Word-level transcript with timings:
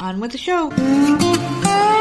On 0.00 0.20
with 0.20 0.30
the 0.30 0.38
show. 0.38 1.97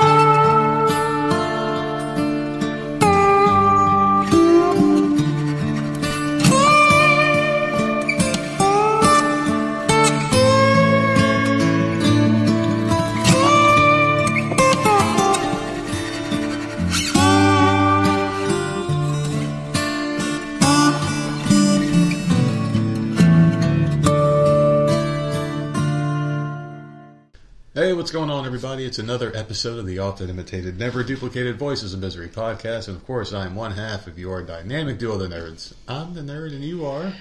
What's 28.08 28.14
going 28.14 28.30
on, 28.30 28.46
everybody? 28.46 28.86
It's 28.86 29.00
another 29.00 29.36
episode 29.36 29.80
of 29.80 29.86
the 29.86 30.00
often 30.00 30.29
imitated, 30.29 30.79
never 30.79 31.04
duplicated 31.04 31.60
Voices 31.60 31.93
of 31.93 32.00
Misery 32.00 32.30
podcast. 32.30 32.88
And 32.88 32.95
of 32.95 33.06
course, 33.06 33.34
I'm 33.34 33.53
one 33.53 33.73
half 33.73 34.08
of 34.08 34.17
your 34.17 34.42
dynamic 34.42 34.98
duo, 34.98 35.17
the 35.17 35.28
nerds. 35.28 35.73
I'm 35.89 36.14
the 36.14 36.22
nerd, 36.22 36.53
and 36.53 36.64
you 36.64 36.86
are. 36.86 37.12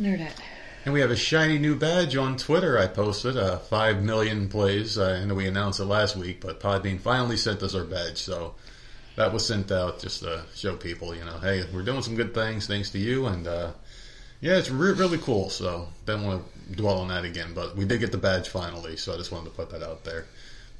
Nerdette. 0.00 0.36
And 0.84 0.92
we 0.92 0.98
have 1.02 1.12
a 1.12 1.16
shiny 1.16 1.58
new 1.58 1.76
badge 1.76 2.16
on 2.16 2.36
Twitter. 2.36 2.76
I 2.76 2.88
posted 2.88 3.36
uh, 3.36 3.58
5 3.58 4.02
million 4.02 4.48
plays. 4.48 4.98
Uh, 4.98 5.20
I 5.22 5.24
know 5.24 5.36
we 5.36 5.46
announced 5.46 5.78
it 5.78 5.84
last 5.84 6.16
week, 6.16 6.40
but 6.40 6.58
Podbean 6.58 6.98
finally 6.98 7.36
sent 7.36 7.62
us 7.62 7.76
our 7.76 7.84
badge. 7.84 8.18
So 8.18 8.56
that 9.14 9.32
was 9.32 9.46
sent 9.46 9.70
out 9.70 10.00
just 10.00 10.24
to 10.24 10.42
show 10.52 10.74
people, 10.74 11.14
you 11.14 11.24
know, 11.24 11.38
hey, 11.38 11.64
we're 11.72 11.82
doing 11.82 12.02
some 12.02 12.16
good 12.16 12.34
things 12.34 12.66
thanks 12.66 12.90
to 12.90 12.98
you. 12.98 13.26
And 13.26 13.46
uh, 13.46 13.70
yeah, 14.40 14.56
it's 14.56 14.68
re- 14.68 14.94
really 14.94 15.18
cool. 15.18 15.48
So 15.48 15.90
want 16.08 16.42
to 16.44 16.53
dwell 16.70 16.98
on 16.98 17.08
that 17.08 17.24
again, 17.24 17.52
but 17.54 17.76
we 17.76 17.84
did 17.84 18.00
get 18.00 18.12
the 18.12 18.18
badge 18.18 18.48
finally. 18.48 18.96
So 18.96 19.14
I 19.14 19.16
just 19.16 19.32
wanted 19.32 19.50
to 19.50 19.56
put 19.56 19.70
that 19.70 19.82
out 19.82 20.04
there. 20.04 20.26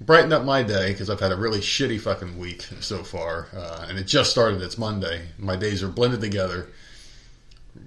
Brightened 0.01 0.33
up 0.33 0.45
my 0.45 0.62
day 0.62 0.92
because 0.92 1.09
I've 1.09 1.20
had 1.20 1.30
a 1.33 1.37
really 1.37 1.61
shitty 1.61 2.01
fucking 2.01 2.37
week 2.38 2.62
so 2.80 3.02
far, 3.05 3.48
uh, 3.55 3.86
and 3.89 3.98
it 3.98 4.05
just 4.06 4.31
started. 4.31 4.61
It's 4.61 4.77
Monday. 4.77 5.27
My 5.39 5.56
days 5.56 5.83
are 5.83 5.89
blended 5.89 6.20
together. 6.20 6.69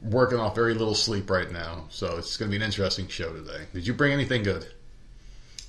Working 0.03 0.37
off 0.39 0.55
very 0.55 0.73
little 0.73 0.95
sleep 0.95 1.29
right 1.29 1.51
now, 1.51 1.85
so 1.89 2.17
it's 2.17 2.35
going 2.37 2.49
to 2.49 2.57
be 2.57 2.61
an 2.61 2.65
interesting 2.65 3.07
show 3.07 3.33
today. 3.33 3.65
Did 3.73 3.87
you 3.87 3.93
bring 3.93 4.11
anything 4.13 4.43
good? 4.43 4.67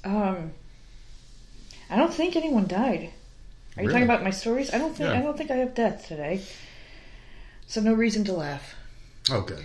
Um, 0.05 0.53
I 1.91 1.97
don't 1.97 2.13
think 2.13 2.35
anyone 2.37 2.67
died. 2.67 3.11
Are 3.77 3.83
you 3.83 3.89
Really? 3.89 3.93
talking 3.93 4.05
about 4.05 4.25
my 4.25 4.31
stories? 4.31 4.73
I 4.75 4.79
don't 4.79 4.97
think 4.97 5.11
Yeah. 5.11 5.19
I 5.19 5.23
don't 5.23 5.37
think 5.39 5.51
I 5.53 5.57
have 5.57 5.75
death 5.75 6.07
today. 6.09 6.43
So 7.69 7.81
no 7.81 7.95
reason 7.95 8.25
to 8.25 8.33
laugh. 8.33 8.75
Oh, 9.31 9.41
good. 9.47 9.65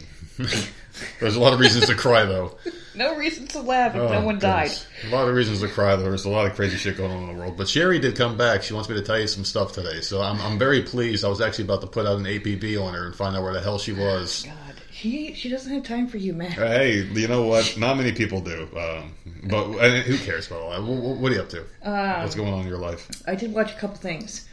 There's 1.20 1.36
a 1.36 1.40
lot 1.40 1.54
of 1.54 1.60
reasons 1.60 1.88
to 1.88 1.96
cry, 1.96 2.26
though. 2.26 2.58
No 2.96 3.16
reason 3.16 3.48
to 3.48 3.62
laugh 3.62 3.96
if 3.96 4.02
Oh, 4.02 4.10
no 4.12 4.22
one 4.22 4.40
died. 4.40 4.72
A 5.06 5.10
lot 5.10 5.28
of 5.28 5.34
reasons 5.36 5.62
to 5.62 5.68
cry, 5.68 5.96
though. 5.96 6.04
There's 6.04 6.26
a 6.26 6.30
lot 6.30 6.46
of 6.46 6.56
crazy 6.56 6.78
shit 6.78 6.98
going 6.98 7.12
on 7.12 7.24
in 7.30 7.34
the 7.34 7.40
world. 7.40 7.58
But 7.58 7.68
Sherry 7.68 8.00
did 8.00 8.16
come 8.16 8.38
back. 8.38 8.62
She 8.64 8.74
wants 8.74 8.90
me 8.90 8.96
to 8.96 9.02
tell 9.02 9.20
you 9.20 9.28
some 9.28 9.46
stuff 9.46 9.74
today. 9.74 10.02
So 10.02 10.22
I'm, 10.22 10.40
I'm 10.42 10.60
very 10.60 10.82
pleased. 10.84 11.26
I 11.26 11.30
was 11.30 11.42
actually 11.42 11.66
about 11.66 11.82
to 11.82 11.88
put 11.88 12.06
out 12.06 12.18
an 12.18 12.26
APB 12.26 12.82
on 12.82 12.94
her 12.94 13.06
and 13.06 13.16
find 13.16 13.36
out 13.36 13.44
where 13.44 13.54
the 13.54 13.62
hell 13.62 13.80
she 13.80 13.94
was. 13.94 14.44
God, 14.44 14.56
she 14.92 15.34
she 15.34 15.50
doesn't 15.50 15.74
have 15.74 15.84
time 15.84 16.08
for 16.08 16.18
you, 16.18 16.34
man. 16.34 16.52
Hey, 16.52 17.04
you 17.04 17.28
know 17.28 17.44
what? 17.48 17.76
Not 17.78 17.98
many 17.98 18.12
people 18.12 18.42
do. 18.42 18.68
Um, 18.78 19.14
but 19.46 19.66
and 19.80 20.04
who 20.06 20.18
cares 20.20 20.48
about 20.48 20.62
all 20.62 20.70
that? 20.72 20.84
What, 20.84 21.18
what 21.18 21.32
are 21.32 21.36
you 21.36 21.42
up 21.42 21.50
to? 21.50 21.62
Um, 21.84 22.22
What's 22.22 22.36
going 22.36 22.54
on 22.54 22.62
in 22.62 22.68
your 22.68 22.78
life? 22.78 23.08
I 23.28 23.36
did 23.36 23.54
watch 23.54 23.72
a 23.72 23.76
couple 23.76 23.98
things. 23.98 24.48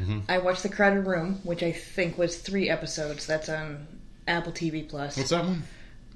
Mm-hmm. 0.00 0.20
I 0.28 0.38
watched 0.38 0.62
The 0.62 0.68
Crowded 0.68 1.06
Room, 1.06 1.40
which 1.42 1.62
I 1.62 1.72
think 1.72 2.16
was 2.16 2.38
three 2.38 2.70
episodes. 2.70 3.26
That's 3.26 3.48
on 3.48 3.86
Apple 4.28 4.52
TV 4.52 4.88
Plus. 4.88 5.16
What's 5.16 5.30
that 5.30 5.44
one? 5.44 5.62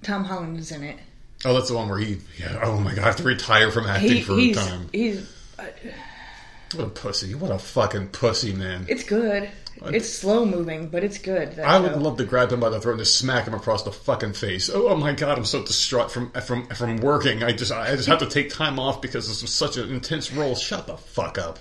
Tom 0.03 0.25
Holland 0.25 0.59
is 0.59 0.73
in 0.73 0.83
it. 0.83 0.99
Oh, 1.45 1.55
that's 1.55 1.69
the 1.69 1.75
one 1.75 1.89
where 1.89 1.99
he. 1.99 2.19
Yeah, 2.39 2.61
oh 2.63 2.79
my 2.81 2.95
god, 2.95 3.03
I 3.03 3.07
have 3.07 3.17
to 3.17 3.23
retire 3.25 3.71
from 3.71 3.87
acting 3.87 4.11
He, 4.13 4.23
for 4.23 4.33
a 4.33 4.37
he's 4.37 4.57
time. 4.57 4.89
he's 4.93 5.31
uh, 5.59 5.65
What 6.75 6.85
a 6.87 6.91
pussy! 6.91 7.35
What 7.35 7.51
a 7.51 7.59
fucking 7.59 8.09
pussy, 8.09 8.53
man! 8.53 8.87
it's 8.89 9.05
good. 9.05 9.51
It's 9.85 10.09
slow 10.09 10.47
moving, 10.47 10.89
but 10.89 11.05
it's 11.05 11.19
good. 11.19 11.53
that 11.57 11.67
I 11.67 11.79
would 11.79 11.93
show. 11.93 11.99
love 11.99 12.17
to 12.17 12.25
grab 12.25 12.51
him 12.51 12.61
by 12.61 12.71
the 12.71 12.81
throat 12.81 12.93
and 12.93 13.01
just 13.01 13.19
smack 13.19 13.47
him 13.47 13.53
across 13.53 13.83
the 13.83 13.93
fucking 13.93 14.33
face. 14.33 14.71
Oh, 14.73 14.89
oh 14.89 14.97
my 14.97 15.13
god, 15.13 15.37
I'm 15.37 15.45
so 15.45 15.63
distraught 15.63 16.11
from 16.11 16.31
from 16.33 16.67
from 16.69 16.97
working. 16.97 17.43
I 17.43 17.53
just 17.53 17.71
I 17.73 17.95
just 17.95 18.09
have 18.09 18.21
to 18.21 18.27
take 18.27 18.49
time 18.49 18.79
off 18.79 19.03
because 19.03 19.29
this 19.29 19.43
was 19.43 19.53
such 19.53 19.77
an 19.77 19.91
intense 19.93 20.33
role. 20.33 20.55
Shut 20.55 20.87
the 20.87 20.97
fuck 20.97 21.37
up. 21.37 21.59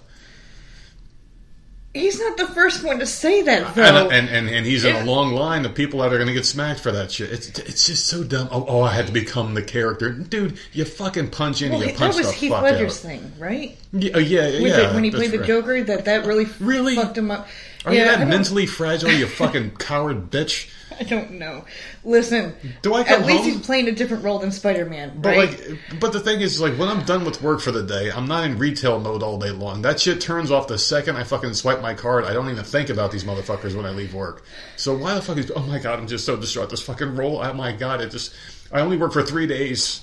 He's 1.95 2.19
not 2.19 2.35
the 2.35 2.47
first 2.47 2.83
one 2.83 2.99
to 2.99 3.05
say 3.05 3.41
that, 3.43 3.73
though. 3.73 3.81
And, 3.81 4.11
and 4.11 4.27
and 4.29 4.49
and 4.49 4.65
he's 4.65 4.83
in 4.83 4.95
a 4.97 5.05
long 5.05 5.31
line 5.33 5.65
of 5.65 5.73
people 5.73 6.01
that 6.01 6.11
are 6.11 6.17
going 6.17 6.27
to 6.27 6.33
get 6.33 6.45
smacked 6.45 6.81
for 6.81 6.91
that 6.91 7.09
shit. 7.09 7.31
It's 7.31 7.47
it's 7.57 7.87
just 7.87 8.07
so 8.07 8.21
dumb. 8.23 8.49
Oh, 8.51 8.65
oh, 8.67 8.81
I 8.81 8.91
had 8.93 9.07
to 9.07 9.13
become 9.13 9.53
the 9.53 9.61
character, 9.63 10.11
dude. 10.11 10.59
You 10.73 10.83
fucking 10.83 11.29
punch 11.31 11.61
in, 11.61 11.71
well, 11.71 11.79
you 11.79 11.87
that 11.87 11.95
punch 11.97 12.17
was 12.17 12.27
the 12.27 12.33
Heath 12.33 12.51
fuck 12.51 12.63
Ledger's 12.63 12.97
out. 12.97 13.09
thing, 13.09 13.31
right? 13.39 13.77
Yeah, 13.93 14.11
oh, 14.15 14.19
yeah, 14.19 14.41
With 14.61 14.61
yeah. 14.77 14.87
the, 14.89 14.93
when 14.93 15.05
he 15.05 15.09
that's 15.09 15.21
played 15.21 15.31
the 15.31 15.37
right. 15.39 15.47
Joker, 15.47 15.83
that 15.85 16.03
that 16.05 16.25
really 16.25 16.45
Really? 16.59 16.95
fucked 16.95 17.17
him 17.17 17.31
up. 17.31 17.47
Are 17.85 17.93
you 17.93 18.01
I 18.01 18.05
that 18.05 18.17
don't- 18.19 18.29
mentally 18.29 18.65
fragile? 18.65 19.11
You 19.11 19.25
fucking 19.27 19.77
coward 19.77 20.29
bitch. 20.29 20.69
I 20.99 21.03
don't 21.03 21.31
know. 21.31 21.65
Listen, 22.03 22.55
Do 22.81 22.93
I 22.93 23.01
at 23.01 23.25
least 23.25 23.43
home? 23.43 23.51
he's 23.53 23.65
playing 23.65 23.87
a 23.87 23.91
different 23.91 24.23
role 24.23 24.39
than 24.39 24.51
Spider 24.51 24.85
Man, 24.85 25.19
But 25.21 25.29
right? 25.37 25.69
like, 25.69 25.79
but 25.99 26.13
the 26.13 26.19
thing 26.19 26.41
is, 26.41 26.61
like, 26.61 26.77
when 26.77 26.87
I'm 26.87 27.03
done 27.05 27.25
with 27.25 27.41
work 27.41 27.59
for 27.61 27.71
the 27.71 27.83
day, 27.83 28.11
I'm 28.11 28.27
not 28.27 28.45
in 28.45 28.57
retail 28.57 28.99
mode 28.99 29.21
all 29.23 29.37
day 29.37 29.51
long. 29.51 29.81
That 29.81 29.99
shit 29.99 30.21
turns 30.21 30.51
off 30.51 30.67
the 30.67 30.77
second 30.77 31.15
I 31.17 31.23
fucking 31.23 31.53
swipe 31.53 31.81
my 31.81 31.93
card. 31.93 32.25
I 32.25 32.33
don't 32.33 32.49
even 32.49 32.63
think 32.63 32.89
about 32.89 33.11
these 33.11 33.23
motherfuckers 33.23 33.75
when 33.75 33.85
I 33.85 33.89
leave 33.91 34.13
work. 34.13 34.43
So 34.77 34.95
why 34.95 35.15
the 35.15 35.21
fuck 35.21 35.37
is? 35.37 35.51
Oh 35.55 35.63
my 35.63 35.79
god, 35.79 35.99
I'm 35.99 36.07
just 36.07 36.25
so 36.25 36.35
distraught. 36.37 36.69
This 36.69 36.81
fucking 36.81 37.15
role. 37.15 37.41
Oh 37.41 37.53
my 37.53 37.71
god, 37.71 38.01
it 38.01 38.11
just. 38.11 38.33
I 38.71 38.79
only 38.81 38.97
worked 38.97 39.13
for 39.13 39.23
three 39.23 39.47
days 39.47 40.01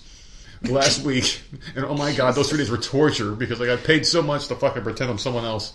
last 0.63 1.03
week, 1.05 1.41
and 1.75 1.85
oh 1.85 1.95
my 1.95 2.13
god, 2.13 2.33
those 2.35 2.49
three 2.49 2.59
days 2.59 2.71
were 2.71 2.77
torture 2.79 3.33
because 3.33 3.61
I 3.61 3.67
got 3.67 3.83
paid 3.85 4.07
so 4.07 4.23
much 4.23 4.49
to 4.49 4.55
fucking 4.55 4.83
pretend 4.83 5.11
I'm 5.11 5.19
someone 5.19 5.45
else. 5.45 5.73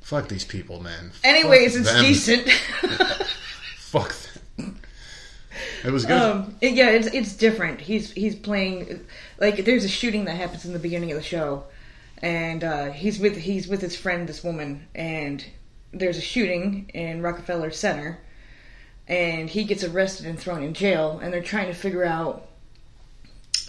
Fuck 0.00 0.28
these 0.28 0.44
people, 0.44 0.80
man. 0.80 1.12
Anyways, 1.22 1.74
Fuck 1.76 1.80
it's 2.04 2.26
them. 2.26 2.42
decent. 2.42 2.48
Fuck. 3.78 4.08
Them. 4.08 4.31
It 5.84 5.90
was 5.90 6.04
good. 6.06 6.20
um, 6.20 6.56
it- 6.60 6.74
yeah, 6.74 6.90
it's 6.90 7.08
it's 7.08 7.34
different. 7.34 7.80
He's 7.80 8.12
he's 8.12 8.34
playing 8.36 9.04
like 9.40 9.64
there's 9.64 9.84
a 9.84 9.88
shooting 9.88 10.24
that 10.26 10.36
happens 10.36 10.64
in 10.64 10.72
the 10.72 10.78
beginning 10.78 11.10
of 11.10 11.16
the 11.16 11.22
show, 11.22 11.64
and 12.18 12.62
uh, 12.62 12.90
he's 12.92 13.18
with 13.18 13.36
he's 13.36 13.66
with 13.68 13.80
his 13.80 13.96
friend, 13.96 14.28
this 14.28 14.44
woman, 14.44 14.86
and 14.94 15.44
there's 15.92 16.16
a 16.18 16.22
shooting 16.22 16.88
in 16.94 17.20
Rockefeller 17.22 17.70
Center, 17.70 18.18
and 19.08 19.50
he 19.50 19.64
gets 19.64 19.82
arrested 19.84 20.26
and 20.26 20.38
thrown 20.38 20.62
in 20.62 20.72
jail, 20.74 21.18
and 21.22 21.32
they're 21.32 21.42
trying 21.42 21.66
to 21.66 21.74
figure 21.74 22.04
out 22.04 22.48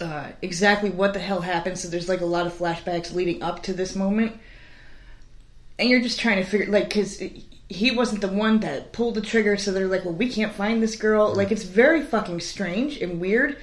uh, 0.00 0.28
exactly 0.42 0.90
what 0.90 1.12
the 1.14 1.18
hell 1.20 1.40
happened. 1.40 1.78
So 1.78 1.88
there's 1.88 2.08
like 2.08 2.20
a 2.20 2.26
lot 2.26 2.46
of 2.46 2.52
flashbacks 2.56 3.12
leading 3.12 3.42
up 3.42 3.62
to 3.64 3.72
this 3.72 3.94
moment, 3.96 4.32
and 5.78 5.88
you're 5.88 6.00
just 6.00 6.20
trying 6.20 6.36
to 6.36 6.44
figure 6.44 6.66
like 6.70 6.88
because 6.88 7.20
he 7.68 7.90
wasn't 7.90 8.20
the 8.20 8.28
one 8.28 8.60
that 8.60 8.92
pulled 8.92 9.14
the 9.14 9.20
trigger. 9.20 9.56
So 9.56 9.72
they're 9.72 9.88
like, 9.88 10.04
well, 10.04 10.14
we 10.14 10.28
can't 10.28 10.52
find 10.52 10.82
this 10.82 10.96
girl. 10.96 11.34
Like 11.34 11.50
it's 11.50 11.64
very 11.64 12.02
fucking 12.02 12.40
strange 12.40 13.00
and 13.00 13.20
weird. 13.20 13.56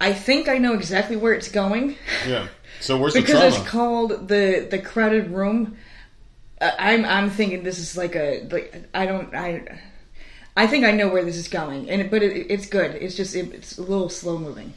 I 0.00 0.12
think 0.12 0.48
I 0.48 0.58
know 0.58 0.74
exactly 0.74 1.16
where 1.16 1.32
it's 1.32 1.50
going 1.50 1.96
yeah. 2.26 2.48
So 2.80 2.98
where's 2.98 3.14
because 3.14 3.40
the 3.40 3.46
it's 3.60 3.68
called 3.68 4.28
the 4.28 4.66
the 4.70 4.78
crowded 4.78 5.30
room. 5.30 5.76
Uh, 6.60 6.70
I'm 6.78 7.04
I'm 7.04 7.30
thinking 7.30 7.62
this 7.62 7.78
is 7.78 7.96
like 7.96 8.14
a 8.16 8.46
like 8.50 8.88
I 8.94 9.06
don't 9.06 9.34
I. 9.34 9.80
I 10.58 10.66
think 10.66 10.86
I 10.86 10.90
know 10.90 11.08
where 11.08 11.22
this 11.22 11.36
is 11.36 11.48
going, 11.48 11.90
and 11.90 12.10
but 12.10 12.22
it, 12.22 12.46
it's 12.50 12.66
good. 12.66 12.94
It's 12.94 13.14
just 13.14 13.34
it, 13.34 13.52
it's 13.52 13.76
a 13.76 13.82
little 13.82 14.08
slow 14.08 14.38
moving, 14.38 14.72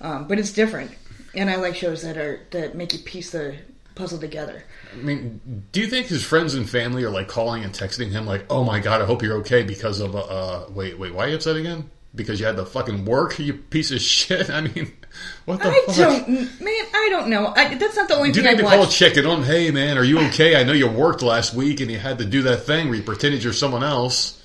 um, 0.00 0.28
but 0.28 0.38
it's 0.38 0.52
different, 0.52 0.92
and 1.34 1.50
I 1.50 1.56
like 1.56 1.74
shows 1.74 2.02
that 2.02 2.16
are 2.16 2.46
that 2.52 2.76
make 2.76 2.92
you 2.92 3.00
piece 3.00 3.32
the 3.32 3.56
puzzle 3.96 4.20
together. 4.20 4.62
I 4.92 4.96
mean, 4.96 5.66
do 5.72 5.80
you 5.80 5.86
think 5.86 6.06
his 6.06 6.22
friends 6.24 6.54
and 6.54 6.68
family 6.68 7.04
are 7.04 7.10
like 7.10 7.28
calling 7.28 7.64
and 7.64 7.72
texting 7.72 8.10
him 8.10 8.26
like, 8.26 8.46
"Oh 8.50 8.64
my 8.64 8.80
god, 8.80 9.02
I 9.02 9.06
hope 9.06 9.22
you're 9.22 9.38
okay 9.38 9.62
because 9.62 10.00
of 10.00 10.14
uh, 10.14 10.20
uh 10.20 10.66
wait, 10.70 10.98
wait, 10.98 11.14
why 11.14 11.24
are 11.26 11.28
you 11.28 11.36
upset 11.36 11.56
again? 11.56 11.90
Because 12.14 12.38
you 12.38 12.46
had 12.46 12.56
to 12.56 12.64
fucking 12.64 13.04
work, 13.04 13.38
you 13.38 13.54
piece 13.54 13.90
of 13.90 14.00
shit." 14.00 14.50
I 14.50 14.60
mean, 14.62 14.92
what 15.44 15.58
the 15.58 15.64
fuck? 15.64 15.74
I 15.74 15.80
fuck? 15.86 15.96
don't, 15.96 16.28
man. 16.60 16.84
I 16.94 17.08
don't 17.10 17.28
know. 17.28 17.52
I, 17.56 17.74
that's 17.74 17.96
not 17.96 18.08
the 18.08 18.14
only 18.16 18.28
thing. 18.32 18.34
do 18.34 18.40
you 18.40 18.46
think 18.46 18.60
I 18.60 18.62
they 18.62 18.68
call 18.68 18.84
watched. 18.84 18.98
check 18.98 19.16
it 19.16 19.26
on? 19.26 19.42
Hey 19.42 19.70
man, 19.70 19.98
are 19.98 20.04
you 20.04 20.20
okay? 20.28 20.56
I 20.60 20.64
know 20.64 20.72
you 20.72 20.88
worked 20.88 21.22
last 21.22 21.54
week 21.54 21.80
and 21.80 21.90
you 21.90 21.98
had 21.98 22.18
to 22.18 22.24
do 22.24 22.42
that 22.42 22.58
thing 22.58 22.88
where 22.88 22.96
you 22.96 23.02
pretended 23.02 23.42
you're 23.44 23.52
someone 23.52 23.82
else. 23.84 24.40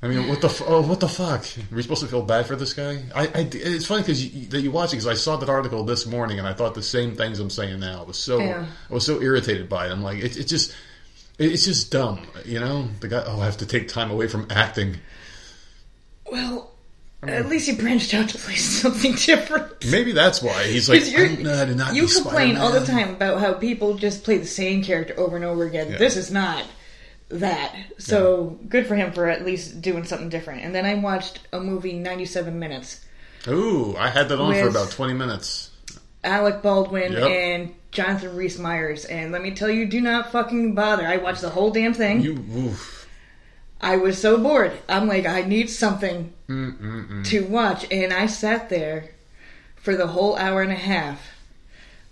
I 0.00 0.06
mean, 0.06 0.28
what 0.28 0.40
the 0.40 0.48
f- 0.48 0.62
oh, 0.64 0.80
what 0.82 1.00
the 1.00 1.08
fuck? 1.08 1.44
Are 1.44 1.74
we 1.74 1.82
supposed 1.82 2.02
to 2.02 2.06
feel 2.06 2.22
bad 2.22 2.46
for 2.46 2.54
this 2.54 2.72
guy? 2.72 3.02
I, 3.12 3.26
I 3.26 3.48
it's 3.52 3.84
funny 3.84 4.02
because 4.02 4.24
you, 4.24 4.46
that 4.50 4.60
you 4.60 4.70
watch 4.70 4.90
it 4.90 4.96
because 4.96 5.08
I 5.08 5.14
saw 5.14 5.36
that 5.36 5.48
article 5.48 5.82
this 5.82 6.06
morning 6.06 6.38
and 6.38 6.46
I 6.46 6.52
thought 6.52 6.74
the 6.74 6.82
same 6.84 7.16
things 7.16 7.40
I'm 7.40 7.50
saying 7.50 7.80
now. 7.80 8.02
I 8.02 8.04
was 8.04 8.16
so 8.16 8.38
Yeah. 8.38 8.66
I 8.88 8.94
was 8.94 9.04
so 9.04 9.20
irritated 9.20 9.68
by 9.68 9.86
it. 9.88 9.90
I'm 9.90 10.02
like, 10.04 10.18
it, 10.18 10.36
it 10.36 10.44
just 10.44 10.70
it, 11.38 11.52
it's 11.52 11.64
just 11.64 11.90
dumb, 11.90 12.28
you 12.44 12.60
know. 12.60 12.88
The 13.00 13.08
guy, 13.08 13.24
oh, 13.26 13.40
I 13.40 13.44
have 13.46 13.56
to 13.56 13.66
take 13.66 13.88
time 13.88 14.12
away 14.12 14.28
from 14.28 14.46
acting. 14.50 14.98
Well, 16.30 16.70
at 17.24 17.48
least 17.48 17.68
he 17.68 17.74
branched 17.74 18.14
out 18.14 18.28
to 18.28 18.38
play 18.38 18.54
something 18.56 19.14
different. 19.14 19.84
Maybe 19.90 20.12
that's 20.12 20.40
why 20.40 20.62
he's 20.64 20.88
like, 20.88 21.02
I'm 21.12 21.42
not, 21.42 21.68
not 21.70 21.94
you 21.96 22.06
complain 22.06 22.56
all 22.56 22.70
the 22.70 22.86
time 22.86 23.10
about 23.10 23.40
how 23.40 23.54
people 23.54 23.94
just 23.94 24.22
play 24.22 24.38
the 24.38 24.46
same 24.46 24.84
character 24.84 25.14
over 25.18 25.34
and 25.34 25.44
over 25.44 25.64
again. 25.64 25.90
Yeah. 25.90 25.98
This 25.98 26.16
is 26.16 26.30
not 26.30 26.64
that. 27.28 27.74
So 27.98 28.58
good 28.68 28.86
for 28.86 28.94
him 28.94 29.12
for 29.12 29.28
at 29.28 29.44
least 29.44 29.80
doing 29.82 30.04
something 30.04 30.28
different. 30.28 30.62
And 30.64 30.74
then 30.74 30.86
I 30.86 30.94
watched 30.94 31.40
a 31.52 31.60
movie, 31.60 31.92
97 31.94 32.58
Minutes. 32.58 33.04
Ooh, 33.46 33.94
I 33.96 34.08
had 34.08 34.28
that 34.28 34.40
on 34.40 34.52
for 34.54 34.68
about 34.68 34.90
20 34.90 35.14
minutes. 35.14 35.70
Alec 36.24 36.62
Baldwin 36.62 37.12
Yep. 37.12 37.22
and 37.30 37.74
Jonathan 37.92 38.34
Rhys 38.36 38.58
Meyers. 38.58 39.04
And 39.04 39.30
let 39.32 39.42
me 39.42 39.52
tell 39.52 39.70
you, 39.70 39.86
do 39.86 40.00
not 40.00 40.32
fucking 40.32 40.74
bother. 40.74 41.06
I 41.06 41.18
watched 41.18 41.42
the 41.42 41.50
whole 41.50 41.70
damn 41.70 41.94
thing. 41.94 42.20
You, 42.22 42.32
oof. 42.56 43.08
I 43.80 43.96
was 43.96 44.18
so 44.20 44.36
bored. 44.38 44.72
I'm 44.88 45.06
like, 45.06 45.24
I 45.26 45.42
need 45.42 45.70
something 45.70 46.32
Mm-mm-mm. 46.48 47.24
to 47.26 47.44
watch. 47.46 47.86
And 47.92 48.12
I 48.12 48.26
sat 48.26 48.68
there 48.68 49.10
for 49.76 49.94
the 49.96 50.08
whole 50.08 50.36
hour 50.36 50.62
and 50.62 50.72
a 50.72 50.76
half. 50.76 51.20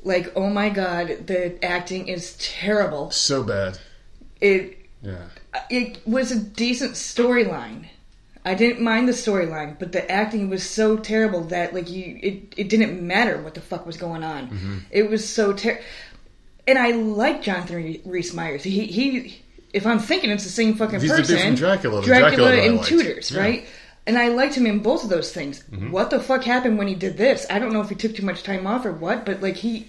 Like, 0.04 0.32
oh 0.36 0.48
my 0.48 0.68
god, 0.68 1.26
the 1.26 1.62
acting 1.64 2.06
is 2.06 2.36
terrible. 2.38 3.10
So 3.10 3.42
bad. 3.42 3.78
It 4.40 4.85
Yeah. 5.06 5.60
it 5.70 6.00
was 6.06 6.32
a 6.32 6.38
decent 6.38 6.92
storyline. 6.92 7.86
I 8.44 8.54
didn't 8.54 8.80
mind 8.80 9.08
the 9.08 9.12
storyline, 9.12 9.78
but 9.78 9.90
the 9.92 10.08
acting 10.10 10.50
was 10.50 10.68
so 10.68 10.96
terrible 10.96 11.42
that 11.44 11.74
like 11.74 11.90
you 11.90 12.18
it, 12.22 12.54
it 12.56 12.68
didn't 12.68 13.04
matter 13.06 13.40
what 13.42 13.54
the 13.54 13.60
fuck 13.60 13.86
was 13.86 13.96
going 13.96 14.22
on. 14.24 14.48
Mm-hmm. 14.48 14.78
It 14.90 15.10
was 15.10 15.28
so 15.28 15.52
terrible. 15.52 15.82
And 16.68 16.78
I 16.78 16.90
like 16.92 17.42
Jonathan 17.42 18.00
Rhys 18.04 18.34
Meyers. 18.34 18.62
He 18.62 18.86
he 18.86 19.42
if 19.72 19.86
I'm 19.86 19.98
thinking 19.98 20.30
it's 20.30 20.44
the 20.44 20.50
same 20.50 20.74
fucking 20.76 21.00
He's 21.00 21.10
person. 21.10 21.38
from 21.38 21.54
Dracula, 21.56 22.02
Dracula, 22.02 22.30
Dracula 22.36 22.52
and. 22.54 22.82
Tudors, 22.84 23.30
Yeah. 23.30 23.40
right? 23.40 23.66
And 24.08 24.16
I 24.16 24.28
liked 24.28 24.54
him 24.54 24.66
in 24.66 24.78
both 24.80 25.02
of 25.02 25.10
those 25.10 25.32
things. 25.32 25.64
Mm-hmm. 25.64 25.90
What 25.90 26.10
the 26.10 26.20
fuck 26.20 26.44
happened 26.44 26.78
when 26.78 26.86
he 26.86 26.94
did 26.94 27.16
this? 27.16 27.44
I 27.50 27.58
don't 27.58 27.72
know 27.72 27.80
if 27.80 27.88
he 27.88 27.96
took 27.96 28.14
too 28.14 28.24
much 28.24 28.44
time 28.44 28.64
off 28.66 28.86
or 28.86 28.92
what, 28.92 29.26
but 29.26 29.42
like 29.42 29.56
he 29.56 29.88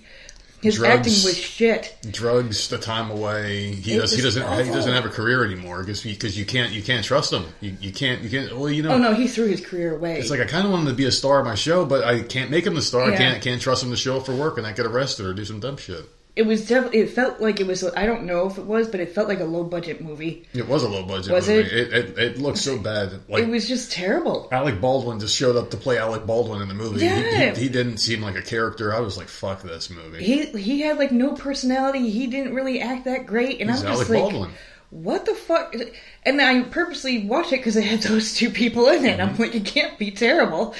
his 0.61 0.77
Drugs. 0.77 0.95
acting 0.95 1.13
was 1.23 1.37
shit. 1.37 1.97
Drugs, 2.09 2.67
the 2.69 2.79
time 2.79 3.11
away. 3.11 3.73
He 3.73 3.93
It 3.93 3.99
does. 3.99 4.15
He 4.15 4.21
doesn't. 4.21 4.65
He 4.65 4.71
doesn't 4.71 4.91
have 4.91 5.05
a 5.05 5.09
career 5.09 5.45
anymore 5.45 5.81
because 5.81 6.01
because 6.01 6.37
you 6.37 6.45
can't 6.45 6.71
you 6.71 6.81
can't 6.81 7.05
trust 7.05 7.31
him. 7.31 7.45
You, 7.61 7.77
you 7.79 7.91
can't 7.91 8.21
you 8.21 8.29
can't. 8.29 8.57
Well, 8.57 8.69
you 8.69 8.81
know. 8.81 8.91
Oh 8.91 8.97
no, 8.97 9.13
he 9.13 9.27
threw 9.27 9.47
his 9.47 9.63
career 9.63 9.95
away. 9.95 10.19
It's 10.19 10.31
like 10.31 10.39
I 10.39 10.45
kind 10.45 10.65
of 10.65 10.71
want 10.71 10.83
him 10.83 10.89
to 10.89 10.95
be 10.95 11.05
a 11.05 11.11
star 11.11 11.39
of 11.39 11.45
my 11.45 11.55
show, 11.55 11.85
but 11.85 12.03
I 12.03 12.23
can't 12.23 12.49
make 12.49 12.65
him 12.65 12.73
the 12.73 12.81
star. 12.81 13.03
I 13.03 13.15
can't 13.15 13.41
can't 13.41 13.61
trust 13.61 13.83
him 13.83 13.91
to 13.91 13.97
show 13.97 14.17
up 14.17 14.25
for 14.25 14.35
work 14.35 14.57
and 14.57 14.65
not 14.65 14.75
get 14.75 14.85
arrested 14.85 15.25
or 15.27 15.33
do 15.33 15.45
some 15.45 15.59
dumb 15.59 15.77
shit. 15.77 16.03
It 16.37 16.45
was 16.45 16.67
definitely. 16.67 16.99
It 16.99 17.09
felt 17.09 17.41
like 17.41 17.59
it 17.59 17.67
was. 17.67 17.83
I 17.83 18.05
don't 18.05 18.23
know 18.25 18.47
if 18.47 18.57
it 18.57 18.65
was, 18.65 18.87
but 18.87 18.99
it 18.99 19.13
felt 19.15 19.27
like 19.27 19.39
a 19.39 19.45
low 19.45 19.63
budget 19.63 20.01
movie. 20.01 20.47
It 20.53 20.67
was 20.67 20.83
a 20.83 20.87
low 20.89 21.03
budget 21.03 21.31
Was 21.33 21.47
movie. 21.47 21.67
it? 21.67 21.73
It, 21.73 21.93
it, 21.93 22.17
it 22.19 22.37
looked 22.37 22.59
so 22.59 22.77
bad. 22.77 23.11
Like 23.27 23.43
It 23.43 23.49
was 23.49 23.67
just 23.67 23.91
terrible. 23.91 24.47
Alec 24.51 24.79
Baldwin 24.79 25.19
just 25.19 25.35
showed 25.35 25.55
up 25.55 25.71
to 25.71 25.77
play 25.77 25.97
Alec 25.97 26.25
Baldwin 26.25 26.61
in 26.61 26.67
the 26.67 26.73
movie. 26.75 26.99
He- 26.99 27.05
Yeah. 27.07 27.53
He, 27.55 27.63
he 27.63 27.69
didn't 27.69 27.97
seem 27.97 28.21
like 28.21 28.35
a 28.35 28.41
character. 28.41 28.93
I 28.93 28.99
was 28.99 29.17
like, 29.17 29.27
fuck 29.27 29.63
this 29.63 29.89
movie. 29.89 30.23
He 30.23 30.45
he 30.45 30.81
had 30.81 30.97
like 30.97 31.11
no 31.11 31.33
personality. 31.33 32.09
He 32.09 32.27
didn't 32.27 32.53
really 32.53 32.81
act 32.81 33.05
that 33.05 33.25
great, 33.25 33.59
and 33.59 33.69
He's 33.69 33.83
I 33.83 33.89
was 33.89 33.99
Alec 33.99 34.07
just 34.07 34.09
like, 34.11 34.19
Baldwin. 34.31 34.51
"What 34.89 35.25
the 35.25 35.33
fuck?" 35.35 35.75
And 36.23 36.41
I 36.41 36.61
purposely 36.63 37.25
watched 37.25 37.51
it 37.53 37.57
because 37.57 37.75
it 37.75 37.83
had 37.83 38.01
those 38.01 38.33
two 38.35 38.49
people 38.51 38.87
in 38.89 39.05
it. 39.05 39.17
Mm-hmm. 39.19 39.29
I'm 39.29 39.37
like, 39.37 39.55
it 39.55 39.65
can't 39.65 39.97
be 39.97 40.11
terrible. 40.11 40.75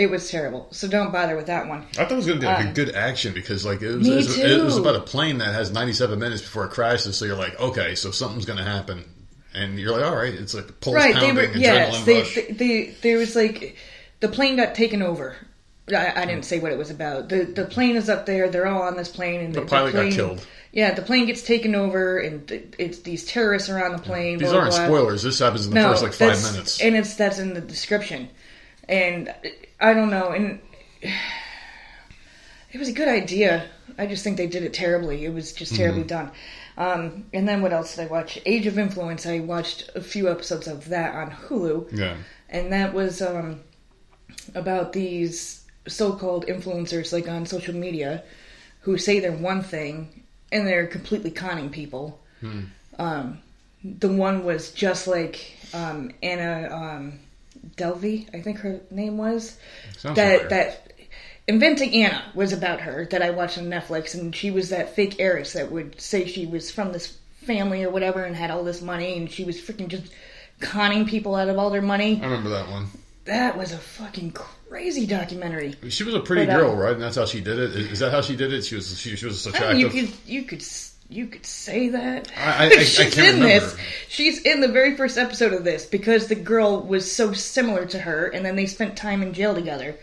It 0.00 0.10
was 0.10 0.30
terrible. 0.30 0.66
So 0.70 0.88
don't 0.88 1.12
bother 1.12 1.36
with 1.36 1.46
that 1.46 1.68
one. 1.68 1.80
I 1.98 2.04
thought 2.04 2.12
it 2.12 2.16
was 2.16 2.26
going 2.26 2.38
to 2.38 2.46
be 2.46 2.46
like 2.46 2.64
a 2.64 2.68
Um, 2.68 2.74
good 2.74 2.94
action 2.94 3.34
because 3.34 3.66
like 3.66 3.82
it 3.82 3.96
was, 3.98 4.08
it, 4.08 4.14
was, 4.16 4.38
it 4.38 4.64
was 4.64 4.76
about 4.78 4.96
a 4.96 5.00
plane 5.00 5.38
that 5.38 5.52
has 5.52 5.70
97 5.70 6.18
minutes 6.18 6.40
before 6.40 6.64
it 6.64 6.70
crashes. 6.70 7.18
So 7.18 7.26
you're 7.26 7.36
like, 7.36 7.60
okay, 7.60 7.94
so 7.94 8.10
something's 8.10 8.46
going 8.46 8.58
to 8.58 8.64
happen, 8.64 9.04
and 9.54 9.78
you're 9.78 9.92
like, 9.92 10.04
all 10.04 10.16
right, 10.16 10.32
it's 10.32 10.54
like 10.54 10.80
pulse 10.80 10.94
right? 10.96 11.12
They 11.14 11.20
pounding, 11.20 11.50
were 11.52 11.56
yes. 11.58 12.04
They, 12.04 12.22
they, 12.22 12.52
they 12.52 12.94
there 13.02 13.18
was 13.18 13.36
like 13.36 13.76
the 14.20 14.28
plane 14.28 14.56
got 14.56 14.74
taken 14.74 15.02
over. 15.02 15.36
I, 15.92 16.22
I 16.22 16.24
didn't 16.24 16.44
say 16.44 16.60
what 16.60 16.72
it 16.72 16.78
was 16.78 16.90
about. 16.90 17.28
The 17.28 17.44
the 17.44 17.66
plane 17.66 17.96
is 17.96 18.08
up 18.08 18.24
there. 18.24 18.48
They're 18.48 18.66
all 18.66 18.82
on 18.82 18.96
this 18.96 19.08
plane, 19.08 19.40
and 19.40 19.54
The 19.54 19.60
the, 19.60 19.66
pilot 19.66 19.92
got 19.92 19.98
plane, 20.00 20.12
killed. 20.12 20.46
Yeah, 20.72 20.94
the 20.94 21.02
plane 21.02 21.26
gets 21.26 21.42
taken 21.42 21.74
over, 21.74 22.18
and 22.20 22.46
th- 22.46 22.74
it's 22.78 23.00
these 23.00 23.26
terrorists 23.26 23.68
are 23.68 23.84
on 23.84 23.92
the 23.92 23.98
plane. 23.98 24.38
These 24.38 24.50
blah, 24.50 24.60
aren't 24.60 24.74
blah. 24.74 24.84
spoilers. 24.86 25.22
This 25.24 25.40
happens 25.40 25.66
in 25.66 25.74
the 25.74 25.80
first 25.82 26.02
like 26.02 26.12
five 26.12 26.40
minutes. 26.42 26.80
and 26.80 26.94
it's 26.96 27.16
that's 27.16 27.38
in 27.38 27.54
the 27.54 27.60
description. 27.60 28.28
And 28.90 29.32
I 29.80 29.94
don't 29.94 30.10
know, 30.10 30.30
and 30.30 30.60
it 31.02 32.78
was 32.78 32.88
a 32.88 32.92
good 32.92 33.08
idea. 33.08 33.68
I 33.96 34.06
just 34.06 34.24
think 34.24 34.36
they 34.36 34.46
did 34.46 34.62
it 34.64 34.74
terribly. 34.74 35.24
It 35.24 35.32
was 35.32 35.52
just 35.52 35.74
terribly 35.74 36.02
Mm-hmm. 36.02 36.08
done. 36.08 36.30
Um, 36.76 37.24
and 37.32 37.46
then 37.48 37.62
what 37.62 37.72
else 37.72 37.96
did 37.96 38.04
I 38.04 38.06
watch? 38.06 38.38
Age 38.46 38.66
of 38.66 38.78
Influence. 38.78 39.26
I 39.26 39.40
watched 39.40 39.90
a 39.94 40.00
few 40.00 40.30
episodes 40.30 40.66
of 40.66 40.88
that 40.88 41.14
on 41.14 41.30
Hulu, 41.30 41.96
yeah. 41.96 42.16
and 42.48 42.72
that 42.72 42.92
was 42.94 43.20
um, 43.22 43.60
about 44.54 44.92
these 44.92 45.64
so-called 45.86 46.46
influencers, 46.46 47.12
like 47.12 47.28
on 47.28 47.46
social 47.46 47.74
media, 47.74 48.22
who 48.80 48.96
say 48.98 49.20
they're 49.20 49.32
one 49.32 49.62
thing 49.62 50.24
and 50.52 50.66
they're 50.66 50.86
completely 50.86 51.30
conning 51.30 51.70
people. 51.70 52.20
Hmm. 52.40 52.60
Um, 52.98 53.38
the 53.84 54.08
one 54.08 54.44
was 54.44 54.72
just 54.72 55.06
like 55.06 55.56
um, 55.74 56.10
Anna 56.22 56.68
um, 56.74 57.18
Delvey, 57.76 58.32
I 58.34 58.40
think 58.40 58.58
her 58.58 58.80
name 58.90 59.18
was. 59.18 59.56
Sounds 59.98 60.16
that 60.16 60.42
familiar. 60.42 60.48
that 60.48 60.92
Inventing 61.48 61.94
Anna 61.94 62.22
was 62.34 62.52
about 62.52 62.80
her 62.82 63.06
that 63.10 63.22
I 63.22 63.30
watched 63.30 63.58
on 63.58 63.64
Netflix, 63.64 64.14
and 64.14 64.34
she 64.34 64.50
was 64.50 64.70
that 64.70 64.94
fake 64.94 65.16
heiress 65.18 65.54
that 65.54 65.70
would 65.72 66.00
say 66.00 66.26
she 66.26 66.46
was 66.46 66.70
from 66.70 66.92
this 66.92 67.18
family 67.42 67.82
or 67.82 67.90
whatever 67.90 68.24
and 68.24 68.36
had 68.36 68.50
all 68.50 68.62
this 68.62 68.80
money, 68.82 69.16
and 69.16 69.30
she 69.30 69.44
was 69.44 69.60
freaking 69.60 69.88
just 69.88 70.12
conning 70.60 71.06
people 71.06 71.34
out 71.34 71.48
of 71.48 71.58
all 71.58 71.70
their 71.70 71.82
money. 71.82 72.20
I 72.22 72.26
remember 72.26 72.50
that 72.50 72.68
one. 72.70 72.86
That 73.24 73.56
was 73.56 73.72
a 73.72 73.78
fucking 73.78 74.32
crazy 74.32 75.06
documentary. 75.06 75.74
She 75.88 76.04
was 76.04 76.14
a 76.14 76.20
pretty 76.20 76.46
But, 76.46 76.54
um, 76.54 76.60
girl, 76.60 76.76
right? 76.76 76.92
And 76.92 77.02
that's 77.02 77.16
how 77.16 77.26
she 77.26 77.40
did 77.40 77.58
it. 77.58 77.76
Is, 77.76 77.98
that 77.98 78.12
how 78.12 78.22
she 78.22 78.36
did 78.36 78.52
it? 78.52 78.64
She 78.64 78.76
was 78.76 78.98
she, 78.98 79.16
she 79.16 79.26
was 79.26 79.46
I 79.46 79.50
attractive. 79.50 79.76
mean, 79.76 79.80
you 79.80 79.88
could 80.06 80.16
you 80.26 80.42
could 80.44 80.62
you 81.10 81.26
could 81.26 81.44
say 81.44 81.88
that. 81.88 82.30
I- 82.36 82.42
I- 82.42 82.64
I- 82.64 82.66
I 82.66 82.78
She's 82.84 83.14
can't 83.14 83.18
in 83.18 83.42
remember. 83.42 83.66
this. 83.66 83.76
She's 84.08 84.40
in 84.42 84.60
the 84.60 84.68
very 84.68 84.96
first 84.96 85.18
episode 85.18 85.52
of 85.52 85.64
this 85.64 85.84
because 85.86 86.28
the 86.28 86.34
girl 86.34 86.80
was 86.82 87.10
so 87.10 87.32
similar 87.32 87.84
to 87.86 87.98
her, 87.98 88.26
and 88.28 88.44
then 88.44 88.56
they 88.56 88.66
spent 88.66 88.96
time 88.96 89.22
in 89.22 89.32
jail 89.34 89.54
together. 89.54 89.96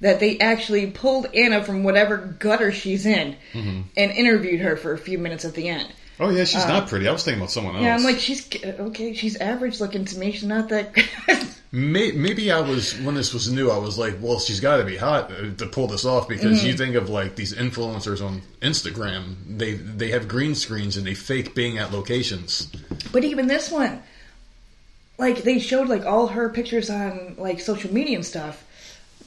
That 0.00 0.18
they 0.18 0.38
actually 0.38 0.90
pulled 0.90 1.26
Anna 1.34 1.62
from 1.62 1.82
whatever 1.84 2.16
gutter 2.16 2.72
she's 2.72 3.04
in 3.04 3.36
Mm-hmm. 3.52 3.80
and 3.98 4.10
interviewed 4.12 4.60
her 4.62 4.74
for 4.76 4.92
a 4.94 4.98
few 4.98 5.18
minutes 5.18 5.44
at 5.44 5.52
the 5.54 5.68
end. 5.68 5.92
Oh 6.20 6.30
yeah, 6.30 6.44
she's 6.44 6.66
not 6.66 6.88
pretty. 6.88 7.08
I 7.08 7.12
was 7.12 7.24
thinking 7.24 7.40
about 7.40 7.50
someone 7.50 7.74
else. 7.74 7.82
uh, 7.82 7.86
Yeah, 7.86 7.94
I'm 7.96 8.04
like, 8.04 8.18
she's 8.18 8.48
okay. 8.64 9.14
She's 9.14 9.36
average 9.36 9.80
looking 9.80 10.04
to 10.04 10.18
me. 10.18 10.30
She's 10.32 10.44
not 10.44 10.68
that. 10.68 10.94
May- 11.72 12.12
Maybe 12.12 12.50
I 12.50 12.60
was 12.60 12.98
when 13.00 13.14
this 13.14 13.32
was 13.32 13.50
new. 13.52 13.70
I 13.70 13.78
was 13.78 13.96
like, 13.96 14.16
"Well, 14.20 14.40
she's 14.40 14.58
got 14.60 14.78
to 14.78 14.84
be 14.84 14.96
hot 14.96 15.30
uh, 15.30 15.54
to 15.56 15.66
pull 15.66 15.86
this 15.86 16.04
off." 16.04 16.28
Because 16.28 16.58
Mm-hmm. 16.58 16.66
you 16.66 16.76
think 16.76 16.94
of 16.96 17.08
like 17.08 17.36
these 17.36 17.54
influencers 17.54 18.20
on 18.24 18.42
Instagram, 18.60 19.34
they 19.48 19.74
they 19.74 20.10
have 20.10 20.26
green 20.28 20.54
screens 20.54 20.96
and 20.96 21.06
they 21.06 21.14
fake 21.14 21.54
being 21.54 21.78
at 21.78 21.92
locations. 21.92 22.66
But 23.12 23.22
even 23.24 23.46
this 23.46 23.70
one, 23.70 24.02
like 25.18 25.42
they 25.44 25.58
showed 25.60 25.88
like 25.88 26.04
all 26.06 26.26
her 26.28 26.48
pictures 26.48 26.90
on 26.90 27.36
like 27.38 27.60
social 27.60 27.92
media 27.94 28.16
and 28.16 28.26
stuff. 28.26 28.64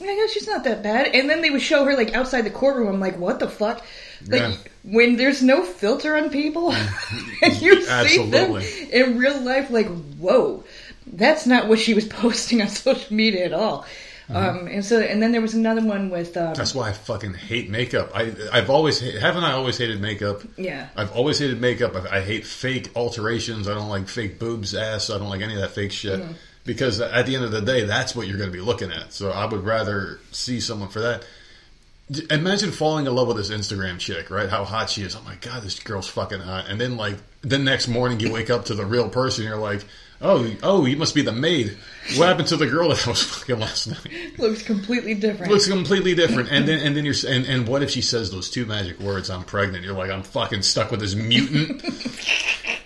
Like, 0.00 0.08
oh, 0.10 0.28
she's 0.32 0.46
not 0.46 0.64
that 0.64 0.82
bad. 0.82 1.14
And 1.14 1.30
then 1.30 1.40
they 1.40 1.50
would 1.50 1.62
show 1.62 1.84
her 1.84 1.96
like 1.96 2.14
outside 2.14 2.42
the 2.42 2.50
courtroom. 2.50 2.88
I'm 2.88 3.00
like, 3.00 3.18
what 3.18 3.38
the 3.38 3.48
fuck? 3.48 3.84
Like 4.26 4.40
Yeah. 4.42 4.54
when 4.82 5.16
there's 5.16 5.42
no 5.42 5.64
filter 5.64 6.16
on 6.16 6.30
people, 6.30 6.72
and 7.42 7.62
you 7.62 7.82
see 7.82 8.28
them 8.30 8.56
in 8.92 9.18
real 9.18 9.40
life, 9.40 9.70
like, 9.70 9.86
whoa, 10.18 10.64
that's 11.06 11.46
not 11.46 11.68
what 11.68 11.78
she 11.78 11.94
was 11.94 12.06
posting 12.22 12.60
on 12.62 12.68
social 12.68 13.14
media 13.14 13.44
at 13.44 13.52
all. 13.52 13.86
Um, 14.30 14.68
and 14.68 14.82
so, 14.82 15.00
and 15.00 15.22
then 15.22 15.32
there 15.32 15.42
was 15.42 15.52
another 15.52 15.82
one 15.84 16.08
with, 16.08 16.34
um, 16.38 16.54
That's 16.54 16.74
why 16.74 16.88
I 16.88 16.92
fucking 16.92 17.34
hate 17.34 17.68
makeup. 17.68 18.10
I 18.14 18.32
I've 18.50 18.70
always 18.70 18.98
haven't 18.98 19.44
I 19.44 19.52
always 19.52 19.76
hated 19.76 20.00
makeup. 20.00 20.40
yeah, 20.56 20.88
I've 20.96 21.12
always 21.12 21.38
hated 21.38 21.60
makeup. 21.60 21.94
I, 21.94 22.16
I 22.16 22.20
hate 22.22 22.46
fake 22.46 22.90
alterations. 22.96 23.68
I 23.68 23.74
don't 23.74 23.90
like 23.90 24.08
fake 24.08 24.38
boobs, 24.38 24.74
ass. 24.74 25.10
I 25.10 25.18
don't 25.18 25.28
like 25.28 25.42
any 25.42 25.54
of 25.56 25.60
that 25.60 25.72
fake 25.72 25.92
shit. 25.92 26.20
Mm-hmm. 26.20 26.32
Because 26.64 27.00
at 27.00 27.26
the 27.26 27.36
end 27.36 27.44
of 27.44 27.52
the 27.52 27.60
day, 27.60 27.84
that's 27.84 28.16
what 28.16 28.26
you're 28.26 28.38
going 28.38 28.50
to 28.50 28.56
be 28.56 28.62
looking 28.62 28.90
at. 28.90 29.12
So 29.12 29.30
I 29.30 29.44
would 29.44 29.64
rather 29.64 30.18
see 30.32 30.60
someone 30.60 30.88
for 30.88 31.00
that. 31.00 31.26
Imagine 32.30 32.70
falling 32.70 33.06
in 33.06 33.14
love 33.14 33.28
with 33.28 33.36
this 33.38 33.50
Instagram 33.50 33.98
chick, 33.98 34.30
right? 34.30 34.48
How 34.48 34.64
hot 34.64 34.90
she 34.90 35.02
is. 35.02 35.16
Oh 35.16 35.22
my 35.22 35.36
god, 35.36 35.62
this 35.62 35.78
girl's 35.78 36.08
fucking 36.08 36.40
hot. 36.40 36.68
And 36.68 36.80
then 36.80 36.96
like 36.96 37.16
the 37.42 37.58
next 37.58 37.88
morning, 37.88 38.20
you 38.20 38.32
wake 38.32 38.50
up 38.50 38.66
to 38.66 38.74
the 38.74 38.84
real 38.84 39.08
person. 39.08 39.44
You're 39.44 39.56
like, 39.56 39.84
oh, 40.20 40.50
oh, 40.62 40.84
you 40.86 40.96
must 40.96 41.14
be 41.14 41.22
the 41.22 41.32
maid. 41.32 41.76
What 42.16 42.28
happened 42.28 42.48
to 42.48 42.56
the 42.56 42.66
girl 42.66 42.88
that 42.90 43.06
I 43.06 43.10
was 43.10 43.22
fucking 43.34 43.58
last 43.58 43.86
night? 43.86 44.38
looks 44.38 44.62
completely 44.62 45.14
different. 45.14 45.52
looks 45.52 45.66
completely 45.66 46.14
different. 46.14 46.50
And 46.50 46.66
then 46.66 46.80
and 46.80 46.96
then 46.96 47.04
you're 47.04 47.14
and, 47.26 47.46
and 47.46 47.68
what 47.68 47.82
if 47.82 47.90
she 47.90 48.02
says 48.02 48.30
those 48.30 48.50
two 48.50 48.66
magic 48.66 49.00
words? 49.00 49.30
I'm 49.30 49.44
pregnant. 49.44 49.84
You're 49.84 49.94
like 49.94 50.10
I'm 50.10 50.22
fucking 50.22 50.62
stuck 50.62 50.90
with 50.90 51.00
this 51.00 51.14
mutant. 51.14 51.84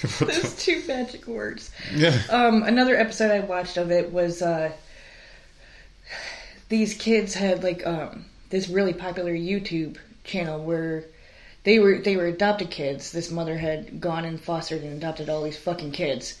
Those 0.18 0.56
two 0.56 0.82
magic 0.88 1.26
words. 1.26 1.70
yeah. 1.94 2.18
Um, 2.30 2.62
another 2.62 2.96
episode 2.96 3.30
I 3.30 3.40
watched 3.40 3.76
of 3.76 3.90
it 3.90 4.12
was 4.12 4.40
uh, 4.40 4.72
these 6.68 6.94
kids 6.94 7.34
had 7.34 7.62
like 7.62 7.86
um, 7.86 8.24
this 8.48 8.68
really 8.68 8.94
popular 8.94 9.32
YouTube 9.32 9.98
channel 10.24 10.62
where 10.62 11.04
they 11.64 11.78
were 11.78 11.98
they 11.98 12.16
were 12.16 12.26
adopted 12.26 12.70
kids. 12.70 13.12
This 13.12 13.30
mother 13.30 13.58
had 13.58 14.00
gone 14.00 14.24
and 14.24 14.40
fostered 14.40 14.82
and 14.82 14.96
adopted 14.96 15.28
all 15.28 15.42
these 15.42 15.58
fucking 15.58 15.92
kids, 15.92 16.40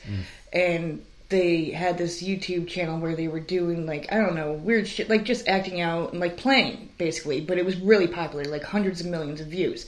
and 0.52 1.04
they 1.28 1.70
had 1.70 1.98
this 1.98 2.22
YouTube 2.22 2.66
channel 2.66 2.98
where 2.98 3.14
they 3.14 3.28
were 3.28 3.40
doing 3.40 3.84
like 3.86 4.10
I 4.10 4.16
don't 4.16 4.34
know 4.34 4.52
weird 4.52 4.88
shit 4.88 5.10
like 5.10 5.24
just 5.24 5.46
acting 5.46 5.80
out 5.82 6.12
and 6.12 6.20
like 6.20 6.38
playing 6.38 6.88
basically. 6.96 7.40
But 7.42 7.58
it 7.58 7.66
was 7.66 7.76
really 7.76 8.06
popular, 8.06 8.44
like 8.44 8.62
hundreds 8.62 9.02
of 9.02 9.08
millions 9.08 9.40
of 9.40 9.48
views. 9.48 9.86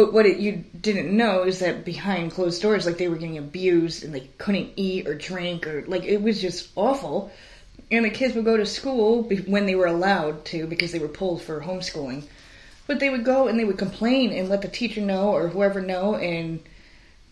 But 0.00 0.14
what 0.14 0.24
it, 0.24 0.38
you 0.38 0.64
didn't 0.80 1.14
know 1.14 1.42
is 1.42 1.58
that 1.58 1.84
behind 1.84 2.32
closed 2.32 2.62
doors, 2.62 2.86
like 2.86 2.96
they 2.96 3.08
were 3.08 3.16
getting 3.16 3.36
abused 3.36 4.02
and 4.02 4.14
they 4.14 4.30
couldn't 4.38 4.70
eat 4.76 5.06
or 5.06 5.14
drink 5.14 5.66
or 5.66 5.84
like 5.86 6.04
it 6.04 6.22
was 6.22 6.40
just 6.40 6.70
awful. 6.74 7.30
and 7.90 8.06
the 8.06 8.08
kids 8.08 8.34
would 8.34 8.46
go 8.46 8.56
to 8.56 8.64
school 8.64 9.24
when 9.46 9.66
they 9.66 9.74
were 9.74 9.84
allowed 9.84 10.46
to 10.46 10.66
because 10.66 10.90
they 10.92 10.98
were 10.98 11.06
pulled 11.06 11.42
for 11.42 11.60
homeschooling. 11.60 12.22
But 12.86 12.98
they 12.98 13.10
would 13.10 13.26
go 13.26 13.46
and 13.46 13.58
they 13.58 13.64
would 13.66 13.76
complain 13.76 14.32
and 14.32 14.48
let 14.48 14.62
the 14.62 14.68
teacher 14.68 15.02
know 15.02 15.32
or 15.32 15.48
whoever 15.48 15.82
know, 15.82 16.14
and 16.14 16.60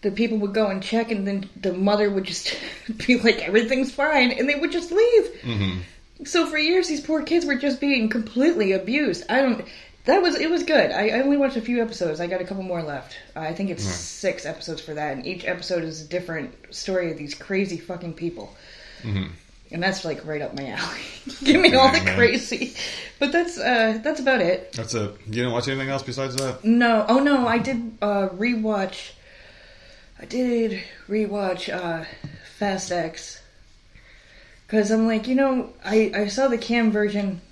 the 0.02 0.10
people 0.10 0.36
would 0.36 0.52
go 0.52 0.66
and 0.66 0.82
check, 0.82 1.10
and 1.10 1.26
then 1.26 1.48
the 1.58 1.72
mother 1.72 2.10
would 2.10 2.24
just 2.24 2.54
be 3.06 3.18
like, 3.18 3.38
"Everything's 3.38 3.92
fine," 3.92 4.30
and 4.30 4.46
they 4.46 4.56
would 4.56 4.72
just 4.72 4.92
leave. 4.92 5.24
Mm-hmm. 5.40 5.78
So 6.24 6.46
for 6.46 6.58
years, 6.58 6.88
these 6.88 7.00
poor 7.00 7.22
kids 7.22 7.46
were 7.46 7.54
just 7.54 7.80
being 7.80 8.10
completely 8.10 8.72
abused. 8.72 9.24
I 9.30 9.40
don't. 9.40 9.64
That 10.08 10.22
was 10.22 10.36
it 10.40 10.48
was 10.50 10.62
good. 10.62 10.90
I, 10.90 11.08
I 11.08 11.20
only 11.20 11.36
watched 11.36 11.58
a 11.58 11.60
few 11.60 11.82
episodes. 11.82 12.18
I 12.18 12.26
got 12.28 12.40
a 12.40 12.44
couple 12.44 12.62
more 12.62 12.82
left. 12.82 13.14
I 13.36 13.52
think 13.52 13.68
it's 13.68 13.84
six 13.84 14.46
episodes 14.46 14.80
for 14.80 14.94
that, 14.94 15.12
and 15.14 15.26
each 15.26 15.44
episode 15.44 15.84
is 15.84 16.00
a 16.00 16.06
different 16.08 16.54
story 16.74 17.10
of 17.12 17.18
these 17.18 17.34
crazy 17.34 17.76
fucking 17.76 18.14
people. 18.14 18.56
Mhm. 19.02 19.32
And 19.70 19.82
that's 19.82 20.06
like 20.06 20.24
right 20.24 20.40
up 20.40 20.54
my 20.54 20.66
alley. 20.70 21.00
Give 21.44 21.60
me 21.60 21.74
all 21.74 21.92
the 21.92 22.00
Man. 22.00 22.16
crazy. 22.16 22.74
But 23.18 23.32
that's 23.32 23.58
uh 23.58 23.98
that's 24.02 24.18
about 24.18 24.40
it. 24.40 24.72
That's 24.72 24.94
it. 24.94 25.14
You 25.26 25.32
didn't 25.32 25.52
watch 25.52 25.68
anything 25.68 25.90
else 25.90 26.02
besides 26.02 26.36
that? 26.36 26.64
No, 26.64 27.04
oh 27.06 27.18
no, 27.18 27.46
I 27.46 27.58
did 27.58 27.98
uh 28.00 28.28
rewatch. 28.30 29.10
I 30.18 30.24
did 30.24 30.82
rewatch 31.06 31.68
uh 31.68 32.06
Fast 32.58 32.90
X 32.90 33.42
because 34.66 34.90
I'm 34.90 35.06
like, 35.06 35.28
you 35.28 35.34
know, 35.34 35.74
I 35.84 36.10
I 36.14 36.28
saw 36.28 36.48
the 36.48 36.56
cam 36.56 36.90
version, 36.90 37.42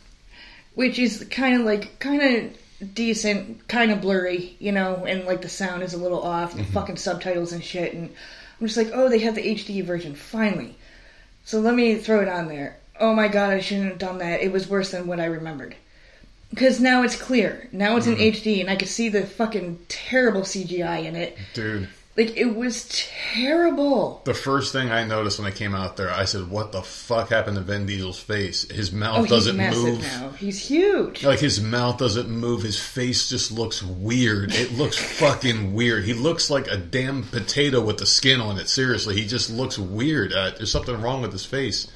which 0.76 0.99
is 0.99 1.26
kind 1.30 1.59
of 1.59 1.66
like 1.66 1.99
kind 1.99 2.23
of 2.23 2.95
decent, 2.95 3.66
kind 3.66 3.90
of 3.90 4.02
blurry, 4.02 4.54
you 4.61 4.71
know, 4.71 5.04
and 5.06 5.25
like 5.25 5.40
the 5.42 5.49
sound 5.49 5.83
is 5.83 5.95
a 5.95 5.99
little 5.99 6.23
off, 6.23 6.54
the 6.54 6.62
mm-hmm. 6.62 6.73
fucking 6.73 6.97
subtitles 6.97 7.52
and 7.52 7.64
shit, 7.64 7.95
and 7.95 8.14
I'm 8.61 8.66
just 8.66 8.76
like, 8.76 8.90
oh, 8.92 9.09
they 9.09 9.18
have 9.21 9.35
the 9.35 9.54
HD 9.54 9.83
version 9.83 10.14
finally. 10.14 10.76
So 11.45 11.61
let 11.61 11.75
me 11.75 11.97
throw 11.97 12.21
it 12.21 12.28
on 12.28 12.49
there. 12.49 12.76
Oh 13.00 13.14
my 13.14 13.26
god, 13.26 13.54
I 13.54 13.61
shouldn't 13.61 13.88
have 13.88 13.99
done 13.99 14.18
that. 14.18 14.42
It 14.42 14.52
was 14.52 14.68
worse 14.68 14.90
than 14.90 15.06
what 15.06 15.18
I 15.18 15.25
remembered. 15.25 15.75
Because 16.50 16.78
now 16.78 17.02
it's 17.02 17.21
clear. 17.21 17.68
Now 17.73 17.97
it's 17.97 18.06
in 18.06 18.16
HD, 18.16 18.42
mm-hmm. 18.42 18.61
and 18.61 18.71
I 18.71 18.76
can 18.76 18.88
see 18.88 19.09
the 19.09 19.26
fucking 19.26 19.78
terrible 19.88 20.42
CGI 20.42 21.06
in 21.06 21.16
it. 21.16 21.38
Dude, 21.54 21.88
Like, 22.16 22.37
it 22.37 22.54
was 22.56 22.88
terrible. 23.35 24.23
the 24.25 24.32
first 24.32 24.73
thing 24.73 24.90
I 24.90 25.04
noticed 25.04 25.38
when 25.38 25.46
I 25.46 25.50
came 25.50 25.75
out 25.75 25.96
there, 25.99 26.11
I 26.11 26.25
said, 26.25 26.49
"What 26.49 26.73
the 26.73 26.80
fuck 26.82 27.28
happened 27.28 27.56
to 27.58 27.62
Vin 27.62 27.85
Diesel's 27.85 28.18
face? 28.18 28.62
His 28.70 28.90
mouth 28.90 29.18
Oh, 29.18 29.23
he's 29.23 29.30
doesn't 29.30 29.56
massive 29.56 29.82
move. 29.85 30.02
now. 30.02 30.30
He's 30.30 30.58
huge. 30.66 31.25
Like 31.25 31.40
his 31.40 31.61
mouth 31.61 31.99
doesn't 31.99 32.30
move. 32.30 32.62
His 32.62 32.80
face 32.80 33.28
just 33.28 33.52
looks 33.52 33.82
weird. 33.82 34.52
It 34.54 34.73
looks 34.73 34.96
fucking 35.20 35.75
weird. 35.75 36.04
He 36.04 36.14
looks 36.14 36.49
like 36.49 36.68
a 36.68 36.76
damn 36.78 37.23
potato 37.25 37.80
with 37.82 37.99
the 37.99 38.06
skin 38.06 38.40
on 38.40 38.58
it. 38.58 38.68
Seriously, 38.70 39.14
he 39.14 39.26
just 39.26 39.50
looks 39.50 39.78
weird. 39.78 40.32
Uh, 40.32 40.52
there's 40.56 40.73
something 40.73 41.00
wrong 41.00 41.20
with 41.23 41.32
his 41.32 41.44
face. 41.44 41.87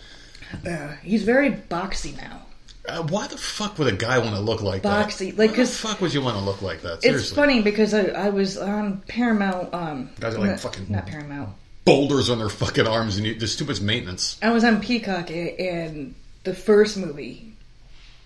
Uh, 0.67 0.97
he's 1.03 1.23
very 1.23 1.51
boxy 1.51 2.17
now. 2.17 2.43
Uh, 2.91 3.03
why 3.05 3.27
the 3.27 3.37
fuck 3.37 3.79
would 3.79 3.93
a 3.93 3.97
guy 3.97 4.19
want 4.19 4.35
to 4.35 4.41
look 4.41 4.63
like 4.63 4.83
that? 4.83 5.09
Boxy, 5.09 5.37
like, 5.37 5.51
why 5.51 5.57
the 5.57 5.67
fuck 5.67 6.01
would 6.01 6.13
you 6.15 6.21
want 6.23 6.37
to 6.37 6.43
look 6.45 6.63
like 6.63 6.83
that? 6.83 7.01
It's 7.03 7.31
funny 7.33 7.63
because 7.63 7.95
I, 7.95 8.07
I 8.09 8.31
was 8.31 8.57
on 8.59 9.03
Paramount. 9.09 9.73
Um, 9.75 10.11
Guys 10.21 10.35
are 10.35 10.39
like 10.39 10.51
not- 10.51 10.61
fucking- 10.61 10.87
Not 10.91 11.07
Paramount. 11.07 11.51
boulders 11.85 12.31
on 12.31 12.39
their 12.39 12.49
fucking 12.49 12.87
arms, 12.87 13.17
and 13.17 13.27
you, 13.27 13.35
there's 13.35 13.57
too 13.57 13.65
much 13.65 13.81
maintenance. 13.81 14.39
I 14.43 14.51
was 14.51 14.65
on 14.65 14.81
Peacock, 14.81 15.31
and 15.31 16.15
the 16.45 16.55
first 16.55 16.97
movie 16.97 17.53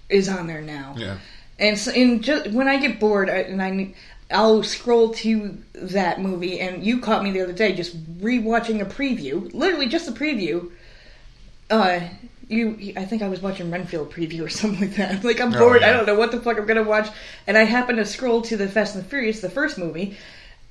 is 0.08 0.28
on 0.28 0.46
there 0.46 0.60
now. 0.60 0.94
Yeah, 0.98 1.18
And 1.58 1.78
so, 1.78 1.90
and 1.92 2.22
just 2.22 2.50
when 2.50 2.68
I 2.68 2.78
get 2.78 3.00
bored, 3.00 3.30
I, 3.30 3.36
and 3.38 3.62
I 3.62 3.94
I'll 4.30 4.62
scroll 4.62 5.10
to 5.14 5.56
that 5.74 6.20
movie. 6.20 6.58
And 6.60 6.84
you 6.84 7.00
caught 7.00 7.22
me 7.22 7.30
the 7.30 7.42
other 7.42 7.52
day 7.52 7.74
just 7.74 7.94
rewatching 8.20 8.80
a 8.80 8.84
preview, 8.84 9.52
literally 9.54 9.86
just 9.88 10.08
a 10.08 10.12
preview. 10.12 10.70
Uh, 11.70 12.00
you, 12.48 12.92
I 12.96 13.04
think 13.04 13.22
I 13.22 13.28
was 13.28 13.40
watching 13.40 13.70
Renfield 13.70 14.12
preview 14.12 14.44
or 14.44 14.48
something 14.60 14.80
like 14.80 14.96
that. 14.96 15.24
Like 15.24 15.40
I'm 15.40 15.54
Oh, 15.54 15.58
bored, 15.58 15.80
yeah. 15.82 15.90
I 15.90 15.92
don't 15.92 16.06
know 16.06 16.14
what 16.16 16.32
the 16.32 16.40
fuck 16.40 16.58
I'm 16.58 16.66
gonna 16.66 16.82
watch, 16.82 17.08
and 17.46 17.56
I 17.58 17.64
happen 17.64 17.96
to 17.96 18.04
scroll 18.04 18.42
to 18.42 18.56
the 18.56 18.68
Fast 18.68 18.94
and 18.94 19.04
the 19.04 19.08
Furious, 19.08 19.40
the 19.40 19.50
first 19.50 19.78
movie, 19.78 20.16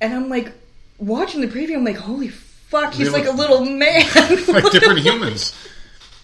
and 0.00 0.12
I'm 0.14 0.28
like 0.28 0.52
watching 0.98 1.40
the 1.40 1.48
preview. 1.48 1.76
I'm 1.76 1.84
like, 1.84 1.96
holy 1.96 2.28
fuck, 2.28 2.94
he's 2.94 3.12
They 3.12 3.18
like 3.20 3.28
a 3.28 3.36
little 3.36 3.64
man, 3.64 4.02
like 4.48 4.70
different 4.70 5.00
humans. 5.00 5.54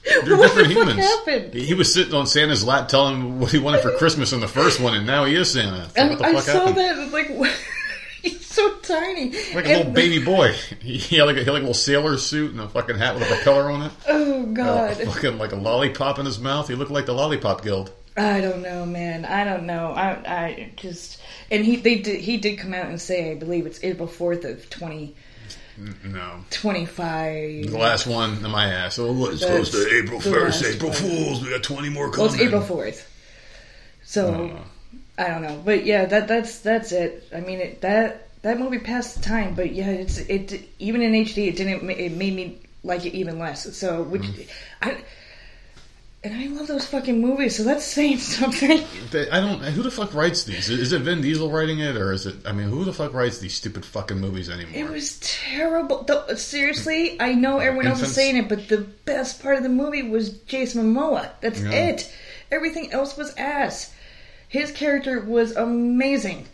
They're 0.03 0.35
What 0.37 0.55
the 0.55 0.63
different 0.63 0.69
fuck 0.69 0.77
humans. 0.89 0.99
happened? 1.07 1.55
He 1.55 1.75
was 1.75 1.93
sitting 1.93 2.15
on 2.15 2.27
Santa's 2.27 2.65
lap 2.65 2.89
telling 2.89 3.17
him 3.17 3.39
what 3.39 3.53
he 3.53 3.59
wanted 3.59 3.83
for 3.83 3.91
Christmas 3.99 4.33
in 4.33 4.41
the 4.41 4.49
first 4.49 4.81
one, 4.81 4.95
and 4.95 5.07
now 5.07 5.27
he 5.27 5.35
is 5.35 5.53
Santa. 5.53 5.91
Like, 5.95 6.11
what 6.11 6.19
the 6.21 6.25
I 6.27 6.41
saw 6.41 6.53
happened? 6.67 6.77
that, 6.79 6.99
and 6.99 7.13
like? 7.13 7.29
He's 8.23 8.45
so 8.47 8.75
tiny, 8.79 9.31
Like 9.55 9.67
a 9.67 9.69
And- 9.69 9.79
little 9.79 9.93
baby 9.93 10.25
boy. 10.25 10.53
He 10.81 11.17
had 11.17 11.25
like 11.25 11.37
a, 11.37 11.41
he 11.41 11.45
had 11.45 11.53
like 11.53 11.61
a 11.63 11.67
little 11.67 11.75
sailor 11.75 12.17
suit 12.19 12.53
and 12.53 12.61
a 12.61 12.69
fucking 12.69 12.97
hat 12.99 13.15
with 13.15 13.25
a 13.31 13.35
propeller 13.35 13.71
on 13.71 13.83
it. 13.83 13.93
Oh 14.09 14.43
Uh, 14.43 14.47
god. 14.47 14.97
fucking 14.97 15.39
like 15.39 15.53
a 15.53 15.57
lollipop 15.57 16.19
in 16.19 16.27
his 16.27 16.39
mouth. 16.39 16.69
He 16.69 16.75
looked 16.75 16.91
like 16.91 17.07
the 17.07 17.15
Lollipop 17.15 17.63
Guild. 17.63 17.93
I 18.17 18.41
don't 18.41 18.61
know, 18.63 18.85
man. 18.85 19.25
I 19.25 19.45
don't 19.45 19.65
know. 19.67 19.93
I 19.93 20.11
I 20.27 20.73
just 20.77 21.21
and 21.51 21.65
he 21.65 21.77
they 21.77 21.97
did 21.97 22.21
he 22.21 22.37
did 22.39 22.59
come 22.59 22.75
out 22.75 22.87
and 22.87 23.01
say 23.01 23.31
I 23.31 23.35
believe 23.37 23.67
it's 23.67 23.83
April 23.85 24.09
fourth 24.09 24.45
of 24.45 24.69
twenty 24.69 25.15
No. 26.05 26.45
twenty 26.51 26.85
five. 26.87 27.71
The 27.71 27.79
last 27.79 28.07
one 28.07 28.45
in 28.45 28.51
my 28.51 28.67
ass. 28.67 28.99
Oh, 28.99 29.27
it's 29.31 29.41
That's 29.41 29.71
close 29.71 29.71
to 29.71 29.97
April 29.97 30.21
1st, 30.21 30.75
April. 30.75 30.93
Fools. 30.93 31.43
We 31.43 31.51
got 31.51 31.63
20 31.63 31.89
more 31.89 32.11
coming. 32.11 32.27
Well, 32.27 32.35
it's 32.35 32.43
April 32.43 32.61
fourth. 32.63 33.07
So 34.03 34.59
I 35.21 35.29
don't 35.29 35.43
know. 35.43 35.49
I 35.49 35.51
don't 35.51 35.57
know, 35.57 35.63
but 35.65 35.85
yeah, 35.85 36.05
that 36.07 36.29
that's 36.29 36.59
that's 36.61 36.93
it. 36.93 37.29
I 37.35 37.41
mean, 37.41 37.61
it, 37.61 37.81
that 37.83 38.29
that 38.43 38.59
movie 38.59 38.79
passed 38.79 39.17
the 39.17 39.23
time, 39.23 39.55
but 39.55 39.73
yeah, 39.73 39.91
it's 39.91 40.19
it 40.19 40.69
even 40.79 41.03
in 41.03 41.13
HD, 41.13 41.49
it 41.49 41.57
didn't. 41.57 41.89
It 41.91 42.13
made 42.13 42.35
me 42.35 42.59
like 42.83 43.05
it 43.05 43.15
even 43.15 43.39
less. 43.39 43.77
So 43.77 44.03
which 44.03 44.23
Mm-hmm. 44.23 44.89
I. 44.91 45.03
And 46.23 46.35
I 46.35 46.49
love 46.49 46.67
those 46.67 46.87
fucking 46.87 47.19
movies, 47.19 47.57
so 47.57 47.63
that's 47.65 47.83
saying 47.83 48.19
something. 48.19 48.85
I 49.33 49.41
don't. 49.41 49.61
Who 49.63 49.83
the 49.83 49.91
fuck 49.91 50.13
writes 50.13 50.45
these? 50.45 50.69
Is 50.69 50.93
it 50.93 51.01
Vin 51.01 51.23
Diesel 51.23 51.51
writing 51.51 51.79
it, 51.79 51.97
or 51.97 52.13
is 52.13 52.27
it? 52.27 52.35
I 52.47 52.53
mean, 52.53 52.69
who 52.69 52.85
the 52.85 52.93
fuck 52.93 53.15
writes 53.15 53.39
these 53.39 53.55
stupid 53.55 53.87
fucking 53.87 54.19
movies 54.19 54.51
anymore? 54.51 54.73
It 54.75 54.91
was 54.91 55.19
terrible. 55.21 56.05
Th- 56.05 56.37
Seriously, 56.39 57.19
I 57.19 57.33
know 57.33 57.59
everyone 57.59 57.87
else 57.87 58.03
is 58.03 58.15
saying 58.15 58.37
it, 58.37 58.51
but 58.51 58.69
the 58.69 58.83
best 59.07 59.41
part 59.43 59.57
of 59.57 59.63
the 59.63 59.71
movie 59.71 60.03
was 60.03 60.29
Jason 60.41 60.93
Momoa. 60.95 61.31
That's 61.41 61.63
Yeah. 61.63 61.71
it. 61.71 62.13
Everything 62.53 62.93
else 62.93 63.17
was 63.17 63.33
ass. 63.37 63.91
His 64.51 64.73
character 64.73 65.21
was 65.21 65.55
amazing. 65.57 66.47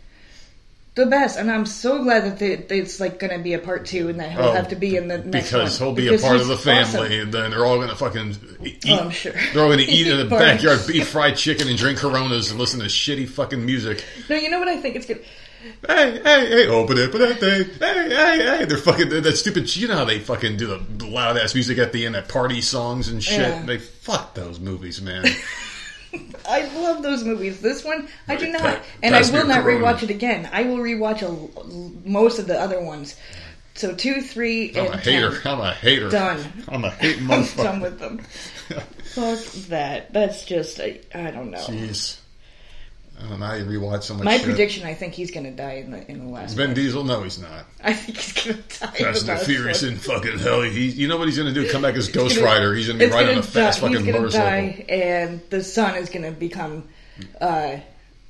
The 0.93 1.05
best, 1.07 1.37
and 1.37 1.51
I'm 1.51 1.65
so 1.67 2.01
glad 2.03 2.23
that 2.25 2.39
they, 2.39 2.53
it's 2.77 2.99
like 2.99 3.19
going 3.19 3.35
to 3.35 3.43
be 3.43 3.53
a 3.53 3.59
part 3.59 3.85
two, 3.85 4.09
and 4.09 4.19
that 4.19 4.31
he'll 4.31 4.41
Oh, 4.41 4.51
have 4.53 4.69
to 4.69 4.75
be 4.75 4.95
in 4.95 5.07
the 5.07 5.17
next 5.19 5.45
because 5.51 5.79
one. 5.79 5.87
he'll 5.89 5.95
be 5.95 6.03
Because 6.05 6.23
a 6.23 6.25
part 6.27 6.41
of 6.41 6.47
the 6.47 6.57
family, 6.57 7.07
awesome. 7.07 7.21
and 7.21 7.31
then 7.33 7.51
they're 7.51 7.65
all 7.65 7.79
gonna 7.79 7.95
fucking 7.95 8.35
oh, 8.61 8.65
eat. 8.65 8.83
Oh, 8.89 8.97
I'm 8.99 9.09
sure. 9.11 9.31
They're 9.53 9.61
all 9.63 9.69
gonna 9.69 9.81
eat 9.87 10.07
in 10.07 10.17
the 10.17 10.25
backyard, 10.29 10.79
eat 10.91 11.05
fried 11.05 11.35
chicken, 11.37 11.67
and 11.67 11.77
drink 11.77 11.99
Coronas, 11.99 12.49
and 12.49 12.59
listen 12.59 12.79
to 12.79 12.87
shitty 12.87 13.27
fucking 13.29 13.63
music. 13.63 14.03
No, 14.29 14.35
you 14.37 14.49
know 14.49 14.57
what 14.59 14.67
I 14.69 14.77
think 14.77 14.95
it's 14.95 15.05
good. 15.05 15.23
Hey, 15.87 16.19
hey, 16.23 16.47
hey, 16.49 16.67
open 16.67 16.97
it, 16.97 17.11
but 17.11 17.17
that 17.19 17.39
thing. 17.39 17.65
Hey, 17.79 18.09
hey, 18.09 18.57
hey. 18.57 18.65
They're 18.65 18.77
fucking, 18.77 19.09
that 19.09 19.37
stupid, 19.37 19.75
you 19.75 19.87
know 19.87 19.97
how 19.97 20.05
they 20.05 20.19
fucking 20.19 20.57
do 20.57 20.67
the 20.97 21.05
loud 21.05 21.37
ass 21.37 21.53
music 21.53 21.77
at 21.79 21.91
the 21.91 22.05
end, 22.07 22.15
that 22.15 22.27
party 22.27 22.61
songs 22.61 23.09
and 23.09 23.23
shit? 23.23 23.39
Yeah. 23.39 23.63
They 23.65 23.77
fuck 23.79 24.33
those 24.33 24.59
movies, 24.59 25.01
man. 25.01 25.25
I 26.47 26.65
love 26.79 27.03
those 27.03 27.23
movies. 27.23 27.61
This 27.61 27.83
one, 27.83 28.07
I 28.27 28.35
do 28.35 28.51
not, 28.51 28.81
and 29.03 29.15
I 29.15 29.21
will 29.31 29.47
not 29.47 29.63
rewatch 29.63 30.03
it 30.03 30.09
again. 30.09 30.49
I 30.51 30.63
will 30.63 30.77
rewatch 30.77 31.21
a, 31.21 32.07
most 32.07 32.39
of 32.39 32.47
the 32.47 32.59
other 32.59 32.81
ones. 32.81 33.15
So 33.75 33.93
two, 33.93 34.21
three, 34.21 34.75
I'm 34.75 34.93
a 34.93 34.97
hater. 34.97 35.39
10. 35.39 35.51
I'm 35.53 35.59
a 35.59 35.73
hater. 35.73 36.09
Done. 36.09 36.63
I'm 36.67 36.83
a 36.83 36.89
hate 36.91 37.19
I'm 37.21 37.45
done 37.55 37.79
with 37.79 37.99
them. 37.99 38.19
Fuck 39.13 39.39
that. 39.67 40.13
That's 40.13 40.45
just 40.45 40.79
I, 40.79 40.99
I 41.13 41.31
don't 41.31 41.51
know. 41.51 41.59
Jeez. 41.59 42.17
I 43.19 43.27
don't 43.29 43.39
know 43.39 43.53
you 43.55 43.65
rewatch 43.65 44.03
so 44.03 44.13
much 44.13 44.25
My 44.25 44.37
shit. 44.37 44.45
prediction: 44.45 44.85
I 44.85 44.93
think 44.93 45.13
he's 45.13 45.31
gonna 45.31 45.51
die 45.51 45.73
in 45.83 45.91
the 45.91 46.09
in 46.11 46.25
the 46.27 46.31
last. 46.31 46.53
Vin 46.55 46.69
one. 46.69 46.75
Diesel? 46.75 47.03
No, 47.03 47.23
he's 47.23 47.39
not. 47.39 47.65
I 47.83 47.93
think 47.93 48.17
he's 48.17 48.33
gonna 48.33 48.57
die. 48.79 48.97
in 48.99 49.05
Fast 49.05 49.25
the 49.25 49.31
and 49.33 49.41
Furious 49.41 49.83
in 49.83 49.97
fucking 49.97 50.39
hell. 50.39 50.61
He, 50.61 50.85
you 50.87 51.07
know 51.07 51.17
what 51.17 51.27
he's 51.27 51.37
gonna 51.37 51.53
do? 51.53 51.69
Come 51.71 51.81
back 51.81 51.95
as 51.95 52.07
Ghost 52.09 52.35
Gonna- 52.35 52.47
Rider. 52.47 52.73
He's 52.75 52.87
gonna 52.87 52.99
be 52.99 53.05
it's 53.05 53.13
riding 53.13 53.29
gonna 53.29 53.39
a 53.39 53.43
fast 53.43 53.81
die, 53.81 53.87
fucking 53.89 54.05
He's 54.05 54.13
motorcycle. 54.13 54.45
die, 54.47 54.85
and 54.93 55.41
the 55.49 55.63
son 55.63 55.95
is 55.95 56.09
gonna 56.09 56.31
become. 56.31 56.83
Uh, 57.41 57.77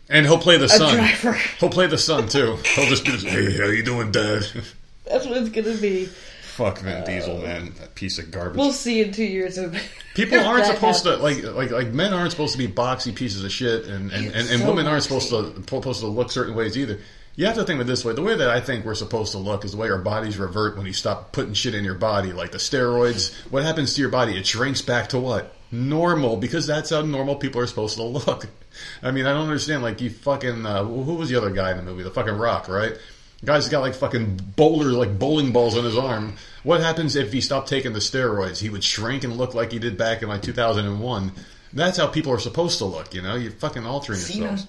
And 0.09 0.25
he'll 0.25 0.37
play 0.37 0.57
the 0.57 0.69
son. 0.69 0.95
driver. 0.95 1.33
He'll 1.59 1.69
play 1.69 1.87
the 1.87 1.97
son 1.97 2.29
too. 2.29 2.55
He'll 2.75 2.85
just 2.87 3.03
be 3.03 3.11
hey, 3.17 3.57
how 3.57 3.65
you 3.65 3.83
doing, 3.83 4.11
Dad? 4.11 4.43
that's 5.05 5.25
what 5.25 5.37
it's 5.37 5.49
gonna 5.49 5.75
be. 5.77 6.07
Fuck 6.57 6.79
Vin 6.79 7.03
Diesel, 7.03 7.37
man. 7.37 7.71
That 7.79 7.93
piece 7.93 8.17
of 8.17 8.31
garbage. 8.31 8.57
We'll 8.57 8.73
see 8.73 9.03
in 9.03 9.11
two 9.11 9.23
years. 9.23 9.59
Of 9.59 9.77
People 10.15 10.39
aren't 10.43 10.63
that 10.63 10.73
supposed 10.73 11.03
to 11.03 11.17
like 11.17 11.43
like 11.43 11.69
like 11.69 11.89
men 11.89 12.13
aren't 12.13 12.31
supposed 12.31 12.53
to 12.53 12.57
be 12.57 12.67
boxy 12.67 13.13
pieces 13.13 13.43
of 13.43 13.51
shit, 13.51 13.85
and 13.85 14.11
and, 14.11 14.25
and, 14.25 14.49
and 14.49 14.61
So 14.61 14.67
women 14.67 14.87
aren't 14.87 15.03
supposed 15.03 15.29
to 15.29 15.53
supposed 15.53 15.99
to 15.99 16.07
look 16.07 16.31
certain 16.31 16.55
ways 16.55 16.75
either. 16.75 16.99
You 17.35 17.45
have 17.45 17.53
to 17.57 17.63
think 17.63 17.79
of 17.79 17.85
it 17.85 17.91
this 17.91 18.03
way: 18.03 18.13
the 18.13 18.23
way 18.23 18.35
that 18.35 18.49
I 18.49 18.59
think 18.59 18.85
we're 18.85 18.95
supposed 18.95 19.33
to 19.33 19.37
look 19.37 19.65
is 19.65 19.73
the 19.73 19.77
way 19.77 19.91
our 19.91 19.99
bodies 19.99 20.39
revert 20.39 20.77
when 20.77 20.87
you 20.87 20.93
stop 20.93 21.31
putting 21.31 21.53
shit 21.53 21.75
in 21.75 21.83
your 21.83 21.93
body, 21.93 22.33
like 22.33 22.51
the 22.51 22.57
steroids. 22.57 23.35
What 23.51 23.61
happens 23.61 23.93
to 23.93 24.01
your 24.01 24.09
body? 24.09 24.35
It 24.35 24.47
shrinks 24.47 24.81
back 24.81 25.09
to 25.09 25.19
what 25.19 25.53
normal 25.69 26.37
because 26.37 26.65
that's 26.65 26.89
how 26.89 27.03
normal 27.03 27.35
people 27.35 27.61
are 27.61 27.67
supposed 27.67 27.97
to 27.97 28.03
look. 28.03 28.47
I 29.03 29.11
mean, 29.11 29.27
I 29.27 29.33
don't 29.33 29.43
understand. 29.43 29.83
Like 29.83 30.01
you 30.01 30.09
fucking 30.09 30.65
uh, 30.65 30.83
who 30.83 31.13
was 31.13 31.29
the 31.29 31.35
other 31.35 31.51
guy 31.51 31.69
in 31.69 31.77
the 31.77 31.83
movie? 31.83 32.01
The 32.01 32.09
fucking 32.09 32.35
Rock, 32.35 32.67
right? 32.67 32.97
Guy's 33.45 33.69
got 33.69 33.81
like 33.81 33.93
fucking 33.93 34.37
boulder, 34.55 34.91
like 34.93 35.19
bowling 35.19 35.51
balls 35.51 35.77
on 35.77 35.83
his 35.83 35.97
arm. 35.97 36.35
What 36.63 36.81
happens 36.81 37.15
if 37.15 37.31
he 37.31 37.39
stopped 37.41 37.69
taking 37.69 37.93
the 37.93 37.99
steroids? 37.99 38.59
He 38.59 38.69
would 38.69 38.83
shrink 38.83 39.23
and 39.23 39.37
look 39.37 39.53
like 39.53 39.71
he 39.71 39.79
did 39.79 39.97
back 39.97 40.23
in 40.23 40.29
like 40.29 40.41
2001. 40.41 41.31
That's 41.73 41.97
how 41.97 42.07
people 42.07 42.31
are 42.31 42.39
supposed 42.39 42.79
to 42.79 42.85
look, 42.85 43.13
you 43.13 43.21
know? 43.21 43.35
You're 43.35 43.51
fucking 43.51 43.85
altering 43.85 44.17
Cena. 44.19 44.39
yourselves. 44.47 44.67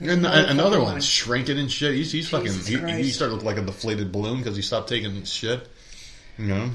And, 0.00 0.10
another 0.10 0.46
another 0.48 0.78
one, 0.80 0.92
one. 0.94 1.00
shrinking 1.02 1.58
and 1.58 1.70
shit. 1.70 1.94
He's, 1.94 2.10
he's 2.10 2.28
fucking. 2.28 2.52
He, 2.52 2.78
he 3.02 3.10
started 3.10 3.34
looking 3.34 3.46
like 3.46 3.58
a 3.58 3.62
deflated 3.62 4.10
balloon 4.10 4.38
because 4.38 4.56
he 4.56 4.62
stopped 4.62 4.88
taking 4.88 5.22
shit. 5.24 5.68
You 6.38 6.46
know. 6.46 6.70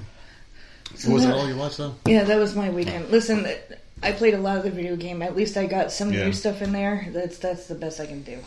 So 0.93 1.09
was 1.11 1.23
that- 1.23 1.31
it 1.31 1.33
all 1.37 1.47
you 1.49 1.57
watched 1.57 1.79
though? 1.79 1.95
Yeah, 2.05 2.23
that 2.23 2.37
was 2.37 2.55
my 2.55 2.69
weekend. 2.69 3.09
Listen, 3.09 3.47
I 4.03 4.11
played 4.11 4.35
a 4.35 4.39
lot 4.39 4.57
of 4.57 4.63
the 4.63 4.69
video 4.69 4.95
game. 4.95 5.21
At 5.23 5.35
least 5.35 5.57
I 5.57 5.65
got 5.65 5.91
some 5.91 6.13
Yeah. 6.13 6.25
new 6.25 6.33
stuff 6.33 6.61
in 6.61 6.71
there. 6.71 7.07
That's 7.11 7.39
that's 7.39 7.65
the 7.65 7.75
best 7.75 7.99
I 7.99 8.05
can 8.05 8.21
do. 8.21 8.37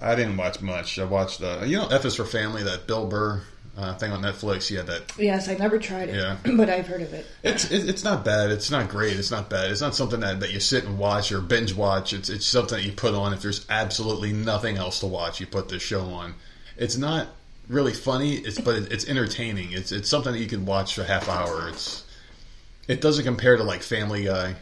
I 0.00 0.14
didn't 0.14 0.36
watch 0.36 0.60
much. 0.60 0.98
I 0.98 1.04
watched 1.04 1.42
uh, 1.42 1.60
you 1.64 1.76
know 1.76 1.88
F 1.88 2.04
is 2.04 2.14
for 2.16 2.24
Family, 2.24 2.62
that 2.62 2.86
Bill 2.86 3.06
Burr 3.06 3.42
uh, 3.76 3.94
thing 3.94 4.12
on 4.12 4.22
Netflix. 4.22 4.70
Yeah, 4.70 4.82
that. 4.82 5.12
Yes, 5.18 5.48
I've 5.48 5.58
never 5.58 5.78
tried 5.78 6.08
it, 6.08 6.14
Yeah. 6.16 6.36
but 6.56 6.68
I've 6.68 6.86
heard 6.86 7.02
of 7.02 7.12
it. 7.12 7.26
It's 7.42 7.70
it, 7.70 7.88
it's 7.88 8.02
not 8.04 8.24
bad. 8.24 8.50
It's 8.50 8.70
not 8.70 8.88
great. 8.88 9.16
It's 9.16 9.30
not 9.30 9.48
bad. 9.50 9.70
It's 9.70 9.80
not 9.80 9.94
something 9.94 10.20
that, 10.20 10.40
that 10.40 10.52
you 10.52 10.60
sit 10.60 10.84
and 10.84 10.98
watch 10.98 11.32
or 11.32 11.40
binge 11.40 11.74
watch. 11.74 12.12
It's 12.12 12.28
it's 12.28 12.46
something 12.46 12.78
that 12.78 12.84
you 12.84 12.92
put 12.92 13.14
on 13.14 13.32
if 13.32 13.42
there's 13.42 13.66
absolutely 13.70 14.32
nothing 14.32 14.76
else 14.76 15.00
to 15.00 15.06
watch. 15.06 15.40
You 15.40 15.46
put 15.46 15.68
this 15.68 15.82
show 15.82 16.02
on. 16.02 16.34
It's 16.76 16.96
not 16.96 17.28
really 17.68 17.92
funny. 17.92 18.36
It's 18.36 18.60
but 18.60 18.76
it, 18.76 18.92
it's 18.92 19.08
entertaining. 19.08 19.72
It's 19.72 19.92
it's 19.92 20.08
something 20.08 20.32
that 20.32 20.40
you 20.40 20.48
can 20.48 20.64
watch 20.66 20.94
for 20.94 21.02
a 21.02 21.06
half 21.06 21.28
hour. 21.28 21.68
It's 21.68 22.04
it 22.88 23.00
doesn't 23.00 23.24
compare 23.24 23.56
to 23.56 23.62
like 23.62 23.82
Family 23.82 24.24
Guy. 24.24 24.56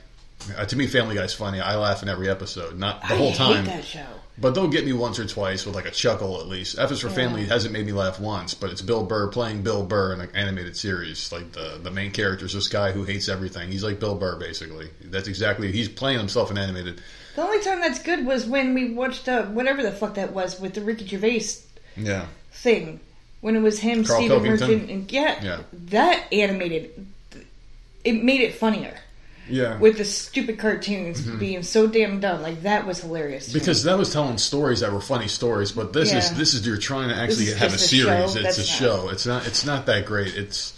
Uh, 0.56 0.64
to 0.66 0.76
me, 0.76 0.86
Family 0.86 1.14
Guy's 1.16 1.34
funny. 1.34 1.60
I 1.60 1.76
laugh 1.76 2.02
in 2.02 2.08
every 2.08 2.28
episode, 2.28 2.78
not 2.78 3.00
the 3.02 3.14
I 3.14 3.16
whole 3.16 3.32
time. 3.32 3.64
that 3.64 3.84
show. 3.84 4.06
But 4.40 4.54
they'll 4.54 4.68
get 4.68 4.84
me 4.86 4.92
once 4.92 5.18
or 5.18 5.26
twice 5.26 5.66
with 5.66 5.74
like 5.74 5.86
a 5.86 5.90
chuckle 5.90 6.40
at 6.40 6.46
least. 6.46 6.78
F 6.78 6.92
is 6.92 7.00
for 7.00 7.08
Yeah. 7.08 7.14
Family 7.14 7.44
hasn't 7.46 7.72
made 7.72 7.86
me 7.86 7.92
laugh 7.92 8.20
once, 8.20 8.54
but 8.54 8.70
it's 8.70 8.82
Bill 8.82 9.04
Burr 9.04 9.28
playing 9.28 9.62
Bill 9.62 9.84
Burr 9.84 10.12
in 10.12 10.20
an 10.20 10.28
animated 10.34 10.76
series. 10.76 11.32
Like 11.32 11.52
the 11.52 11.80
the 11.82 11.90
main 11.90 12.12
character 12.12 12.46
is 12.46 12.52
this 12.52 12.68
guy 12.68 12.92
who 12.92 13.02
hates 13.04 13.28
everything. 13.28 13.70
He's 13.72 13.82
like 13.82 13.98
Bill 13.98 14.14
Burr 14.14 14.36
basically. 14.36 14.90
That's 15.02 15.26
exactly 15.28 15.72
he's 15.72 15.88
playing 15.88 16.18
himself 16.18 16.50
in 16.50 16.58
animated. 16.58 17.00
The 17.34 17.42
only 17.42 17.60
time 17.60 17.80
that's 17.80 18.02
good 18.02 18.26
was 18.26 18.46
when 18.46 18.74
we 18.74 18.92
watched 18.92 19.28
uh, 19.28 19.44
whatever 19.46 19.82
the 19.82 19.92
fuck 19.92 20.14
that 20.14 20.32
was 20.32 20.60
with 20.60 20.74
the 20.74 20.80
Ricky 20.82 21.06
Gervais 21.06 21.44
Yeah, 21.96 22.26
thing. 22.52 23.00
When 23.40 23.54
it 23.54 23.60
was 23.60 23.78
him, 23.80 24.04
Karl 24.04 24.18
Stephen 24.20 24.42
Merchant, 24.42 24.90
and 24.90 25.10
yeah, 25.12 25.42
Yeah. 25.44 25.60
that 25.90 26.26
animated. 26.32 27.06
It 28.04 28.22
made 28.24 28.40
it 28.40 28.54
funnier 28.54 28.98
yeah. 29.48 29.78
with 29.78 29.98
the 29.98 30.04
stupid 30.04 30.58
cartoons 30.58 31.20
being 31.22 31.62
so 31.62 31.86
damn 31.86 32.20
dumb. 32.20 32.42
Like 32.42 32.62
that 32.62 32.86
was 32.86 33.00
hilarious. 33.00 33.46
to 33.46 33.50
me. 33.50 33.52
Mm-hmm. 33.52 33.58
because 33.58 33.84
that 33.84 33.98
was 33.98 34.12
telling 34.12 34.38
stories 34.38 34.80
that 34.80 34.92
were 34.92 35.00
funny 35.00 35.28
stories, 35.28 35.72
but 35.72 35.92
this 35.92 36.12
is 36.12 36.36
this 36.36 36.54
is 36.54 36.66
you're 36.66 36.76
trying 36.76 37.08
to 37.08 37.16
actually 37.16 37.46
have 37.52 37.74
a 37.74 37.78
series. 37.78 38.06
show. 38.06 38.24
It's 38.24 38.36
a 38.36 38.42
That's 38.42 38.64
show. 38.64 39.08
It's 39.10 39.26
not 39.26 39.46
it's 39.46 39.64
not 39.64 39.86
that 39.86 40.06
great. 40.06 40.34
It's 40.34 40.74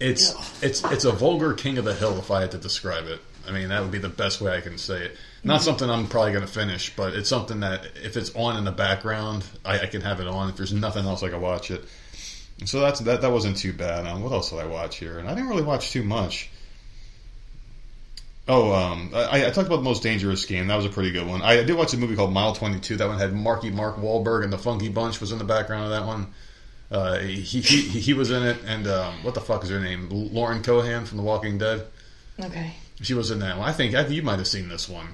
it's 0.00 0.62
it's 0.62 0.84
it's 0.84 1.04
a 1.04 1.12
vulgar 1.12 1.54
king 1.54 1.78
of 1.78 1.84
the 1.84 1.94
hill 1.94 2.18
if 2.18 2.30
I 2.30 2.40
had 2.40 2.52
to 2.52 2.58
describe 2.58 3.06
it. 3.06 3.20
I 3.46 3.52
mean 3.52 3.68
that 3.68 3.82
would 3.82 3.90
be 3.90 3.98
the 3.98 4.08
best 4.08 4.40
way 4.40 4.56
I 4.56 4.60
can 4.60 4.78
say 4.78 5.06
it. 5.06 5.16
Not 5.44 5.62
something 5.62 5.88
I'm 5.88 6.08
probably 6.08 6.32
going 6.32 6.44
to 6.44 6.52
finish, 6.52 6.94
but 6.96 7.14
it's 7.14 7.28
something 7.28 7.60
that 7.60 7.86
if 8.02 8.16
it's 8.16 8.34
on 8.34 8.56
in 8.56 8.64
the 8.64 8.72
background, 8.72 9.44
I, 9.64 9.80
I 9.80 9.86
can 9.86 10.00
have 10.00 10.20
it 10.20 10.26
on. 10.26 10.50
If 10.50 10.56
there's 10.56 10.72
nothing 10.72 11.06
else, 11.06 11.22
I 11.22 11.28
can 11.28 11.40
watch 11.40 11.70
it. 11.70 11.84
So 12.64 12.80
that's 12.80 13.00
that. 13.00 13.20
That 13.20 13.30
wasn't 13.30 13.56
too 13.56 13.72
bad. 13.72 14.06
Um, 14.06 14.22
what 14.22 14.32
else 14.32 14.50
did 14.50 14.58
I 14.58 14.66
watch 14.66 14.96
here? 14.96 15.18
And 15.18 15.28
I 15.28 15.34
didn't 15.34 15.48
really 15.48 15.62
watch 15.62 15.90
too 15.92 16.02
much. 16.02 16.50
Oh, 18.48 18.72
um, 18.72 19.10
I, 19.14 19.46
I 19.46 19.50
talked 19.50 19.66
about 19.66 19.76
the 19.76 19.82
most 19.82 20.02
dangerous 20.02 20.46
game. 20.46 20.68
That 20.68 20.76
was 20.76 20.86
a 20.86 20.88
pretty 20.90 21.10
good 21.10 21.26
one. 21.26 21.42
I, 21.42 21.62
did 21.64 21.76
watch 21.76 21.92
a 21.92 21.98
movie 21.98 22.16
called 22.16 22.32
Mile 22.32 22.54
Twenty 22.54 22.80
Two. 22.80 22.96
That 22.96 23.08
one 23.08 23.18
had 23.18 23.34
Marky 23.34 23.70
Mark 23.70 23.96
Wahlberg 23.96 24.42
and 24.44 24.52
the 24.52 24.58
Funky 24.58 24.88
Bunch 24.88 25.20
was 25.20 25.32
in 25.32 25.38
the 25.38 25.44
background 25.44 25.84
of 25.84 25.90
that 25.90 26.06
one. 26.06 26.32
Uh, 26.90 27.18
he, 27.18 27.60
he 27.60 27.82
he 27.82 28.14
was 28.14 28.30
in 28.30 28.42
it, 28.42 28.56
and 28.66 28.86
um, 28.86 29.22
what 29.22 29.34
the 29.34 29.40
fuck 29.42 29.62
is 29.64 29.68
her 29.70 29.80
name? 29.80 30.08
Lauren 30.10 30.62
Cohan 30.62 31.04
from 31.04 31.18
The 31.18 31.22
Walking 31.22 31.58
Dead. 31.58 31.86
okay, 32.40 32.72
She 33.02 33.12
was 33.12 33.30
in 33.30 33.40
that 33.40 33.58
one. 33.58 33.68
I 33.68 33.72
think 33.72 33.94
I, 33.94 34.06
you 34.06 34.22
might 34.22 34.38
have 34.38 34.48
seen 34.48 34.68
this 34.70 34.88
one. 34.88 35.06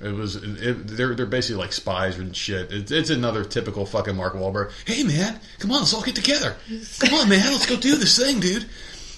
It 0.00 0.14
was 0.14 0.36
it, 0.36 0.86
they're 0.86 1.16
they're 1.16 1.26
basically 1.26 1.60
like 1.60 1.72
spies 1.72 2.16
and 2.18 2.36
shit. 2.36 2.70
It's, 2.72 2.92
it's 2.92 3.10
another 3.10 3.42
typical 3.44 3.84
fucking 3.84 4.14
Mark 4.14 4.34
Wahlberg. 4.34 4.70
Hey 4.86 5.02
man, 5.02 5.40
come 5.58 5.72
on, 5.72 5.80
let's 5.80 5.92
all 5.92 6.02
get 6.02 6.14
together. 6.14 6.54
Come 7.00 7.14
on, 7.14 7.28
man, 7.28 7.44
let's 7.50 7.66
go 7.66 7.76
do 7.76 7.96
this 7.96 8.16
thing, 8.16 8.38
dude. 8.38 8.66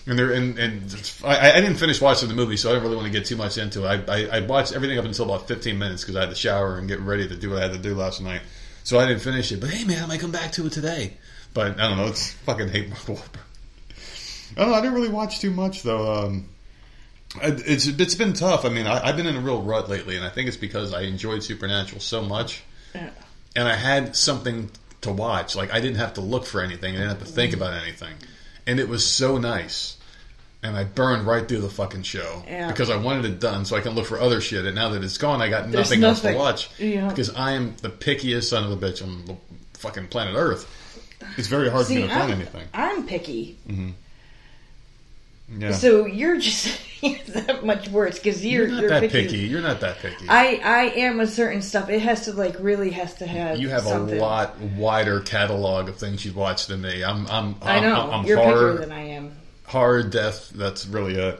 And 0.06 0.18
they're 0.18 0.32
and 0.32 0.58
and 0.58 1.12
I, 1.24 1.52
I 1.52 1.60
didn't 1.60 1.76
finish 1.76 2.00
watching 2.00 2.28
the 2.28 2.34
movie, 2.34 2.56
so 2.56 2.70
I 2.70 2.72
don't 2.74 2.82
really 2.82 2.96
want 2.96 3.06
to 3.06 3.12
get 3.12 3.26
too 3.26 3.36
much 3.36 3.58
into 3.58 3.84
it. 3.84 4.08
I, 4.08 4.14
I, 4.14 4.36
I 4.38 4.40
watched 4.40 4.72
everything 4.72 4.98
up 4.98 5.04
until 5.04 5.26
about 5.26 5.46
fifteen 5.46 5.78
minutes 5.78 6.02
because 6.02 6.16
I 6.16 6.20
had 6.20 6.30
to 6.30 6.34
shower 6.36 6.78
and 6.78 6.88
get 6.88 7.00
ready 7.00 7.28
to 7.28 7.36
do 7.36 7.50
what 7.50 7.58
I 7.58 7.62
had 7.62 7.72
to 7.72 7.78
do 7.78 7.94
last 7.94 8.20
night. 8.22 8.40
So 8.82 8.98
I 8.98 9.06
didn't 9.06 9.20
finish 9.22 9.52
it. 9.52 9.60
But 9.60 9.70
hey, 9.70 9.84
man, 9.84 10.02
I 10.02 10.06
might 10.06 10.20
come 10.20 10.32
back 10.32 10.52
to 10.52 10.66
it 10.66 10.72
today. 10.72 11.18
But 11.52 11.78
I 11.78 11.88
don't 11.88 11.98
know. 11.98 12.06
It's 12.06 12.30
fucking 12.30 12.68
hate 12.68 12.88
Mark 12.88 13.02
Wahlberg. 13.02 13.40
I 14.56 14.60
don't 14.62 14.70
know. 14.70 14.74
I 14.74 14.80
didn't 14.80 14.94
really 14.94 15.08
watch 15.10 15.38
too 15.40 15.50
much 15.50 15.82
though. 15.82 16.24
Um, 16.24 16.48
it's 17.42 17.86
it's 17.86 18.14
been 18.14 18.32
tough. 18.32 18.64
I 18.64 18.70
mean, 18.70 18.86
I, 18.86 19.06
I've 19.06 19.16
been 19.16 19.26
in 19.26 19.36
a 19.36 19.40
real 19.40 19.62
rut 19.62 19.88
lately, 19.88 20.16
and 20.16 20.24
I 20.24 20.30
think 20.30 20.48
it's 20.48 20.56
because 20.56 20.92
I 20.94 21.02
enjoyed 21.02 21.44
Supernatural 21.44 22.00
so 22.00 22.22
much, 22.22 22.62
Yeah. 22.94 23.10
and 23.54 23.68
I 23.68 23.76
had 23.76 24.16
something 24.16 24.70
to 25.02 25.12
watch. 25.12 25.54
Like 25.54 25.72
I 25.72 25.80
didn't 25.80 25.98
have 25.98 26.14
to 26.14 26.20
look 26.20 26.46
for 26.46 26.60
anything. 26.62 26.94
I 26.94 26.98
didn't 26.98 27.10
have 27.10 27.26
to 27.26 27.32
think 27.32 27.52
about 27.54 27.74
anything, 27.74 28.14
and 28.66 28.80
it 28.80 28.88
was 28.88 29.06
so 29.06 29.38
nice. 29.38 29.96
And 30.62 30.76
I 30.76 30.84
burned 30.84 31.26
right 31.26 31.48
through 31.48 31.62
the 31.62 31.70
fucking 31.70 32.02
show 32.02 32.42
Yeah. 32.46 32.68
because 32.68 32.90
I 32.90 32.96
wanted 32.96 33.24
it 33.24 33.40
done 33.40 33.64
so 33.64 33.76
I 33.76 33.80
can 33.80 33.94
look 33.94 34.04
for 34.06 34.20
other 34.20 34.42
shit. 34.42 34.66
And 34.66 34.74
now 34.74 34.90
that 34.90 35.02
it's 35.02 35.16
gone, 35.16 35.40
I 35.40 35.48
got 35.48 35.70
There's 35.70 35.88
nothing, 35.90 36.04
else 36.04 36.20
to 36.20 36.34
watch 36.34 36.68
Yeah. 36.78 37.08
because 37.08 37.30
I 37.34 37.52
am 37.52 37.74
the 37.80 37.88
pickiest 37.88 38.50
son 38.50 38.64
of 38.64 38.70
a 38.70 38.76
bitch 38.76 39.02
on 39.02 39.24
the 39.24 39.36
fucking 39.78 40.08
planet 40.08 40.34
Earth. 40.36 40.68
It's 41.38 41.48
very 41.48 41.70
hard 41.70 41.86
for 41.86 41.92
me 41.94 42.02
to 42.02 42.08
find 42.08 42.32
anything. 42.32 42.66
I'm 42.74 43.06
picky, 43.06 43.56
mm-hmm. 43.68 43.90
Yeah, 45.58 45.72
so 45.72 46.06
you're 46.06 46.38
just 46.38 46.80
that 47.00 47.64
much 47.64 47.88
worse 47.88 48.18
because 48.18 48.44
you're 48.44 48.66
you're 48.66 48.70
not 48.72 48.80
you're 48.80 48.90
that 48.90 49.00
picky. 49.02 49.22
picky. 49.26 49.38
You're 49.38 49.62
not 49.62 49.80
that 49.80 49.98
picky. 49.98 50.28
I 50.28 50.60
I 50.62 50.82
am 50.96 51.18
with 51.18 51.32
certain 51.32 51.62
stuff. 51.62 51.88
It 51.88 52.00
has 52.00 52.26
to 52.26 52.32
like 52.32 52.56
really 52.60 52.90
has 52.90 53.14
to 53.14 53.26
have. 53.26 53.58
You 53.58 53.68
have 53.70 53.82
something. 53.82 54.18
a 54.18 54.20
lot 54.20 54.58
wider 54.60 55.20
catalog 55.20 55.88
of 55.88 55.96
things 55.96 56.24
you've 56.24 56.36
watched 56.36 56.68
than 56.68 56.82
me. 56.82 57.02
I'm, 57.02 57.26
I'm, 57.26 57.56
I 57.62 57.78
I'm, 57.78 57.82
know 57.82 58.10
I'm 58.10 58.26
you're 58.26 58.36
horror, 58.36 58.74
pickier 58.74 58.80
than 58.80 58.92
I 58.92 59.02
am. 59.08 59.32
horror, 59.66 60.02
death. 60.04 60.50
That's 60.50 60.86
really 60.86 61.18
a. 61.18 61.38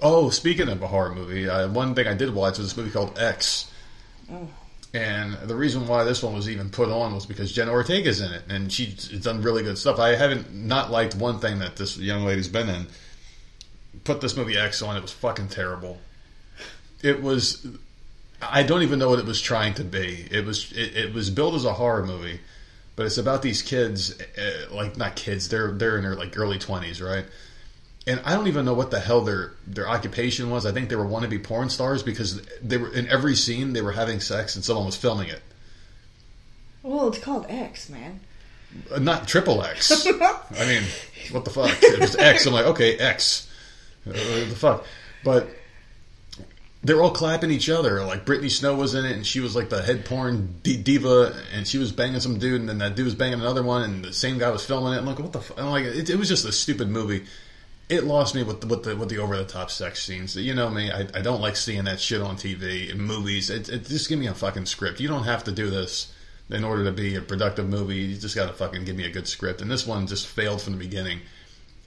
Oh, 0.00 0.30
speaking 0.30 0.68
of 0.68 0.82
a 0.82 0.86
horror 0.86 1.14
movie, 1.14 1.48
uh, 1.48 1.68
one 1.68 1.94
thing 1.94 2.06
I 2.06 2.14
did 2.14 2.34
watch 2.34 2.58
was 2.58 2.68
this 2.68 2.76
movie 2.76 2.90
called 2.90 3.18
X. 3.18 3.70
Oh. 4.30 4.48
And 4.94 5.34
the 5.44 5.56
reason 5.56 5.86
why 5.88 6.04
this 6.04 6.22
one 6.22 6.34
was 6.34 6.50
even 6.50 6.68
put 6.68 6.90
on 6.90 7.14
was 7.14 7.24
because 7.24 7.50
Jenna 7.50 7.72
Ortega's 7.72 8.20
in 8.20 8.30
it, 8.30 8.42
and 8.48 8.70
she's 8.70 9.08
done 9.20 9.40
really 9.42 9.62
good 9.62 9.78
stuff. 9.78 9.98
I 9.98 10.10
haven't 10.16 10.52
not 10.54 10.90
liked 10.90 11.14
one 11.14 11.38
thing 11.38 11.60
that 11.60 11.76
this 11.76 11.96
young 11.96 12.24
lady's 12.24 12.48
been 12.48 12.68
in. 12.68 12.86
Put 14.04 14.20
this 14.20 14.36
movie 14.36 14.56
X 14.56 14.82
on, 14.82 14.96
it 14.96 15.02
was 15.02 15.12
fucking 15.12 15.48
terrible. 15.48 15.98
It 17.02 17.22
was. 17.22 17.66
I 18.40 18.62
don't 18.64 18.82
even 18.82 18.98
know 18.98 19.08
what 19.10 19.18
it 19.18 19.24
was 19.24 19.40
trying 19.40 19.74
to 19.74 19.84
be. 19.84 20.26
It 20.30 20.44
was 20.44 20.72
it, 20.72 20.96
it 20.96 21.14
was 21.14 21.30
billed 21.30 21.54
as 21.54 21.64
a 21.64 21.74
horror 21.74 22.04
movie, 22.04 22.40
but 22.96 23.06
it's 23.06 23.18
about 23.18 23.42
these 23.42 23.62
kids, 23.62 24.20
uh, 24.20 24.74
like 24.74 24.96
not 24.96 25.14
kids. 25.16 25.48
They're 25.48 25.72
they're 25.72 25.96
in 25.96 26.02
their 26.02 26.16
like 26.16 26.36
early 26.36 26.58
twenties, 26.58 27.00
right? 27.00 27.24
And 28.04 28.20
I 28.24 28.34
don't 28.34 28.48
even 28.48 28.64
know 28.64 28.74
what 28.74 28.90
the 28.90 28.98
hell 28.98 29.20
their 29.20 29.52
their 29.66 29.88
occupation 29.88 30.50
was. 30.50 30.66
I 30.66 30.72
think 30.72 30.88
they 30.88 30.96
were 30.96 31.04
wannabe 31.04 31.44
porn 31.44 31.70
stars 31.70 32.02
because 32.02 32.42
they 32.60 32.76
were 32.78 32.92
in 32.92 33.08
every 33.08 33.36
scene 33.36 33.74
they 33.74 33.82
were 33.82 33.92
having 33.92 34.18
sex 34.18 34.56
and 34.56 34.64
someone 34.64 34.86
was 34.86 34.96
filming 34.96 35.28
it. 35.28 35.42
Well, 36.82 37.08
it's 37.08 37.18
called 37.18 37.46
X, 37.48 37.88
man. 37.88 38.20
Uh, 38.92 38.98
Not 38.98 39.28
triple 39.28 39.62
X. 39.62 40.06
I 40.06 40.66
mean, 40.66 40.82
what 41.30 41.44
the 41.44 41.50
fuck? 41.50 41.70
It 41.80 42.00
was 42.00 42.16
X. 42.16 42.46
I'm 42.46 42.52
like, 42.52 42.66
okay, 42.66 42.96
X. 42.98 43.48
What 44.04 44.14
the 44.14 44.56
fuck? 44.56 44.84
But 45.24 45.48
they're 46.82 47.02
all 47.02 47.12
clapping 47.12 47.50
each 47.50 47.70
other. 47.70 48.04
Like 48.04 48.24
Brittany 48.24 48.48
Snow 48.48 48.74
was 48.74 48.94
in 48.94 49.04
it, 49.04 49.12
and 49.12 49.26
she 49.26 49.40
was 49.40 49.54
like 49.54 49.68
the 49.68 49.82
head 49.82 50.04
porn 50.04 50.56
di- 50.62 50.76
diva, 50.76 51.34
and 51.54 51.66
she 51.66 51.78
was 51.78 51.92
banging 51.92 52.20
some 52.20 52.38
dude, 52.38 52.60
and 52.60 52.68
then 52.68 52.78
that 52.78 52.96
dude 52.96 53.04
was 53.04 53.14
banging 53.14 53.40
another 53.40 53.62
one, 53.62 53.82
and 53.82 54.04
the 54.04 54.12
same 54.12 54.38
guy 54.38 54.50
was 54.50 54.64
filming 54.64 54.92
it. 54.94 54.98
I'm 54.98 55.06
like, 55.06 55.18
what 55.18 55.32
the? 55.32 55.40
Fuck? 55.40 55.60
I'm 55.60 55.70
like, 55.70 55.84
it, 55.84 56.10
it 56.10 56.16
was 56.16 56.28
just 56.28 56.44
a 56.44 56.52
stupid 56.52 56.88
movie. 56.88 57.24
It 57.88 58.04
lost 58.04 58.34
me 58.34 58.42
with 58.42 58.60
the, 58.60 58.66
with 58.66 58.84
the 58.84 58.96
with 58.96 59.10
the 59.10 59.18
over 59.18 59.36
the 59.36 59.44
top 59.44 59.70
sex 59.70 60.02
scenes. 60.02 60.34
You 60.34 60.54
know 60.54 60.70
me, 60.70 60.90
I, 60.90 61.06
I 61.14 61.20
don't 61.20 61.40
like 61.40 61.56
seeing 61.56 61.84
that 61.84 62.00
shit 62.00 62.20
on 62.20 62.36
TV 62.36 62.90
and 62.90 63.00
movies. 63.00 63.50
It, 63.50 63.68
it 63.68 63.86
just 63.86 64.08
give 64.08 64.18
me 64.18 64.26
a 64.26 64.34
fucking 64.34 64.66
script. 64.66 64.98
You 64.98 65.08
don't 65.08 65.24
have 65.24 65.44
to 65.44 65.52
do 65.52 65.70
this 65.70 66.12
in 66.50 66.64
order 66.64 66.84
to 66.84 66.92
be 66.92 67.14
a 67.14 67.20
productive 67.20 67.68
movie. 67.68 67.96
You 67.96 68.16
just 68.16 68.34
got 68.34 68.46
to 68.46 68.52
fucking 68.52 68.84
give 68.84 68.96
me 68.96 69.04
a 69.04 69.10
good 69.10 69.28
script. 69.28 69.60
And 69.60 69.70
this 69.70 69.86
one 69.86 70.06
just 70.06 70.26
failed 70.26 70.60
from 70.60 70.72
the 70.72 70.78
beginning. 70.78 71.20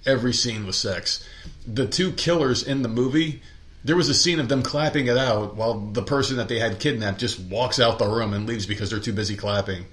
Every 0.06 0.34
scene 0.34 0.65
was 0.65 0.76
sex. 0.76 1.28
The 1.65 1.88
two 1.88 2.12
killers 2.12 2.62
in 2.63 2.82
the 2.82 2.89
movie, 2.89 3.41
there 3.84 3.96
was 3.96 4.10
a 4.10 4.13
scene 4.13 4.39
of 4.39 4.50
them 4.50 4.63
clapping 4.63 5.08
it 5.08 5.18
out 5.18 5.56
while 5.56 5.80
the 5.80 6.04
person 6.04 6.38
that 6.38 6.48
they 6.48 6.60
had 6.60 6.80
kidnapped 6.80 7.20
just 7.20 7.39
walks 7.39 7.80
out 7.80 8.00
the 8.00 8.08
room 8.08 8.34
and 8.34 8.48
leaves 8.48 8.65
because 8.65 8.89
they're 8.89 9.00
too 9.00 9.13
busy 9.13 9.36
clapping. 9.36 9.86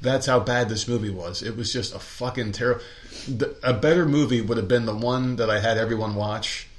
That's 0.00 0.26
how 0.26 0.40
bad 0.40 0.68
this 0.68 0.88
movie 0.88 1.10
was. 1.10 1.42
It 1.42 1.56
was 1.56 1.72
just 1.72 1.94
a 1.94 1.98
fucking 1.98 2.52
terrible. 2.52 2.82
A 3.62 3.74
better 3.74 4.06
movie 4.06 4.40
would 4.40 4.56
have 4.56 4.68
been 4.68 4.86
the 4.86 4.94
one 4.94 5.36
that 5.36 5.50
I 5.50 5.60
had 5.60 5.76
everyone 5.76 6.14
watch 6.14 6.69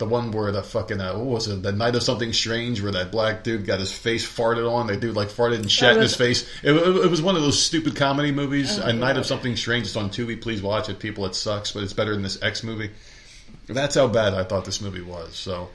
The 0.00 0.06
one 0.06 0.30
where 0.30 0.50
the 0.50 0.62
fucking 0.62 0.98
uh, 0.98 1.12
what 1.18 1.26
was 1.26 1.48
it? 1.48 1.62
The 1.62 1.72
Night 1.72 1.94
of 1.94 2.02
Something 2.02 2.32
Strange, 2.32 2.80
where 2.80 2.90
that 2.92 3.12
black 3.12 3.44
dude 3.44 3.66
got 3.66 3.80
his 3.80 3.92
face 3.92 4.26
farted 4.26 4.66
on. 4.66 4.86
That 4.86 5.00
dude 5.00 5.14
like 5.14 5.28
farted 5.28 5.56
and 5.56 5.70
shat 5.70 5.96
in 5.96 6.00
his 6.00 6.16
face. 6.16 6.48
It, 6.62 6.72
it, 6.72 7.04
it 7.04 7.10
was 7.10 7.20
one 7.20 7.36
of 7.36 7.42
those 7.42 7.62
stupid 7.62 7.96
comedy 7.96 8.32
movies. 8.32 8.78
Oh, 8.78 8.86
A 8.86 8.94
Night 8.94 9.18
of 9.18 9.26
Something 9.26 9.56
Strange. 9.56 9.84
It's 9.84 9.96
on 9.96 10.08
Tubi. 10.08 10.40
Please 10.40 10.62
watch 10.62 10.88
it, 10.88 11.00
people. 11.00 11.26
It 11.26 11.34
sucks, 11.34 11.72
but 11.72 11.82
it's 11.82 11.92
better 11.92 12.14
than 12.14 12.22
this 12.22 12.42
X 12.42 12.62
movie. 12.62 12.88
That's 13.66 13.94
how 13.94 14.08
bad 14.08 14.32
I 14.32 14.42
thought 14.42 14.64
this 14.64 14.80
movie 14.80 15.02
was. 15.02 15.36
So, 15.36 15.68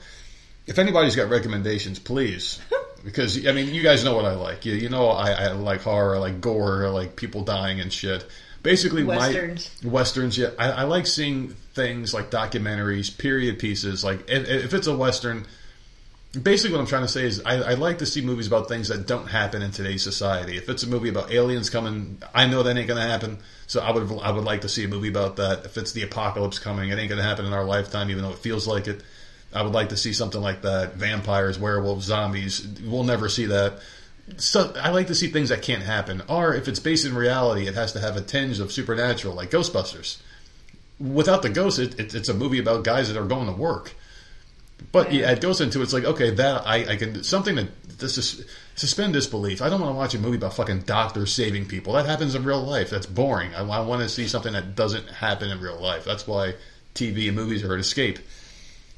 if 0.66 0.80
anybody's 0.80 1.14
got 1.14 1.30
recommendations, 1.30 2.00
please. 2.00 2.60
Because 3.04 3.46
I 3.46 3.52
mean, 3.52 3.72
you 3.72 3.84
guys 3.84 4.02
know 4.02 4.16
what 4.16 4.24
I 4.24 4.34
like. 4.34 4.64
You, 4.64 4.74
you 4.74 4.88
know, 4.88 5.10
I, 5.10 5.30
I 5.30 5.52
like 5.52 5.82
horror, 5.82 6.16
I 6.16 6.18
like 6.18 6.40
gore, 6.40 6.86
I 6.86 6.88
like 6.88 7.14
people 7.14 7.42
dying 7.42 7.78
and 7.78 7.92
shit. 7.92 8.26
Basically, 8.66 9.04
Westerns. 9.04 9.70
my 9.82 9.90
westerns. 9.90 10.36
Yeah, 10.36 10.50
I, 10.58 10.70
I 10.70 10.82
like 10.82 11.06
seeing 11.06 11.50
things 11.74 12.12
like 12.12 12.30
documentaries, 12.30 13.16
period 13.16 13.60
pieces. 13.60 14.02
Like 14.02 14.28
if, 14.28 14.48
if 14.48 14.74
it's 14.74 14.88
a 14.88 14.96
western, 14.96 15.46
basically 16.42 16.74
what 16.74 16.80
I'm 16.80 16.88
trying 16.88 17.02
to 17.02 17.08
say 17.08 17.24
is 17.24 17.40
I, 17.44 17.54
I 17.54 17.74
like 17.74 17.98
to 17.98 18.06
see 18.06 18.22
movies 18.22 18.48
about 18.48 18.68
things 18.68 18.88
that 18.88 19.06
don't 19.06 19.28
happen 19.28 19.62
in 19.62 19.70
today's 19.70 20.02
society. 20.02 20.56
If 20.56 20.68
it's 20.68 20.82
a 20.82 20.88
movie 20.88 21.08
about 21.08 21.32
aliens 21.32 21.70
coming, 21.70 22.20
I 22.34 22.46
know 22.48 22.64
that 22.64 22.76
ain't 22.76 22.88
going 22.88 23.00
to 23.00 23.08
happen. 23.08 23.38
So 23.68 23.80
I 23.80 23.92
would 23.92 24.10
I 24.20 24.32
would 24.32 24.44
like 24.44 24.62
to 24.62 24.68
see 24.68 24.82
a 24.82 24.88
movie 24.88 25.10
about 25.10 25.36
that. 25.36 25.64
If 25.64 25.76
it's 25.76 25.92
the 25.92 26.02
apocalypse 26.02 26.58
coming, 26.58 26.90
it 26.90 26.98
ain't 26.98 27.08
going 27.08 27.22
to 27.22 27.28
happen 27.28 27.46
in 27.46 27.52
our 27.52 27.64
lifetime, 27.64 28.10
even 28.10 28.24
though 28.24 28.32
it 28.32 28.38
feels 28.38 28.66
like 28.66 28.88
it. 28.88 29.00
I 29.54 29.62
would 29.62 29.74
like 29.74 29.90
to 29.90 29.96
see 29.96 30.12
something 30.12 30.40
like 30.40 30.62
that. 30.62 30.96
Vampires, 30.96 31.56
werewolves, 31.56 32.04
zombies. 32.04 32.66
We'll 32.84 33.04
never 33.04 33.28
see 33.28 33.46
that. 33.46 33.78
So 34.38 34.72
I 34.80 34.90
like 34.90 35.06
to 35.06 35.14
see 35.14 35.28
things 35.28 35.50
that 35.50 35.62
can't 35.62 35.82
happen. 35.82 36.22
Or 36.28 36.54
if 36.54 36.68
it's 36.68 36.80
based 36.80 37.06
in 37.06 37.14
reality, 37.14 37.66
it 37.66 37.74
has 37.74 37.92
to 37.92 38.00
have 38.00 38.16
a 38.16 38.20
tinge 38.20 38.58
of 38.58 38.72
supernatural, 38.72 39.34
like 39.34 39.50
Ghostbusters. 39.50 40.18
Without 40.98 41.42
the 41.42 41.50
ghosts, 41.50 41.78
it, 41.78 41.98
it, 42.00 42.14
it's 42.14 42.28
a 42.28 42.34
movie 42.34 42.58
about 42.58 42.84
guys 42.84 43.12
that 43.12 43.20
are 43.20 43.26
going 43.26 43.46
to 43.46 43.52
work. 43.52 43.94
But 44.92 45.12
yeah, 45.12 45.30
it 45.30 45.40
goes 45.40 45.60
into 45.60 45.82
it's 45.82 45.92
like 45.92 46.04
okay 46.04 46.30
that 46.30 46.66
I, 46.66 46.92
I 46.92 46.96
can 46.96 47.24
something 47.24 47.56
that 47.56 47.98
this 47.98 48.18
is 48.18 48.46
suspend 48.74 49.14
disbelief. 49.14 49.62
I 49.62 49.68
don't 49.68 49.80
want 49.80 49.92
to 49.92 49.96
watch 49.96 50.14
a 50.14 50.18
movie 50.18 50.36
about 50.36 50.54
fucking 50.54 50.80
doctors 50.80 51.32
saving 51.32 51.66
people. 51.66 51.94
That 51.94 52.06
happens 52.06 52.34
in 52.34 52.44
real 52.44 52.62
life. 52.62 52.90
That's 52.90 53.06
boring. 53.06 53.54
I, 53.54 53.60
I 53.60 53.80
want 53.80 54.02
to 54.02 54.08
see 54.08 54.28
something 54.28 54.52
that 54.52 54.74
doesn't 54.74 55.08
happen 55.08 55.50
in 55.50 55.60
real 55.60 55.80
life. 55.80 56.04
That's 56.04 56.26
why 56.26 56.54
TV 56.94 57.28
and 57.28 57.36
movies 57.36 57.64
are 57.64 57.74
an 57.74 57.80
escape. 57.80 58.18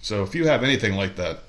So 0.02 0.22
if 0.22 0.34
you 0.34 0.46
have 0.46 0.62
anything 0.62 0.94
like 0.94 1.16
that, 1.16 1.40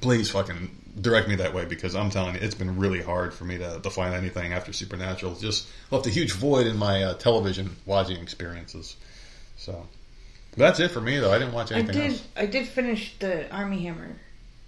please 0.00 0.30
fucking 0.30 0.70
direct 1.00 1.28
me 1.28 1.36
that 1.36 1.52
way 1.52 1.64
because 1.64 1.94
I'm 1.94 2.10
telling 2.10 2.34
you, 2.34 2.40
it's 2.40 2.54
been 2.54 2.78
really 2.78 3.02
hard 3.02 3.34
for 3.34 3.44
me 3.44 3.58
to, 3.58 3.80
to 3.80 3.90
find 3.90 4.14
anything 4.14 4.52
after 4.52 4.72
Supernatural. 4.72 5.32
It's 5.32 5.40
just 5.40 5.68
left 5.90 6.06
a 6.06 6.10
huge 6.10 6.32
void 6.32 6.66
in 6.66 6.76
my 6.76 7.02
uh, 7.02 7.14
television 7.14 7.76
watching 7.84 8.20
experiences. 8.20 8.96
So 9.56 9.86
that's 10.56 10.80
it 10.80 10.90
for 10.90 11.00
me, 11.00 11.18
though. 11.18 11.32
I 11.32 11.38
didn't 11.38 11.54
watch 11.54 11.72
anything 11.72 11.90
I 11.90 12.00
did. 12.00 12.10
else. 12.12 12.28
I 12.36 12.46
did 12.46 12.66
finish 12.66 13.18
the 13.18 13.50
Armie 13.54 13.82
Hammer 13.82 14.16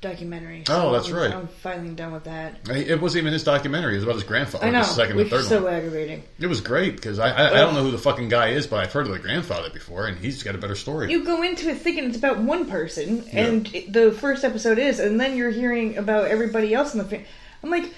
documentary. 0.01 0.65
Oh, 0.69 0.93
that's 0.93 1.09
I'm- 1.09 1.17
right. 1.17 1.35
I'm 1.35 1.49
finally 1.49 1.95
done 1.95 2.13
with 2.13 2.25
that. 2.25 2.69
It 2.69 3.01
wasn't 3.01 3.23
even 3.23 3.33
his 3.33 3.43
documentary. 3.45 3.95
It 3.95 3.97
was 3.97 4.05
about 4.05 4.15
his 4.17 4.25
grandfather. 4.25 4.67
I 4.67 4.71
know, 4.71 4.79
the 4.81 4.85
second 4.85 5.17
which 5.17 5.25
and 5.25 5.31
third 5.33 5.41
is 5.41 5.49
so 5.49 5.65
one. 5.65 5.75
aggravating. 5.75 6.23
It 6.39 6.47
was 6.47 6.61
great 6.61 6.97
because 6.97 7.19
I, 7.19 7.31
I, 7.31 7.47
I 7.49 7.55
don't 7.57 7.75
know 7.75 7.83
who 7.83 7.91
the 7.91 7.99
fucking 7.99 8.29
guy 8.29 8.49
is, 8.51 8.67
but 8.67 8.81
I've 8.81 8.93
heard 8.93 9.07
of 9.07 9.13
the 9.13 9.19
grandfather 9.19 9.71
before, 9.71 10.07
and 10.07 10.17
he's 10.19 10.43
got 10.43 10.55
a 10.55 10.59
better 10.59 10.77
story. 10.77 11.11
You 11.11 11.25
go 11.25 11.43
into 11.43 11.69
it 11.69 11.79
thinking 11.79 12.05
it's 12.05 12.17
about 12.19 12.39
one 12.39 12.67
person, 12.67 13.25
and 13.33 13.73
it- 13.75 13.93
the 13.93 14.13
first 14.13 14.45
episode 14.45 14.79
is, 14.79 15.01
and 15.01 15.21
then 15.21 15.37
you're 15.37 15.51
hearing 15.51 15.97
about 15.99 16.27
everybody 16.29 16.75
else 16.75 16.93
in 16.95 16.99
the. 16.99 17.05
family. 17.05 17.27
I'm 17.63 17.71
like, 17.71 17.93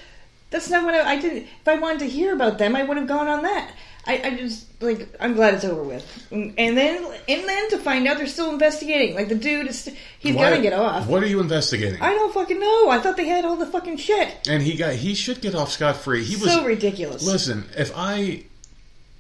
that's 0.49 0.71
not 0.71 0.85
what 0.85 0.95
I, 0.95 1.13
I 1.13 1.21
did. 1.21 1.43
If 1.43 1.69
I 1.69 1.75
wanted 1.77 1.99
to 2.01 2.07
hear 2.07 2.33
about 2.35 2.57
them, 2.59 2.75
I 2.75 2.83
would 2.83 2.97
have 2.97 3.07
gone 3.07 3.29
on 3.29 3.43
that. 3.43 3.73
I, 4.07 4.21
I 4.25 4.37
just 4.37 4.67
like 4.83 5.15
I'm 5.21 5.35
glad 5.35 5.55
it's 5.55 5.65
over 5.65 5.83
with, 5.83 6.27
and 6.31 6.55
then 6.57 7.05
and 7.29 7.49
then 7.49 7.71
to 7.71 7.79
find 7.79 8.09
out 8.09 8.17
they're 8.17 8.27
still 8.27 8.51
investigating. 8.51 9.15
Like 9.15 9.29
the 9.29 9.35
dude 9.35 9.67
is 9.69 9.89
he's 10.19 10.35
Why- 10.35 10.51
gonna 10.51 10.63
get 10.63 10.73
off. 10.73 11.07
What 11.07 11.23
are 11.23 11.27
you 11.27 11.39
investigating? 11.41 12.01
I 12.01 12.15
don't 12.15 12.33
fucking 12.33 12.59
know. 12.59 12.89
I 12.89 12.99
thought 12.99 13.17
they 13.19 13.29
had 13.29 13.45
all 13.45 13.57
the 13.57 13.67
fucking 13.67 13.99
shit. 13.99 14.49
and 14.49 14.63
he 14.63 14.75
got 14.77 14.95
he 14.95 15.15
should 15.15 15.41
get 15.43 15.55
off 15.55 15.71
scot 15.71 15.97
free. 15.97 16.25
He 16.25 16.37
was 16.37 16.51
so 16.53 16.65
ridiculous. 16.65 17.23
listen. 17.27 17.65
If 17.77 17.93
I 17.95 18.45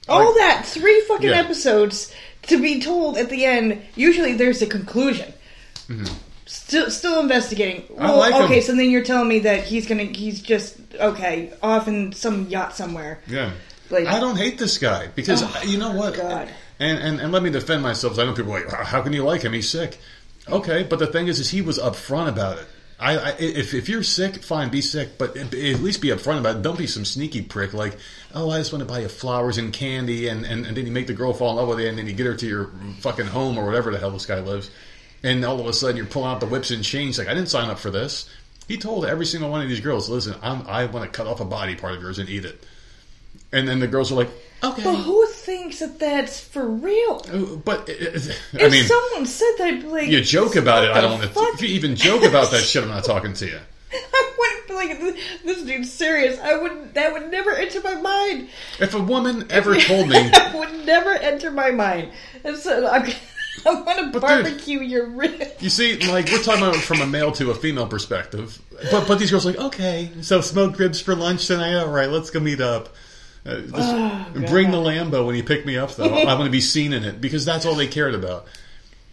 all 0.08 0.32
that 0.34 0.64
three 0.66 1.00
fucking 1.02 1.28
Yeah. 1.28 1.36
episodes 1.40 2.12
to 2.44 2.60
be 2.60 2.80
told 2.80 3.18
at 3.18 3.28
the 3.28 3.44
end. 3.44 3.82
Usually 3.96 4.32
there's 4.32 4.62
a 4.62 4.66
conclusion. 4.66 5.32
Still, 6.46 6.90
still 6.90 7.20
investigating. 7.20 7.82
Mm-hmm. 7.82 8.00
I 8.02 8.06
Well, 8.06 8.18
like 8.18 8.34
okay, 8.34 8.56
him. 8.56 8.62
so 8.62 8.74
then 8.74 8.90
you're 8.90 9.04
telling 9.04 9.28
me 9.28 9.40
that 9.40 9.64
he's 9.64 9.86
gonna, 9.86 10.04
he's 10.04 10.40
just 10.40 10.76
okay 10.98 11.52
off 11.62 11.86
in 11.86 12.12
some 12.12 12.48
yacht 12.48 12.74
somewhere. 12.74 13.20
yeah. 13.28 13.50
Like- 13.90 14.06
I 14.06 14.20
don't 14.20 14.36
hate 14.36 14.58
this 14.58 14.78
guy 14.78 15.08
because 15.14 15.42
Oh, 15.42 15.62
you 15.64 15.78
know 15.78 15.92
what? 15.92 16.14
God. 16.14 16.48
And, 16.78 16.98
and 16.98 17.20
and 17.20 17.32
let 17.32 17.42
me 17.42 17.50
defend 17.50 17.82
myself. 17.82 18.18
I 18.18 18.24
know 18.24 18.32
people 18.32 18.54
are 18.54 18.64
like, 18.64 18.72
how 18.86 19.02
can 19.02 19.12
you 19.12 19.22
like 19.24 19.42
him? 19.42 19.52
He's 19.52 19.68
sick. 19.68 19.98
Okay, 20.48 20.82
but 20.82 20.98
the 20.98 21.06
thing 21.06 21.28
is, 21.28 21.38
is 21.38 21.50
he 21.50 21.60
was 21.60 21.78
upfront 21.78 22.28
about 22.28 22.58
it. 22.58 22.66
I, 22.98 23.16
I 23.18 23.28
if 23.38 23.74
if 23.74 23.88
you're 23.88 24.02
sick, 24.02 24.36
fine, 24.42 24.70
be 24.70 24.80
sick, 24.80 25.18
but 25.18 25.36
at 25.36 25.52
least 25.52 26.00
be 26.00 26.08
upfront 26.08 26.38
about 26.38 26.56
it. 26.56 26.62
Don't 26.62 26.78
be 26.78 26.86
some 26.86 27.04
sneaky 27.04 27.42
prick 27.42 27.74
like, 27.74 27.96
oh, 28.34 28.50
I 28.50 28.58
just 28.58 28.72
want 28.72 28.80
to 28.86 28.88
buy 28.92 29.00
you 29.00 29.08
flowers 29.08 29.58
and 29.58 29.72
candy, 29.72 30.28
and, 30.28 30.44
and, 30.44 30.66
and 30.66 30.76
then 30.76 30.86
you 30.86 30.92
make 30.92 31.06
the 31.06 31.14
girl 31.14 31.32
fall 31.32 31.50
in 31.50 31.56
love 31.56 31.68
with 31.68 31.80
you, 31.80 31.88
and 31.88 31.98
then 31.98 32.06
you 32.06 32.12
get 32.14 32.26
her 32.26 32.34
to 32.34 32.46
your 32.46 32.70
fucking 33.00 33.26
home 33.26 33.58
or 33.58 33.64
whatever 33.66 33.90
the 33.90 33.98
hell 33.98 34.10
this 34.10 34.26
guy 34.26 34.40
lives, 34.40 34.70
and 35.22 35.44
all 35.44 35.60
of 35.60 35.66
a 35.66 35.72
sudden 35.72 35.96
you're 35.96 36.06
pulling 36.06 36.30
out 36.30 36.40
the 36.40 36.46
whips 36.46 36.70
and 36.70 36.82
chains. 36.84 37.18
Like, 37.18 37.28
I 37.28 37.34
didn't 37.34 37.48
sign 37.48 37.70
up 37.70 37.78
for 37.78 37.90
this. 37.90 38.28
He 38.68 38.76
told 38.76 39.04
every 39.06 39.26
single 39.26 39.50
one 39.50 39.62
of 39.62 39.68
these 39.68 39.80
girls, 39.80 40.08
listen, 40.10 40.34
I'm, 40.42 40.66
I 40.66 40.84
want 40.86 41.04
to 41.10 41.16
cut 41.16 41.26
off 41.26 41.40
a 41.40 41.44
body 41.44 41.74
part 41.76 41.94
of 41.94 42.02
yours 42.02 42.18
and 42.18 42.28
eat 42.28 42.44
it. 42.44 42.62
And 43.52 43.66
then 43.68 43.80
the 43.80 43.88
girls 43.88 44.12
are 44.12 44.14
like, 44.14 44.30
okay. 44.62 44.84
But 44.84 44.94
who 44.96 45.26
thinks 45.26 45.80
that 45.80 45.98
that's 45.98 46.38
for 46.40 46.66
real? 46.66 47.18
But 47.64 47.88
uh, 47.90 47.92
I 47.92 47.96
If 48.52 48.72
mean, 48.72 48.84
someone 48.84 49.26
said 49.26 49.52
that, 49.58 49.66
I'd 49.74 49.84
like, 49.84 50.08
you 50.08 50.20
joke 50.22 50.54
about 50.56 50.84
it. 50.84 50.90
I 50.90 51.00
don't 51.00 51.18
want 51.18 51.32
to. 51.32 51.40
If 51.54 51.62
you 51.62 51.68
even 51.68 51.96
joke 51.96 52.22
about 52.22 52.50
that 52.52 52.62
shit, 52.62 52.82
I'm 52.84 52.88
not 52.90 53.04
talking 53.04 53.32
to 53.34 53.46
you. 53.46 53.58
I 53.92 54.32
wouldn't 54.38 54.68
be 54.68 54.74
like, 54.74 55.18
this 55.44 55.62
dude's 55.64 55.92
serious. 55.92 56.38
I 56.38 56.56
wouldn't. 56.56 56.94
that 56.94 57.12
would 57.12 57.30
never 57.32 57.50
enter 57.50 57.80
my 57.82 57.94
mind. 57.96 58.50
If 58.78 58.94
a 58.94 59.02
woman 59.02 59.46
ever 59.50 59.74
told 59.76 60.08
me, 60.08 60.28
that 60.28 60.54
would 60.54 60.86
never 60.86 61.10
enter 61.10 61.50
my 61.50 61.72
mind. 61.72 62.12
And 62.44 62.56
so 62.56 62.86
I'm, 62.86 63.10
I 63.66 63.74
want 63.82 63.98
to 63.98 64.12
dude- 64.12 64.20
barbecue 64.22 64.78
your 64.78 65.06
ribs. 65.08 65.60
you 65.60 65.70
see, 65.70 65.96
like 66.08 66.30
we're 66.30 66.40
talking 66.40 66.62
about 66.62 66.76
from 66.76 67.00
a 67.00 67.06
male 67.06 67.32
to 67.32 67.50
a 67.50 67.54
female 67.56 67.88
perspective, 67.88 68.62
but 68.92 69.08
but 69.08 69.18
these 69.18 69.32
girls 69.32 69.44
are 69.44 69.50
like, 69.50 69.60
okay, 69.60 70.08
so 70.20 70.40
smoked 70.40 70.78
ribs 70.78 71.00
for 71.00 71.16
lunch 71.16 71.48
tonight. 71.48 71.74
All 71.74 71.88
right, 71.88 72.08
let's 72.08 72.30
go 72.30 72.38
meet 72.38 72.60
up. 72.60 72.90
Uh, 73.46 73.60
just 73.60 73.74
Oh, 73.74 74.26
bring 74.48 74.70
the 74.70 74.76
Lambo 74.76 75.26
when 75.26 75.34
you 75.36 75.42
pick 75.42 75.64
me 75.64 75.76
up, 75.78 75.94
though. 75.96 76.14
I 76.14 76.34
want 76.34 76.44
to 76.44 76.50
be 76.50 76.60
seen 76.60 76.92
in 76.92 77.04
it 77.04 77.20
because 77.20 77.44
that's 77.44 77.64
all 77.66 77.74
they 77.74 77.86
cared 77.86 78.14
about. 78.14 78.46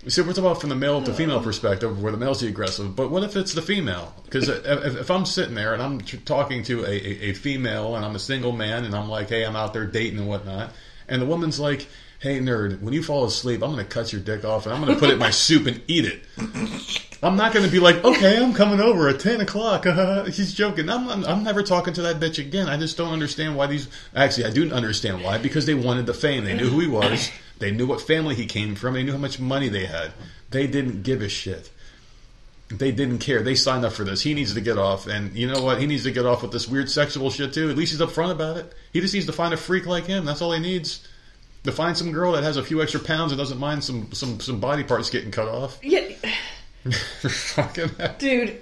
See, 0.08 0.22
we're 0.22 0.28
talking 0.30 0.46
about 0.46 0.62
from 0.62 0.70
the 0.70 0.76
male 0.76 1.02
to 1.02 1.14
female 1.14 1.42
perspective, 1.42 2.02
where 2.02 2.12
the 2.12 2.18
male's 2.18 2.40
the 2.40 2.48
aggressive. 2.48 2.96
But 2.96 3.10
what 3.12 3.24
if 3.24 3.36
it's 3.36 3.54
the 3.54 3.62
female? 3.62 4.14
Because 4.24 4.48
if, 4.48 4.66
if 4.96 5.10
I'm 5.12 5.26
sitting 5.26 5.56
there 5.56 5.74
and 5.74 5.82
I'm 5.82 6.00
talking 6.00 6.64
to 6.64 6.86
a, 6.86 6.90
a, 6.90 7.30
a 7.30 7.34
female 7.34 7.96
and 7.96 8.06
I'm 8.06 8.16
a 8.16 8.20
single 8.20 8.52
man 8.54 8.86
and 8.86 8.96
I'm 8.96 9.10
like, 9.10 9.30
hey, 9.30 9.46
I'm 9.46 9.56
out 9.56 9.74
there 9.74 9.86
dating 9.86 10.20
and 10.20 10.28
whatnot, 10.28 10.72
and 11.10 11.22
the 11.22 11.26
woman's 11.26 11.60
like, 11.60 11.88
hey, 12.20 12.40
nerd, 12.40 12.82
when 12.82 12.94
you 12.94 13.04
fall 13.04 13.26
asleep, 13.26 13.62
I'm 13.62 13.72
going 13.72 13.86
to 13.86 13.92
cut 13.92 14.12
your 14.12 14.22
dick 14.22 14.44
off 14.44 14.66
and 14.66 14.74
I'm 14.74 14.82
going 14.82 14.94
to 14.94 15.00
put 15.00 15.10
it 15.10 15.14
in 15.14 15.20
my 15.20 15.30
soup 15.32 15.68
and 15.68 15.82
eat 15.88 16.06
it. 16.06 16.24
I'm 17.24 17.36
not 17.36 17.52
going 17.54 17.66
to 17.66 17.72
be 17.72 17.80
like, 17.80 18.04
okay, 18.04 18.42
I'm 18.42 18.54
coming 18.54 18.80
over 18.80 19.10
at 19.10 19.20
10 19.20 19.42
o'clock. 19.42 19.86
He's 20.28 20.54
joking. 20.54 20.90
I'm, 20.90 21.10
I'm, 21.10 21.26
I'm 21.26 21.44
never 21.44 21.64
talking 21.64 21.94
to 21.96 22.04
that 22.04 22.20
bitch 22.20 22.38
again. 22.40 22.70
I 22.70 22.78
just 22.78 22.98
don't 22.98 23.12
understand 23.12 23.56
why 23.56 23.68
these. 23.68 23.88
Actually, 24.16 24.46
I 24.46 24.52
do 24.52 24.72
understand 24.72 25.24
why. 25.24 25.38
Because 25.38 25.66
they 25.66 25.74
wanted 25.74 26.06
the 26.06 26.14
fame. 26.14 26.46
They 26.46 26.56
knew 26.56 26.70
who 26.70 26.80
he 26.80 26.88
was. 26.88 27.32
They 27.58 27.72
knew 27.72 27.88
what 27.88 28.02
family 28.02 28.36
he 28.36 28.46
came 28.46 28.76
from. 28.76 28.94
They 28.94 29.04
knew 29.04 29.14
how 29.14 29.18
much 29.18 29.40
money 29.40 29.68
they 29.68 29.86
had. 29.86 30.14
They 30.52 30.68
didn't 30.68 31.02
give 31.02 31.24
a 31.24 31.30
shit. 31.30 31.72
They 32.70 32.92
didn't 32.92 33.20
care. 33.20 33.42
They 33.42 33.56
signed 33.56 33.86
up 33.86 33.94
for 33.94 34.04
this. 34.04 34.22
He 34.22 34.34
needs 34.34 34.54
to 34.54 34.62
get 34.62 34.78
off. 34.78 35.08
And 35.08 35.34
you 35.36 35.48
know 35.48 35.64
what? 35.64 35.80
He 35.80 35.88
needs 35.88 36.04
to 36.04 36.12
get 36.12 36.26
off 36.26 36.44
with 36.44 36.52
this 36.52 36.68
weird 36.68 36.90
sexual 36.90 37.32
shit 37.32 37.54
too. 37.54 37.70
At 37.70 37.78
least 37.78 37.94
he's 37.94 38.02
upfront 38.02 38.32
about 38.32 38.58
it. 38.58 38.74
He 38.94 39.00
just 39.00 39.14
needs 39.14 39.26
to 39.26 39.34
find 39.34 39.54
a 39.54 39.58
freak 39.58 39.86
like 39.86 40.06
him. 40.06 40.26
That's 40.26 40.42
all 40.42 40.52
he 40.52 40.60
needs. 40.60 41.08
To 41.68 41.74
find 41.74 41.98
some 41.98 42.14
girl 42.14 42.32
that 42.32 42.44
has 42.44 42.56
a 42.56 42.64
few 42.64 42.82
extra 42.82 43.02
pounds 43.02 43.34
and 43.34 43.38
doesn't 43.38 43.60
mind 43.60 43.84
some, 43.84 44.14
some, 44.14 44.40
some 44.40 44.62
body 44.62 44.86
parts 44.86 45.10
getting 45.10 45.32
cut 45.32 45.50
off. 45.50 45.78
Yeah, 45.84 46.08
Fucking 46.92 47.90
dude. 48.20 48.62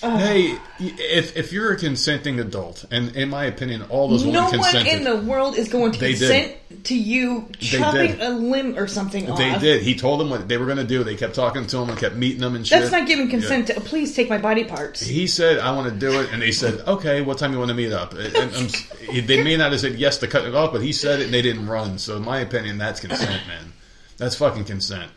Hey, 0.00 0.56
if 0.78 1.36
if 1.36 1.52
you're 1.52 1.72
a 1.72 1.76
consenting 1.76 2.38
adult, 2.40 2.84
and 2.90 3.16
in 3.16 3.28
my 3.30 3.46
opinion, 3.46 3.82
all 3.88 4.08
those 4.08 4.20
women 4.24 4.34
No 4.34 4.42
one 4.44 4.52
consented. 4.52 4.92
in 4.92 5.04
the 5.04 5.16
world 5.16 5.56
is 5.56 5.68
going 5.68 5.92
to 5.92 5.98
They 5.98 6.12
did. 6.14 6.18
consent 6.20 6.84
to 6.84 6.94
you 6.96 7.48
chopping 7.58 8.12
did. 8.12 8.20
a 8.20 8.30
limb 8.30 8.78
or 8.78 8.86
something 8.86 9.24
they 9.34 9.50
off. 9.50 9.60
did. 9.60 9.82
He 9.82 9.96
told 9.96 10.20
them 10.20 10.30
what 10.30 10.46
they 10.46 10.56
were 10.56 10.66
going 10.66 10.78
to 10.78 10.84
do. 10.84 11.02
They 11.02 11.16
kept 11.16 11.34
talking 11.34 11.66
to 11.66 11.78
him 11.78 11.88
and 11.90 11.98
kept 11.98 12.14
meeting 12.14 12.40
them 12.40 12.54
and 12.54 12.66
shit. 12.66 12.78
That's 12.80 12.92
not 12.92 13.08
giving 13.08 13.28
consent 13.28 13.66
to. 13.68 13.80
Please 13.80 14.14
take 14.14 14.30
my 14.30 14.38
body 14.38 14.64
parts. 14.64 15.00
He 15.00 15.26
said, 15.26 15.58
"I 15.58 15.72
want 15.72 15.92
to 15.92 15.98
do 15.98 16.20
it," 16.20 16.30
and 16.32 16.40
they 16.40 16.52
said, 16.52 16.80
"Okay, 16.86 17.20
what 17.22 17.38
time 17.38 17.52
you 17.52 17.58
want 17.58 17.70
to 17.70 17.74
meet 17.74 17.92
up?" 17.92 18.12
And, 18.14 18.36
and 18.36 19.26
they 19.26 19.42
may 19.42 19.56
not 19.56 19.72
have 19.72 19.80
said 19.80 19.96
yes 19.96 20.18
to 20.18 20.26
cut 20.28 20.44
it 20.44 20.54
off, 20.54 20.72
but 20.72 20.82
he 20.82 20.92
said 20.92 21.20
it, 21.20 21.24
and 21.24 21.34
they 21.34 21.42
didn't 21.42 21.66
run. 21.66 21.98
So, 21.98 22.16
in 22.16 22.24
my 22.24 22.38
opinion, 22.38 22.78
that's 22.78 23.00
consent, 23.00 23.46
man. 23.48 23.72
That's 24.16 24.36
fucking 24.36 24.64
consent. 24.64 25.10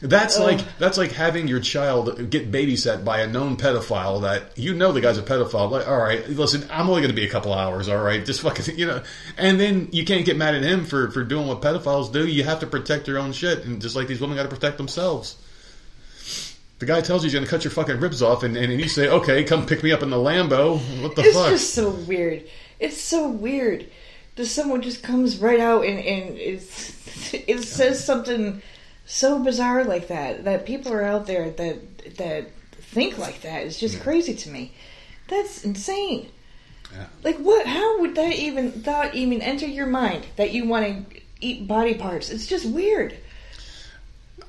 That's 0.00 0.38
like 0.38 0.60
that's 0.78 0.96
like 0.96 1.10
having 1.10 1.48
your 1.48 1.58
child 1.58 2.30
get 2.30 2.52
babysat 2.52 3.04
by 3.04 3.20
a 3.20 3.26
known 3.26 3.56
pedophile 3.56 4.22
that 4.22 4.56
you 4.56 4.72
know 4.72 4.92
the 4.92 5.00
guy's 5.00 5.18
a 5.18 5.22
pedophile. 5.22 5.68
Like, 5.72 5.88
all 5.88 5.98
right, 5.98 6.28
listen, 6.28 6.64
I'm 6.70 6.88
only 6.88 7.00
going 7.00 7.10
to 7.10 7.16
be 7.16 7.26
a 7.26 7.28
couple 7.28 7.52
hours. 7.52 7.88
All 7.88 8.00
right, 8.00 8.24
just 8.24 8.42
fucking, 8.42 8.78
you 8.78 8.86
know. 8.86 9.02
And 9.36 9.58
then 9.58 9.88
you 9.90 10.04
can't 10.04 10.24
get 10.24 10.36
mad 10.36 10.54
at 10.54 10.62
him 10.62 10.84
for 10.84 11.10
for 11.10 11.24
doing 11.24 11.48
what 11.48 11.62
pedophiles 11.62 12.12
do. 12.12 12.28
You 12.28 12.44
have 12.44 12.60
to 12.60 12.66
protect 12.66 13.08
your 13.08 13.18
own 13.18 13.32
shit, 13.32 13.64
and 13.64 13.82
just 13.82 13.96
like 13.96 14.06
these 14.06 14.20
women 14.20 14.36
got 14.36 14.44
to 14.44 14.48
protect 14.48 14.76
themselves. 14.76 15.36
The 16.78 16.86
guy 16.86 17.00
tells 17.00 17.24
you 17.24 17.26
he's 17.26 17.34
going 17.34 17.44
to 17.44 17.50
cut 17.50 17.64
your 17.64 17.72
fucking 17.72 17.98
ribs 17.98 18.22
off, 18.22 18.44
and, 18.44 18.56
and 18.56 18.72
you 18.80 18.86
say, 18.86 19.08
"Okay, 19.08 19.42
come 19.42 19.66
pick 19.66 19.82
me 19.82 19.90
up 19.90 20.04
in 20.04 20.10
the 20.10 20.16
Lambo." 20.16 20.78
What 21.02 21.16
the 21.16 21.22
It's 21.22 21.36
fuck? 21.36 21.50
It's 21.50 21.62
just 21.62 21.74
so 21.74 21.90
weird. 21.90 22.44
It's 22.78 23.00
so 23.00 23.28
weird. 23.28 23.88
That 24.36 24.46
someone 24.46 24.82
just 24.82 25.02
comes 25.02 25.38
right 25.38 25.58
out 25.58 25.84
and, 25.84 25.98
and 25.98 26.38
it's, 26.38 27.34
it 27.34 27.64
says 27.64 28.04
something 28.04 28.62
so 29.08 29.38
bizarre 29.38 29.84
like 29.84 30.08
that. 30.08 30.44
That 30.44 30.66
people 30.66 30.92
are 30.92 31.02
out 31.02 31.26
there 31.26 31.50
that 31.50 32.16
that 32.18 32.50
think 32.74 33.18
like 33.18 33.40
that 33.42 33.64
is 33.64 33.80
just 33.80 34.00
crazy 34.00 34.34
to 34.34 34.50
me. 34.50 34.72
That's 35.26 35.64
insane. 35.64 36.30
Yeah. 36.92 37.06
Like 37.24 37.38
what? 37.38 37.66
How 37.66 38.00
would 38.00 38.14
that 38.14 38.34
even 38.34 38.70
thought 38.70 39.14
even 39.14 39.42
enter 39.42 39.66
your 39.66 39.86
mind 39.86 40.26
that 40.36 40.52
you 40.52 40.68
want 40.68 41.10
to 41.10 41.20
eat 41.40 41.66
body 41.66 41.94
parts? 41.94 42.30
It's 42.30 42.46
just 42.46 42.66
weird. 42.66 43.16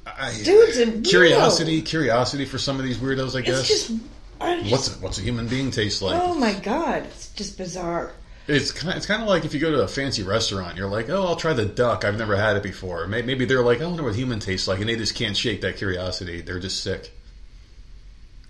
I, 0.06 0.34
Dude's 0.44 1.10
curiosity, 1.10 1.82
curiosity 1.82 2.46
for 2.46 2.58
some 2.58 2.78
of 2.78 2.84
these 2.84 2.98
weirdos. 2.98 3.38
I 3.38 3.42
guess. 3.42 3.68
Just. 3.68 3.90
Just 3.90 4.72
what's 4.72 4.96
a, 4.96 5.00
what's 5.00 5.18
a 5.20 5.22
human 5.22 5.48
being 5.48 5.72
taste 5.72 6.02
like? 6.02 6.22
oh 6.22 6.34
my 6.34 6.54
god! 6.54 7.04
It's 7.04 7.32
just 7.34 7.58
bizarre. 7.58 8.14
It's 8.50 8.72
kind, 8.72 8.98
it's 8.98 9.06
kind 9.06 9.22
of 9.22 9.28
like 9.28 9.46
if 9.46 9.54
you 9.54 9.60
go 9.60 9.70
to 9.70 9.84
a 9.84 9.88
fancy 9.88 10.24
restaurant, 10.24 10.76
you're 10.76 10.90
like, 10.90 11.08
oh, 11.10 11.28
I'll 11.28 11.36
try 11.36 11.54
the 11.54 11.66
duck. 11.66 12.04
I've 12.04 12.18
never 12.18 12.36
had 12.36 12.58
it 12.58 12.64
before. 12.64 13.06
Maybe 13.06 13.46
they're 13.46 13.62
like, 13.62 13.80
I 13.80 13.86
wonder 13.86 14.02
what 14.02 14.16
human 14.16 14.40
tastes 14.40 14.68
like, 14.68 14.80
and 14.80 14.90
they 14.90 14.96
just 14.96 15.14
can't 15.14 15.38
shake 15.38 15.62
that 15.62 15.78
curiosity. 15.78 16.42
They're 16.42 16.60
just 16.60 16.82
sick. 16.82 17.12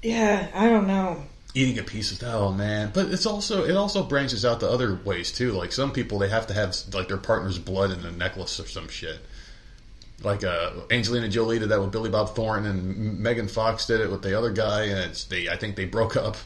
Yeah, 0.02 0.48
I 0.54 0.70
don't 0.70 0.88
know. 0.88 1.24
Eating 1.54 1.80
a 1.80 1.84
piece 1.84 2.12
of 2.12 2.20
that 2.20 2.34
oh 2.34 2.54
man, 2.54 2.92
but 2.94 3.08
it's 3.08 3.26
also 3.26 3.66
it 3.66 3.76
also 3.76 4.04
branches 4.04 4.46
out 4.46 4.60
to 4.60 4.70
other 4.70 5.00
ways 5.04 5.32
too. 5.32 5.52
Like 5.52 5.72
some 5.72 5.92
people, 5.92 6.20
they 6.20 6.30
have 6.30 6.48
to 6.48 6.54
have 6.54 6.76
like 6.94 7.08
their 7.08 7.18
partner's 7.18 7.58
blood 7.58 7.92
in 7.92 8.06
a 8.06 8.12
necklace 8.12 8.60
or 8.60 8.68
some 8.68 8.88
shit. 8.88 9.20
Like 10.24 10.44
uh, 10.44 10.72
Angelina 10.92 11.28
Jolie 11.28 11.60
did 11.60 11.70
that 11.70 11.82
with 11.82 11.92
Billy 11.92 12.10
Bob 12.10 12.36
Thornton, 12.36 12.70
and 12.70 13.20
Megan 13.20 13.48
Fox 13.48 13.88
did 13.88 14.00
it 14.00 14.12
with 14.12 14.22
the 14.22 14.38
other 14.38 14.52
guy, 14.52 14.84
and 14.86 15.00
it's 15.00 15.26
they. 15.26 15.50
I 15.50 15.58
think 15.58 15.76
they 15.76 15.86
broke 15.86 16.16
up. 16.16 16.38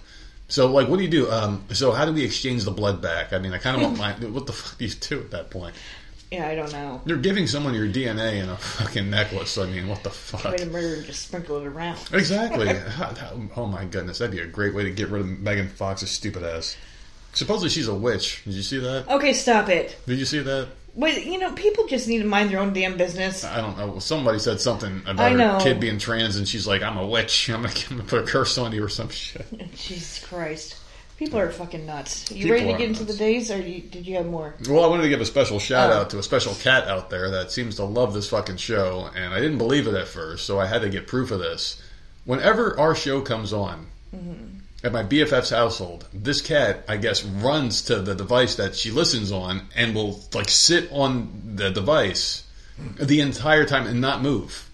So 0.54 0.72
like, 0.72 0.88
what 0.88 0.98
do 0.98 1.04
you 1.04 1.10
do? 1.10 1.32
Um, 1.32 1.66
so 1.72 1.94
how 1.94 2.06
do 2.06 2.14
we 2.14 2.24
exchange 2.24 2.64
the 2.64 2.70
blood 2.70 3.02
back? 3.02 3.34
I 3.34 3.40
mean, 3.40 3.54
I 3.54 3.58
kind 3.58 3.76
of 3.76 3.82
want 3.82 3.98
my. 4.22 4.30
What 4.30 4.46
the 4.46 4.54
fuck 4.54 4.78
do 4.78 4.86
you 4.86 4.92
do 4.92 5.20
at 5.22 5.32
that 5.32 5.50
point? 5.50 5.74
Yeah, 6.30 6.48
I 6.48 6.54
don't 6.54 6.72
know. 6.72 7.02
You're 7.08 7.18
giving 7.18 7.48
someone 7.48 7.74
your 7.74 7.88
DNA 7.88 8.36
in 8.36 8.50
a 8.50 8.58
fucking 8.58 9.10
necklace. 9.10 9.58
I 9.58 9.66
mean, 9.66 9.88
what 9.88 10.04
the 10.04 10.12
fuck? 10.12 10.42
Try 10.42 10.58
to 10.58 10.68
murder 10.68 10.98
and 10.98 11.06
just 11.06 11.28
sprinkle 11.28 11.58
it 11.58 11.66
around. 11.66 11.98
Exactly. 12.14 12.70
Oh 13.56 13.66
my 13.66 13.86
goodness, 13.86 14.20
that'd 14.20 14.32
be 14.32 14.42
a 14.42 14.46
great 14.46 14.76
way 14.76 14.84
to 14.84 14.92
get 14.92 15.10
rid 15.10 15.22
of 15.22 15.40
Megan 15.40 15.70
Fox's 15.70 16.12
stupid 16.12 16.44
ass. 16.44 16.78
Supposedly 17.34 17.70
she's 17.70 17.88
a 17.88 17.96
witch. 17.96 18.44
Did 18.44 18.54
you 18.54 18.62
see 18.62 18.78
that? 18.78 19.10
Okay, 19.10 19.34
stop 19.34 19.70
it. 19.70 19.98
Did 20.06 20.20
you 20.20 20.26
see 20.26 20.40
that? 20.40 20.68
But 20.96 21.26
you 21.26 21.40
know, 21.40 21.52
people 21.54 21.88
just 21.88 22.08
need 22.08 22.20
to 22.20 22.26
mind 22.28 22.52
their 22.52 22.60
own 22.60 22.72
damn 22.74 22.98
business. 22.98 23.44
I 23.44 23.60
don't 23.62 23.78
know. 23.78 23.98
Somebody 24.00 24.38
said 24.40 24.62
something 24.62 25.02
about 25.08 25.32
her 25.32 25.38
know. 25.38 25.60
kid 25.60 25.80
being 25.80 25.98
trans, 25.98 26.36
and 26.36 26.48
she's 26.48 26.68
like, 26.68 26.84
"I'm 26.84 26.98
a 26.98 27.06
witch. 27.08 27.50
I'm 27.50 27.64
gonna, 27.64 27.74
I'm 27.90 27.98
gonna 27.98 28.10
put 28.10 28.24
a 28.24 28.28
curse 28.28 28.58
on 28.58 28.72
you 28.74 28.84
or 28.84 28.90
some 28.90 29.10
shit." 29.10 29.46
Jesus 29.76 30.24
Christ. 30.26 30.78
People 31.18 31.40
are 31.40 31.52
fucking 31.52 31.86
nuts. 31.86 32.30
You 32.32 32.38
People 32.44 32.52
ready 32.52 32.66
to 32.68 32.74
are 32.74 32.78
get 32.78 32.88
into 32.90 33.02
nuts. 33.02 33.14
the 33.14 33.18
days, 33.20 33.52
or 33.52 33.58
you, 33.62 33.82
did 33.82 34.06
you 34.06 34.16
have 34.18 34.26
more? 34.26 34.56
Well, 34.68 34.84
I 34.84 34.88
wanted 34.88 35.04
to 35.04 35.10
give 35.10 35.22
a 35.22 35.26
special 35.26 35.60
shout 35.60 35.92
Oh. 35.92 36.02
out 36.02 36.10
to 36.10 36.20
a 36.20 36.24
special 36.24 36.54
cat 36.56 36.88
out 36.88 37.10
there 37.12 37.30
that 37.30 37.52
seems 37.52 37.76
to 37.76 37.84
love 37.86 38.14
this 38.14 38.28
fucking 38.30 38.58
show, 38.58 39.10
and 39.16 39.34
I 39.34 39.40
didn't 39.40 39.60
believe 39.60 39.88
it 39.88 39.94
at 39.94 40.08
first, 40.08 40.46
so 40.46 40.60
I 40.60 40.66
had 40.66 40.82
to 40.82 40.90
get 40.90 41.08
proof 41.08 41.30
of 41.32 41.40
this. 41.40 41.82
Whenever 42.26 42.78
our 42.80 42.96
show 42.96 43.22
comes 43.22 43.54
on 43.54 43.88
mm-hmm. 44.14 44.53
At 44.84 44.92
my 44.92 45.04
BFF's 45.04 45.50
household, 45.50 46.08
this 46.14 46.42
cat, 46.42 46.84
I 46.88 46.98
guess, 46.98 47.24
runs 47.24 47.84
to 47.84 48.00
the 48.02 48.16
device 48.16 48.56
that 48.56 48.76
she 48.76 48.92
listens 48.92 49.32
on 49.32 49.62
and 49.76 49.96
will 49.96 50.20
like 50.34 50.50
sit 50.50 50.90
on 50.92 51.54
the 51.56 51.70
device 51.72 52.44
the 53.00 53.22
entire 53.22 53.66
time 53.66 53.88
and 53.88 54.02
not 54.02 54.22
move. 54.22 54.70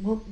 Well, 0.00 0.22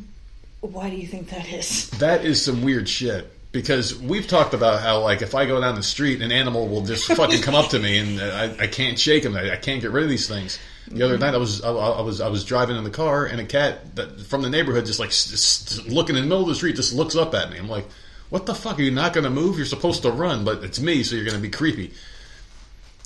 why 0.61 0.91
do 0.91 0.97
you 0.97 1.07
think 1.07 1.31
that 1.31 1.51
is? 1.53 1.91
That 1.91 2.25
is 2.25 2.43
some 2.45 2.63
weird 2.63 2.89
shit. 2.89 3.33
Because 3.53 3.99
we've 3.99 4.29
talked 4.29 4.55
about 4.55 4.81
how, 4.81 5.01
like, 5.01 5.23
if 5.23 5.35
I 5.35 5.45
go 5.45 5.61
down 5.61 5.75
the 5.75 5.83
street, 5.83 6.23
an 6.23 6.31
animal 6.31 6.69
will 6.69 6.83
just 6.83 7.13
fucking 7.17 7.43
come 7.43 7.57
up 7.57 7.71
to 7.71 7.81
me, 7.81 7.99
and 7.99 8.21
I, 8.21 8.65
I 8.65 8.67
can't 8.69 8.97
shake 8.97 9.25
him. 9.25 9.35
I, 9.35 9.55
I 9.55 9.57
can't 9.57 9.81
get 9.83 9.91
rid 9.91 10.05
of 10.05 10.09
these 10.11 10.29
things. 10.29 10.57
The 10.87 11.03
other 11.05 11.19
night, 11.19 11.35
I 11.35 11.39
was 11.39 11.61
I, 11.63 11.71
I 11.71 12.01
was 12.01 12.21
I 12.21 12.29
was 12.29 12.45
driving 12.45 12.77
in 12.77 12.85
the 12.85 12.91
car, 12.91 13.27
and 13.27 13.41
a 13.41 13.45
cat 13.45 13.97
that, 13.97 14.21
from 14.21 14.43
the 14.43 14.51
neighborhood 14.51 14.87
just 14.87 15.01
like 15.01 15.09
s- 15.09 15.33
s- 15.33 15.85
looking 15.89 16.15
in 16.15 16.23
the 16.23 16.29
middle 16.29 16.43
of 16.43 16.49
the 16.49 16.55
street, 16.55 16.77
just 16.77 16.93
looks 16.95 17.17
up 17.17 17.35
at 17.35 17.51
me. 17.51 17.59
I'm 17.59 17.69
like, 17.69 17.87
"What 18.31 18.47
the 18.47 18.55
fuck? 18.55 18.79
Are 18.79 18.83
you 18.83 18.91
not 18.91 19.13
going 19.13 19.25
to 19.25 19.31
move? 19.31 19.57
You're 19.59 19.67
supposed 19.67 20.03
to 20.03 20.11
run, 20.11 20.45
but 20.45 20.65
it's 20.65 20.81
me, 20.81 21.03
so 21.03 21.15
you're 21.17 21.25
going 21.25 21.37
to 21.37 21.43
be 21.43 21.51
creepy." 21.51 21.93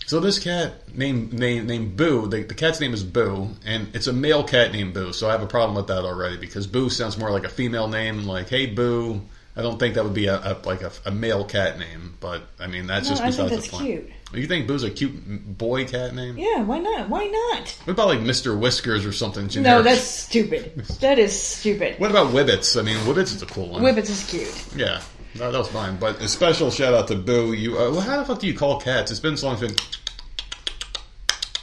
So 0.06 0.20
this 0.20 0.38
cat 0.38 0.94
named 0.94 1.32
named 1.32 1.66
named 1.66 1.96
Boo, 1.96 2.28
the, 2.28 2.42
the 2.42 2.54
cat's 2.54 2.78
name 2.78 2.92
is 2.92 3.02
Boo, 3.02 3.48
and 3.64 3.88
it's 3.96 4.06
a 4.06 4.12
male 4.12 4.44
cat 4.44 4.70
named 4.70 4.92
Boo. 4.92 5.12
So 5.14 5.28
I 5.28 5.32
have 5.32 5.42
a 5.42 5.46
problem 5.46 5.74
with 5.76 5.86
that 5.86 6.04
already 6.04 6.36
because 6.36 6.66
Boo 6.66 6.90
sounds 6.90 7.16
more 7.16 7.30
like 7.30 7.44
a 7.44 7.48
female 7.48 7.88
name. 7.88 8.24
Like, 8.24 8.50
hey 8.50 8.66
Boo, 8.66 9.22
I 9.56 9.62
don't 9.62 9.78
think 9.78 9.94
that 9.94 10.04
would 10.04 10.12
be 10.12 10.26
a, 10.26 10.36
a 10.36 10.56
like 10.66 10.82
a, 10.82 10.92
a 11.06 11.10
male 11.10 11.44
cat 11.44 11.78
name. 11.78 12.18
But 12.20 12.42
I 12.60 12.66
mean, 12.66 12.86
that's 12.86 13.08
No, 13.08 13.12
just 13.16 13.24
besides 13.24 13.50
that's 13.50 13.66
the 13.66 13.72
point. 13.72 13.84
cute. 13.86 14.10
You 14.34 14.46
think 14.46 14.66
Boo's 14.66 14.82
a 14.82 14.90
cute 14.90 15.56
boy 15.56 15.86
cat 15.86 16.12
name? 16.14 16.36
Yeah, 16.36 16.62
why 16.64 16.80
not? 16.80 17.08
Why 17.08 17.24
not? 17.24 17.68
What 17.84 17.92
about 17.92 18.08
like 18.08 18.20
Mister 18.20 18.54
Whiskers 18.54 19.06
or 19.06 19.12
something? 19.12 19.48
Generic? 19.48 19.78
No, 19.78 19.82
that's 19.90 20.02
stupid. 20.02 20.74
That 21.00 21.18
is 21.18 21.32
stupid. 21.40 21.98
What 21.98 22.10
about 22.10 22.32
Wibbits? 22.32 22.78
I 22.78 22.82
mean, 22.82 22.96
Wibbits 23.06 23.34
is 23.34 23.40
a 23.42 23.46
cool 23.46 23.68
one. 23.68 23.80
Whippets 23.82 24.10
is 24.10 24.28
cute. 24.28 24.66
Yeah, 24.76 25.00
that, 25.36 25.52
that 25.52 25.58
was 25.58 25.72
mine. 25.72 25.96
But 25.98 26.20
a 26.20 26.28
special 26.28 26.70
shout 26.70 26.94
out 26.94 27.08
to 27.08 27.16
Boo. 27.16 27.52
You, 27.52 27.78
uh, 27.78 27.90
well, 27.90 28.00
how 28.00 28.18
the 28.18 28.24
fuck 28.24 28.38
do 28.38 28.46
you 28.46 28.54
call 28.54 28.80
cats? 28.80 29.10
It's 29.10 29.20
been 29.20 29.36
so 29.36 29.48
long. 29.48 29.62
It's. 29.62 29.98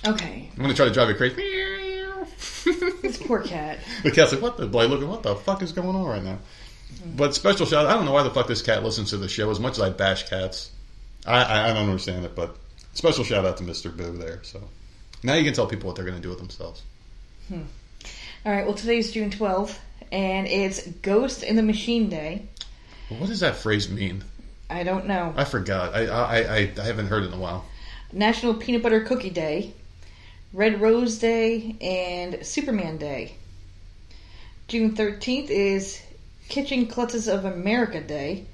Okay, 0.05 0.49
I'm 0.55 0.61
gonna 0.61 0.73
try 0.73 0.85
to 0.85 0.91
drive 0.91 1.09
it 1.09 1.17
crazy. 1.17 1.35
this 3.01 3.17
poor 3.17 3.41
cat. 3.41 3.79
The 4.03 4.11
cat's 4.11 4.31
like, 4.31 4.41
what 4.41 4.57
the, 4.57 4.65
like, 4.65 4.89
looking, 4.89 5.07
what 5.07 5.23
the 5.23 5.35
fuck 5.35 5.61
is 5.61 5.71
going 5.71 5.95
on 5.95 6.05
right 6.05 6.23
now? 6.23 6.39
But 7.15 7.33
special 7.33 7.65
shout 7.65 7.85
out. 7.85 7.91
I 7.91 7.95
don't 7.95 8.05
know 8.05 8.11
why 8.11 8.23
the 8.23 8.29
fuck 8.29 8.47
this 8.47 8.61
cat 8.61 8.83
listens 8.83 9.11
to 9.11 9.17
the 9.17 9.29
show 9.29 9.49
as 9.49 9.59
much 9.59 9.73
as 9.73 9.81
I 9.81 9.89
bash 9.89 10.29
cats. 10.29 10.71
I, 11.25 11.43
I, 11.43 11.69
I 11.69 11.73
don't 11.73 11.89
understand 11.89 12.25
it, 12.25 12.35
but 12.35 12.55
special 12.93 13.23
shout 13.23 13.45
out 13.45 13.57
to 13.57 13.63
Mr. 13.63 13.95
Boo 13.95 14.17
there. 14.17 14.39
So 14.43 14.61
now 15.23 15.35
you 15.35 15.43
can 15.43 15.53
tell 15.53 15.67
people 15.67 15.87
what 15.87 15.95
they're 15.95 16.05
going 16.05 16.17
to 16.17 16.21
do 16.21 16.29
with 16.29 16.39
themselves. 16.39 16.83
All 17.51 18.51
right, 18.51 18.65
well, 18.65 18.73
today's 18.73 19.11
June 19.11 19.29
12th, 19.29 19.77
and 20.11 20.47
it's 20.47 20.87
Ghost 20.87 21.43
in 21.43 21.55
the 21.55 21.63
Machine 21.63 22.09
Day. 22.09 22.47
What 23.19 23.27
does 23.27 23.41
that 23.41 23.55
phrase 23.55 23.89
mean? 23.89 24.23
I 24.69 24.83
don't 24.83 25.05
know. 25.05 25.33
I 25.35 25.43
forgot. 25.43 25.93
I, 25.93 26.05
I, 26.07 26.37
I, 26.37 26.71
I 26.79 26.83
haven't 26.83 27.07
heard 27.07 27.23
it 27.23 27.27
in 27.27 27.33
a 27.33 27.37
while. 27.37 27.65
National 28.13 28.53
Peanut 28.53 28.83
Butter 28.83 29.01
Cookie 29.01 29.29
Day, 29.29 29.73
Red 30.53 30.79
Rose 30.79 31.17
Day, 31.19 31.75
and 31.81 32.45
Superman 32.45 32.97
Day. 32.97 33.35
June 34.67 34.95
13th 34.95 35.49
is 35.49 36.01
Kitchen 36.47 36.87
Klutzes 36.87 37.27
of 37.27 37.43
America 37.43 37.99
Day, 37.99 38.45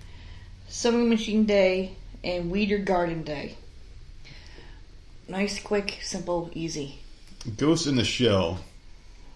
Sewing 0.67 1.09
Machine 1.09 1.45
Day, 1.45 1.95
and 2.23 2.49
Weed 2.49 2.69
Your 2.69 2.79
Garden 2.79 3.23
Day. 3.23 3.55
Nice, 5.27 5.61
quick, 5.61 5.99
simple, 6.01 6.49
easy. 6.53 6.99
Ghost 7.57 7.85
in 7.85 7.95
the 7.95 8.03
Shell. 8.03 8.59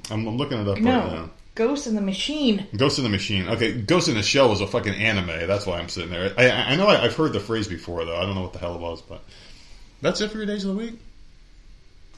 I'm, 0.09 0.27
I'm 0.27 0.37
looking 0.37 0.59
it 0.59 0.67
up 0.67 0.79
No, 0.79 0.99
right 0.99 1.11
now. 1.13 1.29
Ghost 1.55 1.87
in 1.87 1.95
the 1.95 2.01
Machine. 2.01 2.67
Ghost 2.75 2.97
in 2.97 3.03
the 3.03 3.09
Machine. 3.09 3.49
Okay, 3.49 3.73
Ghost 3.73 4.07
in 4.07 4.15
the 4.15 4.23
Shell 4.23 4.49
was 4.49 4.61
a 4.61 4.67
fucking 4.67 4.93
anime. 4.93 5.47
That's 5.47 5.65
why 5.65 5.79
I'm 5.79 5.89
sitting 5.89 6.09
there. 6.09 6.33
I, 6.37 6.49
I 6.49 6.69
I 6.71 6.75
know 6.75 6.87
I, 6.87 7.03
I've 7.03 7.15
heard 7.15 7.33
the 7.33 7.39
phrase 7.39 7.67
before 7.67 8.05
though. 8.05 8.15
I 8.15 8.25
don't 8.25 8.35
know 8.35 8.41
what 8.41 8.53
the 8.53 8.59
hell 8.59 8.75
it 8.75 8.81
was, 8.81 9.01
but 9.01 9.21
that's 10.01 10.21
it 10.21 10.31
for 10.31 10.37
your 10.37 10.45
days 10.45 10.63
of 10.63 10.75
the 10.75 10.77
week. 10.77 10.99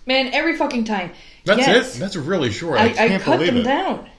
Man, 0.05 0.33
every 0.33 0.55
fucking 0.57 0.83
time. 0.83 1.11
That's 1.45 1.59
yes. 1.59 1.95
it. 1.95 1.99
That's 1.99 2.15
really 2.15 2.51
short. 2.51 2.79
I, 2.79 2.87
I, 2.87 2.89
I 2.89 3.07
can't 3.07 3.23
cut 3.23 3.37
believe 3.37 3.53
them 3.53 3.61
it. 3.61 3.63
down 3.63 4.09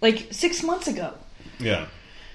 like 0.00 0.28
six 0.32 0.62
months 0.62 0.88
ago. 0.88 1.14
Yeah. 1.58 1.86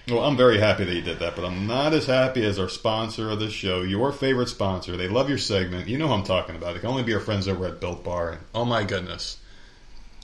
Well, 0.08 0.24
I'm 0.24 0.38
very 0.38 0.60
happy 0.60 0.84
that 0.84 0.94
you 0.94 1.02
did 1.02 1.20
that, 1.20 1.36
but 1.36 1.46
I'm 1.46 1.66
not 1.66 1.94
as 1.94 2.06
happy 2.06 2.46
as 2.46 2.60
our 2.60 2.70
sponsor 2.70 3.32
of 3.32 3.40
this 3.40 3.54
show, 3.54 3.82
your 3.82 4.12
favorite 4.12 4.50
sponsor. 4.50 4.96
They 4.98 5.08
love 5.08 5.30
your 5.30 5.40
segment. 5.40 5.88
You 5.88 5.98
know 5.98 6.08
who 6.08 6.14
I'm 6.14 6.24
talking 6.24 6.56
about. 6.56 6.76
It 6.76 6.82
can 6.82 6.90
only 6.90 7.02
be 7.02 7.16
our 7.16 7.20
friends 7.20 7.48
over 7.48 7.66
at 7.66 7.80
Built 7.80 8.04
Bar. 8.04 8.34
And, 8.34 8.42
oh 8.54 8.66
my 8.66 8.84
goodness. 8.84 9.38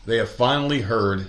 They 0.05 0.17
have 0.17 0.29
finally 0.29 0.81
heard 0.81 1.27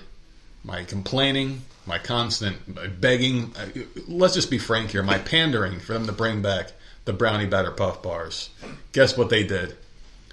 my 0.64 0.84
complaining, 0.84 1.62
my 1.86 1.98
constant 1.98 2.74
my 2.74 2.86
begging. 2.86 3.52
uh, 3.56 3.66
Let's 4.08 4.34
just 4.34 4.50
be 4.50 4.58
frank 4.58 4.90
here. 4.90 5.02
My 5.02 5.18
pandering 5.18 5.80
for 5.80 5.92
them 5.92 6.06
to 6.06 6.12
bring 6.12 6.42
back 6.42 6.72
the 7.04 7.12
Brownie 7.12 7.46
Batter 7.46 7.70
Puff 7.72 8.02
Bars. 8.02 8.50
Guess 8.92 9.16
what 9.16 9.28
they 9.30 9.42
did? 9.44 9.76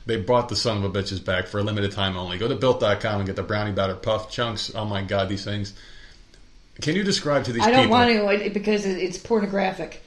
They 0.05 0.17
brought 0.17 0.49
the 0.49 0.55
son 0.55 0.77
of 0.77 0.83
a 0.83 0.89
bitches 0.89 1.23
back 1.23 1.47
for 1.47 1.59
a 1.59 1.63
limited 1.63 1.91
time 1.91 2.17
only. 2.17 2.37
Go 2.37 2.47
to 2.47 2.55
built.com 2.55 3.01
and 3.17 3.25
get 3.25 3.35
the 3.35 3.43
Brownie 3.43 3.71
Batter 3.73 3.95
Puff 3.95 4.31
chunks. 4.31 4.73
Oh 4.73 4.85
my 4.85 5.03
god, 5.03 5.29
these 5.29 5.43
things. 5.43 5.73
Can 6.81 6.95
you 6.95 7.03
describe 7.03 7.43
to 7.45 7.51
these 7.53 7.61
I 7.63 7.71
don't 7.71 7.89
people? 7.89 7.97
want 8.25 8.41
to 8.43 8.49
because 8.51 8.85
it's 8.85 9.17
pornographic. 9.17 10.01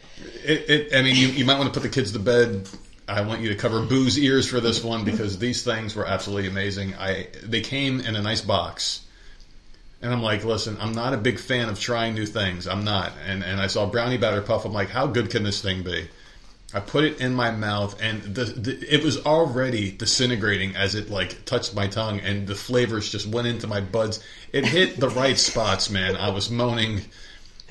It, 0.44 0.70
it, 0.70 0.96
I 0.96 1.02
mean, 1.02 1.16
you, 1.16 1.28
you 1.28 1.44
might 1.44 1.58
want 1.58 1.72
to 1.72 1.78
put 1.78 1.82
the 1.86 1.92
kids 1.94 2.12
to 2.12 2.18
bed. 2.18 2.68
I 3.08 3.22
want 3.22 3.42
you 3.42 3.48
to 3.50 3.56
cover 3.56 3.84
Boo's 3.84 4.18
ears 4.18 4.48
for 4.48 4.60
this 4.60 4.82
one 4.82 5.04
because 5.04 5.38
these 5.38 5.64
things 5.64 5.94
were 5.94 6.06
absolutely 6.06 6.48
amazing. 6.48 6.94
I 6.94 7.28
they 7.42 7.60
came 7.60 8.00
in 8.00 8.16
a 8.16 8.22
nice 8.22 8.40
box, 8.40 9.02
and 10.02 10.12
I'm 10.12 10.22
like, 10.22 10.44
listen, 10.44 10.76
I'm 10.80 10.92
not 10.92 11.14
a 11.14 11.16
big 11.16 11.38
fan 11.38 11.68
of 11.68 11.78
trying 11.78 12.14
new 12.14 12.26
things. 12.26 12.66
I'm 12.66 12.84
not. 12.84 13.12
And 13.26 13.42
and 13.42 13.60
I 13.60 13.68
saw 13.68 13.86
brownie 13.86 14.18
batter 14.18 14.42
puff. 14.42 14.64
I'm 14.64 14.72
like, 14.72 14.88
how 14.90 15.06
good 15.06 15.30
can 15.30 15.42
this 15.44 15.62
thing 15.62 15.82
be? 15.82 16.08
I 16.74 16.80
put 16.80 17.04
it 17.04 17.20
in 17.20 17.34
my 17.34 17.50
mouth, 17.50 18.00
and 18.00 18.22
the, 18.22 18.44
the 18.44 18.94
it 18.94 19.04
was 19.04 19.26
already 19.26 19.90
disintegrating 19.92 20.74
as 20.74 20.94
it 20.94 21.10
like 21.10 21.44
touched 21.44 21.74
my 21.74 21.86
tongue, 21.86 22.20
and 22.20 22.46
the 22.46 22.54
flavors 22.54 23.10
just 23.12 23.26
went 23.26 23.46
into 23.46 23.66
my 23.66 23.80
buds. 23.80 24.24
It 24.52 24.64
hit 24.64 24.98
the 24.98 25.10
right 25.10 25.38
spots, 25.38 25.90
man. 25.90 26.16
I 26.16 26.30
was 26.30 26.50
moaning. 26.50 27.02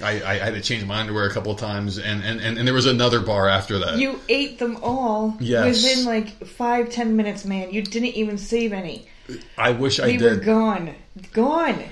I, 0.03 0.23
I 0.23 0.33
had 0.37 0.53
to 0.53 0.61
change 0.61 0.85
my 0.85 0.99
underwear 0.99 1.25
a 1.25 1.31
couple 1.31 1.51
of 1.51 1.59
times, 1.59 1.97
and, 1.99 2.23
and, 2.23 2.39
and, 2.39 2.57
and 2.57 2.67
there 2.67 2.73
was 2.73 2.87
another 2.87 3.19
bar 3.19 3.47
after 3.47 3.77
that. 3.79 3.97
You 3.99 4.19
ate 4.29 4.57
them 4.57 4.77
all 4.81 5.37
Yes. 5.39 5.83
within 5.83 6.05
like 6.05 6.45
five, 6.47 6.89
ten 6.89 7.15
minutes, 7.15 7.45
man. 7.45 7.71
You 7.71 7.83
didn't 7.83 8.09
even 8.15 8.37
save 8.39 8.73
any. 8.73 9.07
I 9.57 9.71
wish 9.71 9.99
I 9.99 10.11
did. 10.11 10.19
They 10.19 10.29
were 10.29 10.35
gone. 10.37 10.95
Gone. 11.33 11.83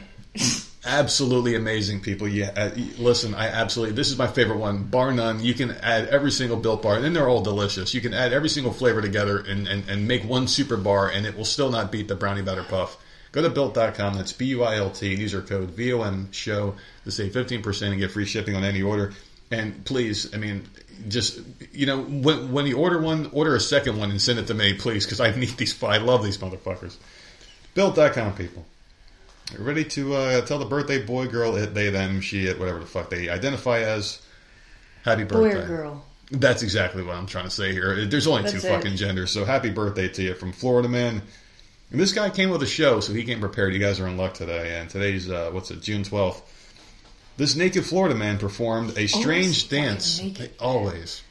Absolutely 0.86 1.56
amazing 1.56 2.00
people. 2.00 2.28
Yeah, 2.28 2.52
uh, 2.56 2.72
listen, 2.98 3.36
I 3.36 3.48
absolutely. 3.48 3.96
This 3.96 4.10
is 4.10 4.18
my 4.18 4.28
favorite 4.28 4.58
one, 4.58 4.84
bar 4.84 5.12
none. 5.12 5.44
You 5.44 5.54
can 5.54 5.72
add 5.72 6.08
every 6.08 6.32
single 6.32 6.58
built 6.58 6.82
bar, 6.82 6.96
and 6.96 7.16
they're 7.16 7.28
all 7.28 7.42
delicious. 7.42 7.94
You 7.94 8.02
can 8.02 8.14
add 8.14 8.32
every 8.32 8.50
single 8.50 8.72
flavor 8.72 9.02
together 9.02 9.40
and, 9.40 9.68
and, 9.68 9.88
and 9.90 10.08
make 10.08 10.24
one 10.24 10.48
super 10.48 10.78
bar, 10.78 11.10
and 11.10 11.26
it 11.26 11.38
will 11.38 11.46
still 11.46 11.70
not 11.70 11.92
beat 11.92 12.08
the 12.08 12.16
brownie 12.16 12.42
batter 12.42 12.64
puff. 12.64 12.98
Go 13.32 13.42
to 13.42 13.50
built.com. 13.50 14.16
That's 14.16 14.34
B 14.34 14.46
U 14.46 14.64
I 14.64 14.78
L 14.78 14.90
T. 14.90 15.14
Use 15.14 15.36
our 15.36 15.42
code 15.42 15.72
VOM 15.72 16.32
show 16.32 16.76
to 17.04 17.12
save 17.12 17.34
fifteen 17.34 17.62
percent 17.62 17.92
and 17.92 18.00
get 18.00 18.12
free 18.12 18.26
shipping 18.26 18.56
on 18.56 18.64
any 18.64 18.82
order. 18.82 19.14
And 19.52 19.84
please, 19.86 20.34
I 20.34 20.38
mean, 20.38 20.68
just 21.08 21.40
you 21.74 21.86
know, 21.86 22.02
when 22.02 22.52
when 22.52 22.66
you 22.66 22.78
order 22.78 23.00
one, 23.00 23.30
order 23.32 23.56
a 23.56 23.60
second 23.60 23.98
one 24.00 24.12
and 24.12 24.22
send 24.22 24.40
it 24.40 24.48
to 24.48 24.54
me, 24.54 24.74
please, 24.74 25.06
because 25.06 25.20
I 25.20 25.36
need 25.36 25.50
these. 25.58 25.82
I 25.84 25.98
love 25.98 26.24
these 26.24 26.38
motherfuckers. 26.38 26.96
Built.com, 27.76 28.34
people. 28.36 28.66
Ready 29.58 29.84
to 29.86 30.14
uh, 30.16 30.42
tell 30.42 30.60
the 30.60 30.66
birthday 30.66 31.04
boy, 31.04 31.28
girl, 31.28 31.56
it, 31.56 31.74
they, 31.74 31.90
them, 31.90 32.22
she, 32.22 32.46
it, 32.46 32.60
whatever 32.60 32.80
the 32.80 32.86
fuck 32.86 33.10
they 33.10 33.30
identify 33.30 33.80
as. 33.80 34.22
Happy 35.04 35.24
Boy 35.24 35.52
birthday. 35.52 35.64
or 35.64 35.68
girl. 35.68 36.06
That's 36.32 36.62
exactly 36.62 37.02
what 37.02 37.16
I'm 37.16 37.26
trying 37.26 37.46
to 37.46 37.50
say 37.50 37.72
here. 37.72 38.06
There's 38.06 38.28
only 38.28 38.50
two 38.50 38.58
it. 38.58 38.64
fucking 38.64 38.98
genders, 38.98 39.32
so 39.32 39.46
happy 39.46 39.72
birthday 39.72 40.08
to 40.10 40.22
you 40.22 40.34
from 40.36 40.52
Florida 40.52 40.88
Man. 40.88 41.22
And 41.92 42.00
this 42.00 42.14
guy 42.14 42.30
came 42.30 42.52
with 42.52 42.62
a 42.62 42.68
show, 42.68 43.00
so 43.00 43.14
he 43.14 43.24
came 43.24 43.40
prepared. 43.40 43.74
You 43.74 43.80
guys 43.80 44.00
are 44.00 44.08
in 44.08 44.18
luck 44.18 44.36
today. 44.36 44.78
And 44.80 44.90
today's, 44.90 45.30
uh, 45.30 45.50
what's 45.52 45.72
it, 45.72 45.82
June 45.82 46.04
12th. 46.04 46.42
This 47.38 47.56
naked 47.56 47.86
Florida 47.86 48.14
man 48.14 48.38
performed 48.38 48.98
a 48.98 49.08
strange 49.08 49.64
fucking 49.64 49.84
dance. 49.86 50.22
naked. 50.22 50.52
Always. 50.60 51.24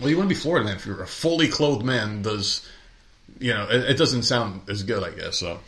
Well, 0.00 0.08
you 0.08 0.16
want 0.16 0.30
to 0.30 0.34
be 0.34 0.40
Florida 0.40 0.64
man 0.64 0.76
if 0.76 0.86
you're 0.86 1.02
a 1.02 1.06
fully 1.06 1.48
clothed 1.48 1.84
man. 1.84 2.22
Does 2.22 2.66
you 3.38 3.52
know? 3.52 3.66
It, 3.68 3.90
it 3.90 3.96
doesn't 3.98 4.22
sound 4.22 4.62
as 4.68 4.84
good, 4.84 5.02
I 5.02 5.10
guess. 5.10 5.36
So, 5.36 5.58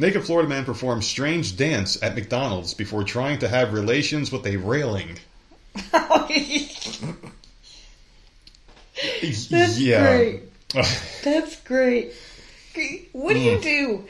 naked 0.00 0.24
Florida 0.24 0.48
man 0.48 0.64
performed 0.64 1.04
strange 1.04 1.56
dance 1.56 2.02
at 2.02 2.14
McDonald's 2.14 2.74
before 2.74 3.04
trying 3.04 3.38
to 3.40 3.48
have 3.48 3.72
relations 3.72 4.32
with 4.32 4.46
a 4.46 4.56
railing. 4.56 5.18
That's 9.22 9.78
yeah. 9.78 10.06
great. 10.16 10.42
That's 11.24 11.60
great. 11.62 12.12
What 13.12 13.34
do 13.34 13.40
you 13.40 13.56
Mm. 13.58 13.62
do? 13.62 14.04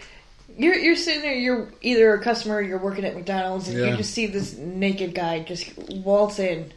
You're 0.59 0.74
you're 0.74 0.96
sitting 0.96 1.22
there. 1.22 1.35
You're 1.35 1.68
either 1.81 2.12
a 2.14 2.20
customer, 2.22 2.57
or 2.57 2.62
you're 2.62 2.79
working 2.79 3.05
at 3.05 3.14
McDonald's, 3.14 3.68
and 3.68 3.79
Yeah. 3.79 3.90
you 3.90 3.96
just 3.96 4.12
see 4.12 4.26
this 4.26 4.57
naked 4.57 5.14
guy 5.14 5.40
just 5.40 5.76
waltz 5.88 6.38
in. 6.38 6.72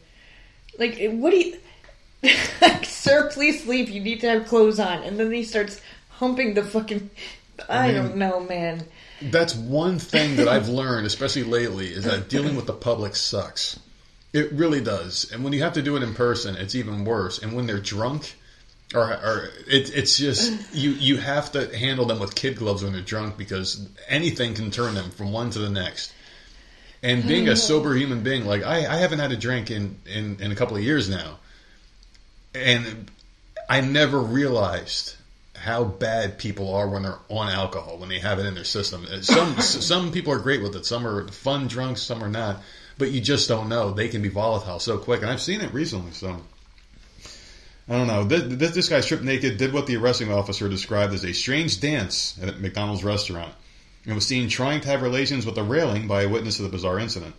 Like, 0.80 0.98
what 1.12 1.32
do 1.32 1.38
you? 1.38 1.58
like, 2.62 2.86
sir, 3.04 3.30
please 3.32 3.66
leave. 3.68 3.90
You 3.90 4.02
need 4.02 4.22
to 4.22 4.30
have 4.30 4.48
clothes 4.48 4.80
on. 4.80 5.04
And 5.04 5.20
then 5.20 5.32
he 5.32 5.44
starts 5.44 5.82
humping 6.12 6.54
the 6.54 6.64
fucking. 6.64 7.10
I, 7.70 7.88
mean- 7.88 7.96
don't 7.96 8.18
know, 8.18 8.40
man. 8.40 8.86
That's 9.32 9.56
one 9.56 10.00
thing 10.00 10.38
that 10.38 10.48
I've 10.48 10.70
learned, 10.70 11.06
especially 11.06 11.44
lately, 11.44 11.88
is 11.88 12.06
that 12.06 12.30
dealing 12.30 12.56
with 12.56 12.68
the 12.68 12.74
public 12.74 13.16
sucks. 13.16 13.80
It 14.34 14.52
really 14.54 14.82
does. 14.82 15.32
And 15.32 15.44
when 15.44 15.54
you 15.54 15.62
have 15.62 15.74
to 15.74 15.82
do 15.82 15.96
it 15.96 16.04
in 16.04 16.14
person, 16.16 16.56
it's 16.56 16.76
even 16.76 17.06
worse. 17.06 17.38
And 17.40 17.54
when 17.54 17.68
they're 17.68 17.80
drunk, 17.80 18.36
or, 18.94 19.02
or 19.02 19.50
it, 19.68 19.96
it's 19.96 20.18
just 20.18 20.74
you 20.74 20.92
you 20.92 21.18
have 21.18 21.52
to 21.54 21.76
handle 21.76 22.06
them 22.06 22.20
with 22.20 22.36
kid 22.36 22.58
gloves 22.58 22.84
when 22.84 22.94
they're 22.94 23.02
drunk 23.02 23.38
because 23.38 23.88
anything 24.08 24.54
can 24.54 24.72
turn 24.72 24.96
them 24.96 25.12
from 25.12 25.32
one 25.32 25.50
to 25.52 25.60
the 25.60 25.70
next. 25.70 26.14
And 27.02 27.28
being 27.28 27.50
a 27.50 27.56
sober 27.56 27.94
human 27.96 28.24
being, 28.24 28.46
like 28.46 28.64
I, 28.64 28.88
I 28.88 28.98
haven't 28.98 29.20
had 29.20 29.34
a 29.34 29.38
drink 29.38 29.70
in, 29.70 29.98
in, 30.06 30.38
in 30.40 30.52
a 30.54 30.56
couple 30.56 30.78
of 30.78 30.84
years 30.84 31.10
now, 31.10 31.38
and 32.56 33.12
I 33.70 33.82
never 33.82 34.20
realized 34.20 35.16
how 35.64 35.86
bad 35.86 36.38
people 36.38 36.76
are 36.76 36.90
when 36.90 37.04
they're 37.04 37.20
on 37.30 37.48
alcohol 37.48 37.98
when 37.98 38.10
they 38.10 38.20
have 38.20 38.38
it 38.38 38.46
in 38.46 38.54
their 38.54 38.66
system. 38.66 39.08
Uh, 39.10 39.22
Some 39.22 39.62
some 39.62 40.12
people 40.12 40.34
are 40.34 40.40
great 40.40 40.62
with 40.62 40.76
it. 40.76 40.86
Some 40.86 41.08
are 41.08 41.28
fun 41.30 41.68
drunks. 41.68 42.02
Some 42.02 42.22
are 42.22 42.30
not. 42.30 42.62
But 42.98 43.12
you 43.12 43.22
just 43.22 43.48
don't 43.48 43.70
know. 43.70 43.92
They 43.92 44.10
can 44.10 44.22
be 44.22 44.30
volatile 44.30 44.80
so 44.80 44.98
quick, 44.98 45.22
and 45.22 45.32
I've 45.32 45.42
seen 45.42 45.62
it 45.62 45.74
recently. 45.74 46.12
So 46.12 46.42
I 47.88 47.94
don't 47.94 48.08
know. 48.08 48.26
This, 48.26 48.44
this, 48.44 48.72
this 48.72 48.90
guy 48.90 49.00
stripped 49.00 49.24
naked 49.24 49.58
did 49.58 49.74
what 49.74 49.88
the 49.88 49.96
arresting 49.96 50.32
officer 50.32 50.68
described 50.68 51.14
as 51.14 51.24
a 51.24 51.34
strange 51.34 51.80
dance 51.80 52.38
at 52.42 52.50
a 52.50 52.52
McDonald's 52.54 53.04
restaurant, 53.04 53.54
and 54.06 54.16
was 54.16 54.28
seen 54.28 54.50
trying 54.50 54.82
to 54.82 54.90
have 54.90 55.02
relations 55.02 55.46
with 55.46 55.58
a 55.58 55.64
railing 55.64 56.08
by 56.08 56.24
a 56.24 56.30
witness 56.30 56.60
of 56.60 56.66
the 56.66 56.72
bizarre 56.72 57.00
incident. 57.00 57.36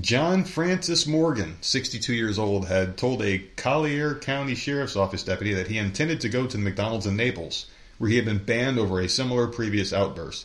John 0.00 0.44
Francis 0.44 1.06
Morgan, 1.06 1.56
62 1.62 2.12
years 2.12 2.38
old, 2.38 2.68
had 2.68 2.98
told 2.98 3.22
a 3.22 3.38
Collier 3.56 4.14
County 4.16 4.54
Sheriff's 4.54 4.96
Office 4.96 5.22
deputy 5.22 5.54
that 5.54 5.68
he 5.68 5.78
intended 5.78 6.20
to 6.20 6.28
go 6.28 6.46
to 6.46 6.56
the 6.56 6.62
McDonald's 6.62 7.06
in 7.06 7.16
Naples, 7.16 7.66
where 7.96 8.10
he 8.10 8.16
had 8.16 8.26
been 8.26 8.44
banned 8.44 8.78
over 8.78 9.00
a 9.00 9.08
similar 9.08 9.46
previous 9.46 9.94
outburst. 9.94 10.44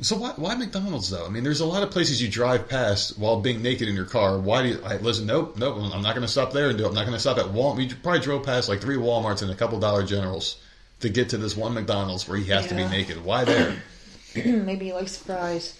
So 0.00 0.16
why, 0.16 0.32
why 0.36 0.54
McDonald's 0.54 1.10
though? 1.10 1.26
I 1.26 1.28
mean, 1.28 1.44
there's 1.44 1.60
a 1.60 1.66
lot 1.66 1.82
of 1.82 1.90
places 1.90 2.22
you 2.22 2.28
drive 2.28 2.70
past 2.70 3.18
while 3.18 3.40
being 3.40 3.60
naked 3.60 3.86
in 3.86 3.94
your 3.94 4.06
car. 4.06 4.38
Why 4.38 4.62
do 4.62 4.68
you 4.70 4.80
I, 4.82 4.96
listen? 4.96 5.26
Nope, 5.26 5.58
nope. 5.58 5.76
I'm 5.76 6.02
not 6.02 6.14
going 6.14 6.26
to 6.26 6.32
stop 6.32 6.54
there 6.54 6.70
and 6.70 6.78
do 6.78 6.86
it. 6.86 6.88
I'm 6.88 6.94
not 6.94 7.04
going 7.04 7.14
to 7.14 7.20
stop 7.20 7.36
at 7.36 7.46
Walmart. 7.46 7.76
We 7.76 7.88
probably 7.88 8.20
drove 8.20 8.44
past 8.46 8.68
like 8.68 8.80
three 8.80 8.96
WalMarts 8.96 9.42
and 9.42 9.50
a 9.50 9.54
couple 9.54 9.78
Dollar 9.78 10.04
Generals 10.04 10.56
to 11.00 11.10
get 11.10 11.28
to 11.28 11.36
this 11.36 11.54
one 11.54 11.74
McDonald's 11.74 12.26
where 12.26 12.38
he 12.38 12.46
has 12.46 12.66
to 12.68 12.74
be 12.74 12.88
naked. 12.88 13.22
Why 13.22 13.44
there? 13.44 13.82
Maybe 14.34 14.86
he 14.86 14.92
likes 14.94 15.18
fries. 15.18 15.78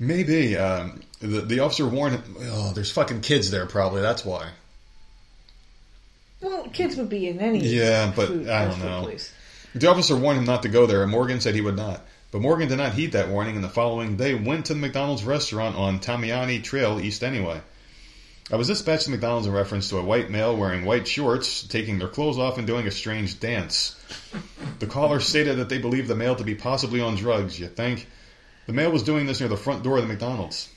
Maybe 0.00 0.56
um, 0.56 1.02
the 1.20 1.42
the 1.42 1.60
officer 1.60 1.86
warned 1.86 2.16
him. 2.16 2.36
Oh, 2.40 2.72
there's 2.74 2.90
fucking 2.90 3.20
kids 3.20 3.50
there. 3.50 3.66
Probably 3.66 4.00
that's 4.00 4.24
why. 4.24 4.48
Well, 6.40 6.68
kids 6.70 6.96
would 6.96 7.10
be 7.10 7.28
in 7.28 7.38
any. 7.38 7.58
Yeah, 7.58 8.10
but 8.16 8.28
food 8.28 8.48
I 8.48 8.66
don't 8.66 8.80
know. 8.80 9.02
place. 9.02 9.30
The 9.74 9.88
officer 9.88 10.16
warned 10.16 10.38
him 10.38 10.46
not 10.46 10.62
to 10.62 10.70
go 10.70 10.86
there, 10.86 11.02
and 11.02 11.10
Morgan 11.12 11.40
said 11.40 11.54
he 11.54 11.60
would 11.60 11.76
not. 11.76 12.00
But 12.32 12.40
Morgan 12.40 12.68
did 12.68 12.78
not 12.78 12.94
heed 12.94 13.12
that 13.12 13.28
warning, 13.28 13.56
and 13.56 13.62
the 13.62 13.68
following 13.68 14.16
day 14.16 14.34
went 14.34 14.66
to 14.66 14.74
the 14.74 14.80
McDonald's 14.80 15.24
restaurant 15.24 15.76
on 15.76 16.00
Tamiami 16.00 16.62
Trail 16.64 16.98
East 16.98 17.22
anyway. 17.22 17.60
I 18.50 18.56
was 18.56 18.68
dispatched 18.68 19.04
to 19.04 19.10
McDonald's 19.10 19.46
in 19.46 19.52
reference 19.52 19.90
to 19.90 19.98
a 19.98 20.02
white 20.02 20.30
male 20.30 20.56
wearing 20.56 20.84
white 20.84 21.06
shorts, 21.06 21.62
taking 21.62 21.98
their 21.98 22.08
clothes 22.08 22.38
off 22.38 22.56
and 22.56 22.66
doing 22.66 22.86
a 22.86 22.90
strange 22.90 23.38
dance. 23.38 23.94
The 24.78 24.86
caller 24.86 25.20
stated 25.20 25.58
that 25.58 25.68
they 25.68 25.78
believed 25.78 26.08
the 26.08 26.16
male 26.16 26.34
to 26.36 26.42
be 26.44 26.54
possibly 26.54 27.00
on 27.00 27.16
drugs, 27.16 27.60
you 27.60 27.68
think? 27.68 28.08
The 28.70 28.76
male 28.76 28.92
was 28.92 29.02
doing 29.02 29.26
this 29.26 29.40
near 29.40 29.48
the 29.48 29.56
front 29.56 29.82
door 29.82 29.96
of 29.96 30.02
the 30.02 30.08
McDonald's. 30.08 30.68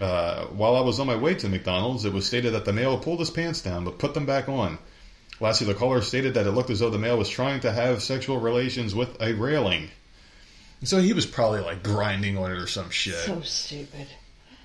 Uh, 0.00 0.44
while 0.44 0.76
I 0.76 0.80
was 0.82 1.00
on 1.00 1.08
my 1.08 1.16
way 1.16 1.34
to 1.34 1.48
McDonald's, 1.48 2.04
it 2.04 2.12
was 2.12 2.24
stated 2.24 2.52
that 2.52 2.64
the 2.64 2.72
male 2.72 3.00
pulled 3.00 3.18
his 3.18 3.30
pants 3.30 3.60
down 3.60 3.84
but 3.84 3.98
put 3.98 4.14
them 4.14 4.26
back 4.26 4.48
on. 4.48 4.78
Lastly, 5.40 5.66
the 5.66 5.74
caller 5.74 6.02
stated 6.02 6.34
that 6.34 6.46
it 6.46 6.52
looked 6.52 6.70
as 6.70 6.78
though 6.78 6.88
the 6.88 7.00
male 7.00 7.18
was 7.18 7.28
trying 7.28 7.58
to 7.62 7.72
have 7.72 8.00
sexual 8.00 8.38
relations 8.38 8.94
with 8.94 9.20
a 9.20 9.32
railing. 9.32 9.90
So 10.84 11.00
he 11.00 11.12
was 11.12 11.26
probably 11.26 11.62
like 11.62 11.82
grinding 11.82 12.38
on 12.38 12.52
it 12.52 12.58
or 12.58 12.68
some 12.68 12.90
shit. 12.90 13.16
So 13.16 13.40
stupid. 13.40 14.06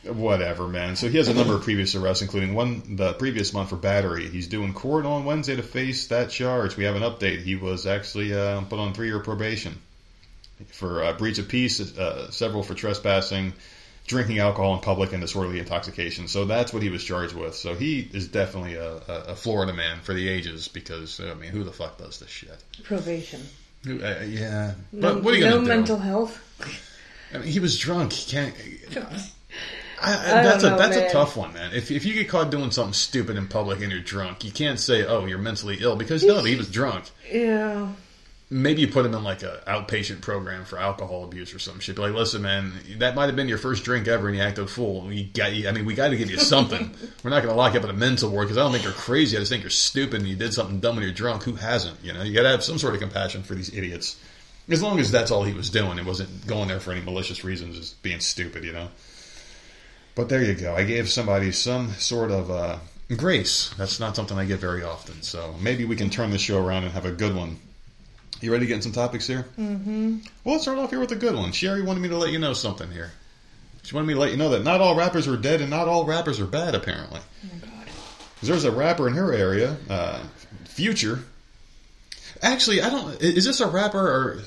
Whatever, 0.03 0.67
man. 0.67 0.97
So 0.97 1.09
he 1.09 1.17
has 1.17 1.29
a 1.29 1.33
number 1.33 1.55
of 1.55 1.63
previous 1.63 1.95
arrests, 1.95 2.21
including 2.21 2.53
one 2.53 2.95
the 2.95 3.13
previous 3.13 3.53
month 3.53 3.69
for 3.69 3.75
battery. 3.75 4.29
He's 4.29 4.45
due 4.45 4.63
in 4.63 4.75
court 4.75 5.07
on 5.07 5.25
Wednesday 5.25 5.55
to 5.55 5.63
face 5.63 6.09
that 6.09 6.29
charge. 6.29 6.77
We 6.77 6.83
have 6.83 6.95
an 6.95 7.01
update. 7.01 7.41
He 7.41 7.55
was 7.55 7.87
actually 7.87 8.35
uh, 8.35 8.61
put 8.61 8.77
on 8.77 8.93
three 8.93 9.07
year 9.07 9.19
probation 9.19 9.81
for 10.67 11.03
uh, 11.03 11.13
breach 11.13 11.37
of 11.37 11.47
peace, 11.47 11.79
uh, 11.97 12.29
several 12.31 12.63
for 12.63 12.73
trespassing, 12.73 13.53
drinking 14.07 14.39
alcohol 14.39 14.73
in 14.75 14.79
public, 14.79 15.11
and 15.13 15.21
disorderly 15.21 15.59
intoxication. 15.59 16.27
So 16.27 16.45
that's 16.45 16.73
what 16.73 16.83
he 16.83 16.89
was 16.89 17.03
charged 17.03 17.35
with. 17.35 17.55
So 17.55 17.75
he 17.75 18.09
is 18.13 18.27
definitely 18.27 18.75
a, 18.75 18.97
a, 18.97 19.35
Florida 19.35 19.73
man 19.73 19.99
for 20.01 20.13
the 20.13 20.27
ages 20.27 20.67
because, 20.67 21.19
I 21.19 21.33
mean, 21.33 21.51
who 21.51 21.63
the 21.63 21.73
fuck 21.73 21.97
does 21.97 22.19
this 22.19 22.29
shit? 22.29 22.63
Probation. 22.83 23.41
Uh, 23.87 23.91
yeah. 24.25 24.73
No, 24.91 25.13
But 25.13 25.23
what 25.23 25.33
are 25.33 25.37
you 25.37 25.45
no 25.45 25.51
going 25.51 25.65
to 25.65 25.71
do? 25.71 25.75
mental 25.77 25.97
health. 25.97 26.41
I 27.33 27.39
mean, 27.39 27.47
he 27.47 27.59
was 27.59 27.77
drunk. 27.77 28.13
He 28.13 28.31
can't. 28.31 28.55
I, 30.01 30.11
I 30.11 30.43
that's 30.43 30.63
don't 30.63 30.73
a 30.73 30.75
know, 30.75 30.77
that's 30.77 30.97
a 30.97 31.09
tough 31.09 31.37
one, 31.37 31.53
man. 31.53 31.73
If 31.73 31.89
if 31.89 32.05
you 32.05 32.13
get 32.13 32.27
caught 32.29 32.51
doing 32.51 32.71
something 32.71 32.93
stupid 32.93 33.37
in 33.37 33.47
public 33.47 33.81
and 33.81 33.91
you're 33.91 34.01
drunk, 34.01 34.43
you 34.43 34.51
can't 34.51 34.79
say, 34.79 35.05
"Oh, 35.05 35.25
you're 35.25 35.37
mentally 35.37 35.77
ill," 35.79 35.95
because 35.95 36.23
no, 36.23 36.43
he 36.43 36.55
was 36.55 36.69
drunk. 36.69 37.05
Yeah. 37.31 37.87
Maybe 38.49 38.81
you 38.81 38.87
put 38.87 39.05
him 39.05 39.15
in 39.15 39.23
like 39.23 39.41
a 39.41 39.63
outpatient 39.65 40.21
program 40.21 40.65
for 40.65 40.77
alcohol 40.77 41.23
abuse 41.23 41.53
or 41.53 41.57
some 41.57 41.79
shit. 41.79 41.95
Be 41.95 42.03
like, 42.03 42.13
listen, 42.13 42.43
man, 42.43 42.73
that 42.99 43.15
might 43.15 43.25
have 43.25 43.35
been 43.35 43.47
your 43.47 43.57
first 43.57 43.83
drink 43.83 44.07
ever, 44.07 44.27
and 44.27 44.37
you 44.37 44.43
acted 44.43 44.65
a 44.65 44.67
fool. 44.67 45.01
We 45.01 45.23
got, 45.23 45.49
I 45.49 45.71
mean, 45.71 45.85
we 45.85 45.95
got 45.95 46.09
to 46.09 46.17
give 46.17 46.29
you 46.29 46.37
something. 46.37 46.93
We're 47.23 47.31
not 47.31 47.41
going 47.41 47.53
to 47.53 47.57
lock 47.57 47.73
you 47.73 47.79
up 47.79 47.85
in 47.85 47.89
a 47.89 47.93
mental 47.93 48.29
ward 48.29 48.47
because 48.47 48.57
I 48.57 48.61
don't 48.61 48.71
think 48.71 48.83
you're 48.83 48.93
crazy. 48.93 49.35
I 49.35 49.39
just 49.39 49.51
think 49.51 49.63
you're 49.63 49.71
stupid 49.71 50.21
and 50.21 50.29
you 50.29 50.35
did 50.35 50.53
something 50.53 50.79
dumb 50.79 50.95
when 50.95 51.03
you're 51.03 51.13
drunk. 51.13 51.43
Who 51.43 51.53
hasn't? 51.53 51.97
You 52.03 52.13
know, 52.13 52.21
you 52.21 52.35
got 52.35 52.43
to 52.43 52.49
have 52.49 52.63
some 52.63 52.77
sort 52.77 52.93
of 52.93 52.99
compassion 52.99 53.41
for 53.41 53.55
these 53.55 53.73
idiots. 53.73 54.19
As 54.69 54.81
long 54.81 54.99
as 54.99 55.11
that's 55.11 55.31
all 55.31 55.43
he 55.43 55.53
was 55.53 55.69
doing, 55.69 55.97
it 55.97 56.05
wasn't 56.05 56.45
going 56.45 56.67
there 56.67 56.79
for 56.79 56.91
any 56.91 57.01
malicious 57.01 57.43
reasons, 57.43 57.77
just 57.77 58.01
being 58.03 58.19
stupid, 58.19 58.63
you 58.63 58.73
know. 58.73 58.89
But 60.15 60.29
there 60.29 60.43
you 60.43 60.53
go. 60.53 60.75
I 60.75 60.83
gave 60.83 61.09
somebody 61.09 61.51
some 61.51 61.91
sort 61.93 62.31
of 62.31 62.49
uh, 62.49 62.77
grace. 63.15 63.73
That's 63.77 63.99
not 63.99 64.15
something 64.15 64.37
I 64.37 64.45
get 64.45 64.59
very 64.59 64.83
often. 64.83 65.21
So 65.21 65.53
maybe 65.59 65.83
we 65.83 65.95
can 65.95 66.09
turn 66.09 66.31
the 66.31 66.37
show 66.37 66.63
around 66.63 66.83
and 66.83 66.93
have 66.93 67.05
a 67.05 67.11
good 67.11 67.35
one. 67.35 67.59
You 68.41 68.51
ready 68.51 68.65
to 68.65 68.67
get 68.67 68.75
in 68.75 68.81
some 68.81 68.91
topics 68.91 69.27
here? 69.27 69.45
Mm-hmm. 69.57 70.17
Well, 70.43 70.55
let's 70.55 70.63
start 70.63 70.77
off 70.77 70.89
here 70.89 70.99
with 70.99 71.11
a 71.11 71.15
good 71.15 71.35
one. 71.35 71.51
Sherry 71.51 71.81
wanted 71.81 72.01
me 72.01 72.09
to 72.09 72.17
let 72.17 72.31
you 72.31 72.39
know 72.39 72.53
something 72.53 72.91
here. 72.91 73.11
She 73.83 73.95
wanted 73.95 74.07
me 74.07 74.13
to 74.15 74.19
let 74.19 74.31
you 74.31 74.37
know 74.37 74.49
that 74.49 74.63
not 74.63 74.81
all 74.81 74.95
rappers 74.95 75.27
are 75.27 75.37
dead 75.37 75.61
and 75.61 75.69
not 75.69 75.87
all 75.87 76.05
rappers 76.05 76.39
are 76.39 76.45
bad, 76.45 76.75
apparently. 76.75 77.19
Oh 77.45 77.49
god. 77.61 77.87
there's 78.41 78.63
a 78.63 78.71
rapper 78.71 79.07
in 79.07 79.13
her 79.13 79.31
area, 79.31 79.77
uh, 79.89 80.23
Future. 80.65 81.23
Actually, 82.41 82.81
I 82.81 82.89
don't. 82.89 83.21
Is 83.21 83.45
this 83.45 83.61
a 83.61 83.67
rapper 83.67 83.99
or? 83.99 84.41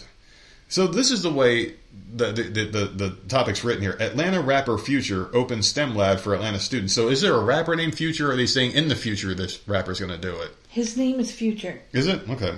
So 0.69 0.87
this 0.87 1.11
is 1.11 1.23
the 1.23 1.33
way 1.33 1.75
the 2.15 2.33
the, 2.33 2.43
the, 2.43 2.65
the, 2.65 2.85
the 2.85 3.11
topic's 3.29 3.65
written 3.65 3.83
here. 3.83 3.97
Atlanta 3.99 4.43
rapper 4.43 4.77
Future 4.77 5.35
opens 5.35 5.69
STEM 5.69 5.95
lab 5.95 6.19
for 6.19 6.35
Atlanta 6.35 6.59
students. 6.59 6.93
So 6.93 7.09
is 7.09 7.23
there 7.23 7.35
a 7.35 7.43
rapper 7.43 7.75
named 7.77 7.95
Future? 7.95 8.29
Or 8.29 8.33
are 8.33 8.37
they 8.37 8.47
saying 8.47 8.73
in 8.73 8.89
the 8.89 8.97
future 8.97 9.35
this 9.35 9.67
rapper's 9.67 10.01
going 10.01 10.13
to 10.13 10.19
do 10.19 10.37
it? 10.37 10.51
His 10.69 10.97
name 10.97 11.19
is 11.19 11.33
Future. 11.33 11.81
Is 11.93 12.07
it 12.07 12.29
okay? 12.29 12.57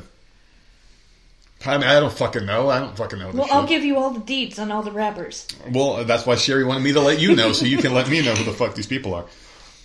I 1.65 1.77
mean, 1.77 1.87
I 1.87 2.01
don't 2.01 2.13
fucking 2.13 2.47
know. 2.47 2.71
I 2.71 2.81
don't 2.81 2.97
fucking 2.97 3.19
know. 3.19 3.31
Well, 3.33 3.49
I'll 3.51 3.63
shit. 3.63 3.69
give 3.69 3.85
you 3.85 3.99
all 3.99 4.11
the 4.11 4.21
deeds 4.21 4.59
on 4.59 4.71
all 4.71 4.83
the 4.83 4.93
rappers. 4.93 5.47
Well, 5.71 6.05
that's 6.05 6.25
why 6.25 6.37
Sherry 6.37 6.65
wanted 6.65 6.83
me 6.83 6.93
to 6.95 7.01
let 7.01 7.21
you 7.21 7.37
know, 7.37 7.53
so 7.53 7.67
you 7.67 7.79
can 7.79 7.93
let 7.93 8.09
me 8.09 8.23
know 8.25 8.35
who 8.35 8.45
the 8.45 8.57
fuck 8.57 8.75
these 8.75 8.87
people 8.87 9.15
are. 9.15 9.27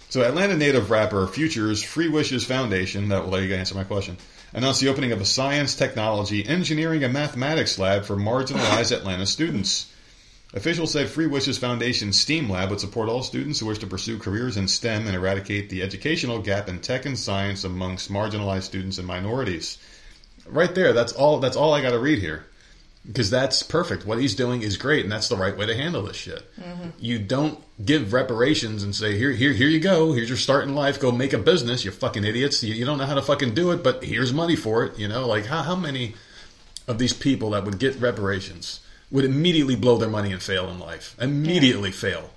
So, 0.09 0.21
Atlanta 0.21 0.55
native 0.55 0.89
rapper 0.89 1.27
Future's 1.27 1.83
Free 1.83 2.07
Wishes 2.07 2.45
Foundation, 2.45 3.09
that 3.09 3.23
will 3.23 3.31
let 3.31 3.43
you 3.43 3.53
answer 3.53 3.75
my 3.75 3.83
question, 3.83 4.17
announced 4.53 4.79
the 4.79 4.87
opening 4.87 5.11
of 5.11 5.19
a 5.19 5.25
science, 5.25 5.75
technology, 5.75 6.45
engineering, 6.47 7.03
and 7.03 7.11
mathematics 7.11 7.77
lab 7.77 8.05
for 8.05 8.15
marginalized 8.15 8.95
Atlanta 8.95 9.25
students. 9.25 9.91
Officials 10.53 10.91
said 10.93 11.09
Free 11.09 11.27
Wishes 11.27 11.57
Foundation 11.57 12.13
STEAM 12.13 12.49
Lab 12.49 12.69
would 12.69 12.79
support 12.79 13.09
all 13.09 13.23
students 13.23 13.59
who 13.59 13.65
wish 13.65 13.79
to 13.79 13.87
pursue 13.87 14.17
careers 14.17 14.55
in 14.55 14.69
STEM 14.69 15.05
and 15.05 15.15
eradicate 15.15 15.69
the 15.69 15.81
educational 15.81 16.39
gap 16.39 16.69
in 16.69 16.79
tech 16.79 17.05
and 17.05 17.19
science 17.19 17.65
amongst 17.65 18.09
marginalized 18.09 18.63
students 18.63 18.97
and 18.97 19.05
minorities. 19.05 19.77
Right 20.47 20.73
there, 20.73 20.93
that's 20.93 21.13
all. 21.13 21.39
That's 21.39 21.57
all 21.57 21.73
I 21.73 21.81
got 21.81 21.91
to 21.91 21.99
read 21.99 22.19
here 22.19 22.45
because 23.07 23.29
that's 23.29 23.63
perfect. 23.63 24.05
What 24.05 24.19
he's 24.19 24.35
doing 24.35 24.61
is 24.61 24.77
great, 24.77 25.03
and 25.03 25.11
that's 25.11 25.27
the 25.27 25.35
right 25.35 25.55
way 25.55 25.65
to 25.65 25.75
handle 25.75 26.03
this 26.03 26.15
shit. 26.15 26.43
Mm-hmm. 26.59 26.89
You 26.99 27.19
don't 27.19 27.59
give 27.83 28.13
reparations 28.13 28.83
and 28.83 28.95
say, 28.95 29.17
"Here, 29.17 29.31
here, 29.31 29.53
here 29.53 29.67
you 29.67 29.79
go. 29.79 30.13
Here's 30.13 30.29
your 30.29 30.37
start 30.37 30.63
in 30.63 30.75
life. 30.75 30.99
Go 30.99 31.11
make 31.11 31.33
a 31.33 31.37
business." 31.37 31.85
You 31.85 31.91
fucking 31.91 32.23
idiots. 32.23 32.63
You, 32.63 32.73
you 32.73 32.85
don't 32.85 32.97
know 32.97 33.05
how 33.05 33.15
to 33.15 33.21
fucking 33.21 33.53
do 33.53 33.71
it, 33.71 33.83
but 33.83 34.03
here's 34.03 34.33
money 34.33 34.55
for 34.55 34.83
it. 34.83 34.97
You 34.97 35.07
know, 35.07 35.27
like 35.27 35.45
how 35.45 35.63
how 35.63 35.75
many 35.75 36.15
of 36.87 36.97
these 36.97 37.13
people 37.13 37.51
that 37.51 37.65
would 37.65 37.79
get 37.79 37.99
reparations 37.99 38.79
would 39.11 39.25
immediately 39.25 39.75
blow 39.75 39.97
their 39.97 40.09
money 40.09 40.31
and 40.31 40.41
fail 40.41 40.69
in 40.69 40.79
life? 40.79 41.15
Immediately 41.19 41.91
fail. 41.91 42.31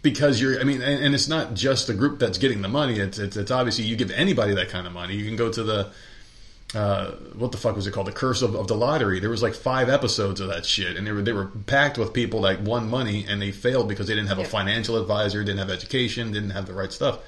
Because 0.00 0.40
you're, 0.40 0.60
I 0.60 0.64
mean, 0.64 0.80
and, 0.80 1.06
and 1.06 1.14
it's 1.14 1.26
not 1.26 1.54
just 1.54 1.88
the 1.88 1.94
group 1.94 2.20
that's 2.20 2.38
getting 2.38 2.62
the 2.62 2.68
money. 2.68 3.00
It's, 3.00 3.18
it's 3.18 3.36
it's 3.36 3.50
obviously 3.50 3.84
you 3.84 3.96
give 3.96 4.10
anybody 4.10 4.54
that 4.54 4.68
kind 4.68 4.86
of 4.86 4.92
money. 4.92 5.14
You 5.14 5.24
can 5.24 5.36
go 5.36 5.50
to 5.50 5.62
the 5.62 5.90
uh, 6.74 7.12
what 7.34 7.50
the 7.50 7.58
fuck 7.58 7.76
was 7.76 7.86
it 7.86 7.92
called? 7.92 8.06
The 8.06 8.12
Curse 8.12 8.42
of, 8.42 8.54
of 8.54 8.68
the 8.68 8.76
Lottery. 8.76 9.20
There 9.20 9.30
was 9.30 9.42
like 9.42 9.54
five 9.54 9.88
episodes 9.88 10.40
of 10.40 10.48
that 10.48 10.66
shit, 10.66 10.96
and 10.96 11.06
they 11.06 11.12
were 11.12 11.22
they 11.22 11.32
were 11.32 11.46
packed 11.66 11.96
with 11.96 12.12
people 12.12 12.42
that 12.42 12.60
won 12.60 12.90
money 12.90 13.24
and 13.26 13.40
they 13.40 13.52
failed 13.52 13.88
because 13.88 14.06
they 14.06 14.14
didn't 14.14 14.28
have 14.28 14.38
a 14.38 14.44
financial 14.44 14.96
advisor, 14.98 15.42
didn't 15.42 15.60
have 15.60 15.70
education, 15.70 16.30
didn't 16.30 16.50
have 16.50 16.66
the 16.66 16.74
right 16.74 16.92
stuff. 16.92 17.20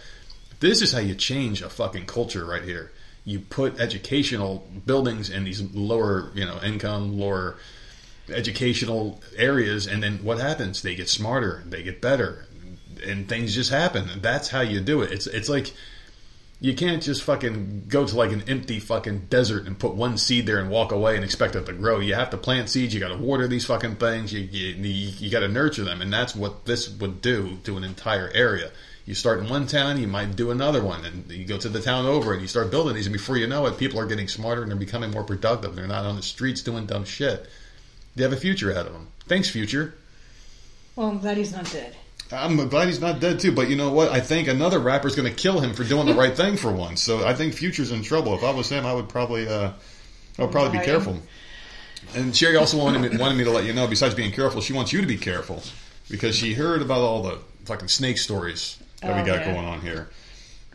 This 0.61 0.82
is 0.82 0.93
how 0.93 0.99
you 0.99 1.14
change 1.14 1.62
a 1.62 1.70
fucking 1.70 2.05
culture 2.05 2.45
right 2.45 2.62
here. 2.62 2.93
You 3.24 3.41
put 3.41 3.80
educational 3.80 4.68
buildings 4.84 5.30
in 5.30 5.45
these 5.45 5.62
lower, 5.72 6.30
you 6.34 6.45
know, 6.45 6.61
income, 6.62 7.18
lower 7.18 7.57
educational 8.28 9.22
areas, 9.36 9.86
and 9.86 10.03
then 10.03 10.18
what 10.22 10.38
happens? 10.38 10.82
They 10.82 10.95
get 10.95 11.09
smarter, 11.09 11.62
they 11.66 11.82
get 11.82 12.03
better, 12.03 12.47
and 13.07 13.26
things 13.26 13.55
just 13.55 13.70
happen. 13.70 14.09
And 14.11 14.20
that's 14.20 14.49
how 14.49 14.61
you 14.61 14.80
do 14.80 15.01
it. 15.01 15.12
It's 15.12 15.26
it's 15.26 15.49
like 15.49 15.72
you 16.63 16.75
can't 16.75 17.03
just 17.03 17.23
fucking 17.23 17.87
go 17.89 18.07
to 18.07 18.15
like 18.15 18.33
an 18.33 18.45
empty 18.47 18.81
fucking 18.81 19.27
desert 19.31 19.67
and 19.67 19.79
put 19.79 19.95
one 19.95 20.19
seed 20.19 20.45
there 20.45 20.59
and 20.59 20.69
walk 20.69 20.93
away 20.93 21.17
and 21.17 21.25
expect 21.25 21.57
it 21.57 21.65
to 21.65 21.73
grow. 21.73 22.01
You 22.01 22.15
have 22.15 22.31
to 22.31 22.37
plant 22.37 22.69
seeds. 22.69 22.93
You 22.93 23.01
got 23.01 23.09
to 23.09 23.17
water 23.17 23.49
these 23.49 23.65
fucking 23.65 23.97
things. 23.97 24.31
You 24.31 24.41
you, 24.41 24.75
you, 25.19 25.31
got 25.31 25.41
to 25.41 25.49
nurture 25.49 25.85
them, 25.85 26.03
and 26.03 26.13
that's 26.13 26.37
what 26.37 26.67
this 26.67 26.91
would 26.99 27.23
do 27.23 27.57
to 27.65 27.79
an 27.79 27.85
entire 27.85 28.31
area. 28.35 28.71
You 29.07 29.15
start 29.15 29.41
in 29.41 29.49
one 29.49 29.67
town, 29.67 29.99
you 30.01 30.07
might 30.07 30.37
do 30.37 30.51
another 30.51 30.85
one, 30.85 31.05
and 31.05 31.31
you 31.31 31.47
go 31.47 31.57
to 31.57 31.69
the 31.71 31.81
town 31.81 32.05
over, 32.05 32.35
and 32.35 32.43
you 32.43 32.47
start 32.47 32.71
building 32.71 32.95
these, 32.95 33.07
and 33.07 33.13
before 33.15 33.39
you 33.39 33.47
know 33.47 33.65
it, 33.67 33.79
people 33.79 33.99
are 33.99 34.07
getting 34.07 34.29
smarter 34.29 34.63
and 34.63 34.71
they're 34.71 34.79
becoming 34.79 35.11
more 35.11 35.25
productive. 35.25 35.75
They're 35.75 35.87
not 35.87 36.05
on 36.05 36.17
the 36.17 36.23
streets 36.23 36.61
doing 36.61 36.85
dumb 36.85 37.07
shit. 37.07 37.49
They 38.15 38.23
have 38.23 38.35
a 38.35 38.37
future 38.37 38.71
ahead 38.71 38.87
of 38.87 38.93
them. 38.93 39.09
Thanks, 39.27 39.49
future. 39.49 39.95
Well, 40.95 41.09
I'm 41.09 41.21
glad 41.21 41.39
he's 41.39 41.53
not 41.53 41.71
dead. 41.73 41.97
I'm 42.33 42.68
glad 42.68 42.89
he's 42.89 43.01
not 43.01 43.18
dead 43.20 43.41
too, 43.41 43.53
but 43.53 43.68
you 43.68 43.76
know 43.76 43.91
what? 43.91 44.11
I 44.11 44.20
think 44.20 44.47
another 44.49 44.78
rapper's 44.78 45.16
going 45.16 45.28
to 45.28 45.35
kill 45.35 45.59
him 45.61 45.74
for 45.74 45.83
doing 45.85 46.07
the 46.07 46.14
right 46.14 46.37
thing 46.37 46.57
for 46.57 46.70
once. 46.70 47.03
So 47.03 47.26
I 47.26 47.35
think 47.35 47.55
Future's 47.55 47.91
in 47.91 48.03
trouble. 48.03 48.35
If 48.35 48.45
I 48.45 48.51
was 48.51 48.68
him, 48.68 48.87
I 48.87 48.93
would 48.95 49.09
probably, 49.09 49.49
uh, 49.49 49.72
I 50.39 50.43
would 50.43 50.53
probably 50.53 50.78
be 50.78 50.85
careful. 50.85 51.18
And 52.14 52.35
Sherry 52.35 52.57
also 52.57 52.78
wanted 52.78 53.11
me, 53.12 53.18
wanted 53.18 53.37
me 53.37 53.45
to 53.45 53.51
let 53.51 53.64
you 53.64 53.72
know. 53.72 53.87
Besides 53.87 54.14
being 54.14 54.33
careful, 54.33 54.61
she 54.61 54.72
wants 54.72 54.93
you 54.93 55.01
to 55.01 55.07
be 55.07 55.16
careful 55.18 55.62
because 56.11 56.37
she 56.37 56.55
heard 56.55 56.83
about 56.83 57.01
all 57.01 57.22
the 57.22 57.39
fucking 57.64 57.89
snake 57.89 58.18
stories 58.18 58.78
that 59.03 59.14
we 59.16 59.22
Oh, 59.22 59.26
got 59.26 59.41
yeah. 59.47 59.53
going 59.53 59.66
on 59.66 59.81
here, 59.81 60.09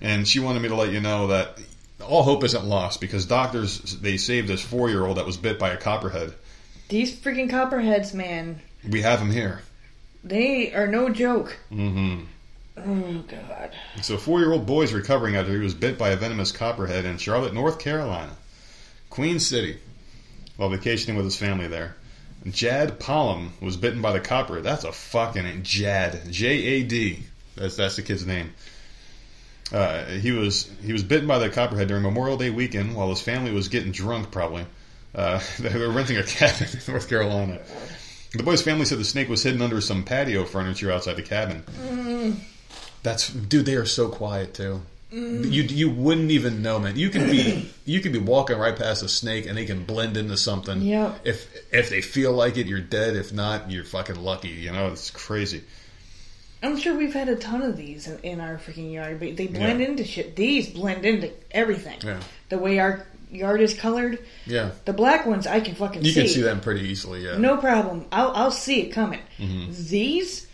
and 0.01 0.27
she 0.27 0.39
wanted 0.39 0.61
me 0.61 0.69
to 0.69 0.75
let 0.75 0.91
you 0.91 0.99
know 0.99 1.27
that 1.27 1.57
all 2.05 2.23
hope 2.23 2.43
isn't 2.43 2.65
lost 2.65 3.01
because 3.01 3.25
doctors 3.25 3.79
they 4.01 4.17
saved 4.17 4.47
this 4.47 4.61
four 4.61 4.89
year 4.89 5.05
old 5.05 5.17
that 5.17 5.25
was 5.25 5.37
bit 5.37 5.57
by 5.57 5.69
a 5.71 5.77
copperhead. 5.77 6.33
These 6.89 7.15
freaking 7.15 7.49
copperheads, 7.49 8.13
man, 8.13 8.59
We 8.87 9.01
have 9.01 9.19
him 9.19 9.31
here. 9.31 9.61
They 10.25 10.73
are 10.73 10.87
no 10.87 11.09
joke. 11.09 11.57
Mm-hmm. 11.71 12.23
Oh 12.77 13.23
god. 13.27 13.71
So, 14.01 14.17
four 14.17 14.39
year 14.39 14.51
old 14.51 14.65
boy 14.65 14.81
is 14.81 14.93
recovering 14.93 15.35
after 15.35 15.53
he 15.53 15.59
was 15.59 15.73
bit 15.73 15.97
by 15.97 16.09
a 16.09 16.15
venomous 16.17 16.51
copperhead 16.51 17.05
in 17.05 17.17
Charlotte, 17.17 17.53
North 17.53 17.79
Carolina. 17.79 18.35
Queen 19.09 19.39
City, 19.39 19.77
while 20.57 20.69
vacationing 20.69 21.15
with 21.15 21.25
his 21.25 21.37
family 21.37 21.67
there. 21.67 21.95
Jad 22.49 22.99
Palm 22.99 23.53
was 23.61 23.77
bitten 23.77 24.01
by 24.01 24.11
the 24.11 24.19
copperhead. 24.19 24.63
That's 24.63 24.83
a 24.83 24.91
fucking. 24.91 25.63
Jad. 25.63 26.31
J 26.31 26.47
A 26.47 26.83
D. 26.83 27.23
That's, 27.55 27.77
that's 27.77 27.95
the 27.95 28.01
kid's 28.01 28.25
name. 28.25 28.53
Uh, 29.71 30.05
he 30.05 30.31
was 30.31 30.69
he 30.83 30.91
was 30.91 31.03
bitten 31.03 31.27
by 31.27 31.39
the 31.39 31.49
copperhead 31.49 31.87
during 31.87 32.03
Memorial 32.03 32.37
Day 32.37 32.49
weekend 32.49 32.95
while 32.95 33.09
his 33.09 33.21
family 33.21 33.51
was 33.51 33.69
getting 33.69 33.91
drunk, 33.91 34.31
probably. 34.31 34.65
Uh, 35.13 35.39
they 35.59 35.77
were 35.79 35.91
renting 35.91 36.17
a 36.17 36.23
cabin 36.23 36.67
in 36.73 36.79
North 36.91 37.07
Carolina. 37.07 37.61
The 38.37 38.43
boy's 38.43 38.61
family 38.61 38.85
said 38.85 38.99
the 38.99 39.03
snake 39.05 39.29
was 39.29 39.43
hidden 39.43 39.61
under 39.61 39.79
some 39.81 40.03
patio 40.03 40.43
furniture 40.45 40.91
outside 40.91 41.15
the 41.15 41.21
cabin. 41.23 41.63
That's 43.03 43.29
dude. 43.29 43.65
They 43.65 43.75
are 43.75 43.85
so 43.85 44.09
quiet 44.09 44.53
too. 44.53 44.81
You 45.11 45.63
you 45.63 45.89
wouldn't 45.89 46.31
even 46.31 46.61
know, 46.61 46.79
man. 46.79 46.97
You 46.97 47.09
can 47.09 47.29
be 47.29 47.71
you 47.85 47.99
can 48.01 48.11
be 48.11 48.19
walking 48.19 48.57
right 48.57 48.75
past 48.75 49.03
a 49.03 49.07
snake 49.09 49.45
and 49.45 49.57
they 49.57 49.65
can 49.65 49.85
blend 49.85 50.17
into 50.17 50.35
something. 50.37 50.81
Yep. 50.81 51.21
If 51.23 51.73
if 51.73 51.89
they 51.89 52.01
feel 52.01 52.33
like 52.33 52.57
it, 52.57 52.67
you're 52.67 52.81
dead. 52.81 53.15
If 53.15 53.31
not, 53.31 53.71
you're 53.71 53.85
fucking 53.85 54.15
lucky. 54.21 54.49
You 54.49 54.71
know, 54.71 54.87
it's 54.87 55.11
crazy. 55.11 55.63
I'm 56.63 56.77
sure 56.77 56.95
we've 56.97 57.13
had 57.13 57.29
a 57.29 57.35
ton 57.35 57.61
of 57.61 57.77
these 57.77 58.07
in, 58.07 58.19
in 58.21 58.39
our 58.41 58.57
freaking 58.57 58.91
yard, 58.91 59.19
but 59.19 59.37
they 59.37 59.47
blend 59.47 59.79
Yeah. 59.81 59.87
into 59.87 60.03
shit. 60.03 60.35
These 60.35 60.69
blend 60.69 61.05
into 61.05 61.31
everything. 61.51 61.99
Yeah. 62.03 62.19
The 62.49 62.57
way 62.57 62.79
our 62.79 63.05
yard 63.31 63.61
is 63.61 63.73
colored, 63.73 64.19
Yeah, 64.45 64.71
the 64.85 64.93
black 64.93 65.25
ones 65.25 65.47
I 65.47 65.59
can 65.59 65.75
fucking 65.75 66.03
you 66.03 66.11
see. 66.11 66.19
can 66.21 66.29
see 66.29 66.41
them 66.41 66.59
pretty 66.61 66.87
easily. 66.87 67.25
Yeah. 67.25 67.37
No 67.37 67.57
problem. 67.57 68.05
I'll 68.11 68.31
I'll 68.31 68.51
see 68.51 68.81
it 68.81 68.89
coming. 68.91 69.21
Mm-hmm. 69.37 69.71
These, 69.89 70.47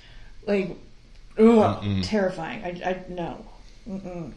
like, 0.46 0.78
ugh, 1.38 2.04
terrifying. 2.04 2.64
I 2.64 2.90
I 2.90 3.04
no. 3.10 3.46
Mm-mm. 3.90 4.34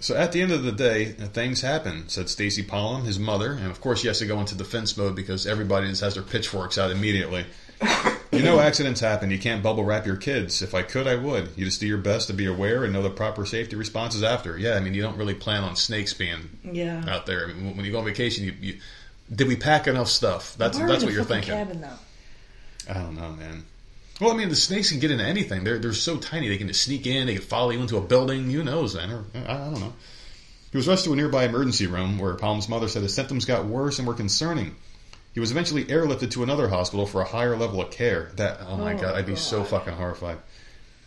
So 0.00 0.16
at 0.16 0.32
the 0.32 0.42
end 0.42 0.50
of 0.50 0.64
the 0.64 0.72
day, 0.72 1.14
uh, 1.22 1.26
things 1.26 1.60
happen," 1.60 2.08
said 2.08 2.28
Stacy 2.28 2.64
Pollum, 2.64 3.04
his 3.04 3.18
mother, 3.20 3.52
and 3.52 3.66
of 3.70 3.80
course 3.80 4.02
he 4.02 4.08
has 4.08 4.18
to 4.18 4.26
go 4.26 4.40
into 4.40 4.54
defense 4.56 4.96
mode 4.96 5.14
because 5.14 5.46
everybody 5.46 5.88
just 5.88 6.00
has 6.02 6.14
their 6.14 6.24
pitchforks 6.24 6.76
out 6.78 6.90
immediately. 6.90 7.46
you 8.32 8.42
know, 8.42 8.58
accidents 8.60 9.00
happen. 9.00 9.30
You 9.30 9.38
can't 9.38 9.62
bubble 9.62 9.84
wrap 9.84 10.06
your 10.06 10.16
kids. 10.16 10.62
If 10.62 10.74
I 10.74 10.82
could, 10.82 11.06
I 11.06 11.16
would. 11.16 11.50
You 11.56 11.64
just 11.64 11.80
do 11.80 11.86
your 11.86 11.98
best 11.98 12.28
to 12.28 12.32
be 12.32 12.46
aware 12.46 12.84
and 12.84 12.92
know 12.92 13.02
the 13.02 13.10
proper 13.10 13.44
safety 13.46 13.76
responses 13.76 14.22
after. 14.22 14.58
Yeah, 14.58 14.74
I 14.74 14.80
mean, 14.80 14.94
you 14.94 15.02
don't 15.02 15.16
really 15.16 15.34
plan 15.34 15.62
on 15.64 15.76
snakes 15.76 16.14
being 16.14 16.48
Yeah. 16.64 17.04
out 17.08 17.26
there. 17.26 17.44
I 17.48 17.52
mean, 17.52 17.76
when 17.76 17.84
you 17.84 17.92
go 17.92 17.98
on 17.98 18.04
vacation, 18.04 18.44
you, 18.44 18.54
you 18.60 18.78
did 19.34 19.48
we 19.48 19.56
pack 19.56 19.86
enough 19.86 20.08
stuff? 20.08 20.56
That's 20.58 20.78
Where 20.78 20.88
that's 20.88 21.04
what 21.04 21.12
you're 21.12 21.24
thinking. 21.24 21.52
Cabin 21.54 21.80
though. 21.80 22.90
I 22.90 22.94
don't 22.94 23.14
know, 23.14 23.30
man. 23.32 23.64
Well, 24.20 24.30
I 24.32 24.36
mean, 24.36 24.48
the 24.50 24.56
snakes 24.56 24.90
can 24.90 25.00
get 25.00 25.10
into 25.10 25.24
anything. 25.24 25.64
They're 25.64 25.78
they're 25.78 25.92
so 25.92 26.16
tiny. 26.16 26.48
They 26.48 26.58
can 26.58 26.68
just 26.68 26.82
sneak 26.82 27.06
in. 27.06 27.26
They 27.26 27.34
can 27.34 27.42
follow 27.42 27.70
you 27.70 27.80
into 27.80 27.96
a 27.96 28.00
building. 28.00 28.50
Who 28.50 28.62
knows, 28.64 28.94
man? 28.94 29.10
Or, 29.10 29.24
I, 29.34 29.52
I 29.54 29.70
don't 29.70 29.80
know. 29.80 29.92
He 30.70 30.76
was 30.78 30.88
rushed 30.88 31.04
to 31.04 31.12
a 31.12 31.16
nearby 31.16 31.44
emergency 31.44 31.86
room 31.86 32.18
where 32.18 32.34
Palm's 32.34 32.68
mother 32.68 32.88
said 32.88 33.02
his 33.02 33.14
symptoms 33.14 33.44
got 33.44 33.66
worse 33.66 33.98
and 33.98 34.08
were 34.08 34.14
concerning. 34.14 34.74
He 35.32 35.40
was 35.40 35.50
eventually 35.50 35.84
airlifted 35.84 36.30
to 36.32 36.42
another 36.42 36.68
hospital 36.68 37.06
for 37.06 37.22
a 37.22 37.24
higher 37.26 37.56
level 37.56 37.80
of 37.80 37.90
care. 37.90 38.30
That 38.36 38.60
oh 38.66 38.76
my 38.76 38.94
Oh, 38.94 38.98
god, 38.98 39.14
I'd 39.14 39.26
be 39.26 39.36
so 39.36 39.64
fucking 39.64 39.94
horrified. 39.94 40.38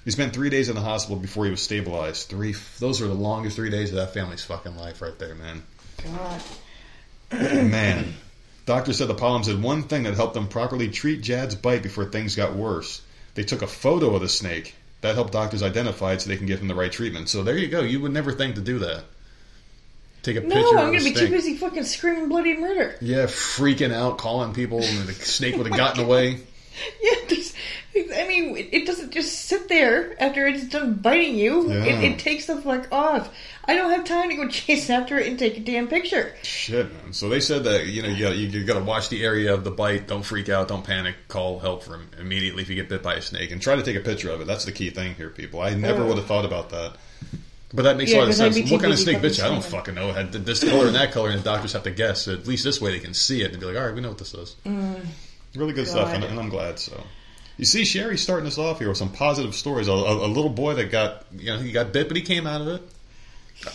He 0.03 0.11
spent 0.11 0.33
three 0.33 0.49
days 0.49 0.69
in 0.69 0.75
the 0.75 0.81
hospital 0.81 1.17
before 1.17 1.45
he 1.45 1.51
was 1.51 1.61
stabilized. 1.61 2.27
Three, 2.29 2.55
those 2.79 3.01
are 3.01 3.07
the 3.07 3.13
longest 3.13 3.55
three 3.55 3.69
days 3.71 3.89
of 3.89 3.95
that 3.95 4.13
family's 4.13 4.43
fucking 4.43 4.77
life, 4.77 5.01
right 5.01 5.17
there, 5.17 5.35
man. 5.35 5.63
God. 6.03 6.41
Man. 7.31 8.13
Doctors 8.67 8.97
said 8.97 9.07
the 9.07 9.15
Palms 9.15 9.47
had 9.47 9.61
one 9.61 9.83
thing 9.83 10.03
that 10.03 10.13
helped 10.13 10.35
them 10.35 10.47
properly 10.47 10.89
treat 10.89 11.21
Jad's 11.21 11.55
bite 11.55 11.81
before 11.83 12.05
things 12.05 12.35
got 12.35 12.55
worse. 12.55 13.01
They 13.33 13.43
took 13.43 13.61
a 13.63 13.67
photo 13.67 14.13
of 14.15 14.21
the 14.21 14.29
snake. 14.29 14.75
That 15.01 15.15
helped 15.15 15.33
doctors 15.33 15.61
identify 15.63 16.13
it 16.13 16.21
so 16.21 16.29
they 16.29 16.37
can 16.37 16.45
give 16.45 16.61
him 16.61 16.67
the 16.67 16.75
right 16.75 16.91
treatment. 16.91 17.29
So 17.29 17.43
there 17.43 17.57
you 17.57 17.67
go. 17.67 17.81
You 17.81 17.99
would 18.01 18.13
never 18.13 18.31
think 18.31 18.55
to 18.55 18.61
do 18.61 18.79
that. 18.79 19.03
Take 20.25 20.37
a 20.37 20.41
No, 20.41 20.55
picture 20.55 20.79
I'm 20.79 20.91
gonna 20.91 21.03
be 21.03 21.13
too 21.13 21.29
busy 21.29 21.55
fucking 21.55 21.83
screaming 21.83 22.29
bloody 22.29 22.57
murder. 22.57 22.95
Yeah, 22.99 23.25
freaking 23.25 23.93
out, 23.93 24.17
calling 24.17 24.55
people, 24.55 24.81
and 24.81 25.07
the 25.07 25.13
snake 25.13 25.55
would 25.55 25.67
have 25.67 25.77
gotten 25.77 26.03
away. 26.03 26.39
Yeah, 26.99 27.13
I 27.95 28.27
mean, 28.27 28.57
it- 28.71 28.85
doesn't 28.87 29.11
just 29.11 29.45
sit 29.45 29.69
there 29.69 30.21
after 30.21 30.47
it's 30.47 30.65
done 30.65 30.95
biting 30.95 31.37
you. 31.37 31.69
Yeah. 31.71 31.85
It, 31.85 32.03
it 32.03 32.19
takes 32.19 32.47
the 32.47 32.57
fuck 32.59 32.87
off. 32.91 33.33
I 33.65 33.75
don't 33.75 33.91
have 33.91 34.03
time 34.03 34.29
to 34.31 34.35
go 34.35 34.47
chase 34.49 34.89
after 34.89 35.19
it 35.19 35.27
and 35.27 35.37
take 35.37 35.57
a 35.57 35.59
damn 35.59 35.87
picture. 35.87 36.33
Shit, 36.41 36.91
man. 36.91 37.13
So 37.13 37.29
they 37.29 37.39
said 37.39 37.63
that 37.65 37.85
you 37.85 38.01
know 38.01 38.09
you 38.09 38.25
got 38.25 38.35
you, 38.35 38.47
you 38.47 38.63
got 38.63 38.79
to 38.79 38.83
watch 38.83 39.09
the 39.09 39.23
area 39.23 39.53
of 39.53 39.63
the 39.63 39.71
bite. 39.71 40.07
Don't 40.07 40.23
freak 40.23 40.49
out. 40.49 40.67
Don't 40.69 40.83
panic. 40.83 41.15
Call 41.27 41.59
help 41.59 41.83
for 41.83 41.93
him 41.93 42.09
immediately 42.19 42.63
if 42.63 42.69
you 42.69 42.75
get 42.75 42.89
bit 42.89 43.03
by 43.03 43.13
a 43.13 43.21
snake, 43.21 43.51
and 43.51 43.61
try 43.61 43.75
to 43.75 43.83
take 43.83 43.95
a 43.95 44.01
picture 44.01 44.31
of 44.31 44.41
it. 44.41 44.47
That's 44.47 44.65
the 44.65 44.71
key 44.71 44.89
thing 44.89 45.13
here, 45.13 45.29
people. 45.29 45.61
I 45.61 45.75
never 45.75 46.01
Ugh. 46.01 46.07
would 46.07 46.17
have 46.17 46.27
thought 46.27 46.45
about 46.45 46.71
that. 46.71 46.95
But 47.75 47.81
that 47.83 47.97
makes 47.97 48.11
Yeah, 48.11 48.17
a 48.17 48.19
lot 48.21 48.29
of 48.29 48.35
sense. 48.35 48.71
What 48.71 48.79
kind 48.81 48.93
of 48.93 48.99
snake 48.99 49.17
bitch? 49.17 49.43
I 49.43 49.49
don't 49.49 49.63
fucking 49.63 49.95
know. 49.95 50.11
Had 50.13 50.31
this 50.31 50.63
color 50.63 50.87
and 50.87 50.95
that 50.95 51.11
color, 51.11 51.29
and 51.29 51.39
the 51.39 51.43
doctors 51.43 51.73
have 51.73 51.83
to 51.83 51.91
guess. 51.91 52.27
At 52.29 52.47
least 52.47 52.63
this 52.63 52.79
way 52.79 52.91
they 52.91 52.99
can 52.99 53.13
see 53.13 53.41
it 53.41 53.51
and 53.51 53.59
be 53.59 53.65
like, 53.65 53.75
all 53.75 53.85
right, 53.85 53.93
we 53.93 53.99
know 54.01 54.09
what 54.09 54.17
this 54.17 54.33
is. 54.33 54.55
really 55.55 55.73
good 55.73 55.87
stuff, 55.87 56.13
and, 56.13 56.23
Mm. 56.23 56.29
And 56.29 56.39
I'm 56.39 56.49
glad. 56.49 56.79
So, 56.79 57.03
you 57.57 57.65
see, 57.65 57.83
Sherry's 57.85 58.21
starting 58.21 58.47
us 58.47 58.57
off 58.57 58.79
here 58.79 58.87
with 58.89 58.97
some 58.97 59.11
positive 59.11 59.53
stories. 59.55 59.87
A, 59.87 59.91
a, 59.91 60.25
a 60.25 60.27
little 60.27 60.49
boy 60.49 60.75
that 60.75 60.89
got, 60.91 61.25
you 61.37 61.47
know, 61.47 61.57
he 61.59 61.71
got 61.73 61.91
bit, 61.91 62.07
but 62.07 62.15
he 62.17 62.23
came 62.23 62.47
out 62.47 62.61
of 62.61 62.67
it. 62.67 62.81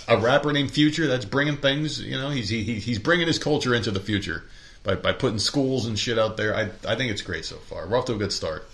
A 0.08 0.16
rapper 0.18 0.52
named 0.52 0.70
Future 0.70 1.06
that's 1.06 1.24
bringing 1.24 1.56
things, 1.56 2.00
you 2.00 2.12
know, 2.18 2.28
he's 2.30 2.48
he, 2.50 2.62
he- 2.64 2.80
he's 2.80 2.98
bringing 2.98 3.26
his 3.26 3.38
culture 3.38 3.74
into 3.74 3.90
the 3.90 4.00
future 4.00 4.44
by, 4.82 4.94
by 4.94 5.12
putting 5.12 5.38
schools 5.38 5.86
and 5.86 5.98
shit 5.98 6.18
out 6.18 6.36
there. 6.36 6.54
I 6.54 6.62
I 6.86 6.96
think 6.96 7.10
it's 7.10 7.22
great 7.22 7.44
so 7.46 7.56
far. 7.56 7.86
We're 7.86 7.98
off 7.98 8.04
to 8.06 8.14
a 8.14 8.18
good 8.18 8.32
start. 8.32 8.68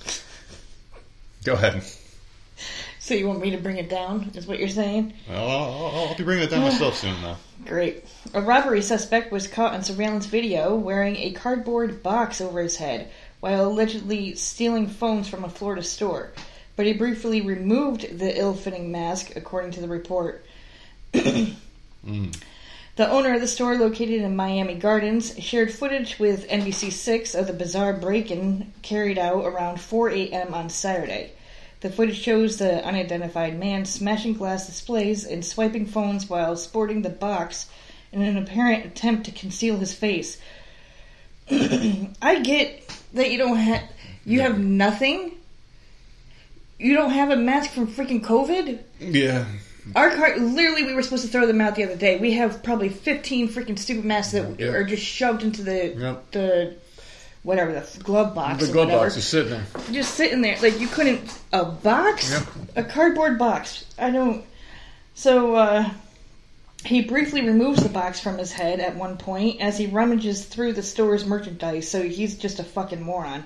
Go 1.44 1.54
ahead. 1.54 1.82
So 3.06 3.14
you 3.14 3.28
want 3.28 3.40
me 3.40 3.52
to 3.52 3.56
bring 3.56 3.76
it 3.76 3.88
down? 3.88 4.32
Is 4.34 4.48
what 4.48 4.58
you're 4.58 4.68
saying? 4.68 5.12
Well, 5.28 5.48
I'll, 5.48 5.86
I'll, 5.86 6.08
I'll 6.08 6.16
be 6.16 6.24
bringing 6.24 6.42
it 6.42 6.50
down 6.50 6.62
myself 6.62 6.96
soon 6.96 7.14
now. 7.22 7.36
Great. 7.64 8.04
A 8.34 8.42
robbery 8.42 8.82
suspect 8.82 9.30
was 9.30 9.46
caught 9.46 9.74
on 9.74 9.84
surveillance 9.84 10.26
video 10.26 10.74
wearing 10.74 11.14
a 11.14 11.30
cardboard 11.30 12.02
box 12.02 12.40
over 12.40 12.60
his 12.60 12.78
head 12.78 13.12
while 13.38 13.68
allegedly 13.68 14.34
stealing 14.34 14.88
phones 14.88 15.28
from 15.28 15.44
a 15.44 15.48
Florida 15.48 15.84
store. 15.84 16.32
But 16.74 16.86
he 16.86 16.94
briefly 16.94 17.42
removed 17.42 18.18
the 18.18 18.36
ill 18.36 18.54
fitting 18.54 18.90
mask, 18.90 19.36
according 19.36 19.70
to 19.72 19.80
the 19.80 19.88
report. 19.88 20.44
Hmm. 22.04 22.30
The 22.94 23.10
owner 23.10 23.34
of 23.34 23.40
the 23.40 23.48
store, 23.48 23.76
located 23.76 24.22
in 24.22 24.36
Miami 24.36 24.74
Gardens, 24.74 25.36
shared 25.40 25.72
footage 25.72 26.20
with 26.20 26.48
NBC6 26.48 27.36
of 27.36 27.48
the 27.48 27.52
bizarre 27.52 27.92
break 27.92 28.30
in 28.30 28.72
carried 28.82 29.18
out 29.18 29.44
around 29.44 29.80
4 29.80 30.10
a.m. 30.10 30.54
on 30.54 30.68
Saturday. 30.70 31.32
The 31.80 31.90
footage 31.90 32.18
shows 32.18 32.56
the 32.56 32.84
unidentified 32.84 33.58
man 33.58 33.84
smashing 33.84 34.34
glass 34.34 34.66
displays 34.66 35.24
and 35.24 35.44
swiping 35.44 35.86
phones 35.86 36.28
while 36.28 36.56
sporting 36.56 37.02
the 37.02 37.10
box 37.10 37.66
in 38.12 38.22
an 38.22 38.38
apparent 38.38 38.86
attempt 38.86 39.24
to 39.26 39.30
conceal 39.32 39.76
his 39.76 39.92
face. 39.92 40.40
I 41.50 42.40
get 42.42 42.82
that 43.14 43.30
you 43.30 43.38
don't 43.38 43.56
have 43.56 43.82
you 44.24 44.40
have 44.40 44.58
nothing. 44.58 45.32
You 46.78 46.94
don't 46.94 47.10
have 47.10 47.30
a 47.30 47.36
mask 47.36 47.70
from 47.70 47.86
freaking 47.86 48.22
COVID. 48.22 48.80
Yeah. 48.98 49.46
Our 49.94 50.10
car, 50.10 50.36
literally, 50.36 50.84
we 50.84 50.94
were 50.94 51.02
supposed 51.02 51.24
to 51.24 51.30
throw 51.30 51.46
them 51.46 51.60
out 51.60 51.76
the 51.76 51.84
other 51.84 51.94
day. 51.96 52.18
We 52.18 52.32
have 52.32 52.62
probably 52.64 52.88
fifteen 52.88 53.48
freaking 53.48 53.78
stupid 53.78 54.04
masks 54.04 54.32
that 54.32 54.58
Yeah. 54.58 54.68
are 54.68 54.82
just 54.84 55.04
shoved 55.04 55.42
into 55.44 55.62
the 55.62 55.94
Yep. 55.96 56.30
the 56.32 56.74
whatever 57.46 57.72
the 57.72 58.02
glove 58.02 58.34
box. 58.34 58.66
The 58.66 58.72
glove 58.72 58.86
whatever. 58.88 59.04
box 59.04 59.16
is 59.16 59.24
sitting 59.26 59.50
there. 59.52 59.64
just 59.92 60.14
sitting 60.14 60.42
there. 60.42 60.58
Like 60.60 60.80
you 60.80 60.88
couldn't 60.88 61.20
a 61.52 61.64
box, 61.64 62.30
Yep. 62.32 62.42
a 62.76 62.84
cardboard 62.84 63.38
box. 63.38 63.84
I 63.98 64.10
don't. 64.10 64.44
So 65.14 65.54
uh, 65.54 65.88
he 66.84 67.02
briefly 67.02 67.46
removes 67.46 67.82
the 67.82 67.88
box 67.88 68.18
from 68.20 68.36
his 68.36 68.52
head 68.52 68.80
at 68.80 68.96
one 68.96 69.16
point 69.16 69.60
as 69.60 69.78
he 69.78 69.86
rummages 69.86 70.44
through 70.44 70.72
the 70.74 70.82
store's 70.82 71.24
merchandise. 71.24 71.88
So 71.88 72.02
he's 72.02 72.36
just 72.36 72.58
a 72.58 72.64
fucking 72.64 73.00
moron. 73.02 73.44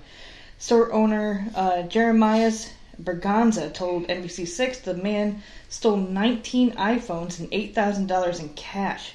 Store 0.59 0.93
owner 0.93 1.47
uh, 1.55 1.83
Jeremias 1.83 2.73
Berganza 3.03 3.73
told 3.73 4.09
NBC6 4.09 4.83
the 4.83 4.95
man 4.95 5.43
stole 5.69 5.97
19 5.97 6.73
iPhones 6.73 7.39
and 7.39 7.51
$8,000 7.51 8.41
in 8.41 8.49
cash 8.51 9.13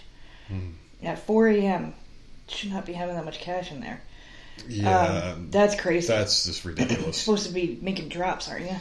at 1.03 1.19
4 1.19 1.47
a.m. 1.49 1.93
Should 2.47 2.71
not 2.71 2.85
be 2.85 2.93
having 2.93 3.15
that 3.15 3.25
much 3.25 3.39
cash 3.39 3.71
in 3.71 3.79
there. 3.79 4.01
Yeah. 4.67 5.33
Um, 5.35 5.49
that's 5.51 5.79
crazy. 5.79 6.07
that's 6.07 6.45
just 6.45 6.65
ridiculous. 6.65 7.17
supposed 7.17 7.47
to 7.47 7.53
be 7.53 7.77
making 7.81 8.09
drops, 8.09 8.49
aren't 8.49 8.65
you? 8.65 8.75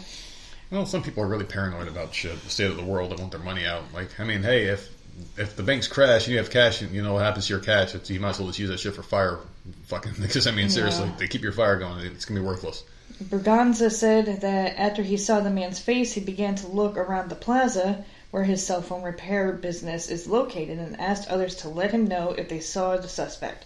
Well, 0.70 0.87
some 0.87 1.03
people 1.03 1.22
are 1.22 1.27
really 1.29 1.45
paranoid 1.45 1.89
about 1.89 2.14
shit, 2.14 2.43
the 2.43 2.51
state 2.51 2.70
of 2.70 2.77
the 2.77 2.85
world. 2.85 3.11
They 3.11 3.16
want 3.16 3.31
their 3.33 3.41
money 3.41 3.66
out. 3.66 3.83
Like, 3.93 4.18
I 4.18 4.25
mean, 4.25 4.43
hey, 4.43 4.64
if 4.64 4.91
if 5.37 5.55
the 5.57 5.62
banks 5.62 5.87
crash 5.87 6.25
and 6.25 6.33
you 6.33 6.39
have 6.39 6.51
cash, 6.51 6.83
and 6.83 6.91
you 6.93 7.03
know 7.03 7.14
what 7.14 7.22
happens 7.22 7.47
to 7.47 7.53
your 7.53 7.62
cash, 7.62 7.95
it's, 7.95 8.11
you 8.11 8.18
might 8.18 8.31
as 8.31 8.39
well 8.39 8.49
just 8.49 8.59
use 8.59 8.70
that 8.70 8.81
shit 8.81 8.95
for 8.95 9.03
fire. 9.03 9.39
Fucking, 9.85 10.12
because 10.20 10.47
I 10.49 10.51
mean, 10.51 10.70
seriously, 10.70 11.07
Yeah. 11.07 11.16
they 11.18 11.29
keep 11.29 11.43
your 11.43 11.53
fire 11.53 11.79
going. 11.79 12.05
It's 12.07 12.25
gonna 12.25 12.41
be 12.41 12.47
worthless. 12.47 12.83
Berganza 13.22 13.93
said 13.93 14.41
that 14.41 14.77
after 14.79 15.03
he 15.03 15.16
saw 15.16 15.39
the 15.41 15.51
man's 15.51 15.79
face, 15.79 16.12
he 16.12 16.20
began 16.20 16.57
to 16.57 16.66
look 16.66 16.97
around 16.97 17.29
the 17.29 17.37
plaza 17.37 18.05
where 18.33 18.43
his 18.43 18.66
cell 18.66 18.83
phone 18.83 19.03
repair 19.03 19.53
business 19.53 20.09
is 20.11 20.27
located 20.27 20.79
and 20.79 20.99
asked 20.99 21.29
others 21.31 21.55
to 21.57 21.68
let 21.68 21.93
him 21.93 22.07
know 22.09 22.31
if 22.31 22.49
they 22.49 22.59
saw 22.59 22.97
the 22.97 23.09
suspect. 23.09 23.64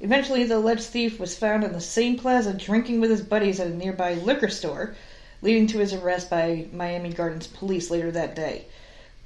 Eventually, 0.00 0.44
the 0.44 0.56
alleged 0.56 0.84
thief 0.84 1.20
was 1.20 1.36
found 1.36 1.62
in 1.62 1.72
the 1.72 1.80
same 1.80 2.18
plaza 2.18 2.54
drinking 2.54 3.00
with 3.00 3.10
his 3.10 3.20
buddies 3.20 3.60
at 3.60 3.66
a 3.66 3.76
nearby 3.76 4.14
liquor 4.14 4.48
store, 4.48 4.94
leading 5.42 5.66
to 5.68 5.78
his 5.78 5.92
arrest 5.92 6.30
by 6.30 6.66
Miami 6.72 7.12
Gardens 7.12 7.46
police 7.46 7.90
later 7.90 8.10
that 8.10 8.34
day. 8.34 8.64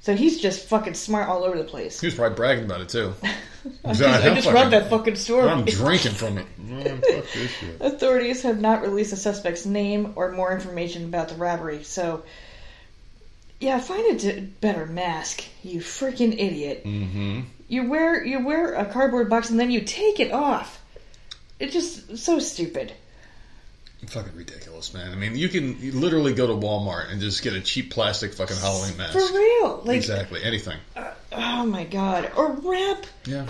So 0.01 0.15
he's 0.15 0.39
just 0.39 0.67
fucking 0.67 0.93
smart 0.93 1.29
all 1.29 1.43
over 1.43 1.57
the 1.57 1.63
place. 1.63 1.99
He 1.99 2.07
was 2.07 2.15
probably 2.15 2.35
bragging 2.35 2.65
about 2.65 2.81
it 2.81 2.89
too. 2.89 3.13
I 3.83 3.93
just, 3.93 4.03
I 4.03 4.35
just 4.35 4.47
robbed 4.47 4.71
that 4.71 4.89
fucking 4.89 5.15
store. 5.15 5.49
I'm 5.49 5.65
drinking 5.65 6.11
from 6.11 6.37
it. 6.37 6.45
Man, 6.59 7.01
fuck 7.01 7.25
this 7.33 7.51
shit. 7.51 7.81
Authorities 7.81 8.43
have 8.43 8.61
not 8.61 8.83
released 8.83 9.09
the 9.11 9.17
suspect's 9.17 9.65
name 9.65 10.13
or 10.15 10.31
more 10.31 10.53
information 10.53 11.05
about 11.05 11.29
the 11.29 11.35
robbery, 11.35 11.83
so. 11.83 12.23
Yeah, 13.59 13.79
find 13.79 14.15
a 14.15 14.19
d- 14.19 14.41
better 14.61 14.85
mask, 14.85 15.43
you 15.63 15.79
freaking 15.79 16.33
idiot. 16.33 16.83
Mm-hmm. 16.83 17.41
You 17.67 17.89
wear 17.89 18.23
you 18.23 18.45
wear 18.45 18.73
a 18.75 18.85
cardboard 18.85 19.29
box 19.29 19.49
and 19.49 19.59
then 19.59 19.71
you 19.71 19.81
take 19.81 20.19
it 20.19 20.31
off. 20.31 20.81
It's 21.59 21.73
just 21.73 22.17
so 22.17 22.39
stupid. 22.39 22.93
Fucking 24.07 24.35
ridiculous, 24.35 24.93
man. 24.93 25.11
I 25.11 25.15
mean, 25.15 25.35
you 25.35 25.49
can 25.49 25.99
literally 25.99 26.33
go 26.33 26.45
to 26.45 26.53
Walmart 26.53 27.11
and 27.11 27.19
just 27.19 27.41
get 27.41 27.53
a 27.53 27.61
cheap 27.61 27.89
plastic 27.91 28.33
fucking 28.35 28.57
Halloween 28.57 28.95
mask. 28.97 29.13
For 29.13 29.35
real. 29.35 29.81
Like 29.83 29.97
exactly, 29.97 30.43
anything. 30.43 30.77
oh 31.31 31.65
my 31.65 31.85
god. 31.85 32.31
Or 32.37 32.51
wrap 32.51 33.05
Yeah. 33.25 33.47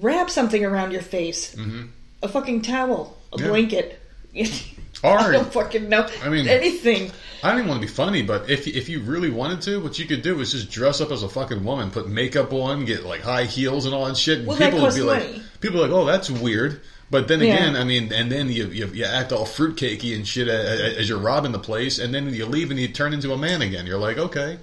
wrap 0.00 0.28
something 0.28 0.64
around 0.64 0.90
your 0.90 1.02
face. 1.02 1.54
Mm-hmm. 1.54 1.86
A 2.24 2.28
fucking 2.28 2.62
towel, 2.62 3.16
a 3.32 3.38
Yeah. 3.40 3.48
blanket. 3.48 4.00
Or 5.02 5.18
I 5.18 5.32
don't 5.32 5.52
fucking 5.52 5.88
know. 5.88 6.08
I 6.24 6.28
mean- 6.28 6.46
anything. 6.48 7.10
I 7.44 7.48
don't 7.50 7.58
even 7.58 7.70
want 7.70 7.80
to 7.82 7.86
be 7.88 7.92
funny, 7.92 8.22
but 8.22 8.48
if 8.48 8.68
if 8.68 8.88
you 8.88 9.00
really 9.00 9.28
wanted 9.30 9.62
to, 9.62 9.80
what 9.82 9.98
you 9.98 10.06
could 10.06 10.22
do 10.22 10.38
is 10.40 10.52
just 10.52 10.70
dress 10.70 11.00
up 11.00 11.10
as 11.10 11.24
a 11.24 11.28
fucking 11.28 11.64
woman, 11.64 11.90
put 11.90 12.08
makeup 12.08 12.52
on, 12.52 12.84
get 12.84 13.04
like 13.04 13.20
high 13.22 13.44
heels 13.44 13.84
and 13.84 13.92
all 13.92 14.04
that 14.06 14.16
shit. 14.16 14.38
And 14.38 14.46
Well, 14.46 14.56
people 14.56 14.80
would 14.82 14.94
be 14.94 15.02
money. 15.02 15.32
like, 15.32 15.60
people 15.60 15.80
are 15.80 15.88
like, 15.88 15.90
oh, 15.90 16.04
that's 16.04 16.30
weird. 16.30 16.80
But 17.10 17.26
then 17.26 17.40
Yeah. 17.40 17.54
again, 17.54 17.76
I 17.76 17.82
mean, 17.82 18.12
and 18.12 18.30
then 18.30 18.48
you, 18.48 18.68
you 18.68 18.86
you 18.94 19.04
act 19.04 19.32
all 19.32 19.44
fruitcakey 19.44 20.14
and 20.14 20.26
shit 20.26 20.46
as 20.46 21.08
you're 21.08 21.18
robbing 21.18 21.50
the 21.50 21.58
place, 21.58 21.98
and 21.98 22.14
then 22.14 22.32
you 22.32 22.46
leave 22.46 22.70
and 22.70 22.78
you 22.78 22.86
turn 22.88 23.12
into 23.12 23.32
a 23.32 23.36
man 23.36 23.60
again. 23.60 23.86
You're 23.86 23.98
like, 23.98 24.18
okay, 24.18 24.58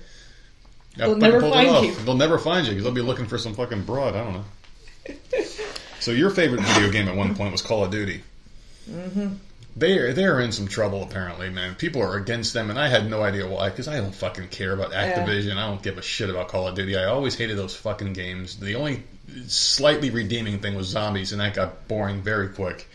They'll 0.95 1.15
never 1.17 1.41
find 1.41 1.85
you. 1.85 1.93
They'll 1.95 2.15
never 2.15 2.37
find 2.39 2.65
you 2.65 2.71
because 2.71 2.83
they'll 2.85 2.93
be 2.93 3.01
looking 3.01 3.25
for 3.27 3.37
some 3.37 3.53
fucking 3.55 3.83
broad. 3.83 4.15
I 4.15 4.23
don't 4.23 4.33
know. 4.33 4.45
so 5.99 6.11
your 6.11 6.29
favorite 6.29 6.61
video 6.61 6.89
game 6.91 7.07
at 7.09 7.15
one 7.15 7.35
point 7.35 7.51
was 7.51 7.61
Call 7.61 7.83
of 7.83 7.91
Duty. 7.91 8.23
Mm-hmm. 8.89 9.33
They're 9.75 10.13
they're 10.13 10.39
in 10.39 10.51
some 10.51 10.67
trouble 10.67 11.03
apparently, 11.03 11.49
man. 11.49 11.75
People 11.75 12.01
are 12.01 12.17
against 12.17 12.53
them, 12.53 12.69
and 12.69 12.79
I 12.79 12.87
had 12.89 13.09
no 13.09 13.21
idea 13.21 13.47
why. 13.47 13.69
Because 13.69 13.87
I 13.87 13.97
don't 13.97 14.13
fucking 14.13 14.49
care 14.49 14.73
about 14.73 14.91
Activision. 14.91 15.55
I 15.57 15.67
don't 15.67 15.81
give 15.81 15.97
a 15.97 16.01
shit 16.01 16.29
about 16.29 16.47
Call 16.49 16.67
of 16.67 16.75
Duty. 16.75 16.97
I 16.97 17.05
always 17.05 17.35
hated 17.37 17.57
those 17.57 17.75
fucking 17.75 18.13
games. 18.13 18.57
The 18.57 18.75
only 18.75 19.03
slightly 19.47 20.09
redeeming 20.09 20.59
thing 20.59 20.75
was 20.75 20.87
zombies, 20.87 21.31
and 21.31 21.39
that 21.39 21.53
got 21.53 21.87
boring 21.87 22.21
very 22.21 22.49
quick. 22.49 22.87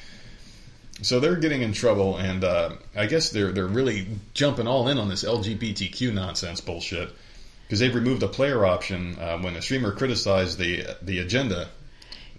So 1.02 1.20
they're 1.20 1.36
getting 1.36 1.62
in 1.62 1.72
trouble, 1.72 2.16
and 2.18 2.44
uh, 2.44 2.70
I 2.94 3.06
guess 3.06 3.30
they're 3.30 3.52
they're 3.52 3.66
really 3.66 4.06
jumping 4.34 4.66
all 4.66 4.88
in 4.88 4.98
on 4.98 5.08
this 5.08 5.24
LGBTQ 5.24 6.12
nonsense 6.12 6.60
bullshit 6.60 7.10
because 7.66 7.80
they've 7.80 7.94
removed 7.94 8.22
a 8.22 8.28
player 8.28 8.64
option 8.66 9.16
uh, 9.18 9.38
when 9.38 9.56
a 9.56 9.62
streamer 9.62 9.92
criticized 9.92 10.58
the 10.58 10.84
the 11.02 11.20
agenda. 11.20 11.68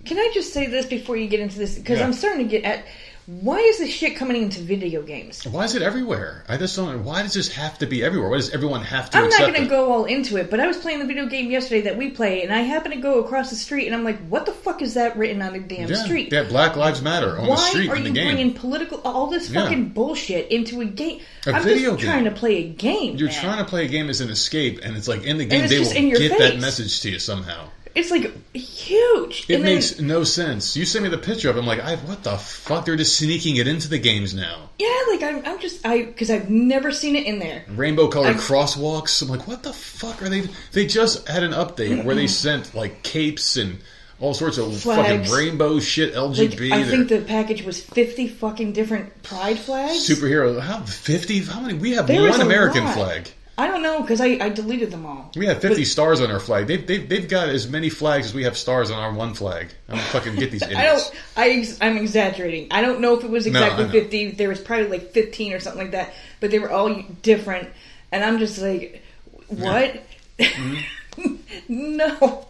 Can 0.06 0.18
I 0.20 0.30
just 0.34 0.54
say 0.54 0.68
this 0.68 0.86
before 0.86 1.18
you 1.18 1.28
get 1.28 1.40
into 1.40 1.58
this? 1.58 1.78
Because 1.78 2.00
Yeah. 2.00 2.06
I'm 2.06 2.14
starting 2.14 2.48
to 2.48 2.50
get 2.50 2.64
at 2.64 2.86
why 3.28 3.58
is 3.58 3.80
this 3.80 3.90
shit 3.90 4.18
coming 4.18 4.40
into 4.40 4.62
video 4.62 5.02
games? 5.02 5.44
Why 5.46 5.64
is 5.64 5.74
it 5.74 5.82
everywhere? 5.82 6.44
I 6.48 6.58
just 6.58 6.76
don't. 6.76 7.04
Why 7.04 7.24
does 7.24 7.34
this 7.34 7.52
have 7.56 7.80
to 7.80 7.88
be 7.88 8.04
everywhere? 8.04 8.30
Why 8.30 8.38
does 8.38 8.54
everyone 8.54 8.84
have 8.84 9.10
to 9.10 9.18
I'm 9.18 9.30
not 9.30 9.40
going 9.40 9.56
to 9.56 9.66
go 9.66 9.92
all 9.92 10.06
into 10.06 10.38
it, 10.38 10.52
but 10.52 10.60
I 10.60 10.68
was 10.68 10.78
playing 10.78 11.00
the 11.00 11.06
video 11.06 11.26
game 11.26 11.50
yesterday 11.50 11.82
that 11.82 11.98
we 11.98 12.12
play, 12.12 12.44
and 12.44 12.54
I 12.54 12.60
happened 12.60 12.94
to 12.94 13.02
go 13.02 13.24
across 13.24 13.50
the 13.50 13.56
street, 13.56 13.88
and 13.88 13.96
I'm 13.96 14.04
like, 14.04 14.20
what 14.28 14.46
the 14.46 14.52
fuck 14.52 14.84
is 14.84 14.94
that 14.94 15.18
written 15.18 15.42
on 15.42 15.54
the 15.54 15.60
damn 15.60 15.90
yeah, 15.90 16.04
street? 16.04 16.32
yeah, 16.32 16.44
Black 16.44 16.76
Lives 16.76 17.02
Matter 17.02 17.38
on 17.40 17.48
Why 17.48 17.56
the 17.56 17.62
street 17.62 17.90
are 17.90 17.96
in 17.96 18.04
the 18.04 18.10
you 18.12 18.26
bringing 18.26 18.54
political 18.54 19.02
all 19.04 19.28
this 19.28 19.50
Yeah. 19.50 19.64
fucking 19.64 19.90
bullshit 19.90 20.52
into 20.52 20.82
a 20.82 20.86
game? 20.86 21.22
A 21.48 21.54
I'm 21.54 21.64
video 21.64 21.92
just 21.92 22.04
game. 22.04 22.12
trying 22.12 22.24
to 22.26 22.32
play 22.32 22.58
a 22.58 22.70
game. 22.70 23.16
You're 23.18 23.30
man. 23.30 23.42
trying 23.42 23.58
to 23.58 23.66
play 23.66 23.86
a 23.86 23.88
game 23.88 24.10
as 24.10 24.22
an 24.22 24.30
escape, 24.30 24.82
and 24.84 24.96
it's 24.96 25.08
like 25.08 25.24
in 25.24 25.40
the 25.40 25.46
game 25.46 25.68
they 25.68 25.80
will 25.80 26.20
get 26.20 26.38
that 26.38 26.60
message 26.60 27.02
to 27.02 27.10
you 27.10 27.18
somehow. 27.18 27.70
It's 27.96 28.12
like 28.12 28.32
huge. 28.54 29.46
It 29.50 29.56
And 29.56 29.64
then- 29.66 29.76
makes 29.76 30.00
no 30.00 30.24
sense. 30.24 30.76
You 30.76 30.86
sent 30.86 31.04
me 31.04 31.10
the 31.10 31.18
picture 31.18 31.50
of 31.50 31.56
it. 31.56 31.60
I'm 31.60 31.66
like, 31.66 31.80
I, 31.80 31.96
what 31.96 32.24
the 32.24 32.38
fuck? 32.38 32.86
They're 32.86 32.96
just 32.98 33.18
sneaking 33.18 33.56
it 33.56 33.68
into 33.68 33.88
the 33.88 33.98
games 34.00 34.34
now. 34.34 34.70
yeah, 34.80 34.94
like 35.10 35.24
I'm, 35.24 35.42
I'm 35.46 35.60
just 35.60 35.86
I 35.86 36.04
because 36.04 36.30
I've 36.30 36.50
never 36.50 36.92
seen 36.92 37.16
it 37.16 37.26
in 37.26 37.40
there. 37.40 37.64
Rainbow 37.70 38.08
colored 38.10 38.36
crosswalks. 38.38 39.22
I'm 39.22 39.30
like, 39.30 39.48
what 39.48 39.64
the 39.64 39.74
fuck 39.74 40.22
are 40.22 40.30
they? 40.30 40.44
They 40.74 40.86
just 40.86 41.28
had 41.28 41.44
an 41.44 41.52
update 41.52 42.04
where 42.04 42.16
they 42.16 42.28
sent 42.28 42.76
like 42.76 43.02
capes 43.04 43.56
and 43.58 43.80
all 44.20 44.34
sorts 44.34 44.58
of 44.58 44.76
Flags. 44.78 45.28
fucking 45.30 45.32
rainbow 45.38 45.80
shit. 45.80 46.16
Like, 46.16 46.32
LGB. 46.38 46.72
I 46.72 46.84
think 46.84 47.10
the 47.10 47.20
package 47.22 47.64
was 47.64 47.82
fifty 47.82 48.28
fucking 48.28 48.74
different 48.74 49.24
pride 49.24 49.60
flags. 49.60 50.08
superhero. 50.10 50.60
How 50.60 50.82
fifty? 50.82 51.40
How 51.40 51.60
many? 51.62 51.74
We 51.76 51.92
have 51.92 52.08
There 52.08 52.30
one 52.30 52.42
American 52.42 52.84
lot. 52.86 52.94
flag. 52.96 53.30
I 53.58 53.68
don't 53.68 53.82
know 53.82 54.02
because 54.02 54.20
I, 54.20 54.38
I 54.42 54.50
deleted 54.50 54.92
them 54.92 55.06
all. 55.06 55.32
We 55.36 55.46
have 55.46 55.62
50 55.62 55.86
stars 55.86 56.20
on 56.20 56.30
our 56.30 56.42
flag. 56.42 56.68
They've, 56.68 56.86
they've, 56.86 57.08
they've 57.08 57.28
got 57.28 57.48
as 57.48 57.70
many 57.70 57.90
flags 57.90 58.28
as 58.28 58.34
we 58.34 58.44
have 58.44 58.58
stars 58.58 58.92
on 58.92 59.00
our 59.00 59.14
one 59.14 59.34
flag. 59.34 59.70
I'm 59.88 59.98
fucking 59.98 60.36
get 60.36 60.52
these 60.52 60.62
idiots. 60.64 61.12
I 61.38 61.48
don't. 61.48 61.82
I, 61.82 61.88
I'm 61.88 61.98
exaggerating. 61.98 62.68
I 62.72 62.82
don't 62.82 63.00
know 63.00 63.18
if 63.18 63.24
it 63.24 63.30
was 63.30 63.48
exactly 63.48 63.86
know. 63.86 63.92
fifty. 63.92 64.32
There 64.32 64.50
was 64.50 64.60
probably 64.60 64.88
like 64.88 65.12
fifteen 65.12 65.54
or 65.54 65.62
something 65.62 65.84
like 65.84 65.92
that. 65.92 66.14
But 66.42 66.52
they 66.52 66.60
were 66.60 66.70
all 66.70 67.02
different, 67.22 67.70
and 68.12 68.26
I'm 68.26 68.40
just 68.40 68.62
like, 68.62 69.02
what? 69.48 70.02
Mm-hmm. 70.38 71.36
no. 71.70 72.48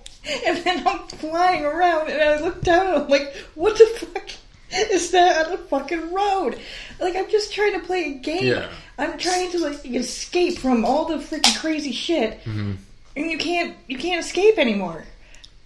And 0.47 0.57
then 0.57 0.87
I'm 0.87 1.07
flying 1.07 1.65
around, 1.65 2.09
and 2.09 2.19
I 2.19 2.39
look 2.41 2.61
down, 2.63 2.87
and 2.87 3.03
I'm 3.03 3.09
like, 3.09 3.35
what 3.53 3.77
the 3.77 3.85
fuck 3.85 4.27
is 4.71 5.11
that 5.11 5.45
on 5.45 5.51
the 5.51 5.57
fucking 5.57 6.13
road? 6.13 6.59
Like 6.99 7.15
I'm 7.15 7.29
just 7.29 7.53
trying 7.53 7.73
to 7.73 7.85
play 7.85 8.05
a 8.05 8.17
game. 8.17 8.43
Yeah. 8.43 8.69
I'm 8.97 9.17
trying 9.17 9.51
to 9.51 9.59
like 9.59 9.85
escape 9.85 10.57
from 10.59 10.85
all 10.85 11.05
the 11.05 11.15
freaking 11.17 11.59
crazy 11.59 11.91
shit, 11.91 12.39
Mm-hmm. 12.45 12.71
and 13.17 13.31
you 13.31 13.37
can't. 13.37 13.75
You 13.87 13.97
can't 13.97 14.23
escape 14.23 14.57
anymore. 14.57 15.03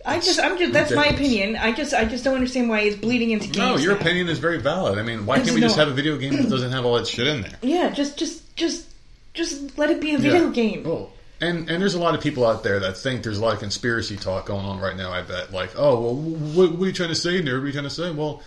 I 0.05 0.19
just, 0.19 0.39
I'm 0.39 0.57
just. 0.57 0.71
That's 0.73 0.93
my 0.95 1.05
opinion. 1.07 1.55
I 1.57 1.71
just, 1.73 1.93
I 1.93 2.05
just 2.05 2.23
don't 2.23 2.35
understand 2.35 2.69
why 2.69 2.79
it's 2.81 2.95
bleeding 2.95 3.31
into 3.31 3.47
games. 3.47 3.57
No, 3.57 3.77
your 3.77 3.93
now. 3.95 3.99
opinion 4.01 4.29
is 4.29 4.39
very 4.39 4.59
valid. 4.59 4.97
I 4.97 5.03
mean, 5.03 5.25
why 5.25 5.35
I 5.35 5.37
can't 5.37 5.47
just 5.47 5.55
we 5.55 5.61
just 5.61 5.75
have 5.77 5.89
a 5.89 5.93
video 5.93 6.17
game 6.17 6.37
that 6.37 6.49
doesn't 6.49 6.71
have 6.71 6.85
all 6.85 6.95
that 6.95 7.05
shit 7.07 7.27
in 7.27 7.41
there? 7.41 7.51
Yeah, 7.61 7.89
just, 7.89 8.17
just, 8.17 8.55
just, 8.55 8.87
just 9.33 9.77
let 9.77 9.91
it 9.91 9.99
be 10.01 10.15
a 10.15 10.17
video 10.17 10.45
Yeah. 10.47 10.51
game. 10.53 10.83
Well, 10.85 11.11
and 11.41 11.69
and 11.69 11.81
there's 11.81 11.95
a 11.95 11.99
lot 11.99 12.15
of 12.15 12.21
people 12.21 12.45
out 12.47 12.63
there 12.63 12.79
that 12.79 12.97
think 12.97 13.23
there's 13.23 13.37
a 13.37 13.41
lot 13.41 13.53
of 13.53 13.59
conspiracy 13.59 14.15
talk 14.17 14.45
going 14.47 14.65
on 14.65 14.79
right 14.79 14.95
now. 14.97 15.11
I 15.11 15.21
bet, 15.21 15.51
like, 15.53 15.71
oh, 15.77 15.99
well, 16.01 16.15
what, 16.15 16.71
what 16.71 16.83
are 16.83 16.87
you 16.87 16.93
trying 16.93 17.09
to 17.09 17.15
say? 17.15 17.37
And 17.37 17.45
what 17.47 17.53
are 17.55 17.65
you 17.67 17.71
trying 17.73 17.83
to 17.83 17.89
say? 17.89 18.09
Well, 18.11 18.41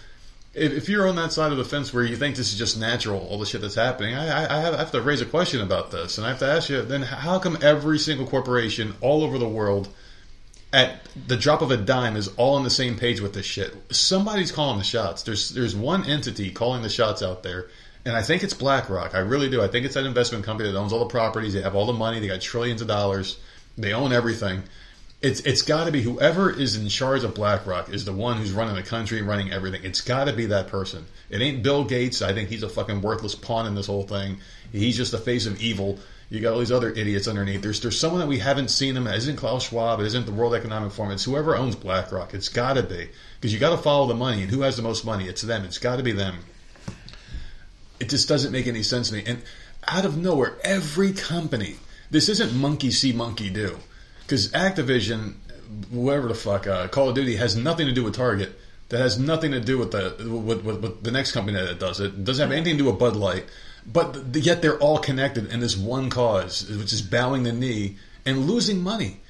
if, 0.55 0.73
if 0.73 0.89
you're 0.89 1.09
on 1.09 1.17
that 1.17 1.33
side 1.33 1.53
of 1.53 1.59
the 1.59 1.65
fence 1.65 1.93
where 1.93 2.05
you 2.05 2.17
think 2.17 2.37
this 2.37 2.53
is 2.53 2.59
just 2.59 2.79
natural, 2.79 3.21
all 3.21 3.39
the 3.39 3.47
shit 3.47 3.61
that's 3.61 3.75
happening, 3.75 4.15
I, 4.15 4.59
I, 4.59 4.61
have, 4.61 4.75
I 4.75 4.79
have 4.79 4.93
to 4.93 5.01
raise 5.01 5.21
a 5.21 5.27
question 5.27 5.61
about 5.61 5.91
this, 5.91 6.19
and 6.19 6.27
I 6.27 6.31
have 6.31 6.39
to 6.41 6.47
ask 6.47 6.69
you, 6.69 6.83
then 6.83 7.03
how 7.03 7.39
come 7.39 7.59
every 7.63 7.99
single 7.99 8.27
corporation 8.27 8.95
all 9.01 9.25
over 9.25 9.39
the 9.39 9.49
world, 9.49 9.89
at 10.73 11.03
the 11.27 11.37
drop 11.37 11.63
of 11.63 11.71
a 11.71 11.77
dime, 11.77 12.17
is 12.17 12.29
all 12.37 12.55
on 12.55 12.65
the 12.65 12.71
same 12.71 12.97
page 12.97 13.21
with 13.21 13.35
this 13.35 13.47
shit? 13.47 13.75
Somebody's 13.95 14.53
calling 14.53 14.79
the 14.79 14.85
shots. 14.85 15.23
There's 15.23 15.51
there's 15.51 15.77
one 15.77 16.07
entity 16.07 16.51
calling 16.51 16.83
the 16.83 16.89
shots 16.89 17.23
out 17.23 17.43
there. 17.43 17.69
And 18.05 18.17
I 18.17 18.23
think 18.23 18.43
it's 18.43 18.55
BlackRock. 18.55 19.15
I 19.15 19.21
really 19.21 19.49
do. 19.49 19.63
I 19.63 19.69
think 19.69 19.85
it's 19.85 19.95
that 19.95 20.07
investment 20.07 20.45
company 20.45 20.73
that 20.73 20.79
owns 20.79 20.93
all 20.93 21.01
the 21.01 21.07
properties. 21.07 21.53
They 21.53 21.63
have 21.63 21.77
all 21.77 21.87
the 21.87 21.93
money. 21.93 22.19
They 22.19 22.27
got 22.27 22.41
trillions 22.41 22.83
of 22.83 22.89
dollars. 22.89 23.39
They 23.79 23.93
own 23.93 24.13
everything. 24.13 24.65
It's 25.23 25.41
it's 25.41 25.63
got 25.63 25.85
to 25.85 25.93
be 25.93 26.03
whoever 26.03 26.51
is 26.51 26.77
in 26.77 26.89
charge 26.89 27.23
of 27.23 27.35
BlackRock 27.35 27.91
is 27.91 28.05
the 28.05 28.13
one 28.13 28.39
who's 28.39 28.53
running 28.53 28.75
the 28.75 28.83
country, 28.83 29.23
running 29.23 29.53
everything. 29.53 29.85
It's 29.85 30.01
got 30.01 30.25
to 30.25 30.33
be 30.33 30.47
that 30.47 30.69
person. 30.69 31.07
It 31.31 31.41
ain't 31.41 31.63
Bill 31.63 31.85
Gates. 31.85 32.23
I 32.23 32.33
think 32.33 32.49
he's 32.49 32.63
a 32.63 32.69
fucking 32.69 33.03
worthless 33.03 33.35
pawn 33.35 33.67
in 33.67 33.75
this 33.75 33.87
whole 33.87 34.03
thing. 34.03 34.39
He's 34.73 34.97
just 34.97 35.13
the 35.13 35.19
face 35.19 35.47
of 35.47 35.61
evil. 35.63 35.99
You 36.29 36.41
got 36.41 36.55
all 36.55 36.59
these 36.59 36.73
other 36.73 36.91
idiots 36.91 37.29
underneath. 37.29 37.63
There's 37.63 37.81
there's 37.81 37.99
someone 37.99 38.21
that 38.21 38.27
we 38.27 38.39
haven't 38.39 38.69
seen 38.69 38.97
him. 38.97 39.07
It 39.07 39.17
isn't 39.17 39.37
Klaus 39.37 39.69
Schwab. 39.69 40.01
It 40.01 40.07
isn't 40.07 40.27
the 40.27 40.33
World 40.33 40.55
Economic 40.55 40.93
Forum. 40.93 41.13
It's 41.13 41.25
whoever 41.25 41.57
owns 41.57 41.77
BlackRock. 41.77 42.35
It's 42.35 42.49
got 42.49 42.75
to 42.75 42.83
be 42.83 43.09
because 43.41 43.53
you 43.53 43.61
got 43.61 43.77
to 43.77 43.83
follow 43.83 44.07
the 44.07 44.15
money. 44.15 44.43
And 44.43 44.51
who 44.51 44.63
has 44.63 44.77
the 44.77 44.83
most 44.83 45.05
money? 45.05 45.29
It's 45.29 45.43
them. 45.43 45.65
It's 45.65 45.79
got 45.79 45.97
to 45.97 46.03
be 46.03 46.13
them 46.13 46.39
it 48.03 48.09
just 48.09 48.29
doesn't 48.29 48.51
make 48.51 48.67
any 48.67 48.83
sense 48.83 49.11
to 49.11 49.15
me. 49.15 49.23
And 49.25 49.43
out 49.87 50.05
of 50.05 50.17
nowhere, 50.17 50.59
every 50.65 51.13
company, 51.13 51.77
this 52.11 52.29
isn't 52.29 52.53
monkey 52.53 52.91
see, 52.91 53.13
monkey 53.13 53.49
do. 53.49 53.79
Because 54.23 54.51
Activision, 54.53 55.35
whoever 55.93 56.29
the 56.29 56.35
fuck, 56.35 56.67
uh, 56.67 56.89
Call 56.89 57.11
of 57.11 57.15
Duty 57.15 57.37
has 57.37 57.57
nothing 57.57 57.87
to 57.87 57.93
do 57.93 58.05
with 58.05 58.15
Target. 58.15 58.59
That 58.89 59.01
has 59.01 59.19
nothing 59.19 59.53
to 59.53 59.61
do 59.61 59.79
with 59.79 59.93
the 59.93 60.15
with, 60.19 60.63
with, 60.65 60.83
with 60.83 61.03
the 61.03 61.11
next 61.11 61.33
company 61.33 61.59
that 61.59 61.79
does 61.79 61.99
it. 61.99 62.07
It 62.07 62.25
doesn't 62.25 62.43
have 62.43 62.53
anything 62.53 62.77
to 62.77 62.85
do 62.85 62.91
with 62.91 62.99
Bud 62.99 63.17
Light. 63.17 63.47
But 63.87 64.37
yet 64.37 64.63
they're 64.63 64.79
all 64.79 64.99
connected 64.99 65.51
in 65.51 65.61
this 65.61 65.77
one 65.77 66.11
cause, 66.11 66.69
which 66.69 66.93
is 66.93 67.03
bowing 67.03 67.43
the 67.43 67.53
knee 67.53 67.97
and 68.25 68.47
losing 68.47 68.83
money. 68.83 69.21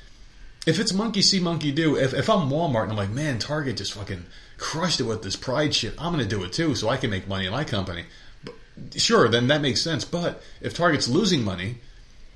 If 0.66 0.78
it's 0.78 0.92
monkey 0.92 1.22
see, 1.22 1.40
monkey 1.40 1.72
do, 1.72 1.96
if, 1.96 2.14
if 2.14 2.28
I'm 2.28 2.50
Walmart 2.50 2.84
and 2.84 2.92
I'm 2.92 2.96
like, 2.96 3.10
man, 3.10 3.38
Target 3.38 3.78
just 3.78 3.94
fucking 3.94 4.24
crushed 4.58 5.00
it 5.00 5.04
with 5.04 5.22
this 5.22 5.36
pride 5.36 5.74
shit, 5.74 5.94
I'm 5.98 6.16
to 6.18 6.24
do 6.24 6.44
it 6.44 6.52
too 6.52 6.74
so 6.74 6.88
I 6.88 6.96
can 6.96 7.10
make 7.10 7.26
money 7.26 7.46
in 7.46 7.52
my 7.52 7.64
company. 7.64 8.04
But, 8.44 8.54
sure, 8.96 9.28
then 9.28 9.48
that 9.48 9.62
makes 9.62 9.80
sense. 9.80 10.04
But 10.04 10.42
if 10.60 10.74
Target's 10.74 11.08
losing 11.08 11.42
money, 11.42 11.78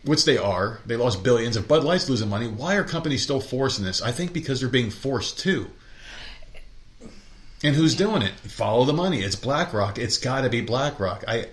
which 0.06 0.24
they 0.24 0.38
are, 0.38 0.78
they 0.86 0.96
lost 0.96 1.22
billions. 1.22 1.56
If 1.56 1.68
Bud 1.68 1.84
Light's 1.84 2.08
losing 2.08 2.30
money, 2.30 2.46
why 2.46 2.76
are 2.76 2.84
companies 2.84 3.22
still 3.22 3.40
forcing 3.40 3.84
this? 3.84 4.00
I 4.00 4.12
think 4.12 4.32
because 4.32 4.60
they're 4.60 4.68
being 4.68 4.90
forced 4.90 5.38
to. 5.40 5.68
And 7.62 7.74
who's 7.74 7.94
doing 7.94 8.22
it? 8.22 8.34
Follow 8.34 8.84
the 8.84 8.92
money. 8.92 9.22
It's 9.22 9.34
BlackRock. 9.34 9.98
It's 9.98 10.18
got 10.18 10.42
to 10.42 10.50
be 10.50 10.60
BlackRock. 10.60 11.24
I, 11.26 11.46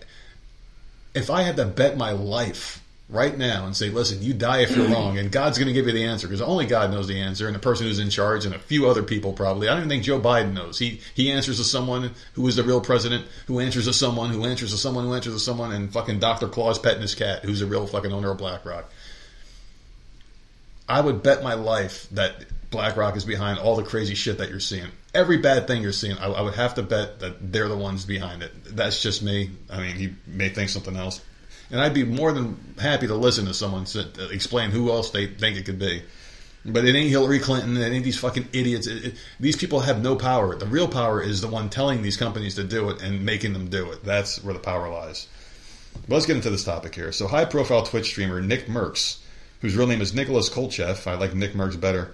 if 1.16 1.30
I 1.30 1.41
had 1.41 1.56
to 1.56 1.66
bet 1.66 1.97
my 1.97 2.12
life 2.12 2.82
right 3.14 3.38
now 3.38 3.66
and 3.66 3.78
say, 3.78 3.89
listen, 3.89 4.22
you 4.22 4.34
die 4.34 4.61
if 4.61 4.76
you're 4.76 4.88
wrong, 4.89 5.18
and 5.18 5.32
God's 5.32 5.57
going 5.57 5.68
to 5.68 5.74
give 5.74 5.86
you 5.86 5.93
the 5.93 6.03
answer 6.03 6.28
because 6.28 6.41
only 6.41 6.66
God 6.66 6.91
knows 6.91 7.07
the 7.07 7.20
answer, 7.20 7.47
and 7.47 7.55
the 7.55 7.59
person 7.59 7.88
who's 7.88 7.99
in 7.99 8.09
charge, 8.09 8.45
and 8.45 8.53
a 8.53 8.59
few 8.59 8.89
other 8.89 9.03
people 9.03 9.34
probably. 9.34 9.68
I 9.68 9.72
don't 9.72 9.82
even 9.82 9.89
think 9.89 10.03
Joe 10.03 10.20
Biden 10.20 10.53
knows. 10.53 10.80
He 10.80 10.99
he 11.14 11.32
answers 11.32 11.57
to 11.57 11.64
someone 11.64 12.11
who 12.34 12.47
is 12.47 12.55
the 12.55 12.64
real 12.64 12.82
president, 12.82 13.26
who 13.47 13.59
answers 13.59 13.86
to 13.86 13.93
someone, 13.93 14.32
who 14.32 14.43
answers 14.45 14.72
to 14.72 14.78
someone, 14.78 15.05
who 15.05 15.14
answers 15.14 15.34
to 15.34 15.39
someone, 15.39 15.72
and 15.72 15.93
fucking 15.93 16.20
Dr. 16.20 16.47
Claus 16.47 16.80
petting 16.80 17.01
his 17.01 17.16
cat, 17.16 17.43
who's 17.45 17.59
the 17.59 17.66
real 17.66 17.88
fucking 17.88 18.11
owner 18.11 18.32
of 18.32 18.38
BlackRock. 18.38 18.89
I 20.89 20.99
would 20.99 21.24
bet 21.24 21.43
my 21.43 21.53
life 21.53 22.07
that 22.11 22.45
BlackRock 22.72 23.16
is 23.16 23.24
behind 23.24 23.59
all 23.59 23.76
the 23.76 23.84
crazy 23.84 24.16
shit 24.16 24.39
that 24.39 24.49
you're 24.49 24.59
seeing. 24.59 24.88
Every 25.14 25.38
bad 25.38 25.68
thing 25.68 25.82
you're 25.82 25.93
seeing, 25.93 26.18
I, 26.18 26.26
I 26.26 26.41
would 26.41 26.55
have 26.55 26.76
to 26.76 26.84
bet 26.84 27.20
that 27.20 27.51
they're 27.51 27.70
the 27.70 27.78
ones 27.78 28.03
behind 28.03 28.41
it. 28.41 28.51
That's 28.76 29.01
just 29.01 29.22
me. 29.22 29.51
I 29.70 29.80
mean, 29.80 29.95
he 29.95 30.14
may 30.26 30.49
think 30.49 30.70
something 30.70 30.95
else. 30.95 31.22
And 31.74 31.82
I'd 31.82 31.95
be 31.95 32.03
more 32.03 32.32
than 32.32 32.76
happy 32.78 33.07
to 33.07 33.15
listen 33.15 33.47
to 33.47 33.53
someone 33.55 33.88
sit, 33.88 34.19
uh, 34.19 34.30
explain 34.30 34.69
who 34.69 34.91
else 34.91 35.09
they 35.09 35.26
think 35.26 35.57
it 35.57 35.65
could 35.65 35.80
be. 35.80 36.03
But 36.63 36.86
it 36.86 36.93
ain't 36.93 37.09
Hillary 37.09 37.39
Clinton. 37.39 37.76
It 37.76 37.91
ain't 37.91 38.05
these 38.05 38.19
fucking 38.19 38.49
idiots. 38.53 38.86
It, 38.86 39.05
it, 39.05 39.15
these 39.39 39.55
people 39.55 39.80
have 39.80 39.99
no 39.99 40.15
power. 40.15 40.55
The 40.55 40.67
real 40.67 40.88
power 40.88 41.19
is 41.19 41.41
the 41.41 41.47
one 41.47 41.71
telling 41.71 42.03
these 42.03 42.15
companies 42.15 42.53
to 42.55 42.63
do 42.63 42.91
it 42.91 43.01
and 43.01 43.26
making 43.26 43.53
them 43.53 43.71
do 43.71 43.91
it. 43.91 44.03
That's 44.03 44.43
where 44.43 44.53
the 44.53 44.59
power 44.59 44.88
lies. 44.88 45.28
But 45.93 46.09
let's 46.09 46.28
get 46.28 46.36
into 46.36 46.51
this 46.51 46.63
topic 46.63 46.93
here. 46.93 47.11
So, 47.11 47.28
high 47.28 47.45
profile 47.45 47.82
Twitch 47.82 48.05
streamer 48.05 48.39
Nick 48.39 48.67
Mercs, 48.67 49.17
whose 49.61 49.76
real 49.76 49.88
name 49.88 50.01
is 50.01 50.13
Nicholas 50.13 50.51
Kolcheff, 50.51 51.07
I 51.07 51.15
like 51.15 51.34
Nick 51.34 51.53
Mercs 51.53 51.82
better, 51.82 52.13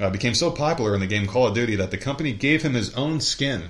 uh, 0.00 0.10
became 0.10 0.34
so 0.34 0.50
popular 0.50 0.92
in 0.92 1.00
the 1.00 1.06
game 1.06 1.28
Call 1.28 1.46
of 1.46 1.54
Duty 1.54 1.76
that 1.76 1.92
the 1.92 1.98
company 1.98 2.32
gave 2.32 2.62
him 2.62 2.74
his 2.74 2.92
own 2.96 3.20
skin. 3.20 3.68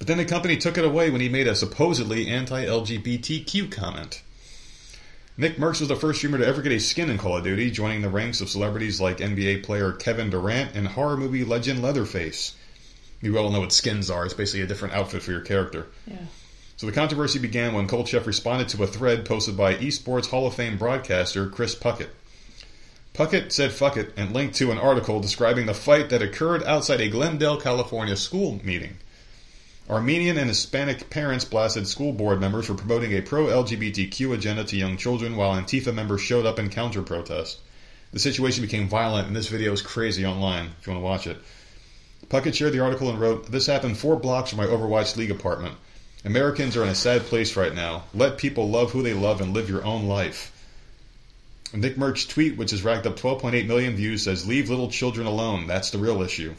But 0.00 0.06
then 0.06 0.16
the 0.16 0.24
company 0.24 0.56
took 0.56 0.78
it 0.78 0.84
away 0.86 1.10
when 1.10 1.20
he 1.20 1.28
made 1.28 1.46
a 1.46 1.54
supposedly 1.54 2.26
anti 2.26 2.64
LGBTQ 2.64 3.70
comment. 3.70 4.22
Nick 5.36 5.58
Mercs 5.58 5.80
was 5.80 5.90
the 5.90 5.94
first 5.96 6.18
streamer 6.18 6.38
to 6.38 6.46
ever 6.46 6.62
get 6.62 6.72
a 6.72 6.80
skin 6.80 7.10
in 7.10 7.18
Call 7.18 7.36
of 7.36 7.44
Duty, 7.44 7.70
joining 7.70 8.00
the 8.00 8.08
ranks 8.08 8.40
of 8.40 8.48
celebrities 8.48 8.98
like 8.98 9.18
NBA 9.18 9.62
player 9.62 9.92
Kevin 9.92 10.30
Durant 10.30 10.74
and 10.74 10.88
horror 10.88 11.18
movie 11.18 11.44
legend 11.44 11.82
Leatherface. 11.82 12.56
You 13.20 13.36
all 13.36 13.50
know 13.50 13.60
what 13.60 13.74
skins 13.74 14.08
are. 14.08 14.24
It's 14.24 14.32
basically 14.32 14.62
a 14.62 14.66
different 14.66 14.94
outfit 14.94 15.22
for 15.22 15.32
your 15.32 15.42
character. 15.42 15.88
Yeah. 16.06 16.16
So 16.78 16.86
the 16.86 16.92
controversy 16.92 17.38
began 17.38 17.74
when 17.74 17.86
Kolcheff 17.86 18.24
responded 18.24 18.70
to 18.70 18.82
a 18.82 18.86
thread 18.86 19.26
posted 19.26 19.54
by 19.54 19.74
esports 19.74 20.30
Hall 20.30 20.46
of 20.46 20.54
Fame 20.54 20.78
broadcaster 20.78 21.46
Chris 21.46 21.74
Puckett. 21.74 22.08
Puckett 23.12 23.52
said 23.52 23.72
fuck 23.72 23.98
it 23.98 24.14
and 24.16 24.32
linked 24.32 24.54
to 24.54 24.70
an 24.70 24.78
article 24.78 25.20
describing 25.20 25.66
the 25.66 25.74
fight 25.74 26.08
that 26.08 26.22
occurred 26.22 26.62
outside 26.62 27.02
a 27.02 27.10
Glendale, 27.10 27.60
California 27.60 28.16
school 28.16 28.58
meeting. 28.64 28.96
Armenian 29.90 30.38
and 30.38 30.48
Hispanic 30.48 31.10
parents 31.10 31.44
blasted 31.44 31.84
school 31.88 32.12
board 32.12 32.40
members 32.40 32.66
for 32.66 32.74
promoting 32.74 33.12
a 33.12 33.22
pro 33.22 33.46
LGBTQ 33.46 34.32
agenda 34.32 34.62
to 34.62 34.76
young 34.76 34.96
children 34.96 35.34
while 35.34 35.60
Antifa 35.60 35.92
members 35.92 36.20
showed 36.20 36.46
up 36.46 36.60
in 36.60 36.70
counter 36.70 37.02
protest. 37.02 37.58
The 38.12 38.20
situation 38.20 38.62
became 38.62 38.88
violent 38.88 39.26
and 39.26 39.34
this 39.34 39.48
video 39.48 39.72
is 39.72 39.82
crazy 39.82 40.24
online 40.24 40.70
if 40.78 40.86
you 40.86 40.92
want 40.92 41.02
to 41.02 41.04
watch 41.04 41.26
it. 41.26 41.42
Puckett 42.28 42.54
shared 42.54 42.72
the 42.72 42.78
article 42.78 43.10
and 43.10 43.20
wrote, 43.20 43.50
This 43.50 43.66
happened 43.66 43.98
four 43.98 44.14
blocks 44.14 44.50
from 44.50 44.58
my 44.58 44.66
Overwatch 44.66 45.16
League 45.16 45.32
apartment. 45.32 45.74
Americans 46.24 46.76
are 46.76 46.84
in 46.84 46.88
a 46.88 46.94
sad 46.94 47.22
place 47.22 47.56
right 47.56 47.74
now. 47.74 48.04
Let 48.14 48.38
people 48.38 48.70
love 48.70 48.92
who 48.92 49.02
they 49.02 49.14
love 49.14 49.40
and 49.40 49.52
live 49.52 49.68
your 49.68 49.84
own 49.84 50.06
life. 50.06 50.52
Nick 51.74 51.96
Mercs' 51.96 52.28
tweet, 52.28 52.56
which 52.56 52.70
has 52.70 52.84
racked 52.84 53.08
up 53.08 53.18
12.8 53.18 53.66
million 53.66 53.96
views, 53.96 54.22
says, 54.22 54.46
"Leave 54.46 54.70
little 54.70 54.88
children 54.88 55.26
alone. 55.26 55.66
That's 55.66 55.90
the 55.90 55.98
real 55.98 56.22
issue." 56.22 56.54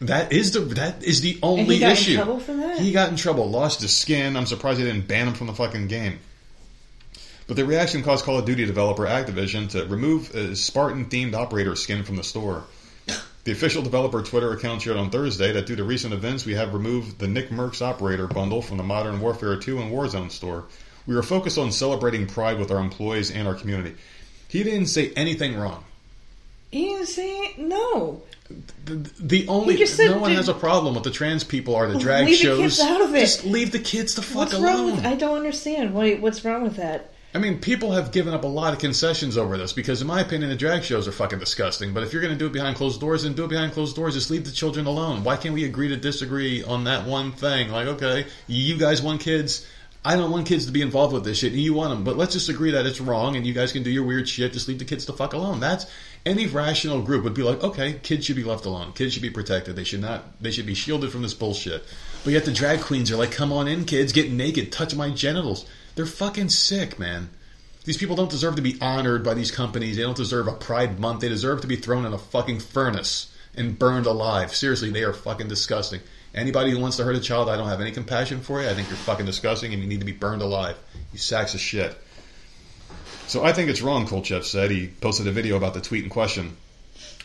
That 0.00 0.32
is 0.32 0.52
the 0.52 0.60
that 0.60 1.02
is 1.02 1.20
the 1.20 1.38
only 1.42 1.76
he 1.76 1.80
got 1.80 1.86
in 1.86 1.92
issue. 1.92 2.16
trouble 2.16 2.40
for 2.40 2.54
that? 2.54 2.78
He 2.78 2.92
got 2.92 3.10
in 3.10 3.16
trouble, 3.16 3.48
lost 3.48 3.80
his 3.80 3.96
skin. 3.96 4.36
I'm 4.36 4.46
surprised 4.46 4.80
they 4.80 4.84
didn't 4.84 5.08
ban 5.08 5.28
him 5.28 5.34
from 5.34 5.46
the 5.46 5.54
fucking 5.54 5.88
game. 5.88 6.18
But 7.46 7.56
the 7.56 7.64
reaction 7.64 8.02
caused 8.02 8.24
Call 8.24 8.38
of 8.38 8.46
Duty 8.46 8.64
developer 8.64 9.04
Activision 9.04 9.68
to 9.70 9.84
remove 9.84 10.34
a 10.34 10.56
Spartan 10.56 11.06
themed 11.06 11.34
operator 11.34 11.76
skin 11.76 12.02
from 12.02 12.16
the 12.16 12.24
store. 12.24 12.64
The 13.44 13.52
official 13.52 13.82
developer 13.82 14.22
Twitter 14.22 14.52
account 14.52 14.80
shared 14.80 14.96
on 14.96 15.10
Thursday 15.10 15.52
that 15.52 15.66
due 15.66 15.76
to 15.76 15.84
recent 15.84 16.14
events, 16.14 16.46
we 16.46 16.54
have 16.54 16.72
removed 16.72 17.18
the 17.18 17.28
Nick 17.28 17.50
Mercs 17.50 17.82
operator 17.82 18.26
bundle 18.26 18.62
from 18.62 18.78
the 18.78 18.82
Modern 18.82 19.20
Warfare 19.20 19.56
2 19.58 19.80
and 19.80 19.92
Warzone 19.92 20.30
store. 20.30 20.64
We 21.06 21.14
are 21.14 21.22
focused 21.22 21.58
on 21.58 21.70
celebrating 21.70 22.26
pride 22.26 22.58
with 22.58 22.70
our 22.70 22.78
employees 22.78 23.30
and 23.30 23.46
our 23.46 23.54
community. 23.54 23.96
He 24.48 24.62
didn't 24.62 24.86
say 24.86 25.12
anything 25.14 25.56
wrong. 25.56 25.84
He 26.74 26.86
didn't 26.86 27.06
say 27.06 27.54
no. 27.56 28.22
The, 28.84 28.96
the 29.20 29.46
only 29.46 29.86
said 29.86 30.10
no 30.10 30.18
one 30.18 30.32
has 30.32 30.48
a 30.48 30.54
problem 30.54 30.94
with 30.94 31.04
the 31.04 31.12
trans 31.12 31.44
people 31.44 31.76
are 31.76 31.86
the 31.86 32.00
drag 32.00 32.26
Leave 32.26 32.36
the 32.38 32.42
shows. 32.42 32.58
kids 32.58 32.80
out 32.80 33.00
of 33.00 33.14
it. 33.14 33.20
Just 33.20 33.44
leave 33.44 33.70
the 33.70 33.78
kids 33.78 34.16
the 34.16 34.22
fuck 34.22 34.36
What's 34.38 34.54
alone. 34.54 34.66
wrong 34.66 34.96
with? 34.96 35.06
I 35.06 35.14
don't 35.14 35.36
understand. 35.36 35.94
What, 35.94 36.18
what's 36.18 36.44
wrong 36.44 36.64
with 36.64 36.74
that? 36.74 37.12
I 37.32 37.38
mean, 37.38 37.60
people 37.60 37.92
have 37.92 38.10
given 38.10 38.34
up 38.34 38.42
a 38.42 38.48
lot 38.48 38.72
of 38.72 38.80
concessions 38.80 39.36
over 39.38 39.56
this 39.56 39.72
because, 39.72 40.00
in 40.00 40.08
my 40.08 40.20
opinion, 40.20 40.50
the 40.50 40.56
drag 40.56 40.82
shows 40.82 41.06
are 41.06 41.12
fucking 41.12 41.38
disgusting. 41.38 41.94
But 41.94 42.02
if 42.02 42.12
you're 42.12 42.22
going 42.22 42.34
to 42.34 42.38
do 42.38 42.46
it 42.46 42.52
behind 42.52 42.74
closed 42.74 43.00
doors, 43.00 43.22
then 43.22 43.34
do 43.34 43.44
it 43.44 43.50
behind 43.50 43.72
closed 43.72 43.94
doors. 43.94 44.14
Just 44.14 44.32
leave 44.32 44.44
the 44.44 44.50
children 44.50 44.86
alone. 44.86 45.22
Why 45.22 45.36
can't 45.36 45.54
we 45.54 45.64
agree 45.64 45.88
to 45.90 45.96
disagree 45.96 46.64
on 46.64 46.84
that 46.84 47.06
one 47.06 47.30
thing? 47.30 47.70
Like, 47.70 47.86
okay, 47.86 48.26
you 48.48 48.78
guys 48.78 49.00
want 49.00 49.20
kids. 49.20 49.64
I 50.06 50.16
don't 50.16 50.30
want 50.30 50.46
kids 50.46 50.66
to 50.66 50.72
be 50.72 50.82
involved 50.82 51.14
with 51.14 51.24
this 51.24 51.38
shit, 51.38 51.52
and 51.52 51.62
you 51.62 51.72
want 51.72 51.90
them. 51.90 52.04
But 52.04 52.18
let's 52.18 52.34
just 52.34 52.50
agree 52.50 52.72
that 52.72 52.84
it's 52.84 53.00
wrong, 53.00 53.36
and 53.36 53.46
you 53.46 53.54
guys 53.54 53.72
can 53.72 53.82
do 53.82 53.90
your 53.90 54.04
weird 54.04 54.28
shit. 54.28 54.52
Just 54.52 54.68
leave 54.68 54.78
the 54.78 54.84
kids 54.84 55.06
the 55.06 55.14
fuck 55.14 55.32
alone. 55.32 55.60
That's 55.60 55.86
any 56.26 56.46
rational 56.46 57.00
group 57.00 57.24
would 57.24 57.32
be 57.32 57.42
like, 57.42 57.64
okay, 57.64 57.94
kids 58.02 58.26
should 58.26 58.36
be 58.36 58.44
left 58.44 58.66
alone. 58.66 58.92
Kids 58.92 59.14
should 59.14 59.22
be 59.22 59.30
protected. 59.30 59.76
They 59.76 59.84
should 59.84 60.02
not. 60.02 60.40
They 60.42 60.50
should 60.50 60.66
be 60.66 60.74
shielded 60.74 61.10
from 61.10 61.22
this 61.22 61.32
bullshit. 61.32 61.84
But 62.22 62.34
yet 62.34 62.44
the 62.44 62.52
drag 62.52 62.82
queens 62.82 63.10
are 63.10 63.16
like, 63.16 63.32
come 63.32 63.50
on 63.50 63.66
in, 63.66 63.86
kids, 63.86 64.12
get 64.12 64.30
naked, 64.30 64.72
touch 64.72 64.94
my 64.94 65.08
genitals. 65.08 65.64
They're 65.94 66.04
fucking 66.04 66.50
sick, 66.50 66.98
man. 66.98 67.30
These 67.84 67.96
people 67.96 68.16
don't 68.16 68.30
deserve 68.30 68.56
to 68.56 68.62
be 68.62 68.78
honored 68.80 69.24
by 69.24 69.34
these 69.34 69.50
companies. 69.50 69.96
They 69.96 70.02
don't 70.02 70.16
deserve 70.16 70.48
a 70.48 70.52
Pride 70.52 70.98
Month. 70.98 71.20
They 71.20 71.28
deserve 71.28 71.62
to 71.62 71.66
be 71.66 71.76
thrown 71.76 72.04
in 72.04 72.12
a 72.12 72.18
fucking 72.18 72.60
furnace 72.60 73.30
and 73.54 73.78
burned 73.78 74.06
alive. 74.06 74.54
Seriously, 74.54 74.90
they 74.90 75.02
are 75.04 75.12
fucking 75.12 75.48
disgusting. 75.48 76.00
Anybody 76.34 76.70
who 76.72 76.80
wants 76.80 76.96
to 76.96 77.04
hurt 77.04 77.14
a 77.16 77.20
child, 77.20 77.48
I 77.48 77.56
don't 77.56 77.68
have 77.68 77.80
any 77.80 77.92
compassion 77.92 78.40
for 78.40 78.60
you. 78.60 78.68
I 78.68 78.74
think 78.74 78.88
you're 78.88 78.96
fucking 78.96 79.26
disgusting 79.26 79.72
and 79.72 79.80
you 79.82 79.88
need 79.88 80.00
to 80.00 80.06
be 80.06 80.12
burned 80.12 80.42
alive. 80.42 80.76
You 81.12 81.18
sacks 81.18 81.54
of 81.54 81.60
shit. 81.60 81.96
So 83.26 83.44
I 83.44 83.52
think 83.52 83.70
it's 83.70 83.80
wrong, 83.82 84.06
Kolcheff 84.06 84.44
said. 84.44 84.70
He 84.70 84.88
posted 84.88 85.26
a 85.26 85.32
video 85.32 85.56
about 85.56 85.74
the 85.74 85.80
tweet 85.80 86.04
in 86.04 86.10
question. 86.10 86.56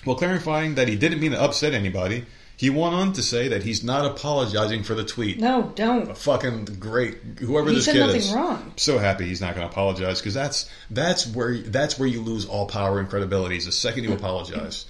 While 0.03 0.15
clarifying 0.15 0.75
that 0.75 0.87
he 0.87 0.95
didn't 0.95 1.19
mean 1.19 1.31
to 1.31 1.41
upset 1.41 1.73
anybody, 1.73 2.25
he 2.55 2.69
went 2.69 2.93
on 2.93 3.13
to 3.13 3.23
say 3.23 3.49
that 3.49 3.63
he's 3.63 3.83
not 3.83 4.05
apologizing 4.05 4.83
for 4.83 4.93
the 4.93 5.03
tweet. 5.03 5.39
No, 5.39 5.71
don't. 5.75 6.17
Fucking 6.17 6.65
great. 6.79 7.17
Whoever 7.39 7.69
He 7.69 7.75
this 7.75 7.85
said 7.85 7.93
kid 7.93 7.99
nothing 8.01 8.15
is. 8.17 8.33
wrong. 8.33 8.73
So 8.77 8.97
happy 8.97 9.25
he's 9.25 9.41
not 9.41 9.55
going 9.55 9.65
to 9.67 9.71
apologize 9.71 10.19
because 10.19 10.33
that's 10.33 10.69
that's 10.89 11.25
where 11.27 11.57
that's 11.57 11.97
where 11.97 12.07
you 12.07 12.21
lose 12.21 12.45
all 12.45 12.67
power 12.67 12.99
and 12.99 13.09
credibility. 13.09 13.57
Is 13.57 13.65
the 13.65 13.71
second 13.71 14.03
you 14.03 14.13
apologize. 14.13 14.85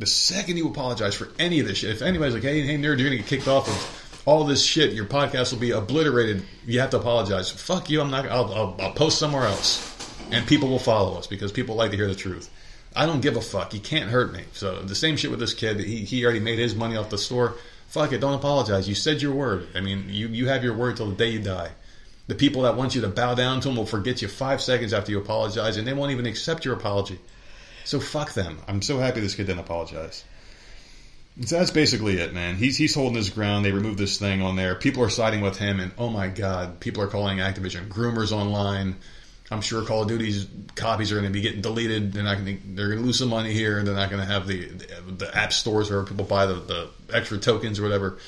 The 0.00 0.06
second 0.06 0.56
you 0.56 0.66
apologize 0.66 1.14
for 1.14 1.28
any 1.38 1.60
of 1.60 1.68
this 1.68 1.76
shit, 1.76 1.90
if 1.90 2.00
anybody's 2.00 2.32
like, 2.32 2.42
"Hey, 2.42 2.62
hey, 2.62 2.78
nerd, 2.78 2.98
you're 2.98 3.10
going 3.10 3.10
to 3.10 3.16
get 3.18 3.26
kicked 3.26 3.48
off 3.48 3.68
of 3.68 4.22
all 4.24 4.44
this 4.44 4.64
shit. 4.64 4.94
Your 4.94 5.04
podcast 5.04 5.52
will 5.52 5.60
be 5.60 5.72
obliterated. 5.72 6.42
You 6.66 6.80
have 6.80 6.88
to 6.90 6.96
apologize." 6.96 7.50
Fuck 7.50 7.90
you. 7.90 8.00
I'm 8.00 8.10
not. 8.10 8.26
I'll, 8.26 8.50
I'll, 8.54 8.76
I'll 8.80 8.92
post 8.92 9.18
somewhere 9.18 9.44
else, 9.44 10.18
and 10.30 10.46
people 10.46 10.70
will 10.70 10.78
follow 10.78 11.18
us 11.18 11.26
because 11.26 11.52
people 11.52 11.74
like 11.74 11.90
to 11.90 11.98
hear 11.98 12.08
the 12.08 12.14
truth. 12.14 12.48
I 12.96 13.04
don't 13.04 13.20
give 13.20 13.36
a 13.36 13.42
fuck. 13.42 13.74
You 13.74 13.80
can't 13.80 14.08
hurt 14.08 14.32
me. 14.32 14.44
So 14.54 14.80
the 14.80 14.94
same 14.94 15.18
shit 15.18 15.30
with 15.30 15.38
this 15.38 15.52
kid. 15.52 15.78
He 15.80 15.98
he 15.98 16.24
already 16.24 16.40
made 16.40 16.58
his 16.58 16.74
money 16.74 16.96
off 16.96 17.10
the 17.10 17.18
store. 17.18 17.56
Fuck 17.88 18.12
it. 18.12 18.22
Don't 18.22 18.32
apologize. 18.32 18.88
You 18.88 18.94
said 18.94 19.20
your 19.20 19.34
word. 19.34 19.68
I 19.74 19.80
mean, 19.80 20.06
you 20.08 20.28
you 20.28 20.48
have 20.48 20.64
your 20.64 20.74
word 20.78 20.96
till 20.96 21.10
the 21.10 21.14
day 21.14 21.28
you 21.28 21.40
die. 21.40 21.72
The 22.26 22.34
people 22.34 22.62
that 22.62 22.74
want 22.74 22.94
you 22.94 23.02
to 23.02 23.08
bow 23.08 23.34
down 23.34 23.60
to 23.60 23.68
them 23.68 23.76
will 23.76 23.84
forget 23.84 24.22
you 24.22 24.28
five 24.28 24.62
seconds 24.62 24.94
after 24.94 25.12
you 25.12 25.18
apologize, 25.18 25.76
and 25.76 25.86
they 25.86 25.92
won't 25.92 26.12
even 26.12 26.24
accept 26.24 26.64
your 26.64 26.72
apology. 26.72 27.18
So 27.90 27.98
fuck 27.98 28.34
them. 28.34 28.60
I'm 28.68 28.82
so 28.82 29.00
happy 29.00 29.18
this 29.18 29.34
kid 29.34 29.48
didn't 29.48 29.58
apologize. 29.58 30.22
So 31.44 31.58
that's 31.58 31.72
basically 31.72 32.18
it, 32.20 32.32
man. 32.32 32.54
He's 32.54 32.76
he's 32.76 32.94
holding 32.94 33.16
his 33.16 33.30
ground. 33.30 33.64
They 33.64 33.72
removed 33.72 33.98
this 33.98 34.16
thing 34.16 34.42
on 34.42 34.54
there. 34.54 34.76
People 34.76 35.02
are 35.02 35.10
siding 35.10 35.40
with 35.40 35.56
him, 35.56 35.80
and 35.80 35.90
oh 35.98 36.08
my 36.08 36.28
god, 36.28 36.78
people 36.78 37.02
are 37.02 37.08
calling 37.08 37.38
Activision 37.38 37.88
groomers 37.88 38.30
online. 38.30 38.94
I'm 39.50 39.60
sure 39.60 39.84
Call 39.84 40.02
of 40.02 40.08
Duty's 40.08 40.46
copies 40.76 41.10
are 41.10 41.16
going 41.16 41.26
to 41.26 41.32
be 41.32 41.40
getting 41.40 41.62
deleted. 41.62 42.12
They're 42.12 42.22
not 42.22 42.38
going 42.38 42.58
to. 42.58 42.62
They're 42.76 42.90
going 42.90 43.00
to 43.00 43.04
lose 43.04 43.18
some 43.18 43.28
money 43.28 43.52
here, 43.52 43.82
they're 43.82 43.92
not 43.92 44.08
going 44.08 44.22
to 44.22 44.32
have 44.32 44.46
the, 44.46 44.66
the 44.66 45.12
the 45.24 45.36
app 45.36 45.52
stores 45.52 45.90
where 45.90 46.04
people 46.04 46.24
buy 46.24 46.46
the, 46.46 46.54
the 46.54 46.90
extra 47.12 47.38
tokens 47.38 47.80
or 47.80 47.82
whatever. 47.82 48.18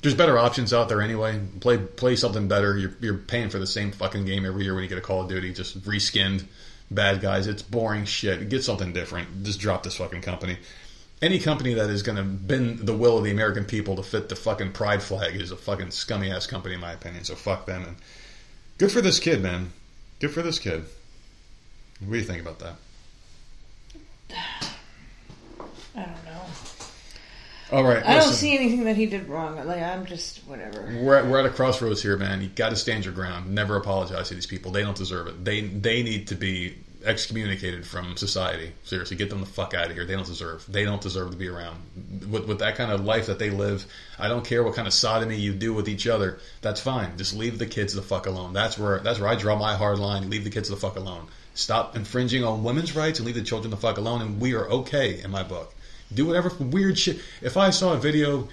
There's 0.00 0.14
better 0.14 0.38
options 0.38 0.72
out 0.72 0.88
there 0.88 1.02
anyway. 1.02 1.38
Play 1.60 1.76
play 1.76 2.16
something 2.16 2.48
better. 2.48 2.78
You're 2.78 2.94
you're 3.02 3.18
paying 3.18 3.50
for 3.50 3.58
the 3.58 3.66
same 3.66 3.92
fucking 3.92 4.24
game 4.24 4.46
every 4.46 4.64
year 4.64 4.72
when 4.72 4.84
you 4.84 4.88
get 4.88 4.96
a 4.96 5.02
Call 5.02 5.20
of 5.20 5.28
Duty, 5.28 5.52
just 5.52 5.78
reskinned 5.82 6.46
bad 6.94 7.20
guys. 7.20 7.46
It's 7.46 7.62
boring 7.62 8.04
shit. 8.04 8.48
Get 8.48 8.64
something 8.64 8.92
different. 8.92 9.44
Just 9.44 9.60
drop 9.60 9.82
this 9.82 9.96
fucking 9.96 10.22
company. 10.22 10.58
Any 11.20 11.38
company 11.38 11.74
that 11.74 11.88
is 11.88 12.02
going 12.02 12.16
to 12.16 12.24
bend 12.24 12.80
the 12.80 12.96
will 12.96 13.18
of 13.18 13.24
the 13.24 13.30
American 13.30 13.64
people 13.64 13.96
to 13.96 14.02
fit 14.02 14.28
the 14.28 14.36
fucking 14.36 14.72
pride 14.72 15.02
flag 15.02 15.36
is 15.36 15.52
a 15.52 15.56
fucking 15.56 15.92
scummy 15.92 16.30
ass 16.30 16.46
company, 16.46 16.74
in 16.74 16.80
my 16.80 16.92
opinion. 16.92 17.24
So 17.24 17.34
fuck 17.34 17.66
them. 17.66 17.84
And 17.84 17.96
good 18.78 18.90
for 18.90 19.00
this 19.00 19.20
kid, 19.20 19.42
man. 19.42 19.72
Good 20.18 20.32
for 20.32 20.42
this 20.42 20.58
kid. 20.58 20.84
What 22.00 22.12
do 22.12 22.18
you 22.18 22.24
think 22.24 22.42
about 22.42 22.58
that? 22.58 22.74
I 25.94 26.00
don't 26.00 26.24
know. 26.24 26.31
All 27.72 27.84
right, 27.84 28.04
I 28.04 28.18
don't 28.18 28.32
see 28.32 28.54
anything 28.54 28.84
that 28.84 28.96
he 28.96 29.06
did 29.06 29.28
wrong. 29.28 29.56
Like 29.64 29.80
I'm 29.80 30.04
just 30.04 30.38
whatever. 30.40 30.94
We're 31.00 31.16
at, 31.16 31.26
we're 31.26 31.40
at 31.40 31.46
a 31.46 31.50
crossroads 31.50 32.02
here, 32.02 32.16
man. 32.18 32.42
You 32.42 32.48
got 32.48 32.68
to 32.68 32.76
stand 32.76 33.04
your 33.04 33.14
ground. 33.14 33.54
Never 33.54 33.76
apologize 33.76 34.28
to 34.28 34.34
these 34.34 34.46
people. 34.46 34.72
They 34.72 34.82
don't 34.82 34.96
deserve 34.96 35.26
it. 35.28 35.44
They 35.44 35.62
they 35.62 36.02
need 36.02 36.28
to 36.28 36.34
be 36.34 36.76
excommunicated 37.04 37.86
from 37.86 38.16
society. 38.16 38.72
Seriously, 38.84 39.16
get 39.16 39.30
them 39.30 39.40
the 39.40 39.46
fuck 39.46 39.74
out 39.74 39.86
of 39.86 39.94
here. 39.94 40.04
They 40.04 40.14
don't 40.14 40.26
deserve. 40.26 40.64
They 40.68 40.84
don't 40.84 41.00
deserve 41.00 41.30
to 41.30 41.36
be 41.36 41.48
around 41.48 41.78
with 42.30 42.46
with 42.46 42.58
that 42.58 42.76
kind 42.76 42.92
of 42.92 43.04
life 43.04 43.26
that 43.26 43.38
they 43.38 43.48
live. 43.48 43.86
I 44.18 44.28
don't 44.28 44.44
care 44.44 44.62
what 44.62 44.74
kind 44.74 44.86
of 44.86 44.92
sodomy 44.92 45.36
you 45.36 45.54
do 45.54 45.72
with 45.72 45.88
each 45.88 46.06
other. 46.06 46.38
That's 46.60 46.80
fine. 46.80 47.16
Just 47.16 47.34
leave 47.34 47.58
the 47.58 47.66
kids 47.66 47.94
the 47.94 48.02
fuck 48.02 48.26
alone. 48.26 48.52
That's 48.52 48.78
where 48.78 48.98
that's 48.98 49.18
where 49.18 49.30
I 49.30 49.34
draw 49.34 49.56
my 49.56 49.76
hard 49.76 49.98
line. 49.98 50.28
Leave 50.28 50.44
the 50.44 50.50
kids 50.50 50.68
the 50.68 50.76
fuck 50.76 50.96
alone. 50.96 51.26
Stop 51.54 51.96
infringing 51.96 52.44
on 52.44 52.64
women's 52.64 52.94
rights 52.94 53.18
and 53.18 53.26
leave 53.26 53.34
the 53.34 53.42
children 53.42 53.70
the 53.70 53.76
fuck 53.76 53.98
alone. 53.98 54.22
And 54.22 54.40
we 54.40 54.54
are 54.54 54.68
okay 54.68 55.22
in 55.22 55.30
my 55.30 55.42
book. 55.42 55.74
Do 56.14 56.26
whatever 56.26 56.50
weird 56.58 56.98
shit. 56.98 57.20
If 57.40 57.56
I 57.56 57.70
saw 57.70 57.92
a 57.92 57.98
video 57.98 58.48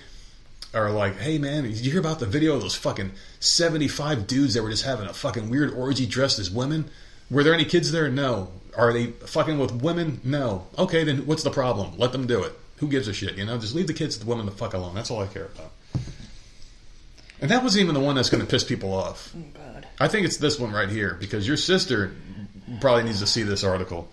or 0.74 0.92
like, 0.92 1.18
hey 1.18 1.38
man, 1.38 1.64
did 1.64 1.78
you 1.78 1.92
hear 1.92 2.00
about 2.00 2.20
the 2.20 2.26
video 2.26 2.56
of 2.56 2.62
those 2.62 2.76
fucking 2.76 3.12
75 3.40 4.28
dudes 4.28 4.54
that 4.54 4.64
were 4.64 4.70
just 4.70 4.86
having 4.86 5.08
a 5.08 5.14
fucking 5.14 5.50
weird 5.50 5.74
orgy 5.74 6.06
dressed 6.06 6.40
as 6.40 6.52
women? 6.52 6.90
Were 7.30 7.44
there 7.44 7.54
any 7.54 7.66
kids 7.66 7.92
there? 7.92 8.10
No. 8.10 8.50
Are 8.78 8.94
they 8.94 9.08
fucking 9.08 9.60
with 9.60 9.72
women? 9.72 10.22
No. 10.24 10.68
Okay, 10.78 11.04
then 11.04 11.26
what's 11.26 11.44
the 11.44 11.52
problem? 11.52 11.98
Let 11.98 12.12
them 12.12 12.28
do 12.28 12.44
it. 12.44 12.54
Who 12.78 12.88
gives 12.88 13.08
a 13.08 13.14
shit, 13.14 13.36
you 13.36 13.46
know? 13.46 13.58
Just 13.58 13.76
leave 13.76 13.88
the 13.88 13.94
kids 13.94 14.18
the 14.18 14.26
women 14.26 14.46
the 14.46 14.52
fuck 14.52 14.74
alone. 14.74 14.96
That's 14.96 15.12
all 15.12 15.22
I 15.22 15.28
care 15.28 15.46
about. 15.46 15.72
And 17.42 17.52
that 17.52 17.64
wasn't 17.64 17.84
even 17.84 17.94
the 17.94 18.02
one 18.02 18.16
that's 18.16 18.30
going 18.30 18.44
to 18.44 18.50
piss 18.50 18.64
people 18.64 18.94
off. 18.94 19.34
Oh 19.36 19.44
God. 19.54 19.88
I 20.00 20.08
think 20.08 20.26
it's 20.26 20.38
this 20.38 20.60
one 20.60 20.72
right 20.72 20.90
here 20.90 21.16
because 21.20 21.48
your 21.48 21.58
sister 21.58 22.12
probably 22.80 23.04
needs 23.04 23.20
to 23.20 23.28
see 23.28 23.44
this 23.44 23.64
article. 23.64 24.10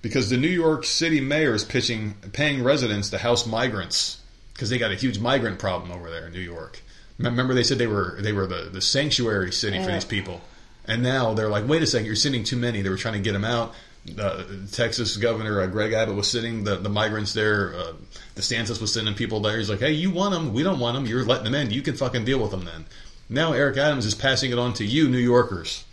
Because 0.00 0.30
the 0.30 0.36
New 0.36 0.48
York 0.48 0.84
City 0.84 1.20
mayor 1.20 1.54
is 1.54 1.64
pitching 1.64 2.14
paying 2.32 2.62
residents 2.62 3.10
to 3.10 3.18
house 3.18 3.46
migrants 3.46 4.20
because 4.52 4.70
they 4.70 4.78
got 4.78 4.92
a 4.92 4.96
huge 4.96 5.18
migrant 5.18 5.58
problem 5.58 5.92
over 5.92 6.10
there 6.10 6.26
in 6.26 6.32
New 6.32 6.40
York. 6.40 6.80
Remember 7.18 7.52
they 7.52 7.64
said 7.64 7.78
they 7.78 7.88
were 7.88 8.16
they 8.20 8.32
were 8.32 8.46
the, 8.46 8.70
the 8.72 8.80
sanctuary 8.80 9.52
city 9.52 9.82
for 9.82 9.90
these 9.90 10.04
people, 10.04 10.40
and 10.86 11.02
now 11.02 11.34
they're 11.34 11.48
like, 11.48 11.66
wait 11.66 11.82
a 11.82 11.86
second, 11.86 12.06
you're 12.06 12.14
sending 12.14 12.44
too 12.44 12.56
many. 12.56 12.80
They 12.82 12.90
were 12.90 12.96
trying 12.96 13.14
to 13.14 13.20
get 13.20 13.32
them 13.32 13.44
out. 13.44 13.74
Uh, 14.18 14.44
Texas 14.70 15.16
Governor 15.16 15.60
uh, 15.60 15.66
Greg 15.66 15.92
Abbott 15.92 16.14
was 16.14 16.30
sending 16.30 16.64
the, 16.64 16.76
the 16.76 16.88
migrants 16.88 17.34
there. 17.34 17.74
Uh, 17.74 17.92
DeSantis 18.36 18.80
was 18.80 18.92
sending 18.92 19.14
people 19.14 19.40
there. 19.40 19.58
He's 19.58 19.68
like, 19.68 19.80
hey, 19.80 19.92
you 19.92 20.10
want 20.10 20.32
them? 20.32 20.54
We 20.54 20.62
don't 20.62 20.78
want 20.78 20.94
them. 20.94 21.06
You're 21.06 21.24
letting 21.24 21.44
them 21.44 21.54
in. 21.54 21.70
You 21.70 21.82
can 21.82 21.94
fucking 21.94 22.24
deal 22.24 22.38
with 22.38 22.52
them 22.52 22.64
then. 22.64 22.86
Now 23.28 23.52
Eric 23.52 23.76
Adams 23.76 24.06
is 24.06 24.14
passing 24.14 24.52
it 24.52 24.58
on 24.58 24.72
to 24.74 24.84
you, 24.84 25.08
New 25.08 25.18
Yorkers. 25.18 25.84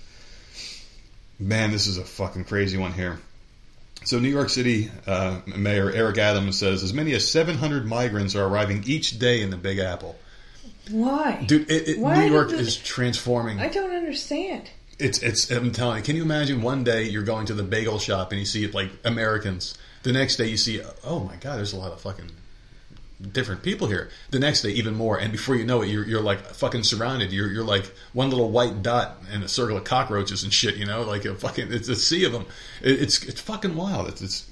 Man, 1.39 1.71
this 1.71 1.87
is 1.87 1.97
a 1.97 2.05
fucking 2.05 2.45
crazy 2.45 2.77
one 2.77 2.93
here. 2.93 3.19
So, 4.05 4.19
New 4.19 4.29
York 4.29 4.49
City 4.49 4.91
uh, 5.07 5.41
Mayor 5.45 5.91
Eric 5.91 6.17
Adams 6.17 6.57
says 6.57 6.83
as 6.83 6.93
many 6.93 7.13
as 7.13 7.29
700 7.29 7.85
migrants 7.85 8.35
are 8.35 8.45
arriving 8.45 8.83
each 8.85 9.19
day 9.19 9.41
in 9.41 9.49
the 9.49 9.57
Big 9.57 9.79
Apple. 9.79 10.15
Why? 10.89 11.43
Dude, 11.45 11.69
it, 11.69 11.89
it, 11.89 11.99
Why 11.99 12.25
New 12.25 12.31
York 12.31 12.51
is 12.51 12.77
transforming. 12.77 13.59
I 13.59 13.67
don't 13.67 13.91
understand. 13.91 14.69
It's 14.99 15.21
it's. 15.21 15.49
I'm 15.51 15.71
telling 15.71 15.97
you. 15.97 16.03
Can 16.03 16.15
you 16.15 16.21
imagine 16.21 16.61
one 16.61 16.83
day 16.83 17.03
you're 17.03 17.23
going 17.23 17.47
to 17.47 17.53
the 17.53 17.63
bagel 17.63 17.99
shop 17.99 18.31
and 18.31 18.39
you 18.39 18.45
see 18.45 18.67
like 18.67 18.91
Americans. 19.03 19.77
The 20.03 20.13
next 20.13 20.35
day 20.35 20.45
you 20.45 20.57
see, 20.57 20.81
oh 21.03 21.21
my 21.21 21.35
god, 21.37 21.57
there's 21.57 21.73
a 21.73 21.77
lot 21.77 21.91
of 21.91 21.99
fucking 21.99 22.29
different 23.31 23.63
people 23.63 23.87
here. 23.87 24.09
The 24.31 24.39
next 24.39 24.61
day 24.61 24.69
even 24.71 24.95
more, 24.95 25.17
and 25.17 25.31
before 25.31 25.55
you 25.55 25.65
know 25.65 25.81
it, 25.81 25.89
you're 25.89 26.05
you're 26.05 26.21
like 26.21 26.39
fucking 26.47 26.83
surrounded. 26.83 27.31
You're 27.31 27.51
you're 27.51 27.63
like 27.63 27.91
one 28.13 28.29
little 28.29 28.51
white 28.51 28.81
dot 28.81 29.17
in 29.31 29.43
a 29.43 29.47
circle 29.47 29.77
of 29.77 29.83
cockroaches 29.83 30.43
and 30.43 30.53
shit. 30.53 30.75
You 30.75 30.85
know, 30.85 31.03
like 31.03 31.25
a 31.25 31.35
fucking 31.35 31.71
it's 31.71 31.87
a 31.89 31.95
sea 31.95 32.25
of 32.25 32.31
them. 32.33 32.45
It, 32.81 33.01
it's 33.01 33.23
it's 33.23 33.41
fucking 33.41 33.75
wild. 33.75 34.09
It's. 34.09 34.21
it's 34.21 34.49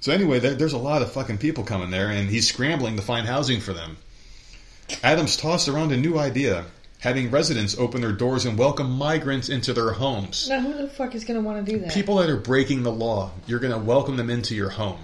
so 0.00 0.12
anyway, 0.12 0.38
there, 0.38 0.54
there's 0.54 0.74
a 0.74 0.78
lot 0.78 1.02
of 1.02 1.12
fucking 1.12 1.38
people 1.38 1.64
coming 1.64 1.90
there, 1.90 2.08
and 2.08 2.30
he's 2.30 2.48
scrambling 2.48 2.94
to 2.96 3.02
find 3.02 3.26
housing 3.26 3.60
for 3.60 3.72
them. 3.72 3.96
Adams 5.02 5.36
tossed 5.36 5.68
around 5.68 5.90
a 5.92 5.96
new 5.96 6.16
idea. 6.18 6.66
having 7.00 7.30
residents 7.30 7.78
open 7.78 8.00
their 8.00 8.12
doors 8.12 8.44
and 8.44 8.58
welcome 8.58 8.90
migrants 8.90 9.48
into 9.48 9.72
their 9.72 9.92
homes. 9.92 10.48
Now, 10.48 10.60
who 10.60 10.72
the 10.74 10.88
fuck 10.88 11.14
is 11.14 11.24
going 11.24 11.40
to 11.40 11.46
want 11.46 11.64
to 11.64 11.72
do 11.72 11.78
that? 11.80 11.92
People 11.92 12.16
that 12.16 12.28
are 12.28 12.36
breaking 12.36 12.82
the 12.82 12.92
law, 12.92 13.30
you're 13.46 13.60
going 13.60 13.72
to 13.72 13.78
welcome 13.78 14.16
them 14.16 14.30
into 14.30 14.54
your 14.54 14.70
home. 14.70 14.98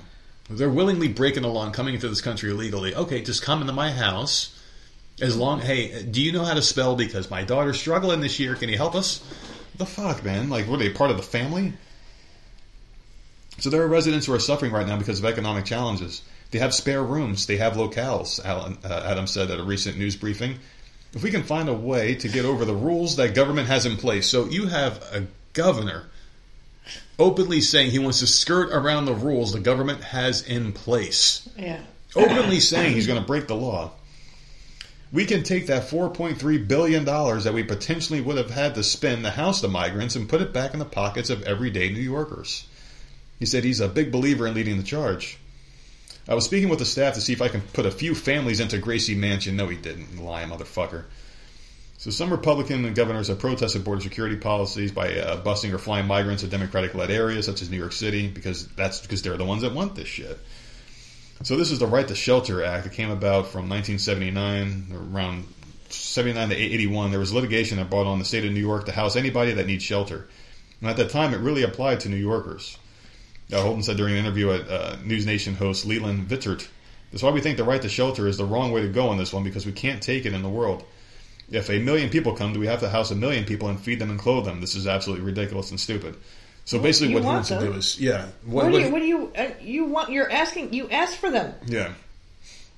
They're 0.50 0.70
willingly 0.70 1.08
breaking 1.08 1.42
the 1.42 1.48
law 1.48 1.64
and 1.64 1.74
coming 1.74 1.94
into 1.94 2.08
this 2.08 2.20
country 2.20 2.50
illegally. 2.50 2.94
Okay, 2.94 3.22
just 3.22 3.42
come 3.42 3.60
into 3.60 3.72
my 3.72 3.90
house. 3.90 4.50
As 5.20 5.36
long, 5.36 5.60
hey, 5.60 6.02
do 6.02 6.20
you 6.20 6.32
know 6.32 6.44
how 6.44 6.54
to 6.54 6.62
spell? 6.62 6.96
Because 6.96 7.30
my 7.30 7.44
daughter's 7.44 7.78
struggling 7.78 8.20
this 8.20 8.38
year. 8.40 8.54
Can 8.54 8.68
you 8.68 8.76
help 8.76 8.94
us? 8.94 9.22
the 9.76 9.86
fuck, 9.86 10.24
man? 10.24 10.50
Like, 10.50 10.68
are 10.68 10.76
they 10.76 10.90
part 10.90 11.10
of 11.10 11.16
the 11.16 11.22
family? 11.22 11.72
So 13.58 13.70
there 13.70 13.82
are 13.82 13.88
residents 13.88 14.26
who 14.26 14.34
are 14.34 14.40
suffering 14.40 14.72
right 14.72 14.86
now 14.86 14.96
because 14.96 15.18
of 15.18 15.24
economic 15.24 15.64
challenges. 15.64 16.22
They 16.50 16.58
have 16.58 16.74
spare 16.74 17.02
rooms. 17.02 17.46
They 17.46 17.56
have 17.56 17.74
locales. 17.74 18.44
Alan, 18.44 18.78
uh, 18.84 19.02
Adam 19.04 19.26
said 19.26 19.50
at 19.50 19.58
a 19.58 19.64
recent 19.64 19.98
news 19.98 20.16
briefing. 20.16 20.58
If 21.12 21.22
we 21.22 21.30
can 21.30 21.42
find 21.42 21.68
a 21.68 21.74
way 21.74 22.16
to 22.16 22.28
get 22.28 22.44
over 22.44 22.64
the 22.64 22.74
rules 22.74 23.16
that 23.16 23.34
government 23.34 23.68
has 23.68 23.86
in 23.86 23.96
place, 23.96 24.26
so 24.26 24.46
you 24.46 24.66
have 24.66 24.98
a 25.12 25.26
governor 25.52 26.04
openly 27.18 27.60
saying 27.60 27.90
he 27.90 27.98
wants 27.98 28.20
to 28.20 28.26
skirt 28.26 28.70
around 28.72 29.04
the 29.04 29.14
rules 29.14 29.52
the 29.52 29.60
government 29.60 30.02
has 30.02 30.42
in 30.42 30.72
place. 30.72 31.48
Yeah. 31.56 31.80
Openly 32.16 32.60
saying 32.60 32.94
he's 32.94 33.06
going 33.06 33.20
to 33.20 33.26
break 33.26 33.46
the 33.46 33.56
law. 33.56 33.92
We 35.12 35.26
can 35.26 35.44
take 35.44 35.68
that 35.68 35.88
$4.3 35.88 36.66
billion 36.66 37.04
that 37.04 37.52
we 37.54 37.62
potentially 37.62 38.20
would 38.20 38.36
have 38.36 38.50
had 38.50 38.74
to 38.74 38.82
spend 38.82 39.22
to 39.22 39.30
house 39.30 39.60
the 39.60 39.68
migrants 39.68 40.16
and 40.16 40.28
put 40.28 40.42
it 40.42 40.52
back 40.52 40.72
in 40.72 40.80
the 40.80 40.84
pockets 40.84 41.30
of 41.30 41.42
everyday 41.44 41.90
New 41.92 42.00
Yorkers. 42.00 42.66
He 43.38 43.46
said 43.46 43.62
he's 43.62 43.80
a 43.80 43.88
big 43.88 44.10
believer 44.10 44.46
in 44.46 44.54
leading 44.54 44.76
the 44.76 44.82
charge. 44.82 45.38
I 46.28 46.34
was 46.34 46.44
speaking 46.44 46.68
with 46.68 46.78
the 46.78 46.84
staff 46.84 47.14
to 47.14 47.20
see 47.20 47.32
if 47.32 47.42
I 47.42 47.48
can 47.48 47.60
put 47.60 47.86
a 47.86 47.90
few 47.90 48.14
families 48.14 48.58
into 48.58 48.78
Gracie 48.78 49.14
Mansion. 49.14 49.56
No, 49.56 49.68
he 49.68 49.76
didn't. 49.76 50.18
Lie, 50.18 50.44
motherfucker. 50.44 51.04
So 52.04 52.10
some 52.10 52.28
Republican 52.28 52.92
governors 52.92 53.28
have 53.28 53.38
protested 53.38 53.82
border 53.82 54.02
security 54.02 54.36
policies 54.36 54.92
by 54.92 55.14
uh, 55.14 55.42
busing 55.42 55.72
or 55.72 55.78
flying 55.78 56.06
migrants 56.06 56.42
to 56.42 56.48
Democratic-led 56.50 57.10
areas 57.10 57.46
such 57.46 57.62
as 57.62 57.70
New 57.70 57.78
York 57.78 57.92
City 57.92 58.28
because 58.28 58.66
that's 58.68 59.00
because 59.00 59.22
they're 59.22 59.38
the 59.38 59.44
ones 59.46 59.62
that 59.62 59.72
want 59.72 59.94
this 59.94 60.06
shit. 60.06 60.38
So 61.44 61.56
this 61.56 61.70
is 61.70 61.78
the 61.78 61.86
Right 61.86 62.06
to 62.06 62.14
Shelter 62.14 62.62
Act. 62.62 62.84
that 62.84 62.92
came 62.92 63.08
about 63.08 63.46
from 63.46 63.70
1979, 63.70 65.14
around 65.14 65.46
79 65.88 66.50
to 66.50 66.54
81. 66.54 67.10
There 67.10 67.20
was 67.20 67.32
litigation 67.32 67.78
that 67.78 67.88
brought 67.88 68.06
on 68.06 68.18
the 68.18 68.26
state 68.26 68.44
of 68.44 68.52
New 68.52 68.60
York 68.60 68.84
to 68.84 68.92
house 68.92 69.16
anybody 69.16 69.54
that 69.54 69.66
needs 69.66 69.82
shelter. 69.82 70.28
And 70.82 70.90
at 70.90 70.98
that 70.98 71.08
time, 71.08 71.32
it 71.32 71.38
really 71.38 71.62
applied 71.62 72.00
to 72.00 72.10
New 72.10 72.16
Yorkers. 72.16 72.76
Uh, 73.50 73.62
Holton 73.62 73.82
said 73.82 73.96
during 73.96 74.12
an 74.12 74.20
interview 74.26 74.50
at 74.50 74.68
uh, 74.68 74.96
News 75.02 75.24
Nation 75.24 75.54
host 75.54 75.86
Leland 75.86 76.28
Vittert, 76.28 76.68
that's 77.10 77.22
why 77.22 77.30
we 77.30 77.40
think 77.40 77.56
the 77.56 77.64
right 77.64 77.80
to 77.80 77.88
shelter 77.88 78.26
is 78.26 78.36
the 78.36 78.44
wrong 78.44 78.72
way 78.72 78.82
to 78.82 78.88
go 78.88 79.08
on 79.08 79.16
this 79.16 79.32
one 79.32 79.42
because 79.42 79.64
we 79.64 79.72
can't 79.72 80.02
take 80.02 80.26
it 80.26 80.34
in 80.34 80.42
the 80.42 80.50
world. 80.50 80.84
If 81.50 81.70
a 81.70 81.78
million 81.78 82.08
people 82.10 82.34
come, 82.34 82.52
do 82.52 82.60
we 82.60 82.66
have 82.66 82.80
to 82.80 82.88
house 82.88 83.10
a 83.10 83.14
million 83.14 83.44
people 83.44 83.68
and 83.68 83.78
feed 83.78 83.98
them 83.98 84.10
and 84.10 84.18
clothe 84.18 84.44
them? 84.46 84.60
This 84.60 84.74
is 84.74 84.86
absolutely 84.86 85.24
ridiculous 85.24 85.70
and 85.70 85.78
stupid. 85.78 86.16
So 86.64 86.78
basically, 86.78 87.12
what 87.12 87.20
he 87.20 87.26
want 87.26 87.36
wants 87.36 87.48
to 87.50 87.60
do 87.60 87.72
is, 87.74 88.00
yeah, 88.00 88.28
What, 88.46 88.70
do 88.72 88.78
you? 88.78 88.90
What 88.90 89.00
do 89.00 89.06
you? 89.06 89.32
Uh, 89.36 89.50
you 89.60 89.84
want? 89.84 90.10
You're 90.10 90.30
asking. 90.30 90.72
You 90.72 90.88
asked 90.88 91.18
for 91.18 91.30
them. 91.30 91.54
yeah, 91.66 91.92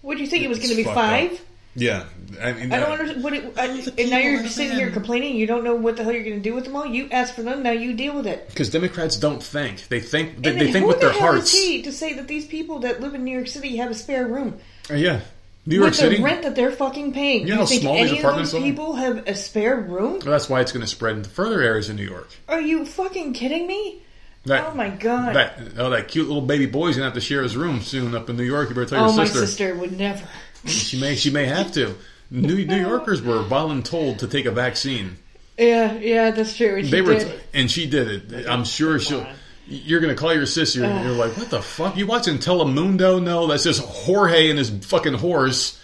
What 0.03 0.17
do 0.17 0.25
you 0.25 0.29
think 0.29 0.43
it 0.43 0.49
was 0.49 0.59
going 0.59 0.71
to 0.71 0.77
be 0.77 0.83
fucked 0.83 0.97
up. 0.97 1.05
five? 1.05 1.41
yeah. 1.77 2.05
I, 2.43 2.53
mean, 2.55 2.73
I 2.73 2.81
don't 2.81 2.89
uh, 2.89 2.93
understand. 2.95 3.23
What 3.23 3.33
it, 3.35 3.45
uh, 3.57 3.67
the 3.69 3.95
and 3.99 4.11
now 4.11 4.19
you're 4.19 4.45
sitting 4.49 4.71
mad. 4.71 4.79
here 4.79 4.91
complaining. 4.91 5.37
You 5.37 5.47
don't 5.47 5.63
know 5.63 5.77
what 5.77 5.97
the 5.97 6.03
hell 6.03 6.13
you're 6.13 6.25
going 6.25 6.35
to 6.37 6.43
do 6.43 6.55
with 6.55 6.65
them 6.65 6.75
all. 6.75 6.85
You 6.85 7.09
ask 7.13 7.35
for 7.35 7.43
them. 7.43 7.63
Now 7.63 7.71
you 7.71 7.95
deal 7.95 8.17
with 8.17 8.27
it. 8.27 8.49
Because 8.49 8.71
Democrats 8.71 9.17
don't 9.17 9.41
think. 9.43 9.87
They 9.87 10.01
think 10.01 10.43
they, 10.43 10.53
they 10.53 10.73
think 10.73 10.79
who 10.83 10.89
with 10.89 10.97
the 11.01 11.07
their 11.07 11.13
hell 11.13 11.35
hearts. 11.35 11.55
Is 11.55 11.63
he 11.63 11.83
to 11.83 11.93
say 11.93 12.15
that 12.15 12.27
these 12.27 12.45
people 12.45 12.81
that 12.81 13.01
live 13.01 13.15
in 13.15 13.23
New 13.23 13.31
York 13.37 13.47
City 13.47 13.77
have 13.77 13.93
a 13.93 13.95
spare 13.95 14.27
room 14.27 14.59
Uh, 14.91 14.95
yeah, 14.95 15.21
New 15.67 15.77
York 15.77 15.91
with 15.91 15.97
City. 15.97 16.17
the 16.19 16.23
rent 16.23 16.43
that 16.45 16.55
they're 16.55 16.73
fucking 16.73 17.13
paying? 17.13 17.41
You 17.41 17.47
Do 17.47 17.51
know 17.51 17.55
you 17.55 17.61
how 17.61 17.67
think 17.67 17.83
small 17.83 17.95
these 17.95 18.03
any 18.09 18.13
of 18.13 18.19
apartments 18.25 18.53
those 18.53 18.61
are? 18.63 18.65
people 18.65 18.93
have 18.95 19.27
a 19.29 19.35
spare 19.35 19.77
room? 19.77 20.13
Well, 20.13 20.21
that's 20.21 20.49
why 20.49 20.61
it's 20.61 20.73
going 20.73 20.83
to 20.85 20.87
spread 20.87 21.17
into 21.17 21.29
further 21.31 21.61
areas 21.61 21.91
in 21.91 21.97
New 21.97 22.09
York. 22.09 22.29
Are 22.49 22.61
you 22.61 22.85
fucking 22.87 23.33
kidding 23.33 23.67
me? 23.67 24.03
That, 24.45 24.69
oh 24.71 24.75
my 24.77 24.91
god! 24.91 25.35
That 25.35 25.59
oh, 25.77 25.91
that 25.91 26.07
cute 26.07 26.29
little 26.29 26.41
baby 26.41 26.67
boy's 26.67 26.95
gonna 26.95 27.07
have 27.07 27.15
to 27.15 27.21
share 27.21 27.43
his 27.43 27.57
room 27.57 27.81
soon 27.81 28.15
up 28.15 28.31
in 28.31 28.37
New 28.37 28.45
York. 28.45 28.69
You 28.69 28.77
better 28.77 28.87
tell 28.87 29.03
oh, 29.03 29.09
your 29.09 29.17
my 29.17 29.25
sister. 29.25 29.41
sister 29.45 29.75
would 29.75 29.99
never. 29.99 30.25
She 30.67 31.01
may 31.01 31.17
she 31.17 31.31
may 31.31 31.47
have 31.47 31.73
to. 31.73 31.97
New 32.31 32.65
New 32.65 32.81
Yorkers 32.81 33.23
were 33.23 33.43
voluntold 33.43 34.19
to 34.19 34.29
take 34.29 34.47
a 34.47 34.53
vaccine. 34.53 35.17
Yeah, 35.59 35.95
yeah, 35.95 36.31
that's 36.31 36.57
true. 36.57 36.77
And 36.77 36.85
she 36.85 36.91
they 36.93 37.03
were, 37.03 37.15
did. 37.15 37.41
and 37.55 37.69
she 37.69 37.89
did 37.91 38.33
it. 38.33 38.47
I'm 38.49 38.65
sure 38.65 39.01
she'll. 39.01 39.27
You're 39.69 40.01
gonna 40.01 40.15
call 40.15 40.33
your 40.33 40.47
sister. 40.47 40.85
and 40.85 41.05
You're 41.05 41.15
like, 41.17 41.37
what 41.37 41.51
the 41.51 41.61
fuck? 41.61 41.97
You 41.97 42.07
watching 42.07 42.39
Telemundo? 42.39 43.23
No, 43.23 43.47
that's 43.49 43.65
just 43.65 43.81
Jorge 43.83 44.49
and 44.49 44.59
his 44.59 44.71
fucking 44.71 45.15
horse. 45.15 45.81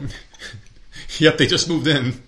yep, 1.18 1.36
they 1.36 1.46
just 1.46 1.68
moved 1.68 1.86
in. 1.86 2.22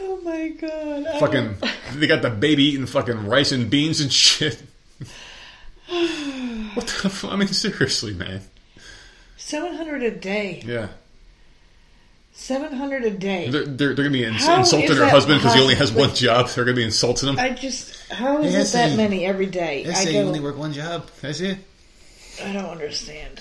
oh 0.00 0.20
my 0.22 0.48
god! 0.48 1.06
Fucking, 1.20 1.56
they 1.94 2.06
got 2.06 2.20
the 2.22 2.30
baby 2.30 2.64
eating 2.64 2.86
fucking 2.86 3.26
rice 3.26 3.52
and 3.52 3.70
beans 3.70 4.00
and 4.00 4.12
shit. 4.12 4.62
what 5.88 6.86
the? 6.86 7.08
Fuck? 7.08 7.32
I 7.32 7.36
mean, 7.36 7.48
seriously, 7.48 8.12
man. 8.12 8.42
Seven 9.38 9.74
hundred 9.74 10.02
a 10.02 10.10
day. 10.10 10.62
Yeah. 10.66 10.88
Seven 12.40 12.72
hundred 12.72 13.04
a 13.04 13.10
day. 13.10 13.50
They're, 13.50 13.66
they're, 13.66 13.76
they're 13.94 13.94
going 13.96 14.12
to 14.12 14.18
be 14.18 14.24
ins- 14.24 14.48
insulting 14.48 14.90
is 14.90 14.96
her 14.96 15.06
husband 15.10 15.40
because 15.40 15.54
he 15.54 15.60
only 15.60 15.74
has 15.74 15.92
one 15.92 16.14
job. 16.14 16.48
They're 16.48 16.64
going 16.64 16.74
to 16.74 16.80
be 16.80 16.84
insulting 16.84 17.28
him. 17.28 17.38
I 17.38 17.50
just 17.50 18.10
how 18.10 18.40
is 18.42 18.54
Hey, 18.54 18.58
I 18.58 18.62
it 18.62 18.64
that 18.72 18.90
see. 18.92 18.96
many 18.96 19.26
every 19.26 19.44
day? 19.44 19.84
I 19.86 19.92
say 19.92 20.14
you 20.14 20.20
only 20.20 20.38
don't. 20.38 20.44
work 20.44 20.56
one 20.56 20.72
job. 20.72 21.06
That's 21.20 21.40
it. 21.40 21.58
I 22.42 22.50
don't 22.54 22.64
understand. 22.64 23.40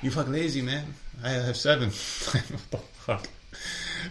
You 0.00 0.10
fuck 0.10 0.26
lazy, 0.28 0.62
man. 0.62 0.94
I 1.22 1.28
have 1.32 1.54
seven. 1.54 1.90
what 1.90 2.70
the 2.70 2.78
fuck? 2.78 3.28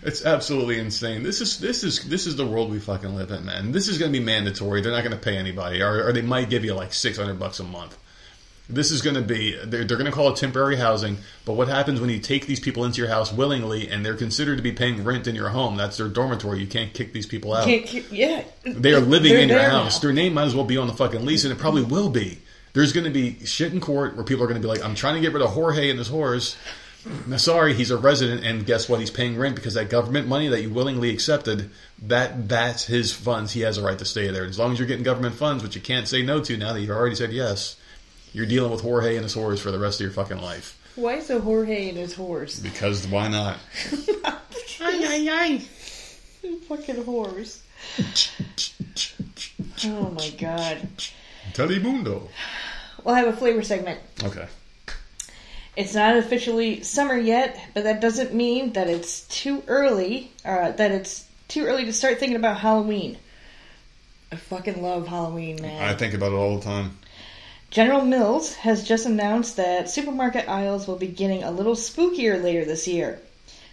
It's 0.04 0.24
absolutely 0.24 0.78
insane. 0.78 1.24
This 1.24 1.42
is 1.42 1.60
this 1.60 1.84
is 1.84 2.08
this 2.08 2.28
is 2.28 2.36
the 2.36 2.46
world 2.46 2.70
we 2.70 2.80
fucking 2.80 3.16
live 3.16 3.32
in, 3.32 3.44
man. 3.46 3.72
This 3.72 3.88
is 3.88 3.98
going 3.98 4.14
to 4.14 4.18
be 4.18 4.24
mandatory. 4.24 4.82
They're 4.82 4.92
not 4.92 5.04
going 5.04 5.18
to 5.18 5.22
pay 5.24 5.38
anybody, 5.38 5.82
or, 5.82 6.08
or 6.08 6.14
they 6.14 6.22
might 6.22 6.52
give 6.52 6.64
you 6.64 6.76
like 6.76 6.94
six 6.94 7.18
hundred 7.18 7.40
bucks 7.40 7.60
a 7.60 7.64
month. 7.64 7.98
This 8.70 8.92
is 8.92 9.02
going 9.02 9.16
to 9.18 9.22
be 9.22 9.56
they're, 9.66 9.84
they're 9.84 9.98
going 9.98 10.10
to 10.10 10.12
call 10.12 10.30
it 10.32 10.38
temporary 10.38 10.78
housing. 10.78 11.18
But 11.46 11.54
what 11.54 11.68
happens 11.68 12.00
when 12.00 12.10
you 12.10 12.20
take 12.20 12.48
these 12.48 12.62
people 12.62 12.86
into 12.86 13.00
your 13.02 13.10
house 13.10 13.32
willingly 13.34 13.90
and 13.90 14.06
they're 14.06 14.16
considered 14.16 14.56
to 14.56 14.62
be 14.64 14.72
paying 14.72 15.04
rent 15.04 15.28
in 15.28 15.36
your 15.36 15.50
home? 15.50 15.76
That's 15.76 15.98
their 15.98 16.08
dormitory. 16.08 16.60
You 16.60 16.68
can't 16.68 16.94
kick 16.94 17.12
these 17.12 17.26
people 17.26 17.54
out. 17.54 17.68
Yeah, 17.68 18.44
They 18.64 18.94
are 18.94 19.02
living 19.02 19.34
They're 19.34 19.42
in 19.42 19.50
your 19.50 19.60
house. 19.62 19.96
now. 19.96 20.00
Their 20.08 20.14
name 20.14 20.34
might 20.36 20.46
as 20.46 20.56
well 20.56 20.64
be 20.64 20.78
on 20.78 20.88
the 20.88 20.94
fucking 20.94 21.26
lease, 21.26 21.44
and 21.44 21.52
it 21.52 21.60
probably 21.60 21.84
will 21.84 22.10
be. 22.10 22.40
There's 22.72 22.94
going 22.94 23.04
to 23.04 23.12
be 23.12 23.46
shit 23.46 23.74
in 23.74 23.82
court 23.82 24.16
where 24.16 24.24
people 24.24 24.44
are 24.44 24.48
going 24.48 24.60
to 24.62 24.66
be 24.66 24.72
like, 24.72 24.84
"I'm 24.84 24.96
trying 24.96 25.16
to 25.16 25.22
get 25.22 25.34
rid 25.34 25.44
of 25.44 25.52
Jorge 25.52 25.90
and 25.90 26.00
his 26.00 26.10
whores." 26.10 26.56
Now, 27.28 27.36
sorry, 27.36 27.74
he's 27.74 27.92
a 27.92 27.98
resident, 27.98 28.46
and 28.46 28.66
guess 28.66 28.88
what? 28.88 29.02
He's 29.02 29.12
paying 29.12 29.38
rent 29.38 29.56
because 29.56 29.74
that 29.74 29.90
government 29.90 30.26
money 30.26 30.48
that 30.48 30.62
you 30.62 30.70
willingly 30.70 31.10
accepted, 31.10 31.70
that 32.04 32.48
that's 32.48 32.86
his 32.86 33.12
funds. 33.12 33.52
He 33.52 33.60
has 33.62 33.78
a 33.78 33.84
right 33.84 34.00
to 34.00 34.06
stay 34.06 34.30
there. 34.32 34.46
As 34.46 34.58
long 34.58 34.72
as 34.72 34.80
you're 34.80 34.88
getting 34.88 35.04
government 35.04 35.36
funds, 35.36 35.62
which 35.62 35.76
you 35.76 35.82
can't 35.82 36.08
say 36.08 36.22
no 36.24 36.40
to 36.40 36.56
now 36.56 36.72
that 36.72 36.80
you've 36.80 36.90
already 36.92 37.16
said 37.16 37.34
yes, 37.34 37.76
you're 38.34 38.46
dealing 38.46 38.72
with 38.72 38.82
Jorge 38.82 39.16
and 39.16 39.24
his 39.24 39.34
horse 39.34 39.62
for 39.62 39.72
the 39.72 39.80
rest 39.80 40.02
of 40.02 40.06
your 40.06 40.14
fucking 40.14 40.42
life. 40.42 40.78
Why 40.96 41.16
is 41.16 41.30
a 41.30 41.40
Jorge 41.40 41.90
and 41.90 41.98
his 41.98 42.14
horse? 42.14 42.60
Because 42.60 43.08
why 43.08 43.28
not? 43.28 43.58
Fucking 46.68 47.04
horse. 47.06 47.64
Oh 49.86 50.10
my 50.12 50.30
god. 50.38 50.88
Telemundo. 51.54 52.28
We'll 53.04 53.16
have 53.16 53.28
a 53.28 53.34
flavor 53.34 53.64
segment. 53.64 54.00
Okay. 54.24 54.48
It's 55.76 55.96
not 55.96 56.18
officially 56.18 56.84
summer 56.84 57.18
yet, 57.18 57.60
but 57.74 57.86
that 57.86 58.00
doesn't 58.00 58.34
mean 58.34 58.74
that 58.74 58.88
it's 58.88 59.28
too 59.28 59.64
early, 59.68 60.32
or 60.46 60.72
that 60.72 60.92
it's 60.92 61.26
too 61.48 61.66
early 61.66 61.86
to 61.86 61.94
start 61.94 62.20
thinking 62.20 62.36
about 62.36 62.60
Halloween. 62.60 63.18
I 64.32 64.36
fucking 64.36 64.82
love 64.82 65.08
Halloween, 65.08 65.62
man. 65.62 65.84
I 65.84 65.96
think 65.96 66.14
about 66.14 66.32
it 66.32 66.36
all 66.36 66.58
the 66.58 66.64
time. 66.64 66.98
General 67.74 68.06
Mills 68.06 68.54
has 68.58 68.88
just 68.88 69.08
announced 69.08 69.58
that 69.58 69.90
supermarket 69.90 70.48
aisles 70.48 70.88
will 70.88 70.96
be 70.96 71.08
getting 71.08 71.42
a 71.42 71.50
little 71.50 71.74
spookier 71.74 72.40
later 72.40 72.64
this 72.64 72.88
year. 72.88 73.20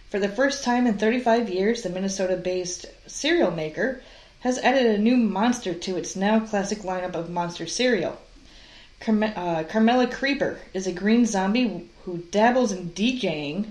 For 0.09 0.17
the 0.17 0.27
first 0.27 0.63
time 0.63 0.87
in 0.87 0.97
35 0.97 1.51
years, 1.51 1.83
the 1.83 1.91
Minnesota 1.91 2.35
based 2.35 2.87
cereal 3.05 3.51
maker 3.51 4.01
has 4.39 4.57
added 4.57 4.87
a 4.87 4.97
new 4.97 5.17
monster 5.17 5.75
to 5.75 5.97
its 5.97 6.15
now 6.15 6.39
classic 6.39 6.79
lineup 6.79 7.13
of 7.13 7.29
monster 7.29 7.67
cereal. 7.67 8.17
Carme- 8.99 9.35
uh, 9.35 9.65
Carmella 9.69 10.11
Creeper 10.11 10.57
is 10.73 10.87
a 10.87 10.91
green 10.91 11.27
zombie 11.27 11.87
who 12.05 12.23
dabbles 12.31 12.71
in 12.71 12.89
DJing 12.89 13.67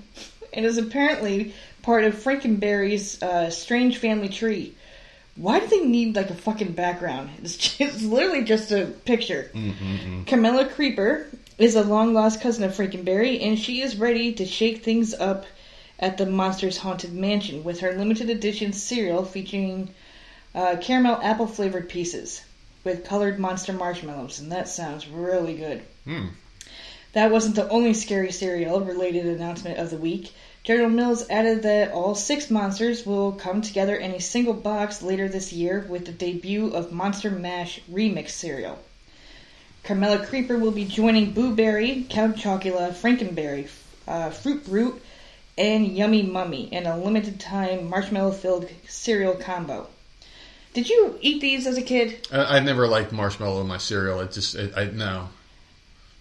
and 0.53 0.64
is 0.64 0.78
apparently 0.78 1.53
part 1.83 2.05
of 2.05 2.14
Frankenberry's 2.14 3.20
uh, 3.20 3.51
strange 3.51 3.99
family 3.99 4.28
tree. 4.28 4.76
Why 5.41 5.59
do 5.59 5.66
they 5.68 5.86
need 5.86 6.16
like 6.16 6.28
a 6.28 6.34
fucking 6.34 6.72
background? 6.72 7.30
It's, 7.43 7.57
just, 7.57 7.80
it's 7.80 8.03
literally 8.03 8.45
just 8.45 8.70
a 8.72 8.84
picture. 9.07 9.51
Camilla 10.26 10.66
Creeper 10.68 11.28
is 11.57 11.76
a 11.76 11.82
long 11.82 12.12
lost 12.12 12.43
cousin 12.43 12.64
of 12.64 12.76
Frankenberry, 12.76 13.43
and 13.43 13.59
she 13.59 13.80
is 13.80 13.97
ready 13.97 14.34
to 14.34 14.45
shake 14.45 14.84
things 14.84 15.14
up 15.14 15.47
at 15.99 16.18
the 16.18 16.26
monster's 16.26 16.76
haunted 16.76 17.14
mansion 17.14 17.64
with 17.64 17.80
her 17.80 17.95
limited 17.95 18.28
edition 18.28 18.74
cereal 18.74 19.24
featuring 19.24 19.88
uh, 20.55 20.76
caramel 20.78 21.18
apple 21.22 21.47
flavored 21.47 21.88
pieces 21.88 22.43
with 22.84 23.07
colored 23.07 23.38
monster 23.38 23.72
marshmallows, 23.72 24.41
and 24.41 24.53
that 24.53 24.68
sounds 24.68 25.09
really 25.09 25.55
good. 25.55 25.82
Hmm. 26.05 26.26
That 27.14 27.30
wasn't 27.30 27.57
the 27.57 27.68
only 27.70 27.95
scary 27.95 28.30
cereal 28.30 28.82
related 28.82 29.24
announcement 29.24 29.78
of 29.78 29.88
the 29.88 29.97
week. 29.97 30.32
General 30.63 30.91
Mills 30.91 31.25
added 31.31 31.63
that 31.63 31.93
all 31.93 32.15
six 32.15 32.51
monsters 32.51 33.07
will 33.07 33.33
come 33.33 33.63
together 33.63 33.97
in 33.97 34.11
a 34.13 34.21
single 34.21 34.53
box 34.53 35.01
later 35.01 35.27
this 35.27 35.53
year 35.53 35.87
with 35.89 36.05
the 36.05 36.13
debut 36.13 36.69
of 36.69 36.93
Monster 36.93 37.31
Mash 37.31 37.81
Remix 37.91 38.31
cereal. 38.31 38.79
Carmella 39.85 40.27
Creeper 40.27 40.59
will 40.59 40.71
be 40.71 40.85
joining 40.85 41.33
Boo 41.33 41.55
Berry, 41.55 42.07
Count 42.11 42.37
Chocula, 42.37 42.93
Frankenberry, 42.93 43.69
uh, 44.07 44.29
Fruit 44.29 44.63
Brute, 44.67 45.03
and 45.57 45.97
Yummy 45.97 46.23
Mummy 46.23 46.65
in 46.73 46.87
a 46.87 46.99
limited 46.99 47.41
time 47.41 47.89
marshmallow 47.89 48.33
filled 48.33 48.69
cereal 48.87 49.35
combo. 49.35 49.87
Did 50.75 50.91
you 50.91 51.19
eat 51.23 51.41
these 51.41 51.67
as 51.67 51.79
a 51.79 51.83
kid? 51.83 52.29
I, 52.31 52.57
I 52.57 52.61
never 52.61 52.87
liked 52.87 53.13
marshmallow 53.13 53.63
in 53.63 53.67
my 53.67 53.79
cereal. 53.79 54.21
It 54.21 54.33
just, 54.33 54.55
it, 54.55 54.73
I 54.77 54.85
no. 54.85 55.31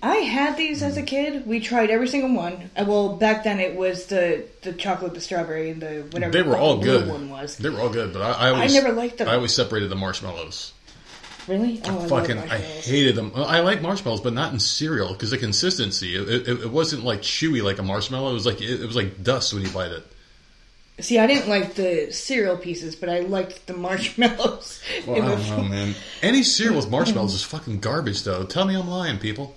I 0.02 0.16
had 0.18 0.56
these 0.56 0.82
as 0.82 0.96
a 0.96 1.02
kid. 1.02 1.46
We 1.46 1.60
tried 1.60 1.90
every 1.90 2.08
single 2.08 2.34
one. 2.34 2.70
Uh, 2.78 2.86
Well, 2.88 3.18
back 3.18 3.44
then 3.44 3.60
it 3.60 3.76
was 3.76 4.06
the 4.06 4.46
the 4.62 4.72
chocolate, 4.74 5.14
the 5.14 5.22
strawberry, 5.22 5.70
and 5.72 5.82
the 5.82 6.08
whatever. 6.12 6.32
They 6.32 6.42
were 6.42 6.52
the 6.52 6.58
all 6.58 6.78
blue 6.78 7.00
good. 7.00 7.08
One 7.10 7.30
was 7.30 7.58
They 7.58 7.70
were 7.70 7.80
all 7.82 7.90
good, 7.90 8.14
but 8.14 8.22
I, 8.22 8.48
I 8.48 8.50
always, 8.52 8.74
never 8.74 8.92
liked 8.94 9.18
them. 9.18 9.28
I 9.28 9.36
always 9.36 9.54
separated 9.54 9.90
the 9.90 9.96
marshmallows. 9.98 10.72
really. 11.48 11.82
Oh, 11.84 11.90
I 11.90 11.94
love 11.96 12.10
Fucking, 12.10 12.38
I 12.38 12.46
marshmallows. 12.48 12.86
hated 12.86 13.16
them. 13.16 13.32
I 13.36 13.60
like 13.60 13.82
marshmallows, 13.82 14.22
but 14.22 14.34
not 14.34 14.54
in 14.54 14.60
cereal 14.60 15.10
because 15.12 15.32
the 15.32 15.38
consistency. 15.38 16.16
It, 16.16 16.48
it, 16.48 16.62
it 16.62 16.72
wasn't 16.72 17.04
like 17.04 17.22
chewy 17.22 17.62
like 17.62 17.80
a 17.80 17.84
marshmallow. 17.84 18.30
It 18.32 18.34
was 18.34 18.46
like 18.46 18.62
it, 18.62 18.80
it 18.82 18.86
was 18.88 18.96
like 18.96 19.22
dust 19.22 19.54
when 19.54 19.64
you 19.64 19.70
bite 19.70 19.92
it. 19.92 20.06
See, 21.02 21.18
I 21.18 21.28
didn't 21.28 21.48
like 21.50 21.76
the 21.76 22.12
cereal 22.12 22.58
pieces, 22.58 22.96
but 22.96 23.08
I 23.10 23.20
liked 23.22 23.68
the 23.68 23.74
marshmallows. 23.74 24.82
Well, 25.06 25.22
I 25.22 25.28
don't 25.36 25.50
know, 25.50 25.64
man. 25.64 25.96
Any 26.22 26.44
cereal 26.44 26.76
with 26.78 26.90
marshmallows 26.90 27.34
is 27.34 27.44
fucking 27.44 27.80
garbage, 27.80 28.24
though. 28.24 28.44
Tell 28.44 28.66
me 28.66 28.76
I'm 28.76 28.90
lying, 28.90 29.18
people. 29.18 29.56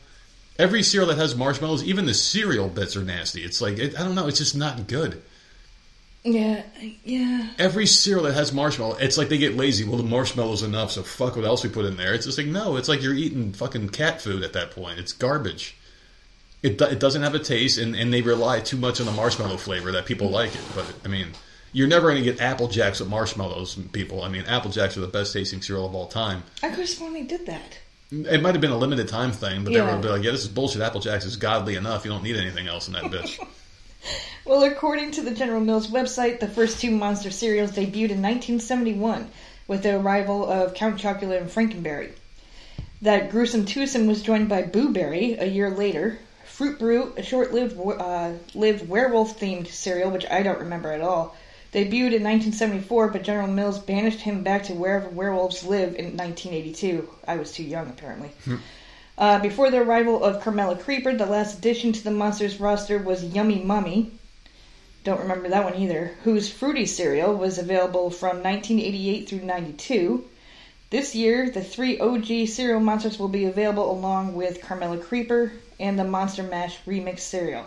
Every 0.62 0.84
cereal 0.84 1.08
that 1.08 1.18
has 1.18 1.34
marshmallows, 1.34 1.82
even 1.82 2.06
the 2.06 2.14
cereal 2.14 2.68
bits 2.68 2.96
are 2.96 3.02
nasty. 3.02 3.42
It's 3.42 3.60
like 3.60 3.78
it, 3.80 3.98
I 3.98 4.04
don't 4.04 4.14
know. 4.14 4.28
It's 4.28 4.38
just 4.38 4.56
not 4.56 4.86
good. 4.86 5.20
Yeah, 6.22 6.62
yeah. 7.02 7.48
Every 7.58 7.84
cereal 7.84 8.26
that 8.26 8.34
has 8.34 8.52
marshmallow, 8.52 8.98
it's 9.00 9.18
like 9.18 9.28
they 9.28 9.38
get 9.38 9.56
lazy. 9.56 9.82
Well, 9.84 9.96
the 9.96 10.04
marshmallow's 10.04 10.62
enough, 10.62 10.92
so 10.92 11.02
fuck 11.02 11.34
what 11.34 11.44
else 11.44 11.64
we 11.64 11.70
put 11.70 11.84
in 11.84 11.96
there. 11.96 12.14
It's 12.14 12.26
just 12.26 12.38
like 12.38 12.46
no. 12.46 12.76
It's 12.76 12.88
like 12.88 13.02
you're 13.02 13.12
eating 13.12 13.52
fucking 13.52 13.88
cat 13.88 14.20
food 14.20 14.44
at 14.44 14.52
that 14.52 14.70
point. 14.70 15.00
It's 15.00 15.12
garbage. 15.12 15.76
It, 16.62 16.80
it 16.80 17.00
doesn't 17.00 17.22
have 17.22 17.34
a 17.34 17.40
taste, 17.40 17.78
and, 17.78 17.96
and 17.96 18.14
they 18.14 18.22
rely 18.22 18.60
too 18.60 18.76
much 18.76 19.00
on 19.00 19.06
the 19.06 19.12
marshmallow 19.12 19.56
flavor 19.56 19.90
that 19.90 20.06
people 20.06 20.30
like 20.30 20.54
it. 20.54 20.62
But 20.76 20.94
I 21.04 21.08
mean, 21.08 21.32
you're 21.72 21.88
never 21.88 22.08
going 22.08 22.22
to 22.22 22.30
get 22.30 22.40
Apple 22.40 22.68
Jacks 22.68 23.00
with 23.00 23.08
marshmallows, 23.08 23.74
people. 23.90 24.22
I 24.22 24.28
mean, 24.28 24.44
Apple 24.44 24.70
Jacks 24.70 24.96
are 24.96 25.00
the 25.00 25.08
best 25.08 25.32
tasting 25.32 25.60
cereal 25.60 25.86
of 25.86 25.94
all 25.96 26.06
time. 26.06 26.44
I 26.62 26.68
could 26.68 26.78
have 26.78 26.88
sworn 26.88 27.14
they 27.14 27.22
did 27.22 27.46
that. 27.46 27.78
It 28.12 28.42
might 28.42 28.54
have 28.54 28.60
been 28.60 28.72
a 28.72 28.76
limited 28.76 29.08
time 29.08 29.32
thing, 29.32 29.64
but 29.64 29.72
they 29.72 29.78
Yeah. 29.78 29.98
were 29.98 30.10
like, 30.10 30.22
"Yeah, 30.22 30.32
this 30.32 30.42
is 30.42 30.48
bullshit. 30.48 30.82
Apple 30.82 31.00
Jacks 31.00 31.24
is 31.24 31.36
godly 31.36 31.76
enough. 31.76 32.04
You 32.04 32.10
don't 32.10 32.22
need 32.22 32.36
anything 32.36 32.68
else 32.68 32.86
in 32.86 32.92
that 32.94 33.04
bitch." 33.04 33.38
Well, 34.44 34.64
according 34.64 35.12
to 35.12 35.22
the 35.22 35.30
General 35.30 35.60
Mills 35.60 35.86
website, 35.86 36.40
the 36.40 36.48
first 36.48 36.80
two 36.80 36.90
monster 36.90 37.30
cereals 37.30 37.70
debuted 37.70 38.10
in 38.10 38.20
1971 38.20 39.30
with 39.68 39.84
the 39.84 39.94
arrival 39.96 40.44
of 40.44 40.74
Count 40.74 41.00
Chocula 41.00 41.40
and 41.40 41.48
Frankenberry. 41.48 42.10
That 43.02 43.30
gruesome 43.30 43.64
twosome 43.64 44.08
was 44.08 44.20
joined 44.20 44.48
by 44.48 44.62
Boo 44.62 44.92
Berry 44.92 45.34
a 45.38 45.46
year 45.46 45.70
later. 45.70 46.18
Fruit 46.44 46.76
Brute, 46.80 47.14
a 47.16 47.22
short-lived 47.22 47.78
uh, 47.80 48.32
lived 48.54 48.88
werewolf-themed 48.88 49.68
cereal, 49.68 50.10
which 50.10 50.26
I 50.28 50.42
don't 50.42 50.58
remember 50.58 50.90
at 50.90 51.00
all, 51.00 51.36
debuted 51.72 52.12
in 52.12 52.22
1974, 52.22 53.08
but 53.08 53.22
General 53.22 53.48
Mills 53.48 53.78
banished 53.78 54.20
him 54.20 54.42
back 54.42 54.64
to 54.64 54.74
wherever 54.74 55.08
werewolves 55.08 55.64
live 55.64 55.94
in 55.94 56.16
1982. 56.16 57.08
I 57.26 57.36
was 57.36 57.52
too 57.52 57.62
young, 57.62 57.88
apparently. 57.88 58.30
Uh, 59.16 59.38
before 59.38 59.70
the 59.70 59.78
arrival 59.78 60.22
of 60.22 60.42
Carmella 60.42 60.78
Creeper, 60.78 61.14
the 61.14 61.26
last 61.26 61.58
addition 61.58 61.92
to 61.92 62.04
the 62.04 62.10
Monsters 62.10 62.60
roster 62.60 62.98
was 62.98 63.24
Yummy 63.24 63.62
Mummy. 63.62 64.12
Don't 65.04 65.20
remember 65.20 65.48
that 65.48 65.64
one 65.64 65.74
either. 65.76 66.12
Whose 66.24 66.50
fruity 66.50 66.86
cereal 66.86 67.34
was 67.34 67.58
available 67.58 68.10
from 68.10 68.42
1988 68.42 69.28
through 69.28 69.42
92. 69.42 70.24
This 70.90 71.14
year, 71.14 71.48
the 71.48 71.64
three 71.64 71.98
OG 71.98 72.48
cereal 72.48 72.80
monsters 72.80 73.18
will 73.18 73.28
be 73.28 73.46
available 73.46 73.90
along 73.90 74.34
with 74.34 74.60
Carmella 74.60 75.02
Creeper 75.02 75.52
and 75.80 75.98
the 75.98 76.04
Monster 76.04 76.42
Mash 76.42 76.78
Remix 76.86 77.20
cereal. 77.20 77.64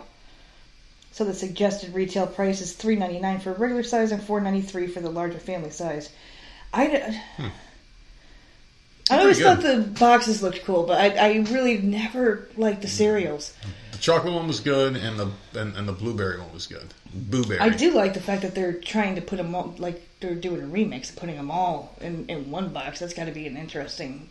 So 1.16 1.24
the 1.24 1.32
suggested 1.32 1.94
retail 1.94 2.26
price 2.26 2.60
is 2.60 2.74
$3.99 2.74 3.40
for 3.40 3.52
regular 3.54 3.82
size 3.82 4.12
and 4.12 4.20
$4.93 4.20 4.92
for 4.92 5.00
the 5.00 5.08
larger 5.08 5.38
family 5.38 5.70
size. 5.70 6.10
I 6.74 6.88
hmm. 7.38 7.46
I 9.08 9.20
always 9.20 9.40
thought 9.40 9.62
the 9.62 9.78
boxes 9.98 10.42
looked 10.42 10.62
cool, 10.66 10.82
but 10.82 11.00
I, 11.00 11.28
I 11.28 11.36
really 11.50 11.78
never 11.78 12.50
liked 12.58 12.82
the 12.82 12.88
cereals. 12.88 13.54
the 13.92 13.98
chocolate 13.98 14.34
one 14.34 14.46
was 14.46 14.60
good, 14.60 14.94
and 14.94 15.18
the 15.18 15.30
and, 15.58 15.74
and 15.74 15.88
the 15.88 15.94
blueberry 15.94 16.38
one 16.38 16.52
was 16.52 16.66
good. 16.66 16.92
Blueberry. 17.14 17.60
I 17.60 17.70
do 17.70 17.94
like 17.94 18.12
the 18.12 18.20
fact 18.20 18.42
that 18.42 18.54
they're 18.54 18.74
trying 18.74 19.14
to 19.14 19.22
put 19.22 19.36
them 19.36 19.54
all, 19.54 19.74
like 19.78 20.06
they're 20.20 20.34
doing 20.34 20.60
a 20.60 20.66
remix, 20.66 21.08
of 21.08 21.16
putting 21.16 21.36
them 21.36 21.50
all 21.50 21.96
in, 22.02 22.28
in 22.28 22.50
one 22.50 22.74
box. 22.74 22.98
That's 22.98 23.14
got 23.14 23.24
to 23.24 23.32
be 23.32 23.46
an 23.46 23.56
interesting 23.56 24.28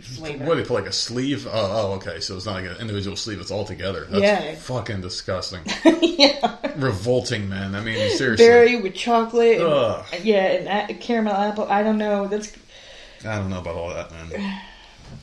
flavor. 0.00 0.44
What 0.44 0.56
they 0.56 0.62
put 0.64 0.74
like 0.74 0.86
a 0.86 0.92
sleeve? 0.92 1.46
Oh, 1.46 1.50
oh, 1.52 1.92
okay. 1.94 2.20
So 2.20 2.36
it's 2.36 2.46
not 2.46 2.54
like 2.62 2.64
an 2.70 2.76
individual 2.80 3.16
sleeve; 3.16 3.40
it's 3.40 3.50
all 3.50 3.64
together. 3.64 4.06
That's 4.10 4.22
Yeah. 4.22 4.54
fucking 4.56 5.00
disgusting, 5.00 5.60
yeah, 6.02 6.56
revolting, 6.76 7.48
man. 7.48 7.74
I 7.74 7.80
mean, 7.80 8.10
seriously. 8.16 8.46
berry 8.46 8.80
with 8.80 8.94
chocolate. 8.94 9.58
And, 9.58 9.66
Ugh. 9.68 10.04
yeah, 10.22 10.36
and 10.44 10.90
a- 10.90 10.94
caramel 10.94 11.34
apple. 11.34 11.64
I 11.68 11.82
don't 11.82 11.98
know. 11.98 12.26
That's 12.28 12.52
I 13.24 13.36
don't 13.36 13.50
know 13.50 13.58
about 13.60 13.74
all 13.76 13.90
that, 13.90 14.10
man. 14.12 14.60